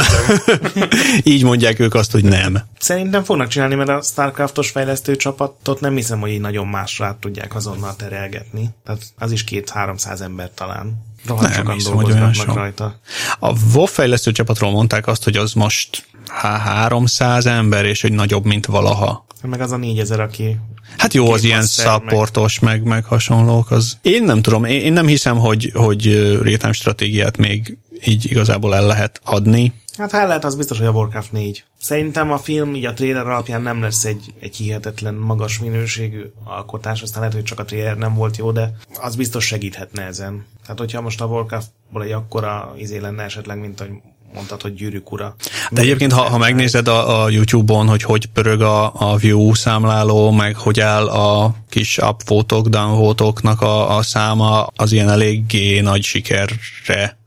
így 1.22 1.45
mondják 1.45 1.78
ők 1.78 1.95
azt, 1.95 2.12
hogy 2.12 2.24
nem. 2.24 2.59
Szerintem 2.78 3.24
fognak 3.24 3.49
csinálni, 3.49 3.74
mert 3.74 3.89
a 3.89 4.03
Starcraftos 4.03 4.70
fejlesztő 4.70 5.16
csapatot 5.16 5.81
nem 5.81 5.95
hiszem, 5.95 6.20
hogy 6.20 6.31
így 6.31 6.41
nagyon 6.41 6.66
másra 6.66 7.07
át 7.07 7.16
tudják 7.16 7.55
azonnal 7.55 7.97
terelgetni. 7.97 8.68
Tehát 8.85 9.03
az 9.18 9.33
is 9.33 9.45
két-háromszáz 9.45 10.20
ember 10.20 10.51
talán. 10.55 11.05
Rohadt 11.26 11.48
Nem 11.48 11.56
sokan 11.56 11.74
hiszem, 11.74 11.94
hogy 11.94 12.04
olyan 12.04 12.16
dolgoznak 12.18 12.46
sok. 12.46 12.54
rajta. 12.54 13.00
A 13.38 13.52
WoW 13.74 13.84
fejlesztő 13.84 14.32
csapatról 14.32 14.70
mondták 14.70 15.06
azt, 15.06 15.24
hogy 15.24 15.36
az 15.36 15.52
most 15.52 16.04
há, 16.28 16.58
300 16.58 17.46
ember, 17.46 17.84
és 17.84 18.00
hogy 18.00 18.12
nagyobb, 18.12 18.44
mint 18.44 18.66
valaha. 18.66 19.26
Meg 19.42 19.60
az 19.60 19.72
a 19.72 19.76
négyezer, 19.76 20.20
aki 20.20 20.58
Hát 20.96 21.14
jó, 21.14 21.32
az 21.32 21.44
ilyen 21.44 21.58
master, 21.58 21.86
supportos, 21.86 22.58
meg, 22.58 22.82
meg 22.82 23.04
hasonlók. 23.04 23.70
Az. 23.70 23.98
Én 24.02 24.22
nem 24.22 24.42
tudom, 24.42 24.64
én, 24.64 24.80
én 24.80 24.92
nem 24.92 25.06
hiszem, 25.06 25.38
hogy, 25.38 25.70
hogy 25.74 26.04
real 26.42 26.72
stratégiát 26.72 27.36
még 27.36 27.78
így 28.04 28.30
igazából 28.30 28.74
el 28.74 28.86
lehet 28.86 29.20
adni. 29.24 29.72
Hát 30.01 30.11
ha 30.11 30.18
el 30.18 30.26
lehet, 30.26 30.44
az 30.44 30.55
biztos, 30.55 30.78
hogy 30.78 30.86
a 30.86 30.90
Warcraft 30.90 31.32
4. 31.32 31.64
Szerintem 31.80 32.32
a 32.32 32.38
film 32.38 32.74
így 32.74 32.84
a 32.84 32.92
trailer 32.92 33.26
alapján 33.26 33.62
nem 33.62 33.80
lesz 33.80 34.05
egy, 34.05 34.34
egy 34.38 34.57
hihetetlen 34.57 35.14
magas 35.14 35.59
minőségű 35.59 36.22
alkotás, 36.44 37.03
aztán 37.03 37.20
lehet, 37.20 37.34
hogy 37.34 37.44
csak 37.44 37.59
a 37.59 37.64
trailer 37.64 37.96
nem 37.96 38.14
volt 38.14 38.36
jó, 38.36 38.51
de 38.53 38.76
az 39.01 39.16
biztos 39.16 39.46
segíthetne 39.46 40.03
ezen. 40.03 40.46
Tehát, 40.62 40.78
hogyha 40.78 41.01
most 41.01 41.20
a 41.20 41.26
Warcraftból 41.26 42.03
egy 42.03 42.11
akkora 42.11 42.74
izé 42.76 42.98
lenne 42.98 43.22
esetleg, 43.22 43.61
mint 43.61 43.78
hogy 43.78 43.90
mondtad, 44.34 44.62
hogy 44.62 44.74
gyűrűk 44.74 45.12
ura. 45.12 45.34
De 45.70 45.80
egyébként, 45.80 46.12
ha, 46.12 46.22
ha 46.22 46.38
megnézed 46.38 46.88
a, 46.88 47.22
a 47.22 47.28
YouTube-on, 47.28 47.88
hogy 47.88 48.03
hogy 48.03 48.26
pörög 48.26 48.61
a, 48.61 48.92
a 48.94 49.16
view 49.16 49.55
számláló, 49.55 50.30
meg 50.30 50.57
hogy 50.57 50.80
áll 50.80 51.09
a 51.09 51.55
kis 51.68 51.98
upvotok, 51.98 52.68
downvotoknak 52.68 53.61
a, 53.61 53.96
a 53.96 54.03
száma, 54.03 54.66
az 54.76 54.92
ilyen 54.92 55.09
eléggé 55.09 55.80
nagy 55.80 56.03
sikerre 56.03 57.18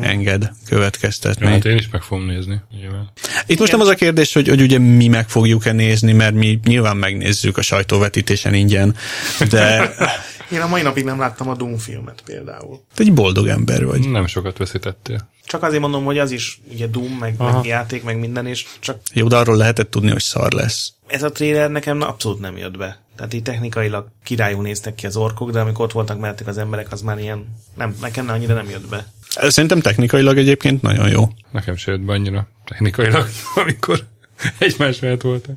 enged 0.00 0.50
következtetni. 0.68 1.46
Ja, 1.46 1.52
hát 1.52 1.64
én 1.64 1.76
is 1.76 1.88
meg 1.88 2.02
fogom 2.02 2.26
nézni, 2.26 2.60
nyilván. 2.80 3.10
Itt 3.46 3.58
most 3.58 3.72
nem 3.72 3.80
az 3.80 3.88
a 3.88 3.94
kérdés, 3.94 4.32
hogy, 4.32 4.48
hogy 4.48 4.60
ugye 4.60 4.78
mi 4.78 5.08
meg 5.08 5.28
fogjuk-e 5.28 5.72
nézni, 5.72 6.12
mert 6.12 6.34
mi 6.34 6.60
nyilván 6.64 6.96
megnézzük 6.96 7.56
a 7.58 7.62
sajtóvetítésen 7.62 8.54
ingyen, 8.54 8.96
de 9.50 9.94
Én 10.52 10.60
a 10.60 10.66
mai 10.66 10.82
napig 10.82 11.04
nem 11.04 11.18
láttam 11.18 11.48
a 11.48 11.54
Doom 11.54 11.76
filmet 11.76 12.22
például. 12.24 12.80
te 12.94 13.02
egy 13.02 13.12
boldog 13.12 13.46
ember 13.46 13.84
vagy. 13.84 14.10
Nem 14.10 14.26
sokat 14.26 14.58
veszítettél. 14.58 15.28
Csak 15.46 15.62
azért 15.62 15.80
mondom, 15.80 16.04
hogy 16.04 16.18
az 16.18 16.30
is 16.30 16.60
ugye 16.72 16.86
Doom, 16.86 17.12
meg, 17.12 17.34
meg 17.38 17.64
játék, 17.64 18.02
meg 18.02 18.18
minden, 18.18 18.46
és 18.46 18.66
csak 18.80 18.98
Jó, 19.12 19.28
de 19.28 19.36
arról 19.36 19.56
lehetett 19.56 19.90
tudni, 19.90 20.10
hogy 20.10 20.22
szar 20.22 20.52
lesz. 20.52 20.92
ez 21.06 21.22
a 21.22 21.30
trailer 21.32 21.70
nekem 21.70 22.00
abszolút 22.00 22.40
nem 22.40 22.56
jött 22.56 22.76
be. 22.76 23.00
Tehát 23.16 23.34
így 23.34 23.42
technikailag 23.42 24.08
királyul 24.24 24.62
néztek 24.62 24.94
ki 24.94 25.06
az 25.06 25.16
orkok, 25.16 25.50
de 25.50 25.60
amikor 25.60 25.84
ott 25.84 25.92
voltak 25.92 26.20
mellettek 26.20 26.46
az 26.46 26.58
emberek, 26.58 26.92
az 26.92 27.00
már 27.02 27.18
ilyen, 27.18 27.56
nem, 27.76 27.96
nekem 28.00 28.28
annyira 28.28 28.54
nem 28.54 28.70
jött 28.70 28.88
be. 28.88 29.06
Szerintem 29.34 29.80
technikailag 29.80 30.38
egyébként 30.38 30.82
nagyon 30.82 31.08
jó. 31.08 31.28
Nekem 31.50 31.76
se 31.76 31.90
jött 31.90 32.00
be 32.00 32.12
annyira 32.12 32.48
technikailag, 32.64 33.26
amikor 33.62 34.00
egymás 34.58 35.00
mellett 35.00 35.20
voltak. 35.20 35.56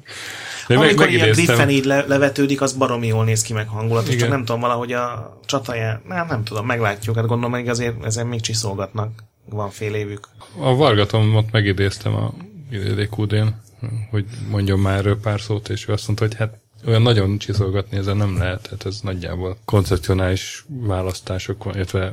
De 0.67 0.75
meg, 0.75 0.83
Amikor 0.83 1.09
ilyen 1.09 1.27
megidéztem. 1.27 1.55
Griffen 1.55 1.75
így 1.75 1.85
le, 1.85 2.05
levetődik, 2.07 2.61
az 2.61 2.73
baromi 2.73 3.07
jól 3.07 3.25
néz 3.25 3.41
ki 3.41 3.53
meg 3.53 3.67
hangulatos, 3.67 4.09
csak 4.09 4.17
Igen. 4.17 4.29
nem 4.29 4.45
tudom, 4.45 4.61
valahogy 4.61 4.91
a 4.91 5.39
csataján, 5.45 6.01
nem, 6.07 6.27
nem 6.27 6.43
tudom, 6.43 6.65
meglátjuk, 6.65 7.15
hát 7.15 7.25
gondolom, 7.25 7.59
hogy 7.59 7.67
azért 7.67 8.05
ezen 8.05 8.27
még 8.27 8.41
csiszolgatnak, 8.41 9.23
van 9.49 9.69
fél 9.69 9.93
évük. 9.93 10.27
A 10.59 10.75
Vargatomot 10.75 11.51
megidéztem 11.51 12.15
a 12.15 12.33
DQD-n, 12.95 13.47
hogy 14.09 14.25
mondjon 14.49 14.79
már 14.79 14.97
erről 14.97 15.19
pár 15.19 15.41
szót, 15.41 15.69
és 15.69 15.87
ő 15.87 15.93
azt 15.93 16.07
mondta, 16.07 16.25
hogy 16.25 16.35
hát 16.35 16.59
olyan 16.87 17.01
nagyon 17.01 17.37
csiszolgatni 17.37 17.97
ezen 17.97 18.17
nem 18.17 18.37
lehet, 18.37 18.67
hát 18.67 18.85
ez 18.85 18.99
nagyjából 19.01 19.57
koncepcionális 19.65 20.65
választások 20.67 21.63
van, 21.63 21.75
illetve 21.75 22.11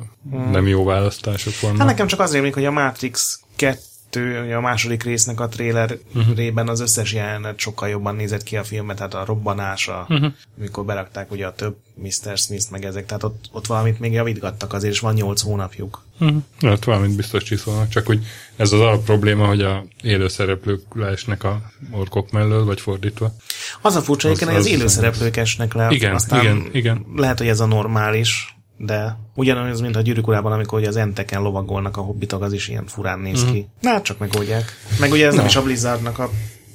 nem 0.51 0.67
jó 0.67 0.85
választások 0.85 1.61
vannak. 1.61 1.79
Hát 1.79 1.87
nekem 1.87 2.07
csak 2.07 2.21
az 2.21 2.33
rémlik, 2.33 2.55
hogy 2.55 2.65
a 2.65 2.71
Matrix 2.71 3.41
2, 3.57 3.79
ugye 4.17 4.55
a 4.57 4.61
második 4.61 5.03
résznek 5.03 5.41
a 5.41 5.49
trailerében 5.49 6.69
az 6.69 6.81
összes 6.81 7.13
jelenet 7.13 7.59
sokkal 7.59 7.89
jobban 7.89 8.15
nézett 8.15 8.43
ki 8.43 8.57
a 8.57 8.65
filmet, 8.65 8.97
tehát 8.97 9.15
a 9.15 9.25
robbanása, 9.25 10.07
uh-huh. 10.09 10.33
mikor 10.55 10.85
berakták 10.85 11.31
ugye 11.31 11.47
a 11.47 11.55
több 11.55 11.77
Mr. 11.95 12.37
Smith 12.39 12.71
meg 12.71 12.85
ezek, 12.85 13.07
tehát 13.07 13.23
ott, 13.23 13.45
ott 13.53 13.67
valamit 13.67 14.01
még 14.01 14.13
javítgattak 14.13 14.73
azért, 14.73 14.93
és 14.93 15.01
van 15.01 15.15
8 15.15 15.41
hónapjuk. 15.41 16.03
Uh-huh. 16.21 16.43
Hát 16.61 16.85
valamit 16.85 17.17
biztos 17.17 17.43
csiszolnak, 17.43 17.89
csak 17.89 18.07
hogy 18.07 18.21
ez 18.57 18.73
az 18.73 18.81
alap 18.81 19.05
probléma, 19.05 19.47
hogy 19.47 19.63
a 19.63 19.85
élő 20.03 20.29
szereplők 20.29 20.83
leesnek 20.95 21.45
a 21.45 21.61
orkok 21.91 22.31
mellől, 22.31 22.65
vagy 22.65 22.81
fordítva. 22.81 23.35
Az 23.81 23.97
a 23.97 24.01
furcsa, 24.01 24.29
Az- 24.29 24.43
az 24.43 24.49
az- 24.49 24.67
élőszereplők 24.67 25.37
esnek 25.37 25.73
le, 25.73 25.91
Igen, 25.91 26.15
aztán 26.15 26.41
igen, 26.41 26.69
igen. 26.73 27.07
lehet, 27.17 27.39
hogy 27.39 27.49
ez 27.49 27.61
a 27.61 27.67
normális, 27.67 28.57
de 28.85 29.17
ugyanaz, 29.35 29.81
mint 29.81 29.97
a 29.97 30.01
gyűrűk 30.01 30.27
urában, 30.27 30.53
amikor 30.53 30.79
ugye 30.79 30.89
az 30.89 30.97
enteken 30.97 31.43
lovagolnak 31.43 31.97
a 31.97 32.01
hobbitok, 32.01 32.43
az 32.43 32.53
is 32.53 32.69
ilyen 32.69 32.87
furán 32.87 33.19
néz 33.19 33.43
Mhm. 33.43 33.53
ki. 33.53 33.67
Na, 33.81 33.91
hát 33.91 34.03
csak 34.05 34.19
megoldják. 34.19 34.65
Meg 35.01 35.11
ugye 35.13 35.27
ez 35.27 35.35
nem 35.35 35.47
is 35.47 35.57
a 35.57 35.63
Blizzardnak 35.63 36.19
a 36.19 36.31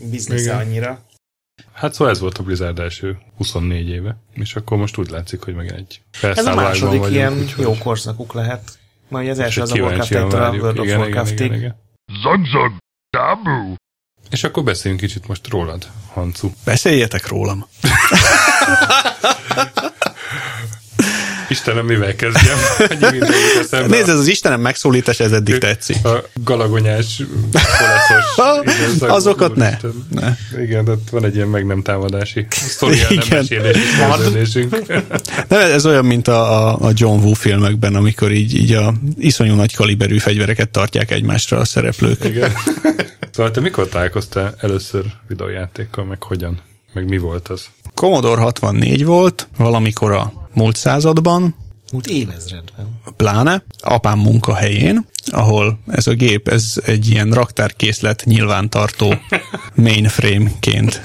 biznisze 0.10 0.56
annyira. 0.56 1.00
Hát 1.74 1.94
szóval 1.94 2.14
ez 2.14 2.20
volt 2.20 2.38
a 2.38 2.44
Blizzard 2.44 2.80
első 2.80 3.18
24 3.38 3.90
éve, 3.90 4.18
és 4.34 4.56
akkor 4.56 4.78
most 4.78 4.98
úgy 4.98 5.10
látszik, 5.10 5.44
hogy 5.44 5.56
meg 5.56 5.72
egy 5.72 6.02
Ez 6.22 6.46
a 6.46 6.56
második 6.56 7.00
vagyunk, 7.00 7.16
ilyen 7.16 7.38
úgyhogy- 7.40 7.64
jó 7.66 7.78
korszakuk 7.78 8.34
lehet. 8.34 8.78
Na, 9.08 9.20
ugye 9.20 9.32
az 9.32 9.40
első 9.40 9.62
az 9.62 9.72
a 9.72 9.76
Warcraft 9.76 10.08
kíváncsian 10.10 10.44
1 10.54 10.60
a. 10.60 10.64
World 10.64 10.80
of 10.80 10.88
Warcraftig. 10.88 11.52
zug. 12.24 12.72
Dabu. 13.10 13.74
És 14.30 14.44
akkor 14.44 14.64
beszéljünk 14.64 15.04
kicsit 15.04 15.28
most 15.28 15.48
rólad, 15.50 15.88
Hancu. 16.14 16.50
Beszéljetek 16.66 17.28
rólam. 17.28 17.66
Istenem, 21.50 21.86
mivel 21.86 22.16
kezdjem? 22.16 22.58
Nézd, 23.90 24.10
ez 24.10 24.18
az 24.18 24.28
Istenem 24.28 24.62
megszólítás, 24.62 25.20
ez 25.20 25.32
eddig 25.32 25.58
tetszik. 25.58 26.06
A 26.06 26.24
galagonyás, 26.44 27.22
kolaszos. 27.78 29.02
Azokat 29.18 29.56
ne. 29.56 29.78
Ne. 30.12 30.36
Igen, 30.62 30.88
ott 30.88 31.10
van 31.10 31.26
egy 31.26 31.36
ilyen 31.36 31.48
meg 31.48 31.66
nem 31.66 31.82
támadási 31.82 32.48
mesélési 33.30 33.80
szerződésünk. 33.98 34.78
Nem, 35.48 35.60
ez 35.72 35.86
olyan, 35.86 36.06
mint 36.06 36.28
a, 36.28 36.68
a- 36.68 36.78
a 36.88 36.92
John 36.94 37.24
Woo 37.24 37.34
filmekben, 37.34 37.96
amikor 37.96 38.32
így, 38.32 38.56
így 38.56 38.72
a 38.74 38.94
iszonyú 39.18 39.54
nagy 39.56 39.76
kaliberű 39.76 40.18
fegyvereket 40.18 40.70
tartják 40.70 41.12
egymásra 41.12 41.58
a 41.58 41.66
szereplők. 41.66 42.24
Igen. 42.24 42.52
Szóval 43.32 43.52
te 43.52 43.60
mikor 43.62 43.88
találkoztál 43.90 44.56
először 44.62 45.04
videójátékkal, 45.28 46.04
meg 46.06 46.24
hogyan? 46.24 46.60
Meg 46.94 47.10
mi 47.10 47.18
volt 47.18 47.48
az? 47.48 47.66
Commodore 47.94 48.42
64 48.42 49.06
volt, 49.06 49.48
valamikor 49.58 50.12
a 50.12 50.47
múlt 50.58 50.76
században, 50.76 51.56
Úgy 51.92 52.10
évezredben. 52.10 53.00
pláne, 53.16 53.64
apám 53.80 54.20
munkahelyén, 54.20 55.06
ahol 55.32 55.80
ez 55.88 56.08
a 56.08 56.14
gép, 56.14 56.48
ez 56.48 56.74
egy 56.86 57.10
ilyen 57.10 57.32
raktárkészlet 57.32 58.24
nyilvántartó 58.26 59.16
mainframe-ként 59.86 61.02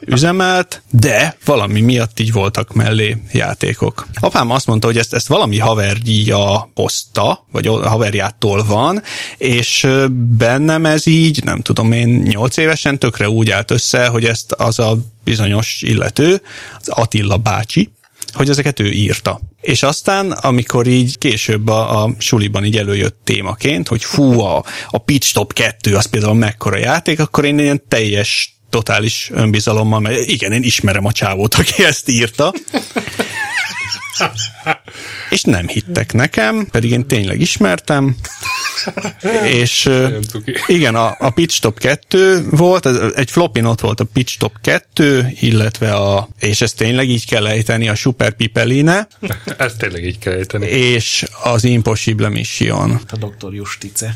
üzemelt, 0.00 0.82
de 0.90 1.36
valami 1.44 1.80
miatt 1.80 2.20
így 2.20 2.32
voltak 2.32 2.74
mellé 2.74 3.16
játékok. 3.32 4.06
Apám 4.20 4.50
azt 4.50 4.66
mondta, 4.66 4.86
hogy 4.86 4.98
ezt, 4.98 5.14
ezt 5.14 5.26
valami 5.26 5.58
haverja 5.58 6.70
hozta, 6.74 7.46
vagy 7.52 7.66
haverjától 7.66 8.64
van, 8.64 9.02
és 9.36 9.86
bennem 10.38 10.86
ez 10.86 11.06
így, 11.06 11.44
nem 11.44 11.60
tudom 11.60 11.92
én, 11.92 12.08
nyolc 12.08 12.56
évesen 12.56 12.98
tökre 12.98 13.28
úgy 13.28 13.50
állt 13.50 13.70
össze, 13.70 14.06
hogy 14.06 14.24
ezt 14.24 14.52
az 14.52 14.78
a 14.78 14.96
bizonyos 15.24 15.82
illető, 15.82 16.42
az 16.80 16.88
Attila 16.88 17.36
bácsi, 17.36 17.92
hogy 18.34 18.48
ezeket 18.48 18.80
ő 18.80 18.90
írta. 18.90 19.40
És 19.60 19.82
aztán, 19.82 20.30
amikor 20.30 20.86
így 20.86 21.18
később 21.18 21.68
a, 21.68 22.02
a 22.02 22.14
suliban 22.18 22.64
így 22.64 22.76
előjött 22.76 23.18
témaként, 23.24 23.88
hogy 23.88 24.04
fú, 24.04 24.40
a, 24.40 24.64
a 24.88 24.98
Pitch 24.98 25.26
Stop 25.26 25.52
2 25.52 25.96
az 25.96 26.06
például 26.06 26.34
mekkora 26.34 26.76
játék, 26.76 27.20
akkor 27.20 27.44
én 27.44 27.58
ilyen 27.58 27.82
teljes 27.88 28.54
totális 28.70 29.30
önbizalommal, 29.32 30.00
mert 30.00 30.28
igen, 30.28 30.52
én 30.52 30.62
ismerem 30.62 31.04
a 31.04 31.12
csávót, 31.12 31.54
aki 31.54 31.84
ezt 31.84 32.08
írta. 32.08 32.52
És 35.30 35.42
nem 35.42 35.68
hittek 35.68 36.12
nekem, 36.12 36.66
pedig 36.70 36.90
én 36.90 37.06
tényleg 37.06 37.40
ismertem. 37.40 38.16
És 39.44 39.90
igen, 40.66 40.94
a, 40.94 41.16
a 41.18 41.30
Pitch 41.30 41.60
Top 41.60 41.78
2 41.78 42.46
volt, 42.50 42.86
ez- 42.86 43.12
egy 43.14 43.30
flopin 43.30 43.64
ott 43.64 43.80
volt 43.80 44.00
a 44.00 44.04
Pitch 44.12 44.38
Top 44.38 44.52
2, 44.60 45.28
illetve 45.40 45.94
a, 45.94 46.28
és 46.40 46.60
ezt 46.60 46.76
tényleg 46.76 47.08
így 47.08 47.26
kell 47.26 47.46
ejteni, 47.46 47.88
a 47.88 47.94
Super 47.94 48.32
Pipeline, 48.32 49.08
Ezt 49.58 49.78
tényleg 49.78 50.04
így 50.04 50.18
kell 50.18 50.32
ejteni. 50.32 50.66
és 50.66 51.24
az 51.42 51.64
Impossible 51.64 52.28
Mission. 52.28 53.00
A 53.10 53.16
doktor 53.16 53.54
Justice. 53.54 54.14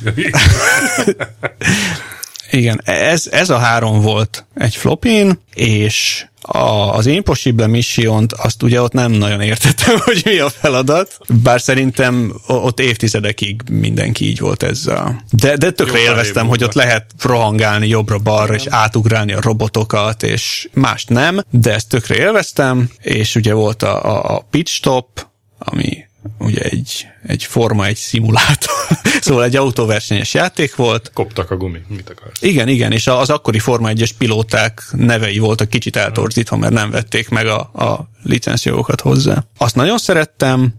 Igen, 2.51 2.81
ez, 2.85 3.27
ez 3.31 3.51
a 3.51 3.59
három 3.59 4.01
volt 4.01 4.45
egy 4.55 4.77
flopin, 4.77 5.41
és 5.55 6.27
a, 6.41 6.95
az 6.95 7.07
Impossible 7.07 7.67
mission 7.67 8.27
azt 8.37 8.63
ugye 8.63 8.83
ott 8.83 8.93
nem 8.93 9.13
nagyon 9.13 9.41
értettem, 9.41 9.99
hogy 10.05 10.23
mi 10.25 10.39
a 10.39 10.51
feladat, 10.51 11.19
bár 11.43 11.61
szerintem 11.61 12.41
ott 12.47 12.81
évtizedekig 12.81 13.63
mindenki 13.71 14.29
így 14.29 14.39
volt 14.39 14.63
ezzel. 14.63 15.25
De, 15.31 15.57
de 15.57 15.71
tökre 15.71 15.99
Jó 15.99 16.05
élveztem, 16.05 16.47
hogy 16.47 16.65
ott 16.65 16.75
lehet 16.75 17.05
rohangálni 17.23 17.89
jobbra-balra, 17.89 18.55
és 18.55 18.67
átugrálni 18.69 19.33
a 19.33 19.41
robotokat, 19.41 20.23
és 20.23 20.69
mást 20.73 21.09
nem, 21.09 21.41
de 21.51 21.75
ezt 21.75 21.89
tökre 21.89 22.17
élveztem, 22.17 22.91
és 23.01 23.35
ugye 23.35 23.53
volt 23.53 23.83
a, 23.83 24.05
a, 24.05 24.37
a 24.37 24.47
pitch 24.51 24.73
stop, 24.73 25.27
ami 25.59 25.98
ugye 26.39 26.61
egy, 26.61 27.07
egy 27.27 27.45
forma, 27.45 27.87
egy 27.87 27.97
szimulátor. 27.97 28.75
szóval 29.21 29.45
egy 29.45 29.57
autóversenyes 29.57 30.35
játék 30.35 30.75
volt, 30.77 31.11
Koptak 31.15 31.51
a 31.51 31.57
gumi. 31.57 31.79
Mit 31.89 32.11
akarsz? 32.11 32.43
igen, 32.43 32.69
igen, 32.69 32.93
és 32.93 33.07
az 33.07 33.31
akkori 33.31 33.59
Forma 33.59 33.89
1-es 33.93 34.11
pilóták 34.19 34.83
nevei 34.93 35.39
voltak 35.39 35.69
kicsit 35.69 35.97
eltorzítva, 35.97 36.57
mert 36.57 36.73
nem 36.73 36.91
vették 36.91 37.29
meg 37.29 37.47
a, 37.47 37.59
a 37.61 38.11
licenszjogokat 38.23 39.01
hozzá. 39.01 39.45
Azt 39.59 39.75
nagyon 39.75 39.99
szerettem, 39.99 40.75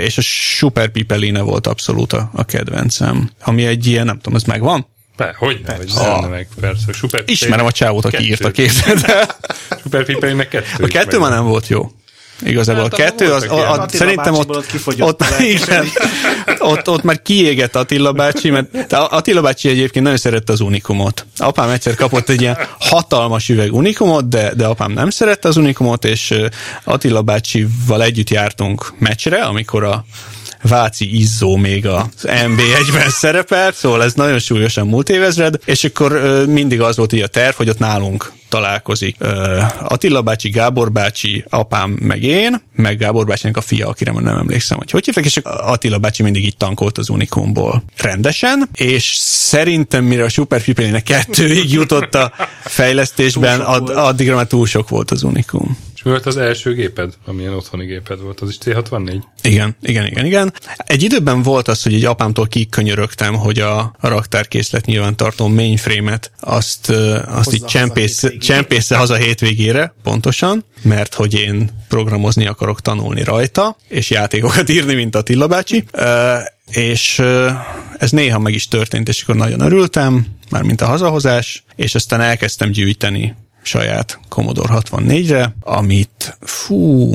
és 0.00 0.18
a 0.18 0.22
Super 0.22 0.88
Pipeline 0.88 1.40
volt 1.40 1.66
abszolút 1.66 2.12
a, 2.12 2.30
a 2.34 2.44
kedvencem. 2.44 3.30
Ami 3.42 3.66
egy 3.66 3.86
ilyen, 3.86 4.04
nem 4.04 4.16
tudom, 4.16 4.34
ez 4.34 4.42
megvan? 4.44 4.86
Be, 5.16 5.34
hogy 5.38 5.60
ne, 5.66 5.74
hogy 5.74 5.90
Ah. 5.96 6.20
ne, 6.20 6.26
meg, 6.26 6.48
persze. 6.60 6.92
Super 6.92 7.22
Ismerem 7.26 7.66
a 7.66 7.72
csávót, 7.72 8.04
aki 8.04 8.14
Kettő. 8.16 8.28
írta 8.28 8.50
képzeld 8.50 9.04
el. 9.10 9.36
Super 9.82 10.04
Pipeline 10.04 10.48
kettő. 10.48 10.84
A 10.84 10.86
kettő 10.86 11.18
már 11.18 11.30
nem 11.30 11.44
volt 11.44 11.68
jó. 11.68 11.90
Igazából 12.44 12.82
Hát 12.82 12.92
a 12.92 12.96
kettő, 12.96 13.32
az, 13.32 13.42
a, 13.42 13.72
a, 13.72 13.88
szerintem 13.88 14.34
ott, 14.34 14.56
ott 14.98 15.24
igen, 15.38 15.86
ott, 16.58 16.88
ott 16.88 17.02
már 17.02 17.22
kiégett 17.22 17.76
Attila 17.76 18.12
bácsi, 18.12 18.50
mert 18.50 18.92
Attila 18.92 19.40
bácsi 19.40 19.68
egyébként 19.68 20.04
nagyon 20.04 20.18
szerette 20.18 20.52
az 20.52 20.60
Unikumot. 20.60 21.26
Apám 21.38 21.70
egyszer 21.70 21.94
kapott 21.94 22.28
egy 22.28 22.40
ilyen 22.40 22.58
hatalmas 22.78 23.48
üveg 23.48 23.74
Unikumot, 23.74 24.28
de, 24.28 24.54
de 24.54 24.66
apám 24.66 24.92
nem 24.92 25.10
szerette 25.10 25.48
az 25.48 25.56
Unikumot, 25.56 26.04
és 26.04 26.34
Attila 26.84 27.22
bácsival 27.22 28.02
együtt 28.02 28.30
jártunk 28.30 28.92
meccsre, 28.98 29.42
amikor 29.42 29.84
a 29.84 30.04
Váci 30.62 31.18
Izzó 31.18 31.56
még 31.56 31.86
az 31.86 32.06
MB1-ben 32.22 33.10
szerepelt, 33.22 33.74
szóval 33.74 34.02
ez 34.02 34.14
nagyon 34.14 34.38
súlyosan 34.38 34.86
múlt 34.86 35.08
évezred, 35.08 35.54
és 35.64 35.84
akkor 35.84 36.44
mindig 36.46 36.80
az 36.80 36.96
volt 36.96 37.12
így 37.12 37.22
a 37.22 37.26
terv, 37.26 37.54
hogy 37.54 37.68
ott 37.68 37.78
nálunk 37.78 38.32
találkozik 38.48 39.16
Attila 39.80 40.22
bácsi, 40.22 40.48
Gábor 40.48 40.92
bácsi, 40.92 41.44
apám, 41.48 41.90
meg 41.90 42.22
én, 42.22 42.62
meg 42.72 42.98
Gábor 42.98 43.26
bácsinak 43.26 43.56
a 43.56 43.60
fia, 43.60 43.88
akire 43.88 44.12
nem 44.12 44.36
emlékszem, 44.36 44.78
hogy 44.78 44.90
hogy 44.90 45.04
hívják, 45.04 45.26
és 45.26 45.40
Attila 45.44 45.98
bácsi 45.98 46.22
mindig 46.22 46.44
így 46.44 46.56
tankolt 46.56 46.98
az 46.98 47.08
Unikumból 47.08 47.82
rendesen, 47.96 48.68
és 48.72 49.14
szerintem 49.18 50.04
mire 50.04 50.24
a 50.24 50.28
Super 50.28 50.62
Pipeline 50.62 51.00
kettőig 51.00 51.72
jutott 51.72 52.14
a 52.14 52.32
fejlesztésben, 52.78 53.60
ad, 53.60 53.88
addigra 53.88 54.34
már 54.34 54.46
túl 54.46 54.66
sok 54.66 54.88
volt 54.88 55.10
az 55.10 55.22
Unikum. 55.22 55.78
Mi 56.06 56.12
volt 56.12 56.26
az 56.26 56.36
első 56.36 56.74
géped, 56.74 57.14
amilyen 57.24 57.52
otthoni 57.52 57.84
géped 57.84 58.20
volt? 58.20 58.40
Az 58.40 58.48
is 58.48 58.58
C64? 58.64 59.22
Igen, 59.42 59.76
igen, 59.82 60.06
igen, 60.06 60.26
igen. 60.26 60.52
Egy 60.76 61.02
időben 61.02 61.42
volt 61.42 61.68
az, 61.68 61.82
hogy 61.82 61.94
egy 61.94 62.04
apámtól 62.04 62.46
kikönyörögtem, 62.46 63.34
hogy 63.34 63.58
a, 63.58 63.78
a 63.78 64.08
raktárkészlet 64.08 64.84
nyilvántartó 64.84 65.48
mainframe-et 65.48 66.30
azt, 66.40 66.90
azt 67.26 67.52
így 67.54 67.60
haza 67.60 67.66
csempész, 67.66 68.24
csempésze 68.38 68.96
haza 68.96 69.14
hétvégére, 69.14 69.94
pontosan, 70.02 70.64
mert 70.82 71.14
hogy 71.14 71.34
én 71.34 71.70
programozni 71.88 72.46
akarok 72.46 72.80
tanulni 72.80 73.24
rajta, 73.24 73.76
és 73.88 74.10
játékokat 74.10 74.68
írni, 74.68 74.94
mint 74.94 75.16
Attila 75.16 75.46
bácsi. 75.46 75.84
Ö, 75.92 76.36
és 76.70 77.18
ez 77.98 78.10
néha 78.10 78.38
meg 78.38 78.54
is 78.54 78.68
történt, 78.68 79.08
és 79.08 79.22
akkor 79.22 79.36
nagyon 79.36 79.60
örültem, 79.60 80.26
mármint 80.50 80.80
a 80.80 80.86
hazahozás, 80.86 81.64
és 81.76 81.94
aztán 81.94 82.20
elkezdtem 82.20 82.70
gyűjteni 82.70 83.34
saját 83.66 84.18
Commodore 84.28 84.74
64-re, 84.90 85.54
amit, 85.60 86.38
fú, 86.40 87.12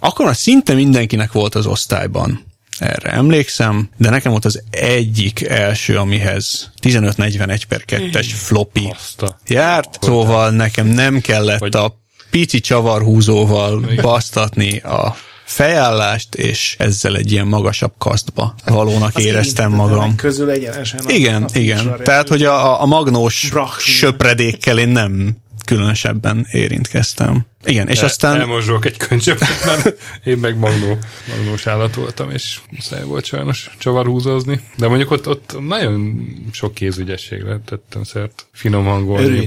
akkor 0.00 0.24
már 0.24 0.36
szinte 0.36 0.74
mindenkinek 0.74 1.32
volt 1.32 1.54
az 1.54 1.66
osztályban. 1.66 2.44
Erre 2.78 3.10
emlékszem, 3.10 3.88
de 3.96 4.10
nekem 4.10 4.30
volt 4.30 4.44
az 4.44 4.62
egyik 4.70 5.42
első, 5.42 5.96
amihez 5.98 6.70
1541 6.82 7.66
per 7.66 7.82
2-es 7.86 8.26
floppy 8.34 8.90
Azt 8.94 9.22
a... 9.22 9.38
járt, 9.46 9.98
szóval 10.00 10.50
nekem 10.50 10.86
nem 10.86 11.20
kellett 11.20 11.58
Vagy- 11.58 11.76
a 11.76 11.98
pici 12.30 12.60
csavarhúzóval 12.60 13.84
basztatni 14.02 14.78
a 14.78 15.16
fejállást, 15.44 16.34
és 16.34 16.74
ezzel 16.78 17.16
egy 17.16 17.32
ilyen 17.32 17.46
magasabb 17.46 17.92
kasztba 17.98 18.54
valónak 18.64 19.16
Az 19.16 19.24
éreztem 19.24 19.72
magam. 19.72 20.14
közül 20.16 20.50
egyenesen. 20.50 21.00
Igen, 21.06 21.48
igen. 21.52 21.94
Tehát, 22.04 22.28
hogy 22.28 22.42
a, 22.42 22.82
a 22.82 22.86
magnós 22.86 23.48
Brachni. 23.50 23.92
söpredékkel 23.92 24.78
én 24.78 24.88
nem 24.88 25.36
különösebben 25.70 26.46
érintkeztem. 26.50 27.46
Igen, 27.64 27.88
és 27.88 27.98
El- 27.98 28.04
aztán... 28.04 28.40
Elmozsolok 28.40 28.84
egy 28.84 28.96
könycsöpet, 28.96 29.64
mert 29.64 29.98
én 30.24 30.38
meg 30.38 30.56
magnó, 30.56 30.98
magnós 31.36 31.66
állat 31.66 31.94
voltam, 31.94 32.30
és 32.30 32.58
muszáj 32.70 33.04
volt 33.04 33.24
sajnos 33.24 33.70
csavarhúzózni. 33.78 34.60
De 34.76 34.88
mondjuk 34.88 35.10
ott, 35.10 35.28
ott 35.28 35.56
nagyon 35.66 36.26
sok 36.52 36.74
kézügyességre 36.74 37.60
tettem 37.64 38.02
szert. 38.04 38.46
Finom 38.52 38.84
hangon, 38.84 39.18
Örülj 39.18 39.46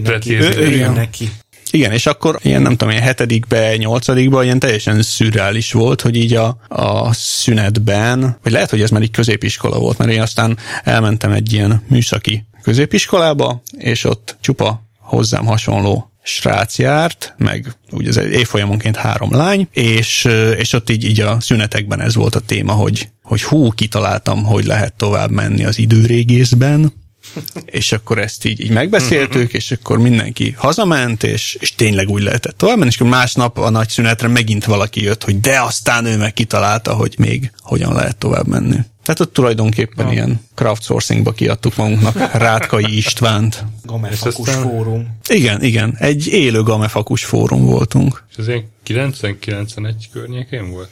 neki. 0.80 1.30
Igen, 1.72 1.92
és 1.92 2.06
akkor 2.06 2.40
ilyen 2.42 2.62
nem 2.62 2.72
tudom, 2.72 2.90
ilyen 2.90 3.04
hetedikbe, 3.04 3.78
nyolcadikba 3.78 4.44
ilyen 4.44 4.60
teljesen 4.60 5.02
szürreális 5.02 5.72
volt, 5.72 6.02
hogy 6.02 6.16
így 6.16 6.34
a, 6.34 6.58
a 6.68 7.14
szünetben, 7.14 8.38
vagy 8.44 8.52
lehet, 8.52 8.70
hogy 8.70 8.82
ez 8.82 8.90
már 8.90 9.02
így 9.02 9.12
középiskola 9.12 9.80
volt, 9.80 9.98
mert 9.98 10.12
én 10.12 10.22
aztán 10.22 10.58
elmentem 10.84 11.32
egy 11.32 11.54
ilyen 11.54 11.84
műszaki 11.88 12.46
középiskolába, 12.62 13.62
és 13.78 14.04
ott 14.04 14.38
csupa 14.42 14.82
hozzám 15.00 15.46
hasonló 15.46 16.13
srác 16.24 16.78
járt, 16.78 17.34
meg 17.38 17.76
úgy 17.92 18.08
az 18.08 18.18
évfolyamonként 18.18 18.96
három 18.96 19.36
lány, 19.36 19.68
és, 19.72 20.28
és 20.58 20.74
ott 20.74 20.90
így, 20.90 21.04
így 21.04 21.20
a 21.20 21.40
szünetekben 21.40 22.02
ez 22.02 22.16
volt 22.16 22.36
a 22.36 22.40
téma, 22.40 22.74
hogy, 22.74 23.10
hogy 23.22 23.44
hú, 23.44 23.72
kitaláltam, 23.72 24.44
hogy 24.44 24.66
lehet 24.66 24.94
tovább 24.94 25.32
menni 25.32 25.66
az 25.66 25.80
időrégészben, 25.80 26.94
és 27.66 27.92
akkor 27.92 28.18
ezt 28.18 28.46
így, 28.46 28.60
így 28.60 28.72
megbeszéltük, 28.72 29.54
és 29.54 29.72
akkor 29.72 29.98
mindenki 29.98 30.54
hazament, 30.58 31.24
és, 31.24 31.58
és 31.60 31.76
tényleg 31.76 32.10
úgy 32.10 32.24
lehetett 32.24 32.58
tovább 32.58 32.78
menni, 32.78 32.90
és 32.90 32.96
akkor 32.96 33.10
másnap 33.10 33.58
a 33.58 33.70
nagy 33.70 33.90
szünetre 33.90 34.28
megint 34.28 34.66
valaki 34.66 35.04
jött, 35.04 35.24
hogy 35.24 35.40
de 35.40 35.62
aztán 35.62 36.06
ő 36.06 36.18
meg 36.18 36.34
kitalálta, 36.34 36.94
hogy 36.94 37.16
még 37.18 37.52
hogyan 37.60 37.94
lehet 37.94 38.18
tovább 38.18 38.48
menni. 38.48 38.78
Tehát 39.04 39.20
ott 39.20 39.34
tulajdonképpen 39.34 40.12
ilyen 40.12 40.46
crowdsourcingba 40.56 41.32
kiadtuk 41.32 41.76
magunknak 41.76 42.32
Rátkai 42.34 42.96
Istvánt. 42.98 43.64
Gamefakus 43.86 44.48
aztán- 44.48 44.62
fórum. 44.64 45.18
Igen, 45.28 45.64
igen, 45.64 45.96
egy 46.00 46.28
élő 46.28 46.62
gamefakus 46.64 47.26
fórum 47.26 47.66
voltunk. 47.66 48.24
És 48.32 48.36
ez 48.38 48.48
ilyen 48.48 48.66
90-91 48.88 49.94
környékén 50.12 50.70
volt? 50.72 50.90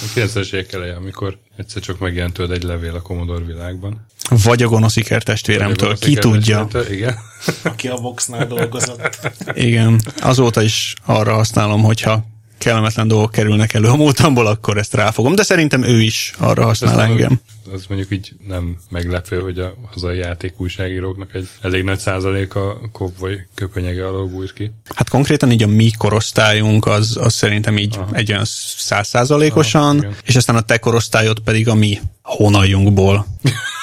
A 0.00 0.18
90-es 0.18 0.52
évek 0.52 0.72
eleje, 0.72 0.94
amikor 0.94 1.38
egyszer 1.56 1.82
csak 1.82 1.98
megjelent 1.98 2.32
tőled 2.32 2.50
egy 2.52 2.62
levél 2.62 2.94
a 2.94 3.02
Commodore 3.02 3.44
világban. 3.44 4.06
Vagy 4.44 4.62
a 4.62 4.68
gonosz 4.68 4.96
ikertestvéremtől, 4.96 5.98
ki 5.98 6.14
tudja. 6.14 6.68
Igen. 6.90 7.14
Aki 7.62 7.88
a 7.88 7.96
Voxnál 7.96 8.46
dolgozott. 8.46 9.18
Igen, 9.54 10.00
azóta 10.20 10.62
is 10.62 10.94
arra 11.04 11.34
használom, 11.34 11.82
hogyha 11.82 12.24
kellemetlen 12.58 13.08
dolgok 13.08 13.30
kerülnek 13.30 13.74
elő 13.74 13.88
a 13.88 13.96
múltamból, 13.96 14.46
akkor 14.46 14.78
ezt 14.78 14.94
ráfogom. 14.94 15.34
De 15.34 15.42
szerintem 15.42 15.82
ő 15.82 16.00
is 16.00 16.32
arra 16.38 16.64
használ 16.64 16.90
Aztán 16.90 17.10
engem. 17.10 17.40
Az 17.72 17.84
mondjuk 17.88 18.10
így 18.12 18.32
nem 18.46 18.76
meglepő, 18.90 19.40
hogy 19.40 19.58
a 19.58 19.74
hazai 19.92 20.18
játékújságíróknak 20.18 21.34
egy 21.34 21.48
elég 21.62 21.84
nagy 21.84 21.98
százaléka 21.98 22.80
kop 22.92 23.18
vagy 23.18 23.40
köpönyege 23.54 24.06
alól 24.06 24.26
bújt 24.26 24.52
ki. 24.52 24.70
Hát 24.94 25.08
konkrétan 25.08 25.52
így 25.52 25.62
a 25.62 25.66
mi 25.66 25.90
korosztályunk 25.98 26.86
az, 26.86 27.16
az 27.20 27.34
szerintem 27.34 27.78
így 27.78 27.96
Aha. 27.96 28.08
egy 28.12 28.32
olyan 28.32 28.44
százszázalékosan, 28.76 29.82
Aha, 29.82 29.96
igen. 29.96 30.14
és 30.24 30.36
aztán 30.36 30.56
a 30.56 30.60
te 30.60 30.78
korosztályod 30.78 31.38
pedig 31.38 31.68
a 31.68 31.74
mi 31.74 31.98
honajunkból. 32.22 33.26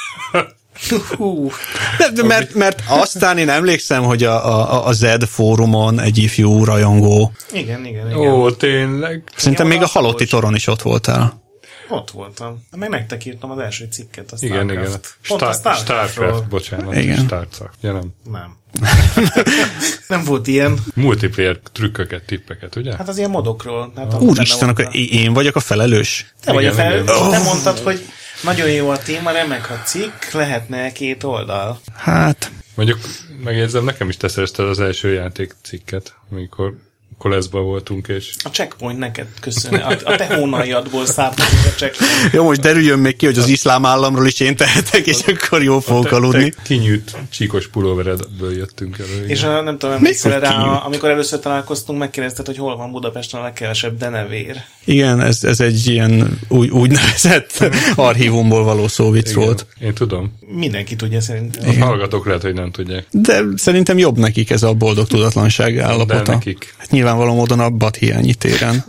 Hú, 1.17 1.51
De, 1.97 2.09
de 2.11 2.23
mert, 2.23 2.53
mert 2.53 2.81
aztán 2.87 3.37
én 3.37 3.49
emlékszem, 3.49 4.03
hogy 4.03 4.23
a, 4.23 4.45
a, 4.59 4.87
a 4.87 4.91
Z 4.93 5.05
fórumon 5.29 5.99
egy 5.99 6.17
ifjú 6.17 6.63
rajongó, 6.63 7.31
igen, 7.51 7.85
igen, 7.85 8.07
igen. 8.09 8.19
Ó, 8.19 8.51
tényleg? 8.51 9.23
szerintem 9.35 9.67
még 9.67 9.81
a 9.81 9.87
halotti 9.87 10.25
toron 10.25 10.55
is 10.55 10.67
ott 10.67 10.81
voltál. 10.81 11.43
Ott 11.89 12.11
voltam. 12.11 12.65
Meg 12.75 12.89
nektek 12.89 13.25
írtam 13.25 13.51
az 13.51 13.57
első 13.59 13.87
cikket, 13.91 14.31
a 14.31 14.35
Igen, 14.39 14.63
Starcraft. 14.67 14.87
igen. 14.87 14.99
Pont 15.27 15.41
a 15.41 15.53
Star, 15.53 15.75
Starcraftról. 15.75 16.07
Starcraft, 16.07 16.47
bocsánat. 16.49 16.95
Igen. 16.95 17.17
Starcraft. 17.17 17.73
Ja, 17.81 17.91
nem. 17.91 18.13
Nem. 18.31 18.55
nem 20.07 20.23
volt 20.23 20.47
ilyen. 20.47 20.77
Multiplayer 20.95 21.59
trükköket, 21.71 22.23
tippeket, 22.25 22.75
ugye? 22.75 22.95
Hát 22.95 23.07
az 23.07 23.17
ilyen 23.17 23.29
modokról. 23.29 23.91
Hát 23.95 24.13
Úristen, 24.21 24.69
akkor 24.69 24.85
a- 24.85 24.89
én 24.97 25.33
vagyok 25.33 25.55
a 25.55 25.59
felelős? 25.59 26.33
Te 26.43 26.53
vagy 26.53 26.65
a 26.65 26.71
Igen, 26.71 26.85
fel, 26.85 27.01
igen. 27.01 27.29
te 27.29 27.39
mondtad, 27.39 27.79
hogy 27.79 28.05
nagyon 28.43 28.71
jó 28.71 28.89
a 28.89 28.97
téma, 28.97 29.31
remek 29.31 29.69
a 29.69 29.81
cikk, 29.85 30.31
lehetne 30.31 30.91
két 30.91 31.23
oldal. 31.23 31.79
Hát, 31.95 32.51
Mondjuk 32.75 32.99
megjegyzem, 33.43 33.83
nekem 33.83 34.09
is 34.09 34.17
te 34.17 34.27
szerezted 34.27 34.65
az 34.65 34.79
első 34.79 35.13
játék 35.13 35.53
cikket, 35.61 36.13
amikor 36.31 36.75
koleszba 37.17 37.59
voltunk, 37.61 38.07
és 38.07 38.33
A 38.43 38.49
checkpoint 38.49 38.99
neked 38.99 39.27
köszönő. 39.39 39.77
A, 39.77 39.97
a 40.03 40.15
te 40.15 40.35
hónaljadból 40.35 41.05
származik 41.05 41.59
a 41.65 41.75
checkpoint. 41.77 42.33
jó, 42.33 42.43
most 42.43 42.61
derüljön 42.61 42.99
még 42.99 43.15
ki, 43.15 43.25
hogy 43.25 43.37
az 43.37 43.47
iszlám 43.47 43.85
államról 43.85 44.27
is 44.27 44.39
én 44.39 44.55
tehetek, 44.55 45.07
és 45.07 45.19
akkor 45.25 45.63
jó 45.63 45.79
fogok 45.79 46.11
aludni. 46.11 46.49
te 46.49 46.61
kinyűlt 46.63 47.17
csíkos 47.29 47.67
pulóveredből 47.67 48.55
jöttünk 48.57 48.97
elő. 48.99 49.15
igen. 49.15 49.29
És 49.29 49.43
a, 49.43 49.61
nem 49.61 49.77
tudom, 49.77 49.95
emlékszel 49.95 50.31
Mikor 50.31 50.49
rá, 50.49 50.57
kinyújt? 50.57 50.81
amikor 50.83 51.09
először 51.09 51.39
találkoztunk, 51.39 51.99
megkérdezted, 51.99 52.45
hogy 52.45 52.57
hol 52.57 52.77
van 52.77 52.91
Budapesten 52.91 53.39
a 53.39 53.43
legkevesebb 53.43 53.97
denevér. 53.97 54.61
Igen, 54.83 55.21
ez, 55.21 55.43
ez 55.43 55.59
egy 55.59 55.87
ilyen 55.87 56.39
úgy, 56.47 56.69
úgynevezett 56.69 57.65
archívumból 57.95 58.63
való 58.63 58.87
szóvic 58.87 59.33
volt. 59.33 59.65
Én 59.79 59.93
tudom. 59.93 60.39
Mindenki 60.47 60.95
tudja 60.95 61.21
szerintem. 61.21 61.81
A 61.81 61.85
hallgatók 61.85 62.25
lehet, 62.25 62.41
hogy 62.41 62.53
nem 62.53 62.71
tudják. 62.71 63.05
De 63.11 63.43
szerintem 63.55 63.97
jobb 63.97 64.17
nekik 64.17 64.49
ez 64.49 64.63
a 64.63 64.73
boldog 64.73 65.07
tudatlanság 65.07 65.77
állapota. 65.77 66.21
De 66.21 66.31
nekik. 66.31 66.73
Hát 66.77 66.91
nyilvánvaló 66.91 67.33
módon 67.33 67.59
a 67.59 67.69
badhiányi 67.69 68.33
téren. 68.33 68.85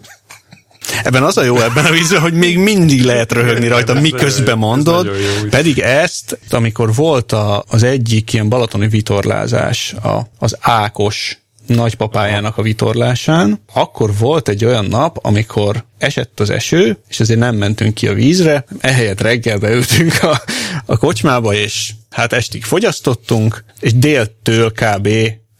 Ebben 1.02 1.22
az 1.22 1.36
a 1.36 1.42
jó 1.42 1.60
ebben 1.60 1.84
a 1.84 1.90
vízben, 1.90 2.20
hogy 2.20 2.32
még 2.32 2.58
mindig 2.58 3.02
lehet 3.02 3.32
röhögni 3.32 3.68
rajta, 3.68 4.00
miközben 4.00 4.54
ez 4.54 4.60
mondod, 4.60 5.10
pedig 5.50 5.78
ezt, 5.78 6.38
amikor 6.50 6.94
volt 6.94 7.32
a, 7.32 7.64
az 7.68 7.82
egyik 7.82 8.32
ilyen 8.32 8.48
balatoni 8.48 8.88
vitorlázás, 8.88 9.92
a, 9.92 10.20
az 10.38 10.56
Ákos 10.60 11.38
nagypapájának 11.66 12.56
a 12.58 12.62
vitorlásán, 12.62 13.62
akkor 13.72 14.16
volt 14.18 14.48
egy 14.48 14.64
olyan 14.64 14.84
nap, 14.84 15.18
amikor 15.22 15.84
esett 15.98 16.40
az 16.40 16.50
eső, 16.50 16.98
és 17.08 17.20
ezért 17.20 17.38
nem 17.38 17.56
mentünk 17.56 17.94
ki 17.94 18.08
a 18.08 18.14
vízre, 18.14 18.64
ehelyett 18.80 19.20
reggel 19.20 19.58
beültünk 19.58 20.22
a, 20.22 20.42
a 20.86 20.96
kocsmába, 20.96 21.54
és 21.54 21.92
hát 22.10 22.32
estig 22.32 22.64
fogyasztottunk, 22.64 23.64
és 23.80 23.94
déltől 23.94 24.72
kb 24.72 25.08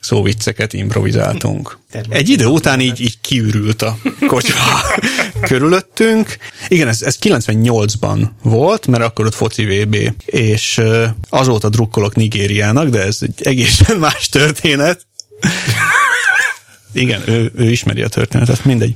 szóvicceket 0.07 0.73
improvizáltunk. 0.73 1.79
Egy 2.09 2.29
idő 2.29 2.47
után 2.47 2.81
így, 2.81 3.01
így 3.01 3.21
kiürült 3.21 3.83
a 3.83 3.99
kocsma 4.27 4.65
körülöttünk. 5.49 6.37
Igen, 6.69 6.89
ez, 6.89 7.03
ez 7.03 7.19
98-ban 7.23 8.29
volt, 8.43 8.87
mert 8.87 9.03
akkor 9.03 9.27
ott 9.27 9.35
foci 9.35 9.65
VB, 9.65 9.97
és 10.25 10.81
azóta 11.29 11.69
drukkolok 11.69 12.15
Nigériának, 12.15 12.89
de 12.89 13.03
ez 13.03 13.19
egy 13.21 13.43
egészen 13.43 13.97
más 14.07 14.29
történet. 14.29 15.07
Igen, 16.93 17.23
ő, 17.27 17.53
ő 17.57 17.71
ismeri 17.71 18.03
a 18.03 18.09
történetet, 18.09 18.65
mindegy. 18.65 18.95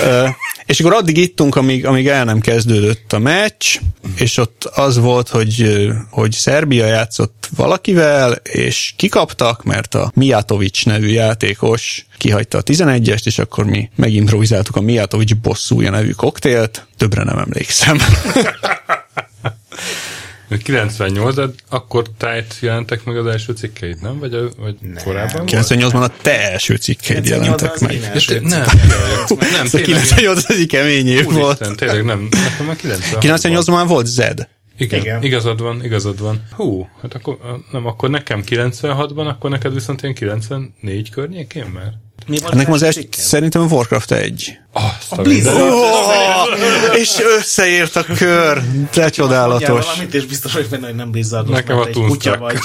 Ö, 0.00 0.26
és 0.66 0.80
akkor 0.80 0.92
addig 0.92 1.16
ittunk, 1.16 1.56
amíg, 1.56 1.86
amíg 1.86 2.08
el 2.08 2.24
nem 2.24 2.40
kezdődött 2.40 3.12
a 3.12 3.18
meccs, 3.18 3.78
és 4.16 4.36
ott 4.36 4.64
az 4.64 4.98
volt, 4.98 5.28
hogy, 5.28 5.88
hogy 6.10 6.32
Szerbia 6.32 6.86
játszott 6.86 7.48
valakivel, 7.56 8.32
és 8.32 8.94
kikaptak, 8.96 9.62
mert 9.62 9.94
a 9.94 10.12
Mijatovic 10.14 10.84
nevű 10.84 11.08
játékos 11.08 12.06
kihagyta 12.18 12.58
a 12.58 12.62
11-est, 12.62 13.26
és 13.26 13.38
akkor 13.38 13.64
mi 13.64 13.90
megimprovizáltuk 13.96 14.76
a 14.76 14.80
Mijatovic 14.80 15.32
bosszúja 15.32 15.90
nevű 15.90 16.10
koktélt, 16.10 16.86
többre 16.96 17.24
nem 17.24 17.38
emlékszem. 17.38 17.98
98, 20.62 21.34
de 21.34 21.46
akkor 21.68 22.04
tájt 22.18 22.56
jelentek 22.60 23.04
meg 23.04 23.16
az 23.16 23.26
első 23.26 23.52
cikkeid, 23.52 24.02
nem? 24.02 24.18
Vagy, 24.18 24.34
a- 24.34 24.50
vagy 24.58 24.76
korábban? 25.04 25.46
volt? 25.46 25.66
98-ban 25.66 26.02
a 26.02 26.10
te 26.22 26.50
első 26.50 26.76
cikkeid 26.76 27.24
98-ban 27.24 27.28
jelentek 27.28 27.72
az 27.72 27.80
meg. 27.80 27.92
én 27.92 28.04
első 28.04 28.40
Nem, 28.40 28.48
nem, 28.48 29.64
Ez 29.64 29.74
a 29.74 29.78
tényleg. 29.78 29.82
98 29.84 30.44
az 30.48 30.64
kemény 30.68 31.06
év 31.06 31.24
volt. 31.24 31.36
Úristen, 31.46 31.76
tényleg 31.76 32.04
nem. 32.04 32.28
Nekem 32.30 32.76
96 32.76 33.24
98-ban 33.42 33.70
már 33.70 33.86
volt 33.86 34.06
Zed. 34.06 34.48
Igen, 34.78 35.00
Igen. 35.00 35.22
Igazad 35.22 35.60
van, 35.60 35.84
igazad 35.84 36.20
van. 36.20 36.42
Hú, 36.52 36.88
hát 37.02 37.14
akkor, 37.14 37.38
nem, 37.72 37.86
akkor 37.86 38.10
nekem 38.10 38.42
96-ban, 38.48 39.26
akkor 39.28 39.50
neked 39.50 39.74
viszont 39.74 40.02
ilyen 40.02 40.14
94 40.14 41.10
környékén 41.10 41.66
már? 41.66 41.92
Mi 42.26 42.38
volt 42.38 42.54
nekem 42.54 42.72
az 42.72 42.86
cikkem? 42.92 43.24
szerintem 43.24 43.62
a 43.62 43.64
Warcraft 43.64 44.12
1. 44.12 44.58
Azt 44.72 45.12
a 45.12 45.22
Blizzard. 45.22 45.56
Oh, 45.60 46.98
és 46.98 47.10
összeért 47.38 47.96
a 47.96 48.04
kör. 48.04 48.62
De 48.94 49.08
csodálatos. 49.08 49.84
valamit, 49.84 50.14
és 50.14 50.24
biztos 50.26 50.52
vagy 50.52 50.68
benne, 50.68 50.86
hogy 50.86 50.94
nem 50.94 51.10
Blizzard, 51.10 51.48
Nekem 51.50 51.76
mert 51.76 51.96
a 51.96 52.00
egy 52.00 52.06
kutya 52.06 52.36
vagy. 52.38 52.58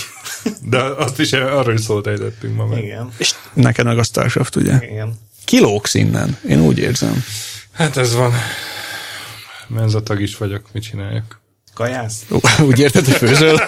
De 0.61 0.81
azt 0.81 1.19
is 1.19 1.33
arra 1.33 1.73
is 1.73 1.81
szólt 1.81 2.07
ejtettünk 2.07 2.55
ma 2.55 2.65
meg. 2.65 2.83
Igen. 2.83 3.09
És 3.17 3.33
neked 3.53 3.85
meg 3.85 3.97
a 3.97 4.03
Starcraft, 4.03 4.55
ugye? 4.55 4.73
Igen. 4.81 5.19
Kilógsz 5.45 5.93
innen, 5.93 6.37
én 6.49 6.61
úgy 6.61 6.77
érzem. 6.77 7.23
Hát 7.73 7.97
ez 7.97 8.13
van. 8.15 8.33
Menzatag 9.67 10.21
is 10.21 10.37
vagyok, 10.37 10.61
mit 10.71 10.83
csináljak? 10.83 11.41
Kajász? 11.73 12.15
Úgy 12.61 12.79
érted, 12.79 13.05
hogy 13.05 13.15
főzöl? 13.15 13.59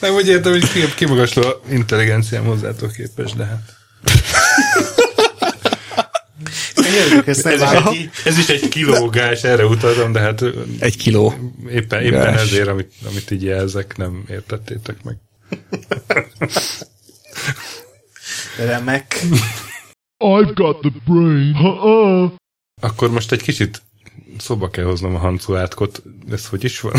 Nem 0.00 0.14
úgy 0.14 0.28
értem, 0.28 0.52
hogy 0.52 0.72
ki- 0.72 0.94
kimagasló 0.94 1.62
intelligenciám 1.70 2.44
hozzától 2.44 2.90
képes, 2.90 3.32
de 3.32 3.44
hát. 3.44 3.78
Ezt 7.26 7.46
Ez, 7.46 7.60
is 7.62 7.68
egy, 7.70 8.10
ez 8.24 8.38
is 8.38 8.48
egy 8.48 8.68
kilógás, 8.68 9.42
erre 9.44 9.64
utaltam, 9.66 10.12
de 10.12 10.20
hát 10.20 10.42
Egy 10.78 10.96
kiló. 10.96 11.34
éppen, 11.70 12.02
éppen 12.02 12.20
Gás. 12.20 12.40
ezért, 12.42 12.68
amit, 12.68 12.92
amit 13.08 13.30
így 13.30 13.42
jelzek, 13.42 13.96
nem 13.96 14.24
értettétek 14.28 14.96
meg. 15.02 15.16
Remek. 18.58 19.20
I've 20.24 20.50
got 20.54 20.80
the 20.80 20.90
brain. 21.06 21.54
Uh-uh. 21.54 22.30
Akkor 22.80 23.10
most 23.10 23.32
egy 23.32 23.42
kicsit 23.42 23.82
szóba 24.38 24.70
kell 24.70 24.84
hoznom 24.84 25.14
a 25.14 25.18
Hancu 25.18 25.56
átkot. 25.56 26.02
Ez 26.30 26.46
hogy 26.46 26.64
is 26.64 26.80
van? 26.80 26.92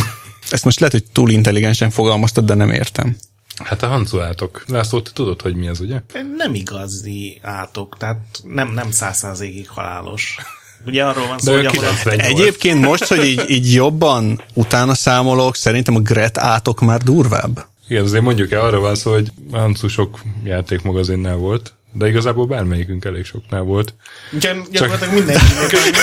Ezt 0.50 0.64
most 0.64 0.80
lehet, 0.80 0.94
hogy 0.94 1.06
túl 1.12 1.30
intelligensen 1.30 1.90
fogalmaztad, 1.90 2.46
de 2.46 2.54
nem 2.54 2.70
értem. 2.72 3.16
Hát 3.64 3.84
a 3.84 3.88
Hancu 3.88 4.20
átok. 4.20 4.64
László, 4.68 5.02
te 5.02 5.12
tudod, 5.14 5.42
hogy 5.42 5.56
mi 5.56 5.68
az, 5.68 5.80
ugye? 5.80 6.02
Nem 6.38 6.54
igazi 6.54 7.40
átok, 7.42 7.96
tehát 7.98 8.20
nem, 8.44 8.72
nem 8.74 8.92
százszázalékig 8.92 9.70
halálos. 9.70 10.38
Ugye 10.86 11.06
arról 11.06 11.28
van 11.28 11.40
szó, 11.40 11.52
De 11.52 11.58
hogy 11.58 11.66
ahol 11.66 11.86
a 11.86 11.94
98. 12.02 12.40
Egyébként 12.40 12.82
most, 12.82 13.04
hogy 13.04 13.26
így, 13.26 13.50
így 13.50 13.74
jobban 13.74 14.42
utána 14.54 14.94
számolok, 14.94 15.56
szerintem 15.56 15.96
a 15.96 16.00
Gret 16.00 16.38
átok 16.38 16.82
már 16.82 17.02
durvább. 17.02 17.66
Igen, 17.88 18.04
azért 18.04 18.24
mondjuk 18.24 18.52
el, 18.52 18.62
arra 18.62 18.80
van 18.80 18.96
szó, 18.96 19.12
hogy 19.12 19.32
Hancu 19.52 19.88
sok 19.88 20.20
játékmagazinnál 20.44 21.36
volt, 21.36 21.74
de 21.94 22.08
igazából 22.08 22.46
bármelyikünk 22.46 23.06
elég 23.06 23.26
soknál 23.26 23.62
volt. 23.62 23.94
Gyan- 24.40 24.72
gyakorlatilag 24.72 25.14
mindenki. 25.20 25.46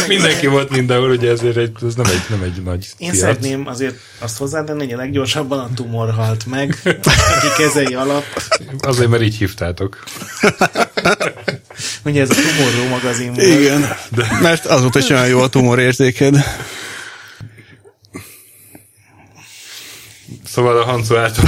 Mindenki 0.08 0.46
volt 0.46 0.70
mindenhol, 0.70 1.10
ugye 1.10 1.30
ezért 1.30 1.56
egy, 1.56 1.72
ez 1.86 1.94
nem 1.94 2.06
egy, 2.06 2.22
nem 2.28 2.42
egy 2.42 2.62
nagy 2.62 2.86
Én 2.98 3.10
piac. 3.10 3.20
szeretném 3.22 3.66
azért 3.66 3.94
azt 4.18 4.38
hozzátenni, 4.38 4.84
hogy 4.84 4.92
a 4.92 4.96
leggyorsabban 4.96 5.58
a 5.58 5.68
tumor 5.74 6.10
halt 6.10 6.46
meg, 6.46 6.80
aki 6.84 7.62
kezei 7.62 7.94
alatt. 7.94 8.42
Azért, 8.80 9.10
mert 9.10 9.22
így 9.22 9.36
hívtátok. 9.36 10.04
Ugye 12.04 12.20
ez 12.20 12.30
a 12.30 12.34
Tumorró 12.34 12.88
magazin 12.90 13.32
volt. 13.34 13.46
Igen, 13.46 13.88
de... 14.10 14.38
mert 14.42 14.66
azóta 14.66 14.98
is 14.98 15.08
olyan 15.08 15.28
jó 15.28 15.40
a 15.40 15.48
tumorérzéked. 15.48 16.36
Szóval 20.50 20.76
a 20.80 20.84
Hancu 20.84 21.14
az 21.14 21.38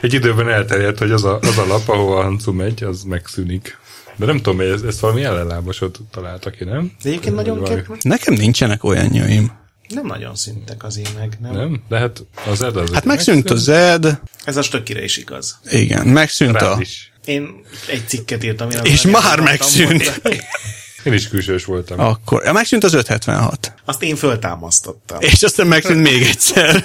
egy 0.00 0.14
időben 0.14 0.48
elterjedt, 0.48 0.98
hogy 0.98 1.10
az 1.10 1.24
a, 1.24 1.38
az 1.42 1.58
a 1.58 1.66
lap, 1.66 1.88
ahova 1.88 2.18
a 2.18 2.22
Hancu 2.22 2.52
megy, 2.52 2.84
az 2.84 3.02
megszűnik. 3.02 3.78
De 4.16 4.26
nem 4.26 4.36
tudom, 4.36 4.56
hogy 4.56 4.66
ezt, 4.66 4.84
ezt 4.84 5.00
valami 5.00 5.24
ellenlábasot 5.24 5.98
találtak 6.10 6.54
ki, 6.54 6.64
nem? 6.64 6.92
De 7.02 7.08
egyébként 7.08 7.34
nagyon 7.34 7.58
Vagy 7.60 7.68
kép, 7.74 8.02
Nekem 8.02 8.34
nincsenek 8.34 8.84
olyanjaim. 8.84 9.52
nem 9.88 10.06
nagyon 10.06 10.34
szűntek 10.34 10.84
az 10.84 10.98
ének, 10.98 11.40
nem? 11.40 11.52
Nem? 11.52 11.82
De 11.88 11.98
hát 11.98 12.24
az 12.46 12.62
Ed 12.62 12.76
az... 12.76 12.90
Hát 12.92 13.04
megszűnt 13.04 13.50
a 13.50 13.56
Zed, 13.56 14.20
Ez 14.44 14.56
a 14.56 14.62
stökkire 14.62 15.04
is 15.04 15.16
igaz. 15.16 15.58
igen, 15.70 16.06
megszűnt 16.06 16.52
Rád 16.60 16.78
a... 16.78 16.80
is. 16.80 17.12
Én 17.24 17.64
egy 17.88 18.08
cikket 18.08 18.44
írtam. 18.44 18.70
Én 18.70 18.78
És 18.82 19.02
már 19.02 19.40
megszűnt. 19.40 20.20
Én 21.04 21.12
is 21.12 21.28
külsős 21.28 21.64
voltam. 21.64 22.00
Akkor, 22.00 22.42
ja, 22.44 22.52
megszűnt 22.52 22.84
az 22.84 22.94
576. 22.94 23.72
Azt 23.84 24.02
én 24.02 24.16
föltámasztottam. 24.16 25.20
És 25.20 25.42
aztán 25.42 25.66
megszűnt 25.66 26.02
még 26.02 26.22
egyszer. 26.22 26.84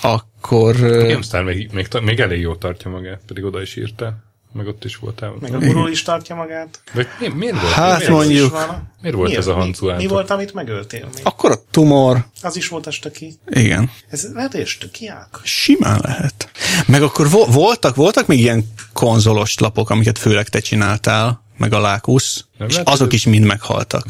Akkor... 0.00 0.76
ö, 0.80 1.06
GameStar 1.06 1.42
még, 1.44 1.70
még, 1.72 1.88
még 2.02 2.20
elég 2.20 2.40
jól 2.40 2.58
tartja 2.58 2.90
magát, 2.90 3.20
pedig 3.26 3.44
oda 3.44 3.60
is 3.62 3.76
írta. 3.76 4.16
Meg 4.52 4.66
ott 4.66 4.84
is 4.84 4.96
voltál. 4.96 5.34
Meg 5.40 5.54
a 5.54 5.58
gurul 5.58 5.90
is 5.90 6.02
tartja 6.02 6.34
magát. 6.34 6.80
Vagy 6.94 7.06
mi, 7.20 7.28
miért 7.28 7.60
volt? 7.60 7.72
Hát 7.72 7.96
miért, 7.98 8.12
mondjuk- 8.12 8.50
van. 8.50 8.92
Miért 9.00 9.16
volt 9.16 9.30
Mi- 9.30 9.36
ez 9.36 9.46
a 9.46 9.54
mi- 9.54 9.60
Hancu 9.60 9.86
Mi 9.86 9.92
átok? 9.92 10.08
volt, 10.10 10.30
amit 10.30 10.54
megöltél 10.54 11.08
még? 11.14 11.20
Akkor 11.24 11.50
a 11.50 11.56
tumor, 11.70 12.26
Az 12.42 12.56
is 12.56 12.68
volt 12.68 12.86
a 12.86 12.90
stöki. 12.90 13.34
igen. 13.46 13.90
Ez 14.08 14.28
lehet, 14.34 14.52
hogy 14.52 14.66
stöki? 14.66 15.10
Simán 15.42 16.00
lehet. 16.02 16.50
Meg 16.86 17.02
akkor 17.02 17.30
vo- 17.30 17.52
voltak, 17.54 17.94
voltak 17.94 18.26
még 18.26 18.38
ilyen 18.38 18.64
konzolos 18.92 19.58
lapok, 19.58 19.90
amiket 19.90 20.18
főleg 20.18 20.48
te 20.48 20.60
csináltál, 20.60 21.42
meg 21.56 21.72
a 21.72 21.80
Lákusz, 21.80 22.44
Nem 22.58 22.68
és 22.68 22.72
lehet, 22.74 22.88
azok 22.88 23.12
is 23.12 23.26
mind 23.26 23.44
meghaltak. 23.44 24.04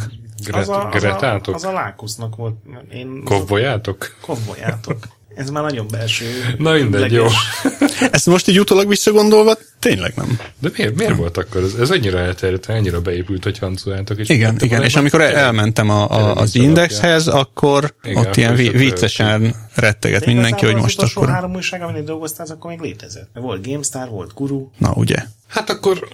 Gret, 0.44 0.60
az, 0.60 0.68
a, 0.68 0.88
az, 0.88 1.04
a, 1.04 1.40
az 1.52 1.64
a 1.64 1.72
Lákusznak 1.72 2.36
volt. 2.36 2.56
Én 2.92 3.22
Kovbolyátok? 3.24 4.16
Kovbolyátok. 4.20 4.98
Ez 5.38 5.50
már 5.50 5.62
nagyon 5.62 5.86
belső. 5.90 6.54
Na 6.58 6.72
mindegy, 6.72 7.12
jó. 7.12 7.22
leges. 7.22 8.00
Ezt 8.16 8.26
most 8.26 8.48
így 8.48 8.60
utólag 8.60 8.88
visszagondolva, 8.88 9.54
tényleg 9.78 10.12
nem. 10.16 10.38
De 10.58 10.70
miért, 10.76 10.94
miért 10.96 11.16
volt 11.16 11.36
akkor? 11.36 11.62
Ez, 11.62 11.74
ez 11.74 11.90
annyira 11.90 12.18
elterjedt, 12.18 12.66
annyira 12.66 13.00
beépült, 13.00 13.44
hogy 13.44 13.58
hancoljátok. 13.58 14.18
És 14.18 14.28
Igen, 14.28 14.56
igen. 14.60 14.82
És 14.82 14.96
amikor 14.96 15.20
el- 15.20 15.36
elmentem 15.36 15.90
a, 15.90 16.10
a, 16.10 16.36
az 16.36 16.54
indexhez, 16.54 17.26
akkor 17.26 17.94
Igen, 18.02 18.16
ott 18.26 18.36
ilyen 18.36 18.54
viccesen 18.54 19.54
retteget 19.74 20.24
De 20.24 20.32
mindenki, 20.32 20.64
hogy 20.64 20.74
most 20.76 21.02
az 21.02 21.10
akkor... 21.14 21.28
három 21.28 21.54
újság, 21.54 21.82
aminél 21.82 22.02
dolgoztál, 22.04 22.44
az 22.44 22.50
akkor 22.50 22.70
még 22.70 22.80
létezett. 22.80 23.28
Volt 23.34 23.66
GameStar, 23.66 24.08
volt 24.08 24.34
Guru. 24.34 24.68
Na, 24.78 24.92
ugye? 24.94 25.16
Hát 25.48 25.70
akkor 25.70 26.08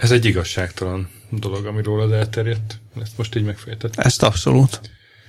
ez 0.00 0.10
egy 0.10 0.24
igazságtalan 0.24 1.10
dolog, 1.30 1.66
ami 1.66 1.82
rólad 1.82 2.12
elterjedt. 2.12 2.80
Ezt 3.02 3.12
most 3.16 3.36
így 3.36 3.44
megfejtettem. 3.44 4.04
Ezt 4.06 4.22
abszolút. 4.22 4.80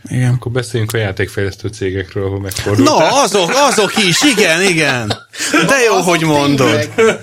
Igen. 0.09 0.33
Akkor 0.33 0.51
beszéljünk 0.51 0.93
a 0.93 0.97
játékfejlesztő 0.97 1.67
cégekről, 1.67 2.25
ahol 2.25 2.39
megfordultál. 2.39 2.95
Na, 3.09 3.21
azok, 3.21 3.51
azok 3.53 3.97
is, 3.97 4.21
igen, 4.21 4.61
igen. 4.61 5.13
De 5.67 5.79
jó, 5.87 5.95
hogy 5.95 6.21
mondod. 6.21 6.89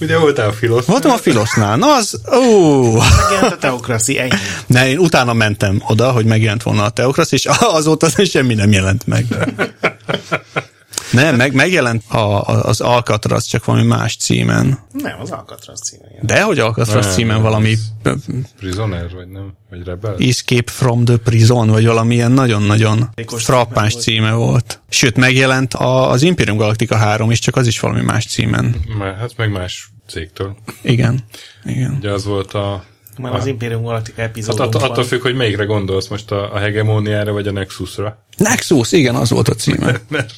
Ugye 0.00 0.18
voltál 0.18 0.48
a 0.48 0.52
Filosz? 0.52 0.84
Voltam 0.84 1.10
a 1.10 1.16
Filosznál, 1.16 1.76
na 1.76 1.94
az, 1.94 2.20
ó, 2.32 2.82
Megjelent 2.92 3.52
a 3.52 3.56
Teokraszi, 3.58 4.18
ennyi. 4.18 4.30
de 4.66 4.88
én 4.88 4.98
utána 4.98 5.32
mentem 5.32 5.82
oda, 5.86 6.10
hogy 6.10 6.24
megjelent 6.24 6.62
volna 6.62 6.84
a 6.84 6.90
Teokrasz, 6.90 7.32
és 7.32 7.46
azóta 7.60 8.08
semmi 8.24 8.54
nem 8.54 8.72
jelent 8.72 9.06
meg. 9.06 9.24
Nem, 11.12 11.36
meg, 11.36 11.54
megjelent 11.54 12.02
a, 12.08 12.16
a- 12.48 12.64
az 12.64 12.80
Alcatraz 12.80 13.44
csak 13.44 13.64
valami 13.64 13.86
más 13.86 14.16
címen. 14.16 14.78
Nem, 14.92 15.20
az 15.20 15.30
Alcatraz 15.30 15.80
címe. 15.80 16.04
ilyen. 16.10 16.26
De 16.26 16.42
hogy 16.42 16.58
Alcatraz 16.58 17.04
Nem, 17.04 17.14
címen 17.14 17.34
nem, 17.34 17.42
valami 17.42 17.76
Prisoner, 18.58 19.10
vagy 19.14 19.28
nem? 19.28 19.52
Vagy 19.70 19.84
Rebel? 19.84 20.16
Escape 20.18 20.72
from 20.72 21.04
the 21.04 21.16
Prison, 21.16 21.68
vagy 21.68 21.86
valamilyen 21.86 22.32
nagyon-nagyon 22.32 22.98
Játékos 22.98 23.44
frappáns 23.44 23.96
címe 23.96 24.32
volt. 24.32 24.34
címe 24.34 24.50
volt. 24.50 24.80
Sőt, 24.88 25.16
megjelent 25.16 25.74
a, 25.74 26.10
az 26.10 26.22
Imperium 26.22 26.56
Galactica 26.56 26.96
3 26.96 27.30
is, 27.30 27.38
csak 27.38 27.56
az 27.56 27.66
is 27.66 27.80
valami 27.80 28.00
más 28.00 28.26
címen. 28.26 28.76
Hát 29.18 29.36
meg 29.36 29.50
más 29.50 29.90
cégtől. 30.08 30.56
Igen. 30.82 31.20
Igen. 31.64 31.94
Ugye 31.98 32.10
az 32.10 32.24
volt 32.24 32.52
a... 32.54 32.84
Már 33.18 33.34
az 33.34 33.46
Imperium 33.46 33.82
Galactica 33.82 34.20
Hát 34.20 34.30
epizódon 34.30 34.68
attól, 34.82 35.04
függ, 35.04 35.20
hogy 35.22 35.34
melyikre 35.34 35.64
gondolsz 35.64 36.08
most 36.08 36.30
a, 36.30 36.54
a 36.54 36.58
hegemóniára, 36.58 37.32
vagy 37.32 37.46
a 37.46 37.52
Nexusra. 37.52 38.24
Nexus, 38.36 38.92
igen, 38.92 39.14
az 39.14 39.30
volt 39.30 39.48
a 39.48 39.54
címe. 39.54 40.00
Mert 40.08 40.32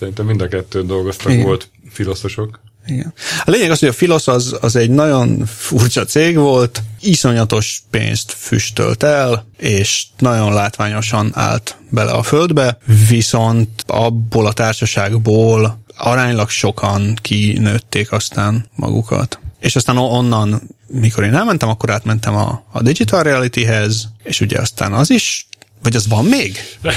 szerintem 0.00 0.26
mind 0.26 0.40
a 0.40 0.48
kettőn 0.48 0.86
dolgoztak, 0.86 1.32
Igen. 1.32 1.44
volt 1.44 1.68
filoszosok. 1.90 2.60
Igen. 2.86 3.12
A 3.44 3.50
lényeg 3.50 3.70
az, 3.70 3.78
hogy 3.78 3.88
a 3.88 3.92
Filos 3.92 4.26
az, 4.28 4.56
az 4.60 4.76
egy 4.76 4.90
nagyon 4.90 5.46
furcsa 5.46 6.04
cég 6.04 6.36
volt, 6.36 6.82
iszonyatos 7.00 7.82
pénzt 7.90 8.32
füstölt 8.32 9.02
el, 9.02 9.46
és 9.58 10.06
nagyon 10.18 10.52
látványosan 10.52 11.30
állt 11.34 11.76
bele 11.88 12.10
a 12.10 12.22
földbe, 12.22 12.78
viszont 13.08 13.84
abból 13.86 14.46
a 14.46 14.52
társaságból 14.52 15.82
aránylag 15.96 16.48
sokan 16.48 17.18
kinőtték 17.22 18.12
aztán 18.12 18.68
magukat. 18.74 19.38
És 19.60 19.76
aztán 19.76 19.96
onnan, 19.96 20.62
mikor 20.86 21.24
én 21.24 21.34
elmentem, 21.34 21.68
akkor 21.68 21.90
átmentem 21.90 22.34
a, 22.34 22.64
a 22.72 22.82
Digital 22.82 23.22
Reality-hez, 23.22 24.08
és 24.22 24.40
ugye 24.40 24.58
aztán 24.58 24.92
az 24.92 25.10
is, 25.10 25.46
vagy 25.82 25.96
az 25.96 26.08
van 26.08 26.24
még? 26.24 26.58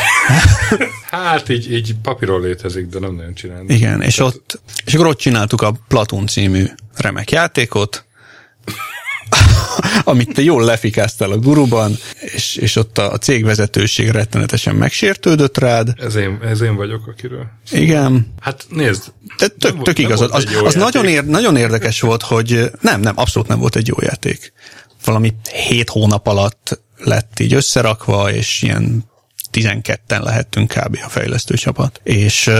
Hát 1.10 1.50
így, 1.50 1.74
így 1.74 1.96
papíron 2.02 2.42
létezik, 2.42 2.88
de 2.88 3.00
nem 3.00 3.16
nagyon 3.16 3.34
csinálni. 3.34 3.74
Igen, 3.74 4.02
és 4.02 4.20
ott, 4.20 4.62
és 4.86 4.94
akkor 4.94 5.08
ott 5.08 5.18
csináltuk 5.18 5.62
a 5.62 5.74
Platón 5.88 6.28
című 6.28 6.66
remek 6.96 7.32
játékot, 7.32 8.06
amit 10.04 10.34
te 10.34 10.42
jól 10.42 10.64
lefikáztál 10.64 11.32
a 11.32 11.38
guruban, 11.38 11.98
és, 12.20 12.56
és 12.56 12.76
ott 12.76 12.98
a, 12.98 13.12
a 13.12 13.18
cégvezetőség 13.18 14.10
rettenetesen 14.10 14.76
megsértődött 14.76 15.58
rád. 15.58 15.94
Ez 15.98 16.16
én, 16.16 16.40
ez 16.44 16.62
én 16.62 16.76
vagyok, 16.76 17.08
akiről. 17.08 17.46
Igen, 17.72 18.34
Hát 18.40 18.66
nézd, 18.70 19.04
Nem 19.38 19.50
tök, 19.58 19.82
tök 19.82 20.00
igazad. 20.00 20.30
Az, 20.34 20.48
az 20.64 20.76
nagyon, 20.76 21.08
ér, 21.08 21.26
nagyon 21.26 21.56
érdekes 21.56 22.02
volt, 22.02 22.22
hogy 22.22 22.72
nem, 22.82 23.02
nem, 23.02 23.14
abszolút 23.18 23.48
nem 23.48 23.60
volt 23.60 23.76
egy 23.76 23.88
jó 23.88 23.96
játék. 24.00 24.54
Valami 25.06 25.34
hét 25.68 25.90
hónap 25.90 26.28
alatt 26.28 26.82
lett 27.04 27.40
így 27.40 27.54
összerakva, 27.54 28.32
és 28.32 28.62
ilyen 28.62 29.04
12-en 29.54 30.24
lehettünk 30.24 30.74
kb. 30.74 30.98
a 31.06 31.10
fejlesztő 31.10 31.56
csapat. 31.56 32.00
És 32.04 32.52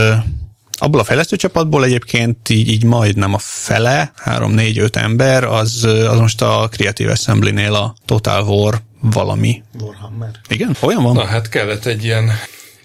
abból 0.78 1.00
a 1.00 1.04
fejlesztő 1.04 1.36
csapatból 1.36 1.84
egyébként 1.84 2.48
így, 2.48 2.68
így 2.68 2.84
majdnem 2.84 3.34
a 3.34 3.38
fele, 3.38 4.12
3-4-5 4.24 4.96
ember, 4.96 5.44
az, 5.44 5.84
az 5.84 6.18
most 6.18 6.42
a 6.42 6.68
Creative 6.70 7.12
Assembly-nél 7.12 7.74
a 7.74 7.94
Total 8.04 8.42
War 8.42 8.80
valami. 9.00 9.62
Warhammer. 9.80 10.30
Igen? 10.48 10.76
Olyan 10.80 11.02
van? 11.02 11.14
na 11.14 11.24
hát 11.24 11.48
kellett 11.48 11.84
egy 11.84 12.04
ilyen 12.04 12.30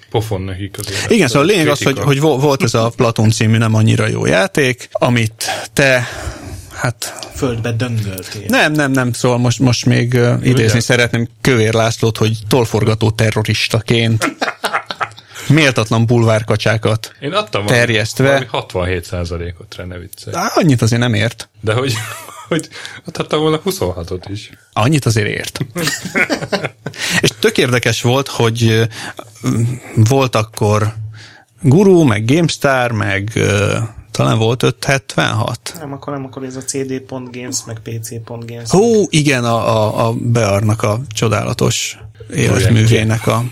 pofon 0.10 0.42
nekik 0.42 0.78
azért. 0.80 1.12
Igen, 1.12 1.28
szóval 1.28 1.44
a 1.44 1.46
lényeg 1.46 1.68
az, 1.68 1.84
hogy, 1.84 2.00
hogy 2.00 2.20
vo- 2.20 2.42
volt 2.42 2.64
ez 2.64 2.74
a 2.74 2.92
Platon 2.96 3.30
című 3.30 3.58
nem 3.58 3.74
annyira 3.74 4.08
jó 4.08 4.26
játék, 4.26 4.90
amit 4.92 5.46
te, 5.74 6.08
hát 6.80 7.28
Földbe 7.36 7.72
döngöltél. 7.72 8.46
nem, 8.48 8.72
nem, 8.72 8.92
nem, 8.92 9.14
szóval 9.14 9.38
most, 9.38 9.60
most 9.60 9.86
még 9.86 10.14
uh, 10.14 10.38
idézni 10.42 10.64
Ugye? 10.64 10.80
szeretném 10.80 11.28
Kövér 11.42 11.74
Lászlót, 11.74 12.18
hogy 12.18 12.38
tolforgató 12.48 13.12
terroristaként 13.12 14.36
méltatlan 15.48 16.06
bulvárkacsákat 16.06 17.14
Én 17.20 17.32
adtam 17.34 17.66
terjesztve. 17.66 18.28
valami 18.28 18.48
67%-ot 18.52 19.76
rá, 19.76 19.84
ne 19.84 19.98
viccelj. 19.98 20.36
Á, 20.36 20.52
annyit 20.56 20.82
azért 20.82 21.02
nem 21.02 21.14
ért. 21.14 21.50
De 21.62 21.74
hogy, 21.74 21.94
hogy 22.48 22.68
adhattam 23.06 23.40
volna 23.40 23.62
26-ot 23.66 24.24
is. 24.28 24.50
Annyit 24.74 25.06
azért 25.06 25.28
ért. 25.28 25.60
És 27.22 27.30
tök 27.40 27.58
érdekes 27.58 28.02
volt, 28.02 28.28
hogy 28.28 28.88
volt 29.96 30.36
akkor 30.36 30.94
Guru, 31.62 32.04
meg 32.04 32.26
GameStar, 32.26 32.92
meg 32.92 33.40
talán 34.20 34.38
volt 34.38 34.64
576. 34.64 35.74
Nem, 35.80 35.94
akkor 35.94 36.14
nem, 36.14 36.26
akkor 36.26 36.44
ez 36.44 36.56
a 36.56 36.62
CD.games, 36.62 37.58
meg 37.66 37.80
PC.games. 37.84 38.74
Ó, 38.74 39.06
igen, 39.10 39.46
a, 39.46 39.56
a, 39.56 40.08
a 40.08 40.14
Bearnak 40.14 40.84
a 40.84 41.00
csodálatos 41.10 41.98
életművének 42.36 43.28
a 43.28 43.44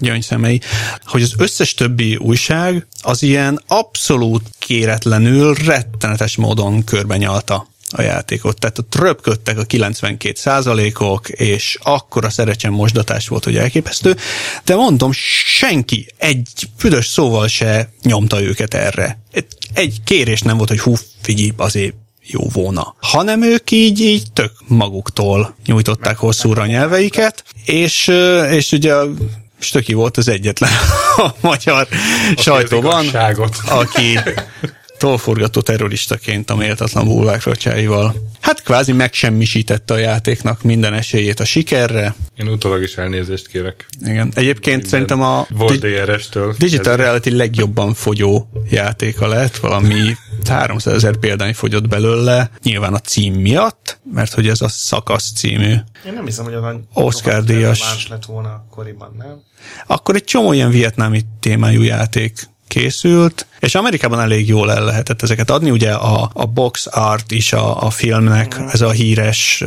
gyöngyszemei, 0.00 0.60
hogy 1.04 1.22
az 1.22 1.34
összes 1.38 1.74
többi 1.74 2.16
újság 2.16 2.86
az 3.02 3.22
ilyen 3.22 3.62
abszolút 3.66 4.42
kéretlenül, 4.58 5.54
rettenetes 5.54 6.36
módon 6.36 6.84
körbenyalta 6.84 7.66
a 7.90 8.02
játékot. 8.02 8.58
Tehát 8.58 8.78
ott 8.78 8.94
röpködtek 8.94 9.58
a 9.58 9.64
92 9.64 10.34
százalékok, 10.36 11.28
és 11.28 11.78
akkora 11.82 12.30
szerecsen 12.30 12.72
mosdatás 12.72 13.28
volt, 13.28 13.44
hogy 13.44 13.56
elképesztő, 13.56 14.16
de 14.64 14.74
mondom, 14.74 15.10
senki 15.12 16.06
egy 16.16 16.48
büdös 16.82 17.06
szóval 17.06 17.48
se 17.48 17.90
nyomta 18.02 18.42
őket 18.42 18.74
erre. 18.74 19.18
Egy, 19.72 20.02
kérés 20.04 20.42
nem 20.42 20.56
volt, 20.56 20.68
hogy 20.68 20.80
hú, 20.80 20.94
figyelj, 21.20 21.52
azért 21.56 21.94
jó 22.22 22.48
volna. 22.52 22.94
Hanem 23.00 23.42
ők 23.42 23.70
így, 23.70 24.00
így 24.00 24.32
tök 24.32 24.52
maguktól 24.66 25.56
nyújtották 25.66 26.16
hosszúra 26.16 26.62
a 26.62 26.66
nyelveiket, 26.66 27.44
és, 27.64 28.12
és 28.50 28.72
ugye 28.72 28.94
Stöki 29.58 29.92
volt 29.92 30.16
az 30.16 30.28
egyetlen 30.28 30.70
a 31.16 31.34
magyar 31.40 31.88
sajtóban, 32.36 33.02
igazságot. 33.02 33.56
aki 33.68 34.18
tolforgató 34.98 35.60
terroristaként 35.60 36.50
a 36.50 36.56
méltatlan 36.56 37.04
bulvárkacsáival. 37.04 38.14
Hát 38.40 38.62
kvázi 38.62 38.92
megsemmisítette 38.92 39.94
a 39.94 39.98
játéknak 39.98 40.62
minden 40.62 40.94
esélyét 40.94 41.40
a 41.40 41.44
sikerre. 41.44 42.14
Én 42.36 42.48
utólag 42.48 42.82
is 42.82 42.94
elnézést 42.96 43.48
kérek. 43.48 43.86
Igen. 44.00 44.32
Egyébként 44.34 44.86
szerintem 44.86 45.22
a 45.22 45.46
Volt 45.50 45.78
DRS-től. 45.80 46.54
Digital 46.58 46.92
Ez- 46.92 46.98
Reality 46.98 47.28
legjobban 47.30 47.94
fogyó 47.94 48.48
játéka 48.70 49.26
lett, 49.26 49.56
valami 49.56 50.00
300 50.48 50.94
ezer 50.94 51.16
példány 51.16 51.54
fogyott 51.54 51.88
belőle, 51.88 52.50
nyilván 52.62 52.94
a 52.94 52.98
cím 52.98 53.34
miatt, 53.34 53.98
mert 54.12 54.32
hogy 54.34 54.48
ez 54.48 54.60
a 54.60 54.68
szakasz 54.68 55.32
című. 55.32 55.72
Én 56.06 56.12
nem 56.14 56.24
hiszem, 56.24 56.44
hogy 56.44 56.54
az 56.54 56.62
a 56.64 56.80
Oscar 56.92 57.44
díjas. 57.44 58.08
lett 58.08 58.24
volna 58.24 58.48
akkoriban, 58.48 59.14
nem? 59.18 59.40
Akkor 59.86 60.14
egy 60.14 60.24
csomó 60.24 60.52
ilyen 60.52 60.70
vietnámi 60.70 61.20
témájú 61.40 61.82
játék 61.82 62.48
készült, 62.68 63.46
és 63.60 63.74
Amerikában 63.74 64.20
elég 64.20 64.48
jól 64.48 64.72
el 64.72 64.84
lehetett 64.84 65.22
ezeket 65.22 65.50
adni, 65.50 65.70
ugye 65.70 65.92
a, 65.92 66.30
a 66.32 66.46
box 66.46 66.86
art 66.90 67.32
is 67.32 67.52
a, 67.52 67.82
a 67.82 67.90
filmnek, 67.90 68.60
ez 68.72 68.80
a 68.80 68.90
híres, 68.90 69.62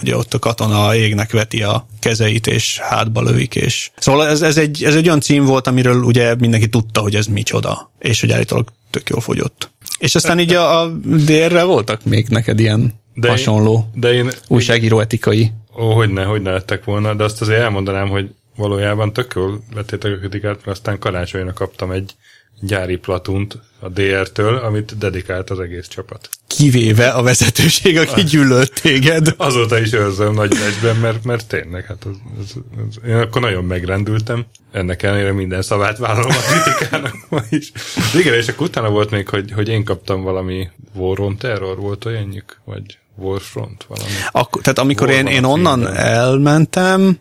ugye 0.00 0.16
ott 0.16 0.34
a 0.34 0.38
katona 0.38 0.94
égnek 0.94 1.32
veti 1.32 1.62
a 1.62 1.86
kezeit, 2.00 2.46
és 2.46 2.78
hátba 2.78 3.22
lövik, 3.22 3.54
és 3.54 3.90
szóval 3.96 4.26
ez, 4.26 4.42
ez, 4.42 4.58
egy, 4.58 4.84
ez 4.84 4.94
egy 4.94 5.06
olyan 5.06 5.20
cím 5.20 5.44
volt, 5.44 5.66
amiről 5.66 6.02
ugye 6.02 6.34
mindenki 6.34 6.68
tudta, 6.68 7.00
hogy 7.00 7.14
ez 7.14 7.26
micsoda, 7.26 7.90
és 7.98 8.20
hogy 8.20 8.32
állítólag 8.32 8.68
tök 8.90 9.08
jól 9.08 9.20
fogyott. 9.20 9.70
És 9.98 10.14
aztán 10.14 10.38
így 10.38 10.52
a, 10.52 10.80
a 10.80 10.88
DR-re 11.02 11.62
voltak 11.62 12.04
még 12.04 12.28
neked 12.28 12.60
ilyen 12.60 13.00
De 13.14 13.20
de 13.20 13.28
hasonló 13.28 13.90
Én, 13.94 14.00
de 14.00 14.12
én, 14.12 14.30
újságíró 14.48 15.00
etikai. 15.00 15.52
ó, 15.78 15.92
hogyne, 15.92 16.24
hogyne 16.24 16.50
lettek 16.50 16.84
volna, 16.84 17.14
de 17.14 17.24
azt 17.24 17.40
azért 17.40 17.60
elmondanám, 17.60 18.08
hogy 18.08 18.30
valójában 18.56 19.12
tök 19.12 19.32
jól 19.34 19.64
vettétek 19.74 20.12
a 20.12 20.18
kritikát, 20.18 20.54
mert 20.54 20.66
aztán 20.66 20.98
karácsonyra 20.98 21.52
kaptam 21.52 21.90
egy 21.90 22.14
gyári 22.62 22.96
platunt 22.96 23.58
a 23.80 23.88
DR-től, 23.88 24.56
amit 24.56 24.98
dedikált 24.98 25.50
az 25.50 25.60
egész 25.60 25.86
csapat. 25.86 26.28
kivéve 26.46 27.08
a 27.08 27.22
vezetőség, 27.22 27.98
aki 27.98 28.22
gyűlölt 28.22 28.80
téged. 28.82 29.34
Azóta 29.36 29.80
is 29.80 29.92
őrzöm 29.92 30.34
nagy 30.34 30.48
becsben, 30.48 30.96
mert, 30.96 31.24
mert 31.24 31.46
tényleg, 31.46 31.84
hát 31.84 32.04
az, 32.04 32.16
az, 32.40 32.54
az, 32.88 33.08
én 33.08 33.14
akkor 33.14 33.40
nagyon 33.40 33.64
megrendültem. 33.64 34.44
Ennek 34.72 35.02
ellenére 35.02 35.32
minden 35.32 35.62
szavát 35.62 35.98
vállalom 35.98 36.30
a 36.30 36.52
kritikának 36.52 37.14
ma 37.28 37.40
is. 37.50 37.72
Igen, 38.14 38.34
és 38.34 38.48
akkor 38.48 38.66
utána 38.66 38.90
volt 38.90 39.10
még, 39.10 39.28
hogy, 39.28 39.52
hogy 39.52 39.68
én 39.68 39.84
kaptam 39.84 40.22
valami 40.22 40.68
War 40.94 41.20
on 41.20 41.36
Terror, 41.36 41.76
volt 41.76 42.04
olyanjuk? 42.04 42.60
Vagy 42.64 42.98
Warfront 43.16 43.84
valami? 43.88 44.10
Akkor, 44.30 44.62
tehát 44.62 44.78
amikor 44.78 45.10
én, 45.10 45.24
War 45.24 45.32
én 45.32 45.44
a 45.44 45.48
onnan 45.48 45.78
címben. 45.78 45.96
elmentem, 45.96 47.18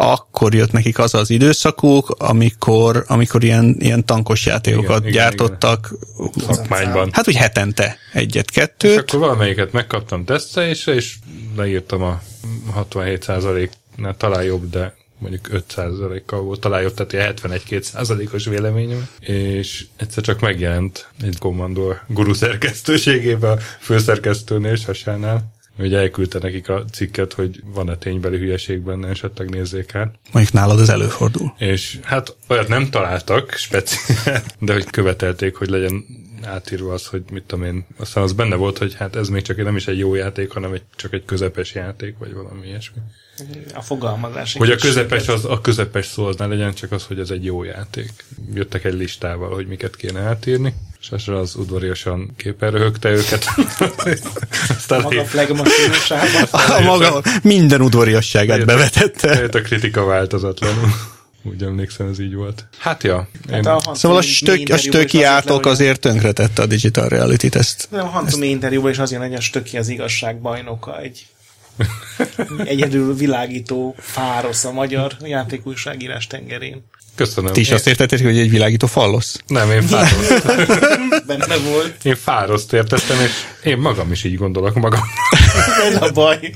akkor 0.00 0.54
jött 0.54 0.72
nekik 0.72 0.98
az 0.98 1.14
az 1.14 1.30
időszakuk, 1.30 2.10
amikor, 2.18 3.04
amikor 3.06 3.44
ilyen, 3.44 3.76
ilyen 3.78 4.04
tankos 4.04 4.46
játékokat 4.46 4.98
Igen, 4.98 5.02
igen, 5.02 5.12
gyártottak. 5.12 5.94
Szakmányban. 6.48 7.10
Hát 7.12 7.28
úgy 7.28 7.36
hetente 7.36 7.96
És 8.12 8.20
egyet-kettőt. 8.20 8.98
akkor 8.98 9.18
valamelyiket 9.18 9.72
megkaptam 9.72 10.24
tesztelésre, 10.24 10.94
és 10.94 11.14
leírtam 11.56 12.02
a 12.02 12.20
67%-nál 12.76 14.16
talán 14.16 14.42
jobb, 14.42 14.70
de 14.70 14.94
mondjuk 15.18 15.48
5%-kal 15.52 16.40
volt 16.40 16.60
talán 16.60 16.82
jobb, 16.82 16.94
tehát 16.94 17.12
ilyen 17.12 17.34
71-2%-os 17.42 18.44
véleményem. 18.44 19.08
És 19.20 19.86
egyszer 19.96 20.22
csak 20.22 20.40
megjelent 20.40 21.08
egy 21.22 21.38
kommandor 21.38 22.00
guru 22.06 22.34
szerkesztőségében, 22.34 23.50
a 23.50 23.60
főszerkesztőnél 23.80 24.72
és 24.72 24.84
hasánál, 24.84 25.56
hogy 25.78 25.94
elküldte 25.94 26.38
nekik 26.38 26.68
a 26.68 26.84
cikket, 26.92 27.32
hogy 27.32 27.60
van-e 27.64 27.96
ténybeli 27.96 28.38
hülyeség 28.38 28.80
benne, 28.80 29.08
esetleg 29.08 29.50
nézzék 29.50 29.94
át. 29.94 30.14
Mondjuk 30.32 30.54
nálad 30.54 30.80
ez 30.80 30.88
előfordul. 30.88 31.54
És 31.58 31.98
hát 32.02 32.36
olyat 32.48 32.68
nem 32.68 32.90
találtak 32.90 33.52
speciál, 33.52 34.42
de 34.58 34.72
hogy 34.72 34.90
követelték, 34.90 35.56
hogy 35.56 35.68
legyen 35.68 36.04
átírva 36.42 36.92
az, 36.92 37.06
hogy 37.06 37.22
mit 37.30 37.42
tudom 37.42 37.64
én. 37.64 37.86
Aztán 37.96 38.22
az 38.22 38.32
benne 38.32 38.54
volt, 38.54 38.78
hogy 38.78 38.94
hát 38.94 39.16
ez 39.16 39.28
még 39.28 39.42
csak 39.42 39.56
nem 39.56 39.76
is 39.76 39.86
egy 39.86 39.98
jó 39.98 40.14
játék, 40.14 40.50
hanem 40.50 40.72
egy, 40.72 40.82
csak 40.96 41.12
egy 41.12 41.24
közepes 41.24 41.74
játék, 41.74 42.18
vagy 42.18 42.32
valami 42.32 42.66
ilyesmi. 42.66 42.98
A 43.74 43.82
fogalmazás. 43.82 44.54
egy 44.54 44.58
Hogy 44.60 44.70
a 44.70 44.76
közepes, 44.76 45.28
az, 45.28 45.44
a 45.44 45.60
közepes 45.60 46.06
szó 46.06 46.24
az 46.24 46.36
ne 46.36 46.46
legyen 46.46 46.74
csak 46.74 46.92
az, 46.92 47.04
hogy 47.04 47.18
ez 47.18 47.30
egy 47.30 47.44
jó 47.44 47.62
játék. 47.64 48.10
Jöttek 48.54 48.84
egy 48.84 48.94
listával, 48.94 49.54
hogy 49.54 49.66
miket 49.66 49.96
kéne 49.96 50.20
átírni. 50.20 50.74
Sasra 51.00 51.38
az 51.38 51.54
udvariasan 51.54 52.30
képen 52.36 52.70
röhögte 52.70 53.08
őket. 53.10 53.44
Aztán 54.76 55.00
Maga 55.02 55.24
flegmaszínusában. 55.24 56.42
A 56.76 56.80
maga 56.80 57.22
minden 57.42 57.80
udvariasságát 57.80 58.64
bevetette. 58.66 59.48
A 59.58 59.60
kritika 59.62 60.04
változatlanul. 60.04 60.88
Úgy 61.42 61.62
emlékszem, 61.62 62.08
ez 62.08 62.18
így 62.18 62.34
volt. 62.34 62.66
Hát 62.78 63.02
ja. 63.02 63.28
Én, 63.52 63.64
Hát 63.64 63.86
a 63.86 63.94
Szóval 63.94 64.18
a, 64.18 64.22
stök, 64.22 64.68
a 64.68 64.76
stöki 64.76 65.22
átok 65.22 65.62
hogy- 65.64 65.72
azért 65.72 66.00
tönkretette 66.00 66.62
a 66.62 66.66
Digital 66.66 67.08
Reality-t, 67.08 67.54
ezt 67.54 67.88
Nem, 67.90 68.04
a 68.04 68.08
Hantomi 68.08 68.46
interjúban 68.48 68.90
is 68.90 68.98
az 68.98 69.10
jön, 69.12 69.20
hogy 69.20 69.34
a 69.34 69.40
stöki 69.40 69.76
az 69.76 69.88
igazság 69.88 70.40
bajnoka, 70.40 71.00
egy 71.00 71.26
egyedül 72.64 73.14
világító 73.14 73.94
fárosz 73.98 74.64
a 74.64 74.72
magyar 74.72 75.12
játékújságírás 75.22 76.26
tengerén. 76.26 76.84
köszönöm. 77.14 77.52
ti 77.52 77.60
is 77.60 77.70
azt 77.70 77.86
értettétek, 77.86 78.26
hogy 78.26 78.38
egy 78.38 78.50
világító 78.50 78.86
fallosz? 78.86 79.40
Nem, 79.46 79.70
én 79.70 79.82
fároszt, 79.82 80.46
Benne 81.26 81.56
volt. 81.56 82.04
én 82.04 82.16
fároszt 82.16 82.72
értettem, 82.72 83.20
és 83.20 83.30
én 83.64 83.78
magam 83.78 84.12
is 84.12 84.24
így 84.24 84.36
gondolok 84.36 84.74
magam. 84.74 85.00
Ez 85.88 86.02
a 86.02 86.10
baj. 86.12 86.52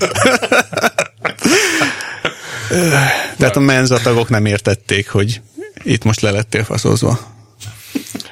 Tehát 3.36 3.56
a 3.56 3.60
menzatagok 3.60 4.28
nem 4.28 4.46
értették, 4.46 5.08
hogy 5.08 5.40
itt 5.82 6.04
most 6.04 6.20
le 6.20 6.30
lettél 6.30 6.64
faszozva. 6.64 7.18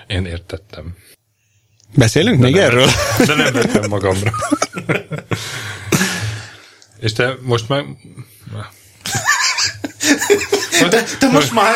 Én 0.06 0.24
értettem. 0.24 0.96
Beszélünk 1.94 2.40
még 2.40 2.54
nem. 2.54 2.62
erről? 2.62 2.86
De 3.26 3.34
nem 3.34 3.52
vettem 3.52 3.88
magamra. 3.88 4.32
És 7.00 7.12
te 7.12 7.36
most 7.42 7.68
már... 7.68 7.84
De, 10.90 11.04
de 11.18 11.26
most 11.30 11.52
már... 11.52 11.74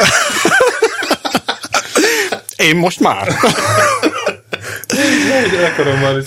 Én 2.56 2.76
most 2.76 3.00
már. 3.00 3.28
Akarom 5.72 5.98
már, 6.00 6.12
hogy 6.12 6.24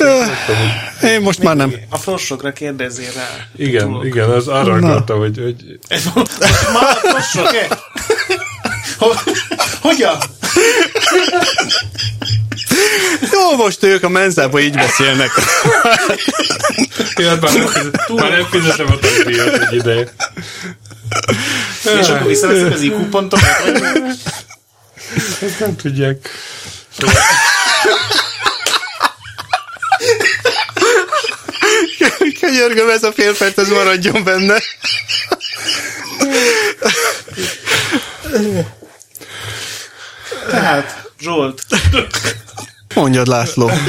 Én 1.10 1.22
most 1.22 1.44
már 1.44 1.56
nem. 1.56 1.74
A 1.90 1.98
frossokra 1.98 2.54
kérdezzél 2.54 3.12
rá. 3.16 3.28
Igen, 3.56 3.86
Tudok. 3.86 4.06
igen, 4.06 4.30
az 4.30 4.48
arra 4.48 4.74
akartam, 4.74 5.18
hogy, 5.20 5.38
hogy 5.38 5.80
Ez 5.88 6.04
most 6.14 6.40
már 6.74 6.98
a 7.04 7.08
frossok-e? 7.08 7.68
Ho- 8.98 9.24
Hogyan? 9.82 10.18
Jó, 13.32 13.56
most 13.56 13.84
ők 13.84 14.04
a 14.04 14.10
menzába 14.10 14.60
így 14.60 14.74
beszélnek. 14.74 15.32
már 17.16 17.40
nem, 17.54 17.68
fizet, 17.68 18.10
már 18.10 18.32
nem 18.32 18.48
fizetem 18.50 18.88
a 18.92 19.00
tagdíjat 19.00 19.62
egy 19.62 19.74
ideje. 19.74 20.14
És 22.02 22.08
akkor 22.08 22.28
visszaveszed 22.28 22.72
az 22.72 22.82
IQ 22.82 23.10
pontokat? 23.10 23.48
Ezt 25.42 25.60
nem 25.60 25.76
tudják. 25.76 26.30
Könyörgöm, 32.40 32.90
ez 32.90 33.04
a 33.04 33.12
fél 33.12 33.38
perc, 33.38 33.58
ez 33.58 33.70
maradjon 33.70 34.24
benne. 34.24 34.60
Tehát, 40.50 41.12
Zsolt, 41.20 41.62
Mondjad, 42.96 43.28
László. 43.28 43.70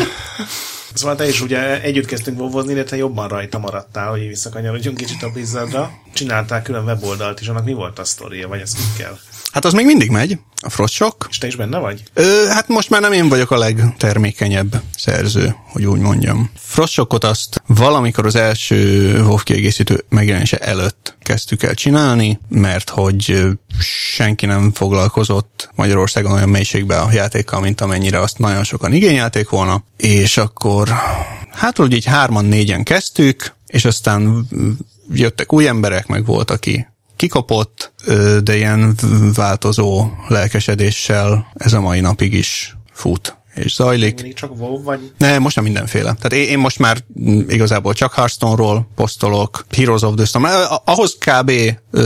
Szóval 0.95 1.17
te 1.17 1.29
is 1.29 1.41
ugye 1.41 1.81
együtt 1.81 2.07
kezdtünk 2.07 2.39
vovozni, 2.39 2.75
de 2.75 2.85
te 2.85 2.97
jobban 2.97 3.29
rajta 3.29 3.59
maradtál, 3.59 4.11
hogy 4.11 4.29
visszakanyarodjunk 4.29 4.97
kicsit 4.97 5.23
a 5.23 5.31
Blizzardra. 5.31 5.91
Csináltál 6.13 6.63
külön 6.63 6.85
weboldalt 6.85 7.41
is, 7.41 7.49
annak 7.49 7.65
mi 7.65 7.73
volt 7.73 7.99
a 7.99 8.05
sztoria, 8.05 8.49
vagy 8.49 8.61
ez 8.61 8.75
mit 8.75 8.97
kell? 8.97 9.19
Hát 9.53 9.65
az 9.65 9.73
még 9.73 9.87
mindig 9.87 10.11
megy, 10.11 10.39
a 10.63 10.71
Frostshock. 10.71 11.27
És 11.31 11.39
te 11.39 11.47
is 11.47 11.57
benne 11.57 11.79
vagy? 11.79 12.03
Ö, 12.15 12.47
hát 12.49 12.69
most 12.69 12.91
már 12.91 13.01
nem 13.01 13.13
én 13.13 13.29
vagyok 13.29 13.51
a 13.51 13.59
legtermékenyebb 13.59 14.83
szerző, 14.97 15.55
hogy 15.65 15.85
úgy 15.85 16.01
mondjam. 16.01 16.51
Frostshockot 16.57 17.25
azt 17.25 17.63
valamikor 17.67 18.27
az 18.27 18.35
első 18.35 19.13
WoW 19.23 19.37
kiegészítő 19.37 20.05
megjelenése 20.09 20.59
előtt 20.59 21.17
kezdtük 21.23 21.63
el 21.63 21.75
csinálni, 21.75 22.39
mert 22.49 22.91
hogy 22.91 23.43
senki 24.15 24.47
nem 24.47 24.73
foglalkozott 24.73 25.71
Magyarországon 25.75 26.33
olyan 26.33 26.49
mélységben 26.49 27.01
a 27.01 27.13
játékkal, 27.13 27.61
mint 27.61 27.81
amennyire 27.81 28.21
azt 28.21 28.39
nagyon 28.39 28.65
sokan 28.65 28.93
igényelték 28.93 29.49
volna, 29.49 29.85
és 29.97 30.37
akkor 30.37 30.89
hát 31.51 31.77
hogy 31.77 31.93
így 31.93 32.05
hárman, 32.05 32.45
négyen 32.45 32.83
kezdtük, 32.83 33.55
és 33.67 33.85
aztán 33.85 34.49
jöttek 35.13 35.53
új 35.53 35.67
emberek, 35.67 36.07
meg 36.07 36.25
volt, 36.25 36.51
aki 36.51 36.87
kikapott, 37.19 37.93
de 38.43 38.57
ilyen 38.57 38.95
változó 39.35 40.07
lelkesedéssel 40.29 41.47
ez 41.55 41.73
a 41.73 41.81
mai 41.81 42.01
napig 42.01 42.33
is 42.33 42.77
fut 42.93 43.39
és 43.59 43.75
zajlik. 43.75 44.15
Mindig 44.15 44.35
csak 44.35 44.59
WoW 44.59 44.83
vagy? 44.83 45.13
Ne, 45.19 45.39
most 45.39 45.57
nem 45.57 45.65
mindenféle. 45.65 46.15
Tehát 46.15 46.33
én, 46.33 46.49
én 46.49 46.59
most 46.59 46.79
már 46.79 47.05
igazából 47.49 47.93
csak 47.93 48.15
Hearthstone-ról 48.15 48.89
posztolok, 48.95 49.67
Heroes 49.77 50.03
of 50.03 50.15
the 50.15 50.25
Storm. 50.25 50.45
Ahhoz 50.85 51.17
kb. 51.19 51.53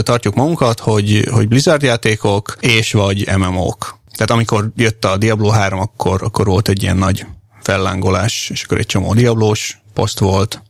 tartjuk 0.03 0.35
magunkat, 0.35 0.79
hogy, 0.79 1.27
hogy 1.31 1.47
Blizzard 1.47 1.81
játékok 1.81 2.57
és 2.59 2.91
vagy 2.91 3.29
MMO-k. 3.37 3.97
Tehát 4.11 4.31
amikor 4.31 4.71
jött 4.75 5.05
a 5.05 5.17
Diablo 5.17 5.49
3, 5.49 5.79
akkor, 5.79 6.23
akkor 6.23 6.45
volt 6.45 6.67
egy 6.67 6.83
ilyen 6.83 6.97
nagy 6.97 7.25
fellángolás, 7.61 8.49
és 8.49 8.63
akkor 8.63 8.77
egy 8.77 8.85
csomó 8.85 9.13
Diablós 9.13 9.81
poszt 9.93 10.19
volt, 10.19 10.61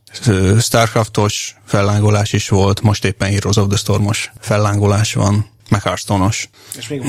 Starcraftos 0.60 1.56
fellángolás 1.64 2.32
is 2.32 2.48
volt, 2.48 2.80
most 2.80 3.04
éppen 3.04 3.28
Heroes 3.28 3.56
of 3.56 3.68
the 3.68 3.76
Stormos 3.76 4.32
fellángolás 4.40 5.14
van, 5.14 5.50
meg 5.68 5.82
Hearthstone-os. 5.82 6.48
És 6.78 6.88
még? 6.88 7.02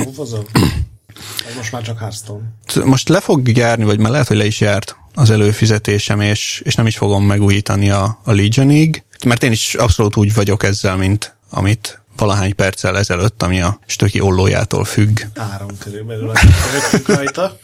Ez 1.48 1.56
most 1.56 1.72
már 1.72 1.82
csak 1.82 2.00
Hearthstone. 2.00 2.44
most 2.84 3.10
le 3.10 3.20
fog 3.20 3.58
járni, 3.58 3.84
vagy 3.84 4.00
már 4.00 4.12
lehet, 4.12 4.28
hogy 4.28 4.38
le 4.38 4.46
is 4.46 4.60
járt 4.60 4.96
az 5.14 5.30
előfizetésem, 5.30 6.22
és, 6.22 6.62
és 6.66 6.76
nem 6.76 6.88
is 6.88 6.98
fogom 6.98 7.26
megújítani 7.26 7.90
a, 7.90 8.20
a 8.24 8.32
Legionig, 8.32 9.04
mert 9.26 9.44
én 9.44 9.52
is 9.52 9.76
abszolút 9.76 10.16
úgy 10.16 10.34
vagyok 10.34 10.64
ezzel, 10.64 10.96
mint 10.96 11.36
amit 11.50 12.02
valahány 12.18 12.56
perccel 12.56 12.98
ezelőtt, 12.98 13.44
ami 13.44 13.62
a 13.62 13.80
stöki 13.86 14.20
ollójától 14.20 14.86
függ. 14.86 15.20
Áron 15.36 15.78
körülbelül, 15.80 16.32
rajta. 17.06 17.58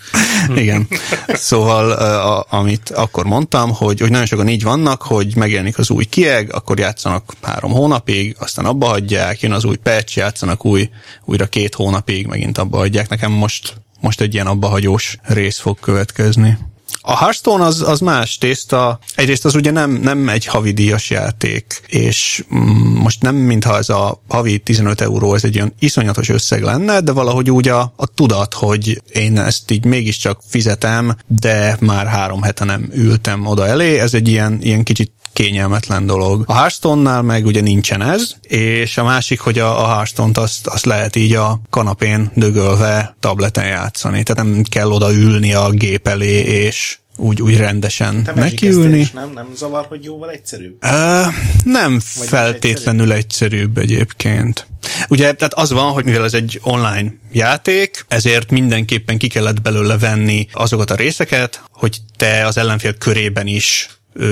Igen. 0.56 0.88
Szóval, 1.28 1.92
a, 1.92 2.38
a, 2.38 2.46
amit 2.50 2.90
akkor 2.90 3.26
mondtam, 3.26 3.74
hogy, 3.74 4.00
hogy 4.00 4.10
nagyon 4.12 4.26
sokan 4.26 4.48
így 4.48 4.64
vannak, 4.64 5.02
hogy 5.02 5.36
megjelenik 5.36 5.78
az 5.78 5.90
új 5.90 6.06
kieg, 6.06 6.54
akkor 6.54 6.80
játszanak 6.80 7.34
három 7.42 7.72
hónapig, 7.72 8.36
aztán 8.40 8.66
abba 8.66 8.88
hagyják, 8.88 9.42
jön 9.42 9.52
az 9.52 9.66
új 9.66 9.76
patch, 9.76 10.18
játszanak 10.18 10.66
új, 10.66 10.90
újra 11.26 11.46
két 11.46 11.76
hónapig, 11.76 12.28
megint 12.28 12.58
abba 12.58 12.78
hagyják. 12.78 13.10
Nekem 13.10 13.32
most, 13.32 13.76
most 14.00 14.22
egy 14.22 14.34
ilyen 14.34 14.48
abbahagyós 14.48 15.18
rész 15.24 15.60
fog 15.60 15.80
következni. 15.80 16.58
A 17.02 17.18
Hearthstone 17.18 17.66
az, 17.66 17.82
az 17.82 18.00
más 18.00 18.38
tészta. 18.38 19.00
Egyrészt 19.16 19.46
az 19.46 19.56
ugye 19.56 19.72
nem, 19.72 19.92
nem 19.92 20.30
egy 20.30 20.46
havidíjas 20.46 21.10
játék, 21.10 21.82
és 21.88 22.44
mm, 22.56 22.60
most 22.96 23.22
nem 23.22 23.36
mintha 23.36 23.78
ez 23.78 23.90
a 23.90 24.22
havi 24.28 24.60
15 24.60 25.02
euró, 25.02 25.34
ez 25.34 25.44
egy 25.44 25.56
olyan 25.56 25.74
iszonyatos 25.80 26.30
összeg 26.30 26.64
lenne, 26.64 27.00
de 27.00 27.12
valahogy 27.12 27.52
úgy 27.52 27.68
a, 27.68 27.94
a 27.96 28.06
tudat, 28.06 28.54
hogy 28.54 29.02
én 29.12 29.38
ezt 29.38 29.72
így 29.72 29.86
mégiscsak 29.86 30.40
fizetem, 30.48 31.16
de 31.28 31.78
már 31.80 32.08
három 32.08 32.42
hete 32.42 32.66
nem 32.66 32.90
ültem 32.94 33.46
oda 33.46 33.68
elé, 33.68 34.00
ez 34.00 34.14
egy 34.14 34.28
ilyen, 34.28 34.60
ilyen 34.62 34.84
kicsit 34.84 35.12
kényelmetlen 35.34 36.06
dolog. 36.06 36.44
A 36.48 36.54
Hearthstone-nál 36.54 37.22
meg 37.22 37.46
ugye 37.46 37.62
nincsen 37.62 38.02
ez, 38.02 38.32
és 38.42 38.98
a 38.98 39.04
másik, 39.04 39.40
hogy 39.40 39.60
a, 39.60 39.84
a 39.84 39.94
Hearthstone-t 39.94 40.38
azt, 40.38 40.68
azt 40.68 40.86
lehet 40.86 41.16
így 41.16 41.34
a 41.34 41.62
kanapén 41.70 42.32
dögölve 42.36 43.16
tableten 43.20 43.66
játszani, 43.68 44.24
tehát 44.24 44.44
nem 44.44 44.64
kell 44.64 44.92
oda 44.92 45.14
ülni 45.14 45.54
a 45.54 45.70
gép 45.70 46.08
elé, 46.08 46.40
és 46.40 47.00
úgy, 47.16 47.42
úgy 47.42 47.58
rendesen 47.58 48.24
Te 48.24 48.34
nekiülni. 48.34 49.10
nem? 49.14 49.32
Nem 49.34 49.48
zavar, 49.56 49.86
hogy 49.90 50.04
jóval 50.04 50.30
egyszerűbb? 50.30 50.76
Ö, 50.80 51.22
nem 51.64 52.00
Vagy 52.18 52.28
feltétlenül 52.28 53.12
egyszerűbb 53.12 53.78
egyébként. 53.78 54.68
Ugye, 55.10 55.34
tehát 55.34 55.54
az 55.54 55.72
van, 55.72 55.92
hogy 55.92 56.06
mivel 56.06 56.24
ez 56.24 56.34
egy 56.34 56.60
online 56.64 57.14
játék, 57.32 58.06
ezért 58.08 58.52
mindenképpen 58.52 59.18
ki 59.18 59.28
kellett 59.28 59.62
belőle 59.62 59.98
venni 59.98 60.48
azokat 60.52 60.92
a 60.92 60.96
részeket, 60.96 61.64
hogy 61.72 61.98
te 62.18 62.46
az 62.46 62.58
ellenfél 62.58 62.94
körében 62.94 63.48
is 63.48 63.90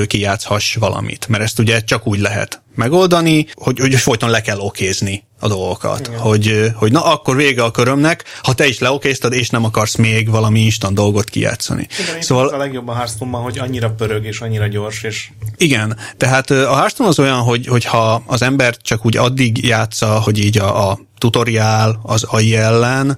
kijátszhass 0.08 0.76
valamit. 0.76 1.28
Mert 1.28 1.44
ezt 1.44 1.60
ugye 1.60 1.80
csak 1.80 2.08
úgy 2.08 2.20
lehet 2.20 2.62
megoldani, 2.76 3.48
hogy, 3.54 3.80
hogy 3.80 3.96
folyton 3.96 4.30
le 4.30 4.42
kell 4.42 4.60
okézni 4.60 5.24
a 5.40 5.48
dolgokat. 5.48 6.08
Hogy, 6.08 6.72
hogy 6.76 6.92
na, 6.92 7.06
akkor 7.06 7.36
vége 7.36 7.64
a 7.64 7.72
körömnek, 7.72 8.24
ha 8.44 8.54
te 8.54 8.68
is 8.68 8.80
leokéztad, 8.80 9.34
és 9.34 9.50
nem 9.50 9.64
akarsz 9.64 9.96
még 9.96 10.30
valami 10.30 10.60
instant 10.60 10.96
dolgot 10.96 11.30
kijátszani. 11.30 11.88
Igen, 12.00 12.22
szóval 12.22 12.48
a 12.48 12.58
legjobb 12.58 12.88
a 12.88 12.94
hearthstone 12.94 13.38
hogy 13.38 13.60
annyira 13.60 13.90
pörög 13.90 14.26
és 14.26 14.40
annyira 14.40 14.68
gyors, 14.68 15.04
és 15.04 15.30
Igen, 15.58 15.98
tehát 16.18 16.50
a 16.50 16.76
Hearthstone 16.76 17.10
az 17.10 17.20
olyan, 17.20 17.40
hogy, 17.40 17.68
hogyha 17.68 18.24
az 18.26 18.42
ember 18.42 18.78
csak 18.78 19.06
úgy 19.06 19.18
addig 19.18 19.66
játsza, 19.68 20.20
hogy 20.20 20.38
így 20.38 20.58
a, 20.58 20.90
a 20.90 21.00
tutoriál 21.18 22.00
az 22.04 22.24
AI 22.24 22.56
ellen, 22.56 23.18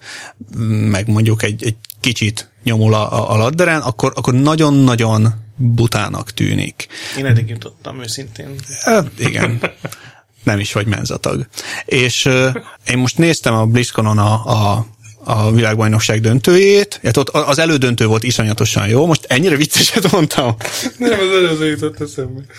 meg 0.68 1.08
mondjuk 1.08 1.44
egy, 1.44 1.64
egy 1.66 1.76
kicsit 2.00 2.52
nyomul 2.64 2.94
a, 2.94 3.32
a 3.32 3.38
ladderen, 3.38 3.82
akkor, 3.82 4.12
akkor 4.16 4.34
nagyon-nagyon 4.34 5.34
butának 5.62 6.32
tűnik. 6.32 6.88
én 7.18 7.26
eddig 7.26 7.50
jutottam 7.50 8.02
őszintén. 8.02 8.56
Hát, 8.80 9.08
igen. 9.18 9.62
Nem 10.44 10.60
is 10.60 10.74
vagy 10.74 10.88
menzatag. 10.88 11.48
És 11.86 12.26
ö, 12.26 12.50
én 12.88 12.98
most 12.98 13.18
néztem 13.18 13.54
a 13.54 13.66
BlizzConon 13.66 14.18
a, 14.18 14.34
a 14.46 14.86
a 15.24 15.52
világbajnokság 15.52 16.22
döntőjét, 16.22 17.00
hát 17.04 17.18
ott 17.18 17.30
az 17.30 17.60
elődöntő 17.60 18.06
volt 18.06 18.24
iszonyatosan 18.24 18.88
jó, 18.88 19.06
most 19.06 19.26
ennyire 19.28 19.56
vicceset 19.56 20.12
mondtam. 20.12 20.56
Nem, 20.98 21.20
az 21.20 21.36
előző 21.36 21.66
jutott 21.70 22.02
eszembe. 22.02 22.42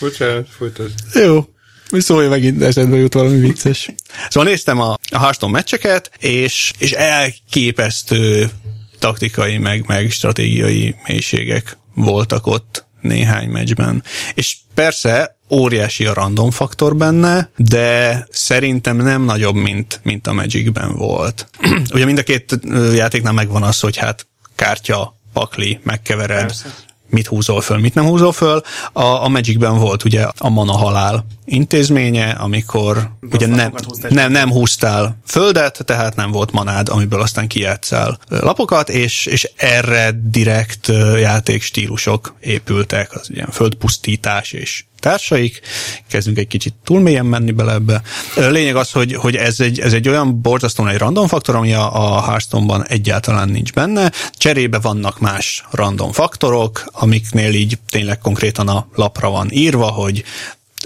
Bocsánat, 0.00 0.48
folytasd. 0.48 0.94
Jó. 1.14 1.48
Mi 1.90 2.00
szólja 2.00 2.28
megint 2.28 2.62
eszedbe 2.62 2.96
jut 2.96 3.14
valami 3.14 3.38
vicces. 3.38 3.90
Szóval 4.28 4.48
néztem 4.48 4.80
a, 4.80 4.96
a 5.10 5.18
Hearthstone 5.18 5.52
meccseket, 5.52 6.10
és, 6.18 6.72
és 6.78 6.92
elképesztő 6.92 8.50
taktikai, 8.98 9.58
meg, 9.58 9.84
meg 9.86 10.10
stratégiai 10.10 10.94
mélységek 11.06 11.76
voltak 11.94 12.46
ott 12.46 12.84
néhány 13.00 13.48
meccsben. 13.48 14.02
És 14.34 14.56
persze 14.74 15.38
óriási 15.50 16.06
a 16.06 16.14
random 16.14 16.50
faktor 16.50 16.96
benne, 16.96 17.50
de 17.56 18.26
szerintem 18.30 18.96
nem 18.96 19.22
nagyobb, 19.22 19.54
mint, 19.54 20.00
mint 20.02 20.26
a 20.26 20.32
Magicben 20.32 20.96
volt. 20.96 21.48
Ugye 21.94 22.04
mind 22.04 22.18
a 22.18 22.22
két 22.22 22.58
játéknál 22.94 23.32
megvan 23.32 23.62
az, 23.62 23.80
hogy 23.80 23.96
hát 23.96 24.26
kártya, 24.54 25.18
pakli, 25.32 25.80
megkevered, 25.82 26.40
Persze. 26.40 26.74
mit 27.08 27.26
húzol 27.26 27.60
föl, 27.60 27.78
mit 27.78 27.94
nem 27.94 28.04
húzol 28.04 28.32
föl. 28.32 28.62
A, 28.92 29.02
a 29.02 29.28
Magicben 29.28 29.78
volt 29.78 30.04
ugye 30.04 30.26
a 30.38 30.48
mana 30.48 30.76
halál 30.76 31.26
intézménye, 31.50 32.30
amikor 32.30 33.10
ugye 33.32 33.46
nem, 33.46 33.72
nem, 34.08 34.32
nem 34.32 34.50
húztál 34.50 35.18
földet, 35.26 35.84
tehát 35.84 36.16
nem 36.16 36.30
volt 36.30 36.52
manád, 36.52 36.88
amiből 36.88 37.20
aztán 37.20 37.48
kijátszál 37.48 38.18
lapokat, 38.28 38.88
és, 38.88 39.26
és 39.26 39.50
erre 39.56 40.10
direkt 40.24 40.92
játékstílusok 41.20 42.34
épültek, 42.40 43.14
az 43.14 43.30
ilyen 43.30 43.50
földpusztítás 43.50 44.52
és 44.52 44.84
társaik. 45.00 45.60
Kezdünk 46.08 46.38
egy 46.38 46.46
kicsit 46.46 46.74
túl 46.84 47.00
mélyen 47.00 47.26
menni 47.26 47.50
bele 47.50 47.72
ebbe. 47.72 48.02
Lényeg 48.36 48.76
az, 48.76 48.90
hogy, 48.90 49.14
hogy 49.14 49.36
ez, 49.36 49.60
egy, 49.60 49.80
ez 49.80 49.92
egy 49.92 50.08
olyan 50.08 50.40
borzasztóan 50.40 50.88
egy 50.88 50.98
random 50.98 51.26
faktor, 51.26 51.54
ami 51.54 51.72
a, 51.72 52.14
a 52.16 52.22
Hearthstone-ban 52.22 52.86
egyáltalán 52.86 53.48
nincs 53.48 53.72
benne. 53.72 54.12
Cserébe 54.32 54.78
vannak 54.78 55.20
más 55.20 55.64
random 55.70 56.12
faktorok, 56.12 56.84
amiknél 56.92 57.54
így 57.54 57.78
tényleg 57.90 58.18
konkrétan 58.18 58.68
a 58.68 58.86
lapra 58.94 59.30
van 59.30 59.48
írva, 59.50 59.86
hogy 59.86 60.24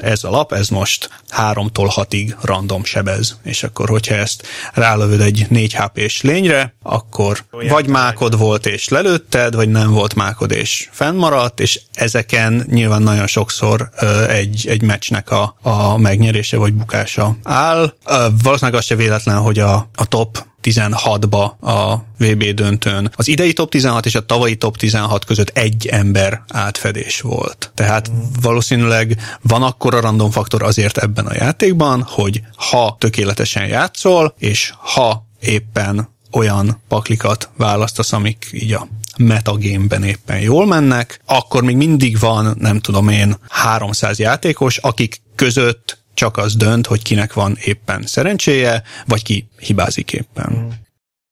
ez 0.01 0.25
a 0.25 0.31
lap, 0.31 0.53
ez 0.53 0.69
most 0.69 1.09
3-tól 1.37 1.93
6-ig 1.95 2.35
random 2.41 2.85
sebez, 2.85 3.39
és 3.43 3.63
akkor, 3.63 3.89
hogyha 3.89 4.15
ezt 4.15 4.47
rálövöd 4.73 5.21
egy 5.21 5.47
4 5.49 5.75
HP-s 5.75 6.23
lényre, 6.23 6.75
akkor 6.83 7.45
Olyan 7.53 7.73
vagy 7.73 7.87
mákod 7.87 8.39
volt 8.39 8.67
és 8.67 8.89
lelőtted, 8.89 9.55
vagy 9.55 9.69
nem 9.69 9.91
volt 9.91 10.15
mákod 10.15 10.51
és 10.51 10.89
fennmaradt, 10.93 11.61
és 11.61 11.81
ezeken 11.93 12.67
nyilván 12.71 13.03
nagyon 13.03 13.27
sokszor 13.27 13.91
ö, 14.01 14.29
egy, 14.29 14.67
egy 14.69 14.83
meccsnek 14.83 15.31
a, 15.31 15.57
a 15.63 15.99
megnyerése 15.99 16.57
vagy 16.57 16.75
bukása 16.75 17.37
áll. 17.43 17.95
Ö, 18.07 18.27
valószínűleg 18.43 18.81
az 18.81 18.87
se 18.87 18.95
véletlen, 18.95 19.39
hogy 19.39 19.59
a, 19.59 19.89
a 19.95 20.07
top 20.09 20.45
16-ba 20.65 21.59
a 21.61 22.05
VB 22.19 22.45
döntőn. 22.45 23.11
Az 23.17 23.29
idei 23.29 23.53
top 23.53 23.71
16 23.71 24.07
és 24.07 24.15
a 24.15 24.27
tavalyi 24.27 24.57
top 24.57 24.77
16 24.77 25.25
között 25.25 25.49
egy 25.49 25.87
ember 25.87 26.43
átfedés 26.49 27.21
volt. 27.21 27.71
Tehát 27.75 28.11
valószínűleg 28.43 29.17
van 29.43 29.63
akkora 29.63 30.01
random 30.01 30.31
faktor 30.31 30.63
azért 30.63 30.99
ebben 30.99 31.27
a 31.27 31.35
játékban, 31.35 32.03
hogy 32.09 32.43
ha 32.57 32.97
tökéletesen 33.01 33.67
játszol, 33.67 34.35
és 34.39 34.73
ha 34.77 35.27
éppen 35.41 36.13
olyan 36.31 36.83
paklikat 36.89 37.51
választasz, 37.57 38.13
amik 38.13 38.49
így 38.53 38.73
a 38.73 38.89
metagémben 39.17 40.03
éppen 40.03 40.41
jól 40.41 40.67
mennek, 40.67 41.21
akkor 41.27 41.63
még 41.63 41.77
mindig 41.77 42.19
van, 42.19 42.57
nem 42.59 42.81
tudom 42.81 43.09
én, 43.09 43.37
300 43.49 44.19
játékos, 44.19 44.77
akik 44.77 45.21
között 45.35 46.04
csak 46.15 46.37
az 46.37 46.57
dönt, 46.57 46.87
hogy 46.87 47.03
kinek 47.03 47.33
van 47.33 47.57
éppen 47.65 48.07
szerencséje, 48.07 48.83
vagy 49.07 49.23
ki 49.23 49.49
hibázik 49.59 50.13
éppen. 50.13 50.73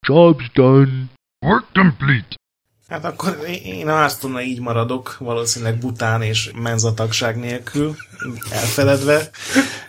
Job's 0.06 0.50
done. 0.54 0.90
Work 1.46 1.66
complete. 1.72 2.40
Hát 2.88 3.04
akkor 3.04 3.38
én 3.64 3.88
a 3.88 3.96
hearthstone 3.96 4.42
így 4.42 4.60
maradok, 4.60 5.16
valószínűleg 5.18 5.78
bután 5.78 6.22
és 6.22 6.50
menzatagság 6.54 7.36
nélkül, 7.36 7.96
elfeledve. 8.50 9.30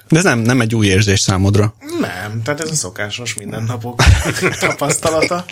De 0.08 0.18
ez 0.18 0.24
nem, 0.24 0.40
nem 0.40 0.62
egy 0.62 0.76
új 0.76 0.88
érzés 0.88 1.20
számodra. 1.20 1.74
Nem, 2.00 2.42
tehát 2.44 2.60
ez 2.62 2.72
a 2.72 2.76
szokásos 2.76 3.34
mindennapok 3.34 4.04
tapasztalata. 4.60 5.46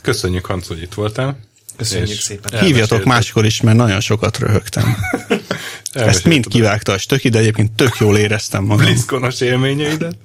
Köszönjük, 0.00 0.46
Hans, 0.46 0.68
hogy 0.68 0.82
itt 0.82 0.94
voltál. 0.94 1.38
Köszönjük 1.76 2.08
És 2.08 2.20
szépen. 2.22 2.60
Hívjatok 2.60 3.04
máskor 3.04 3.44
is, 3.44 3.60
mert 3.60 3.76
nagyon 3.76 4.00
sokat 4.00 4.38
röhögtem. 4.38 4.96
Ezt 5.92 6.24
mind 6.24 6.46
kivágta 6.46 6.92
a 6.92 6.98
stöki, 6.98 7.28
de 7.28 7.38
egyébként 7.38 7.72
tök 7.72 7.96
jól 7.98 8.18
éreztem 8.18 8.64
magam. 8.64 8.84
Blizzconos 8.84 9.40
élményeidet. 9.40 10.16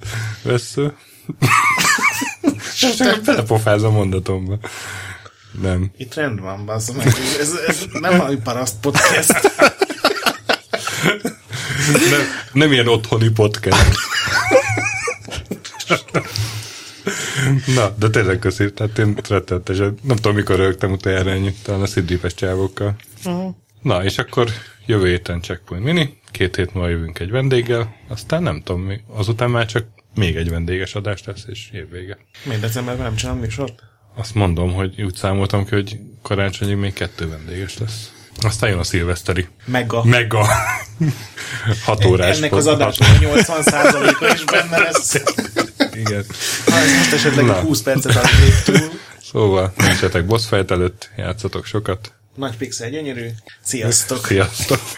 Vesző. 0.41 0.93
Csak 2.97 3.21
belepofáz 3.25 3.83
a 3.83 3.89
mondatomba. 3.89 4.59
Nem. 5.61 5.91
Itt 5.97 6.13
rend 6.13 6.39
van, 6.39 6.65
bazd 6.65 6.95
meg. 6.95 7.07
Ez, 7.39 7.51
ez 7.67 7.85
nem 7.91 8.19
a 8.19 8.27
paraszt 8.43 8.75
podcast. 8.81 9.51
Nem, 12.09 12.21
nem 12.51 12.71
ilyen 12.71 12.87
otthoni 12.87 13.29
podcast. 13.29 13.85
Na, 17.75 17.89
de 17.99 18.09
tényleg 18.09 18.39
köszi. 18.39 18.73
Tehát 18.73 18.97
én 18.97 19.17
rettenetesen, 19.29 19.97
nem 20.01 20.15
tudom 20.15 20.35
mikor 20.35 20.55
rögtem 20.55 20.91
utoljára 20.91 21.29
ennyi, 21.29 21.53
talán 21.63 21.81
a 21.81 21.85
szidripes 21.85 22.34
csávokkal. 22.34 22.95
Na, 23.81 24.03
és 24.03 24.17
akkor 24.17 24.49
jövő 24.85 25.07
héten 25.07 25.41
Checkpoint 25.41 25.84
Mini, 25.84 26.19
két 26.31 26.55
hét 26.55 26.73
múlva 26.73 26.89
jövünk 26.89 27.19
egy 27.19 27.31
vendéggel, 27.31 27.95
aztán 28.07 28.43
nem 28.43 28.61
tudom, 28.63 28.81
mi, 28.81 28.99
azután 29.07 29.49
már 29.49 29.65
csak 29.65 29.85
még 30.15 30.35
egy 30.35 30.49
vendéges 30.49 30.95
adás 30.95 31.23
lesz, 31.23 31.45
és 31.47 31.69
évvége. 31.73 32.17
Miért 32.45 32.61
decemberben 32.61 33.05
nem 33.05 33.15
csinálom 33.15 33.39
műsort? 33.39 33.84
Azt 34.15 34.35
mondom, 34.35 34.73
hogy 34.73 35.01
úgy 35.01 35.15
számoltam 35.15 35.65
ki, 35.65 35.75
hogy 35.75 35.99
karácsonyig 36.21 36.75
még 36.75 36.93
kettő 36.93 37.29
vendéges 37.29 37.77
lesz. 37.77 38.11
Aztán 38.41 38.69
jön 38.69 38.80
a 38.80 38.84
szilveszteri. 38.84 39.47
Mega. 39.65 40.03
Mega. 40.03 40.47
Hat 41.85 42.05
órás. 42.05 42.38
Ennek 42.38 42.53
az 42.53 42.68
adásnak 42.68 43.09
a 43.09 43.14
80%-a 43.14 44.34
is 44.34 44.43
benne 44.43 44.80
lesz. 44.80 45.14
Igen. 45.93 46.26
Ha 46.65 46.77
ez 46.77 46.97
most 46.97 47.14
esetleg 47.14 47.45
Na. 47.45 47.53
20 47.59 47.81
percet 47.81 48.15
adnék 48.15 48.61
túl. 48.64 48.89
Szóval, 49.31 49.73
nincsetek 49.76 50.26
boss 50.26 50.47
fight 50.47 50.72
előtt, 50.72 51.09
játszatok 51.18 51.65
sokat. 51.65 52.14
Nagy 52.35 52.57
pixel 52.57 52.89
gyönyörű. 52.89 53.27
Sziasztok. 53.61 54.26
Sziasztok! 54.26 54.80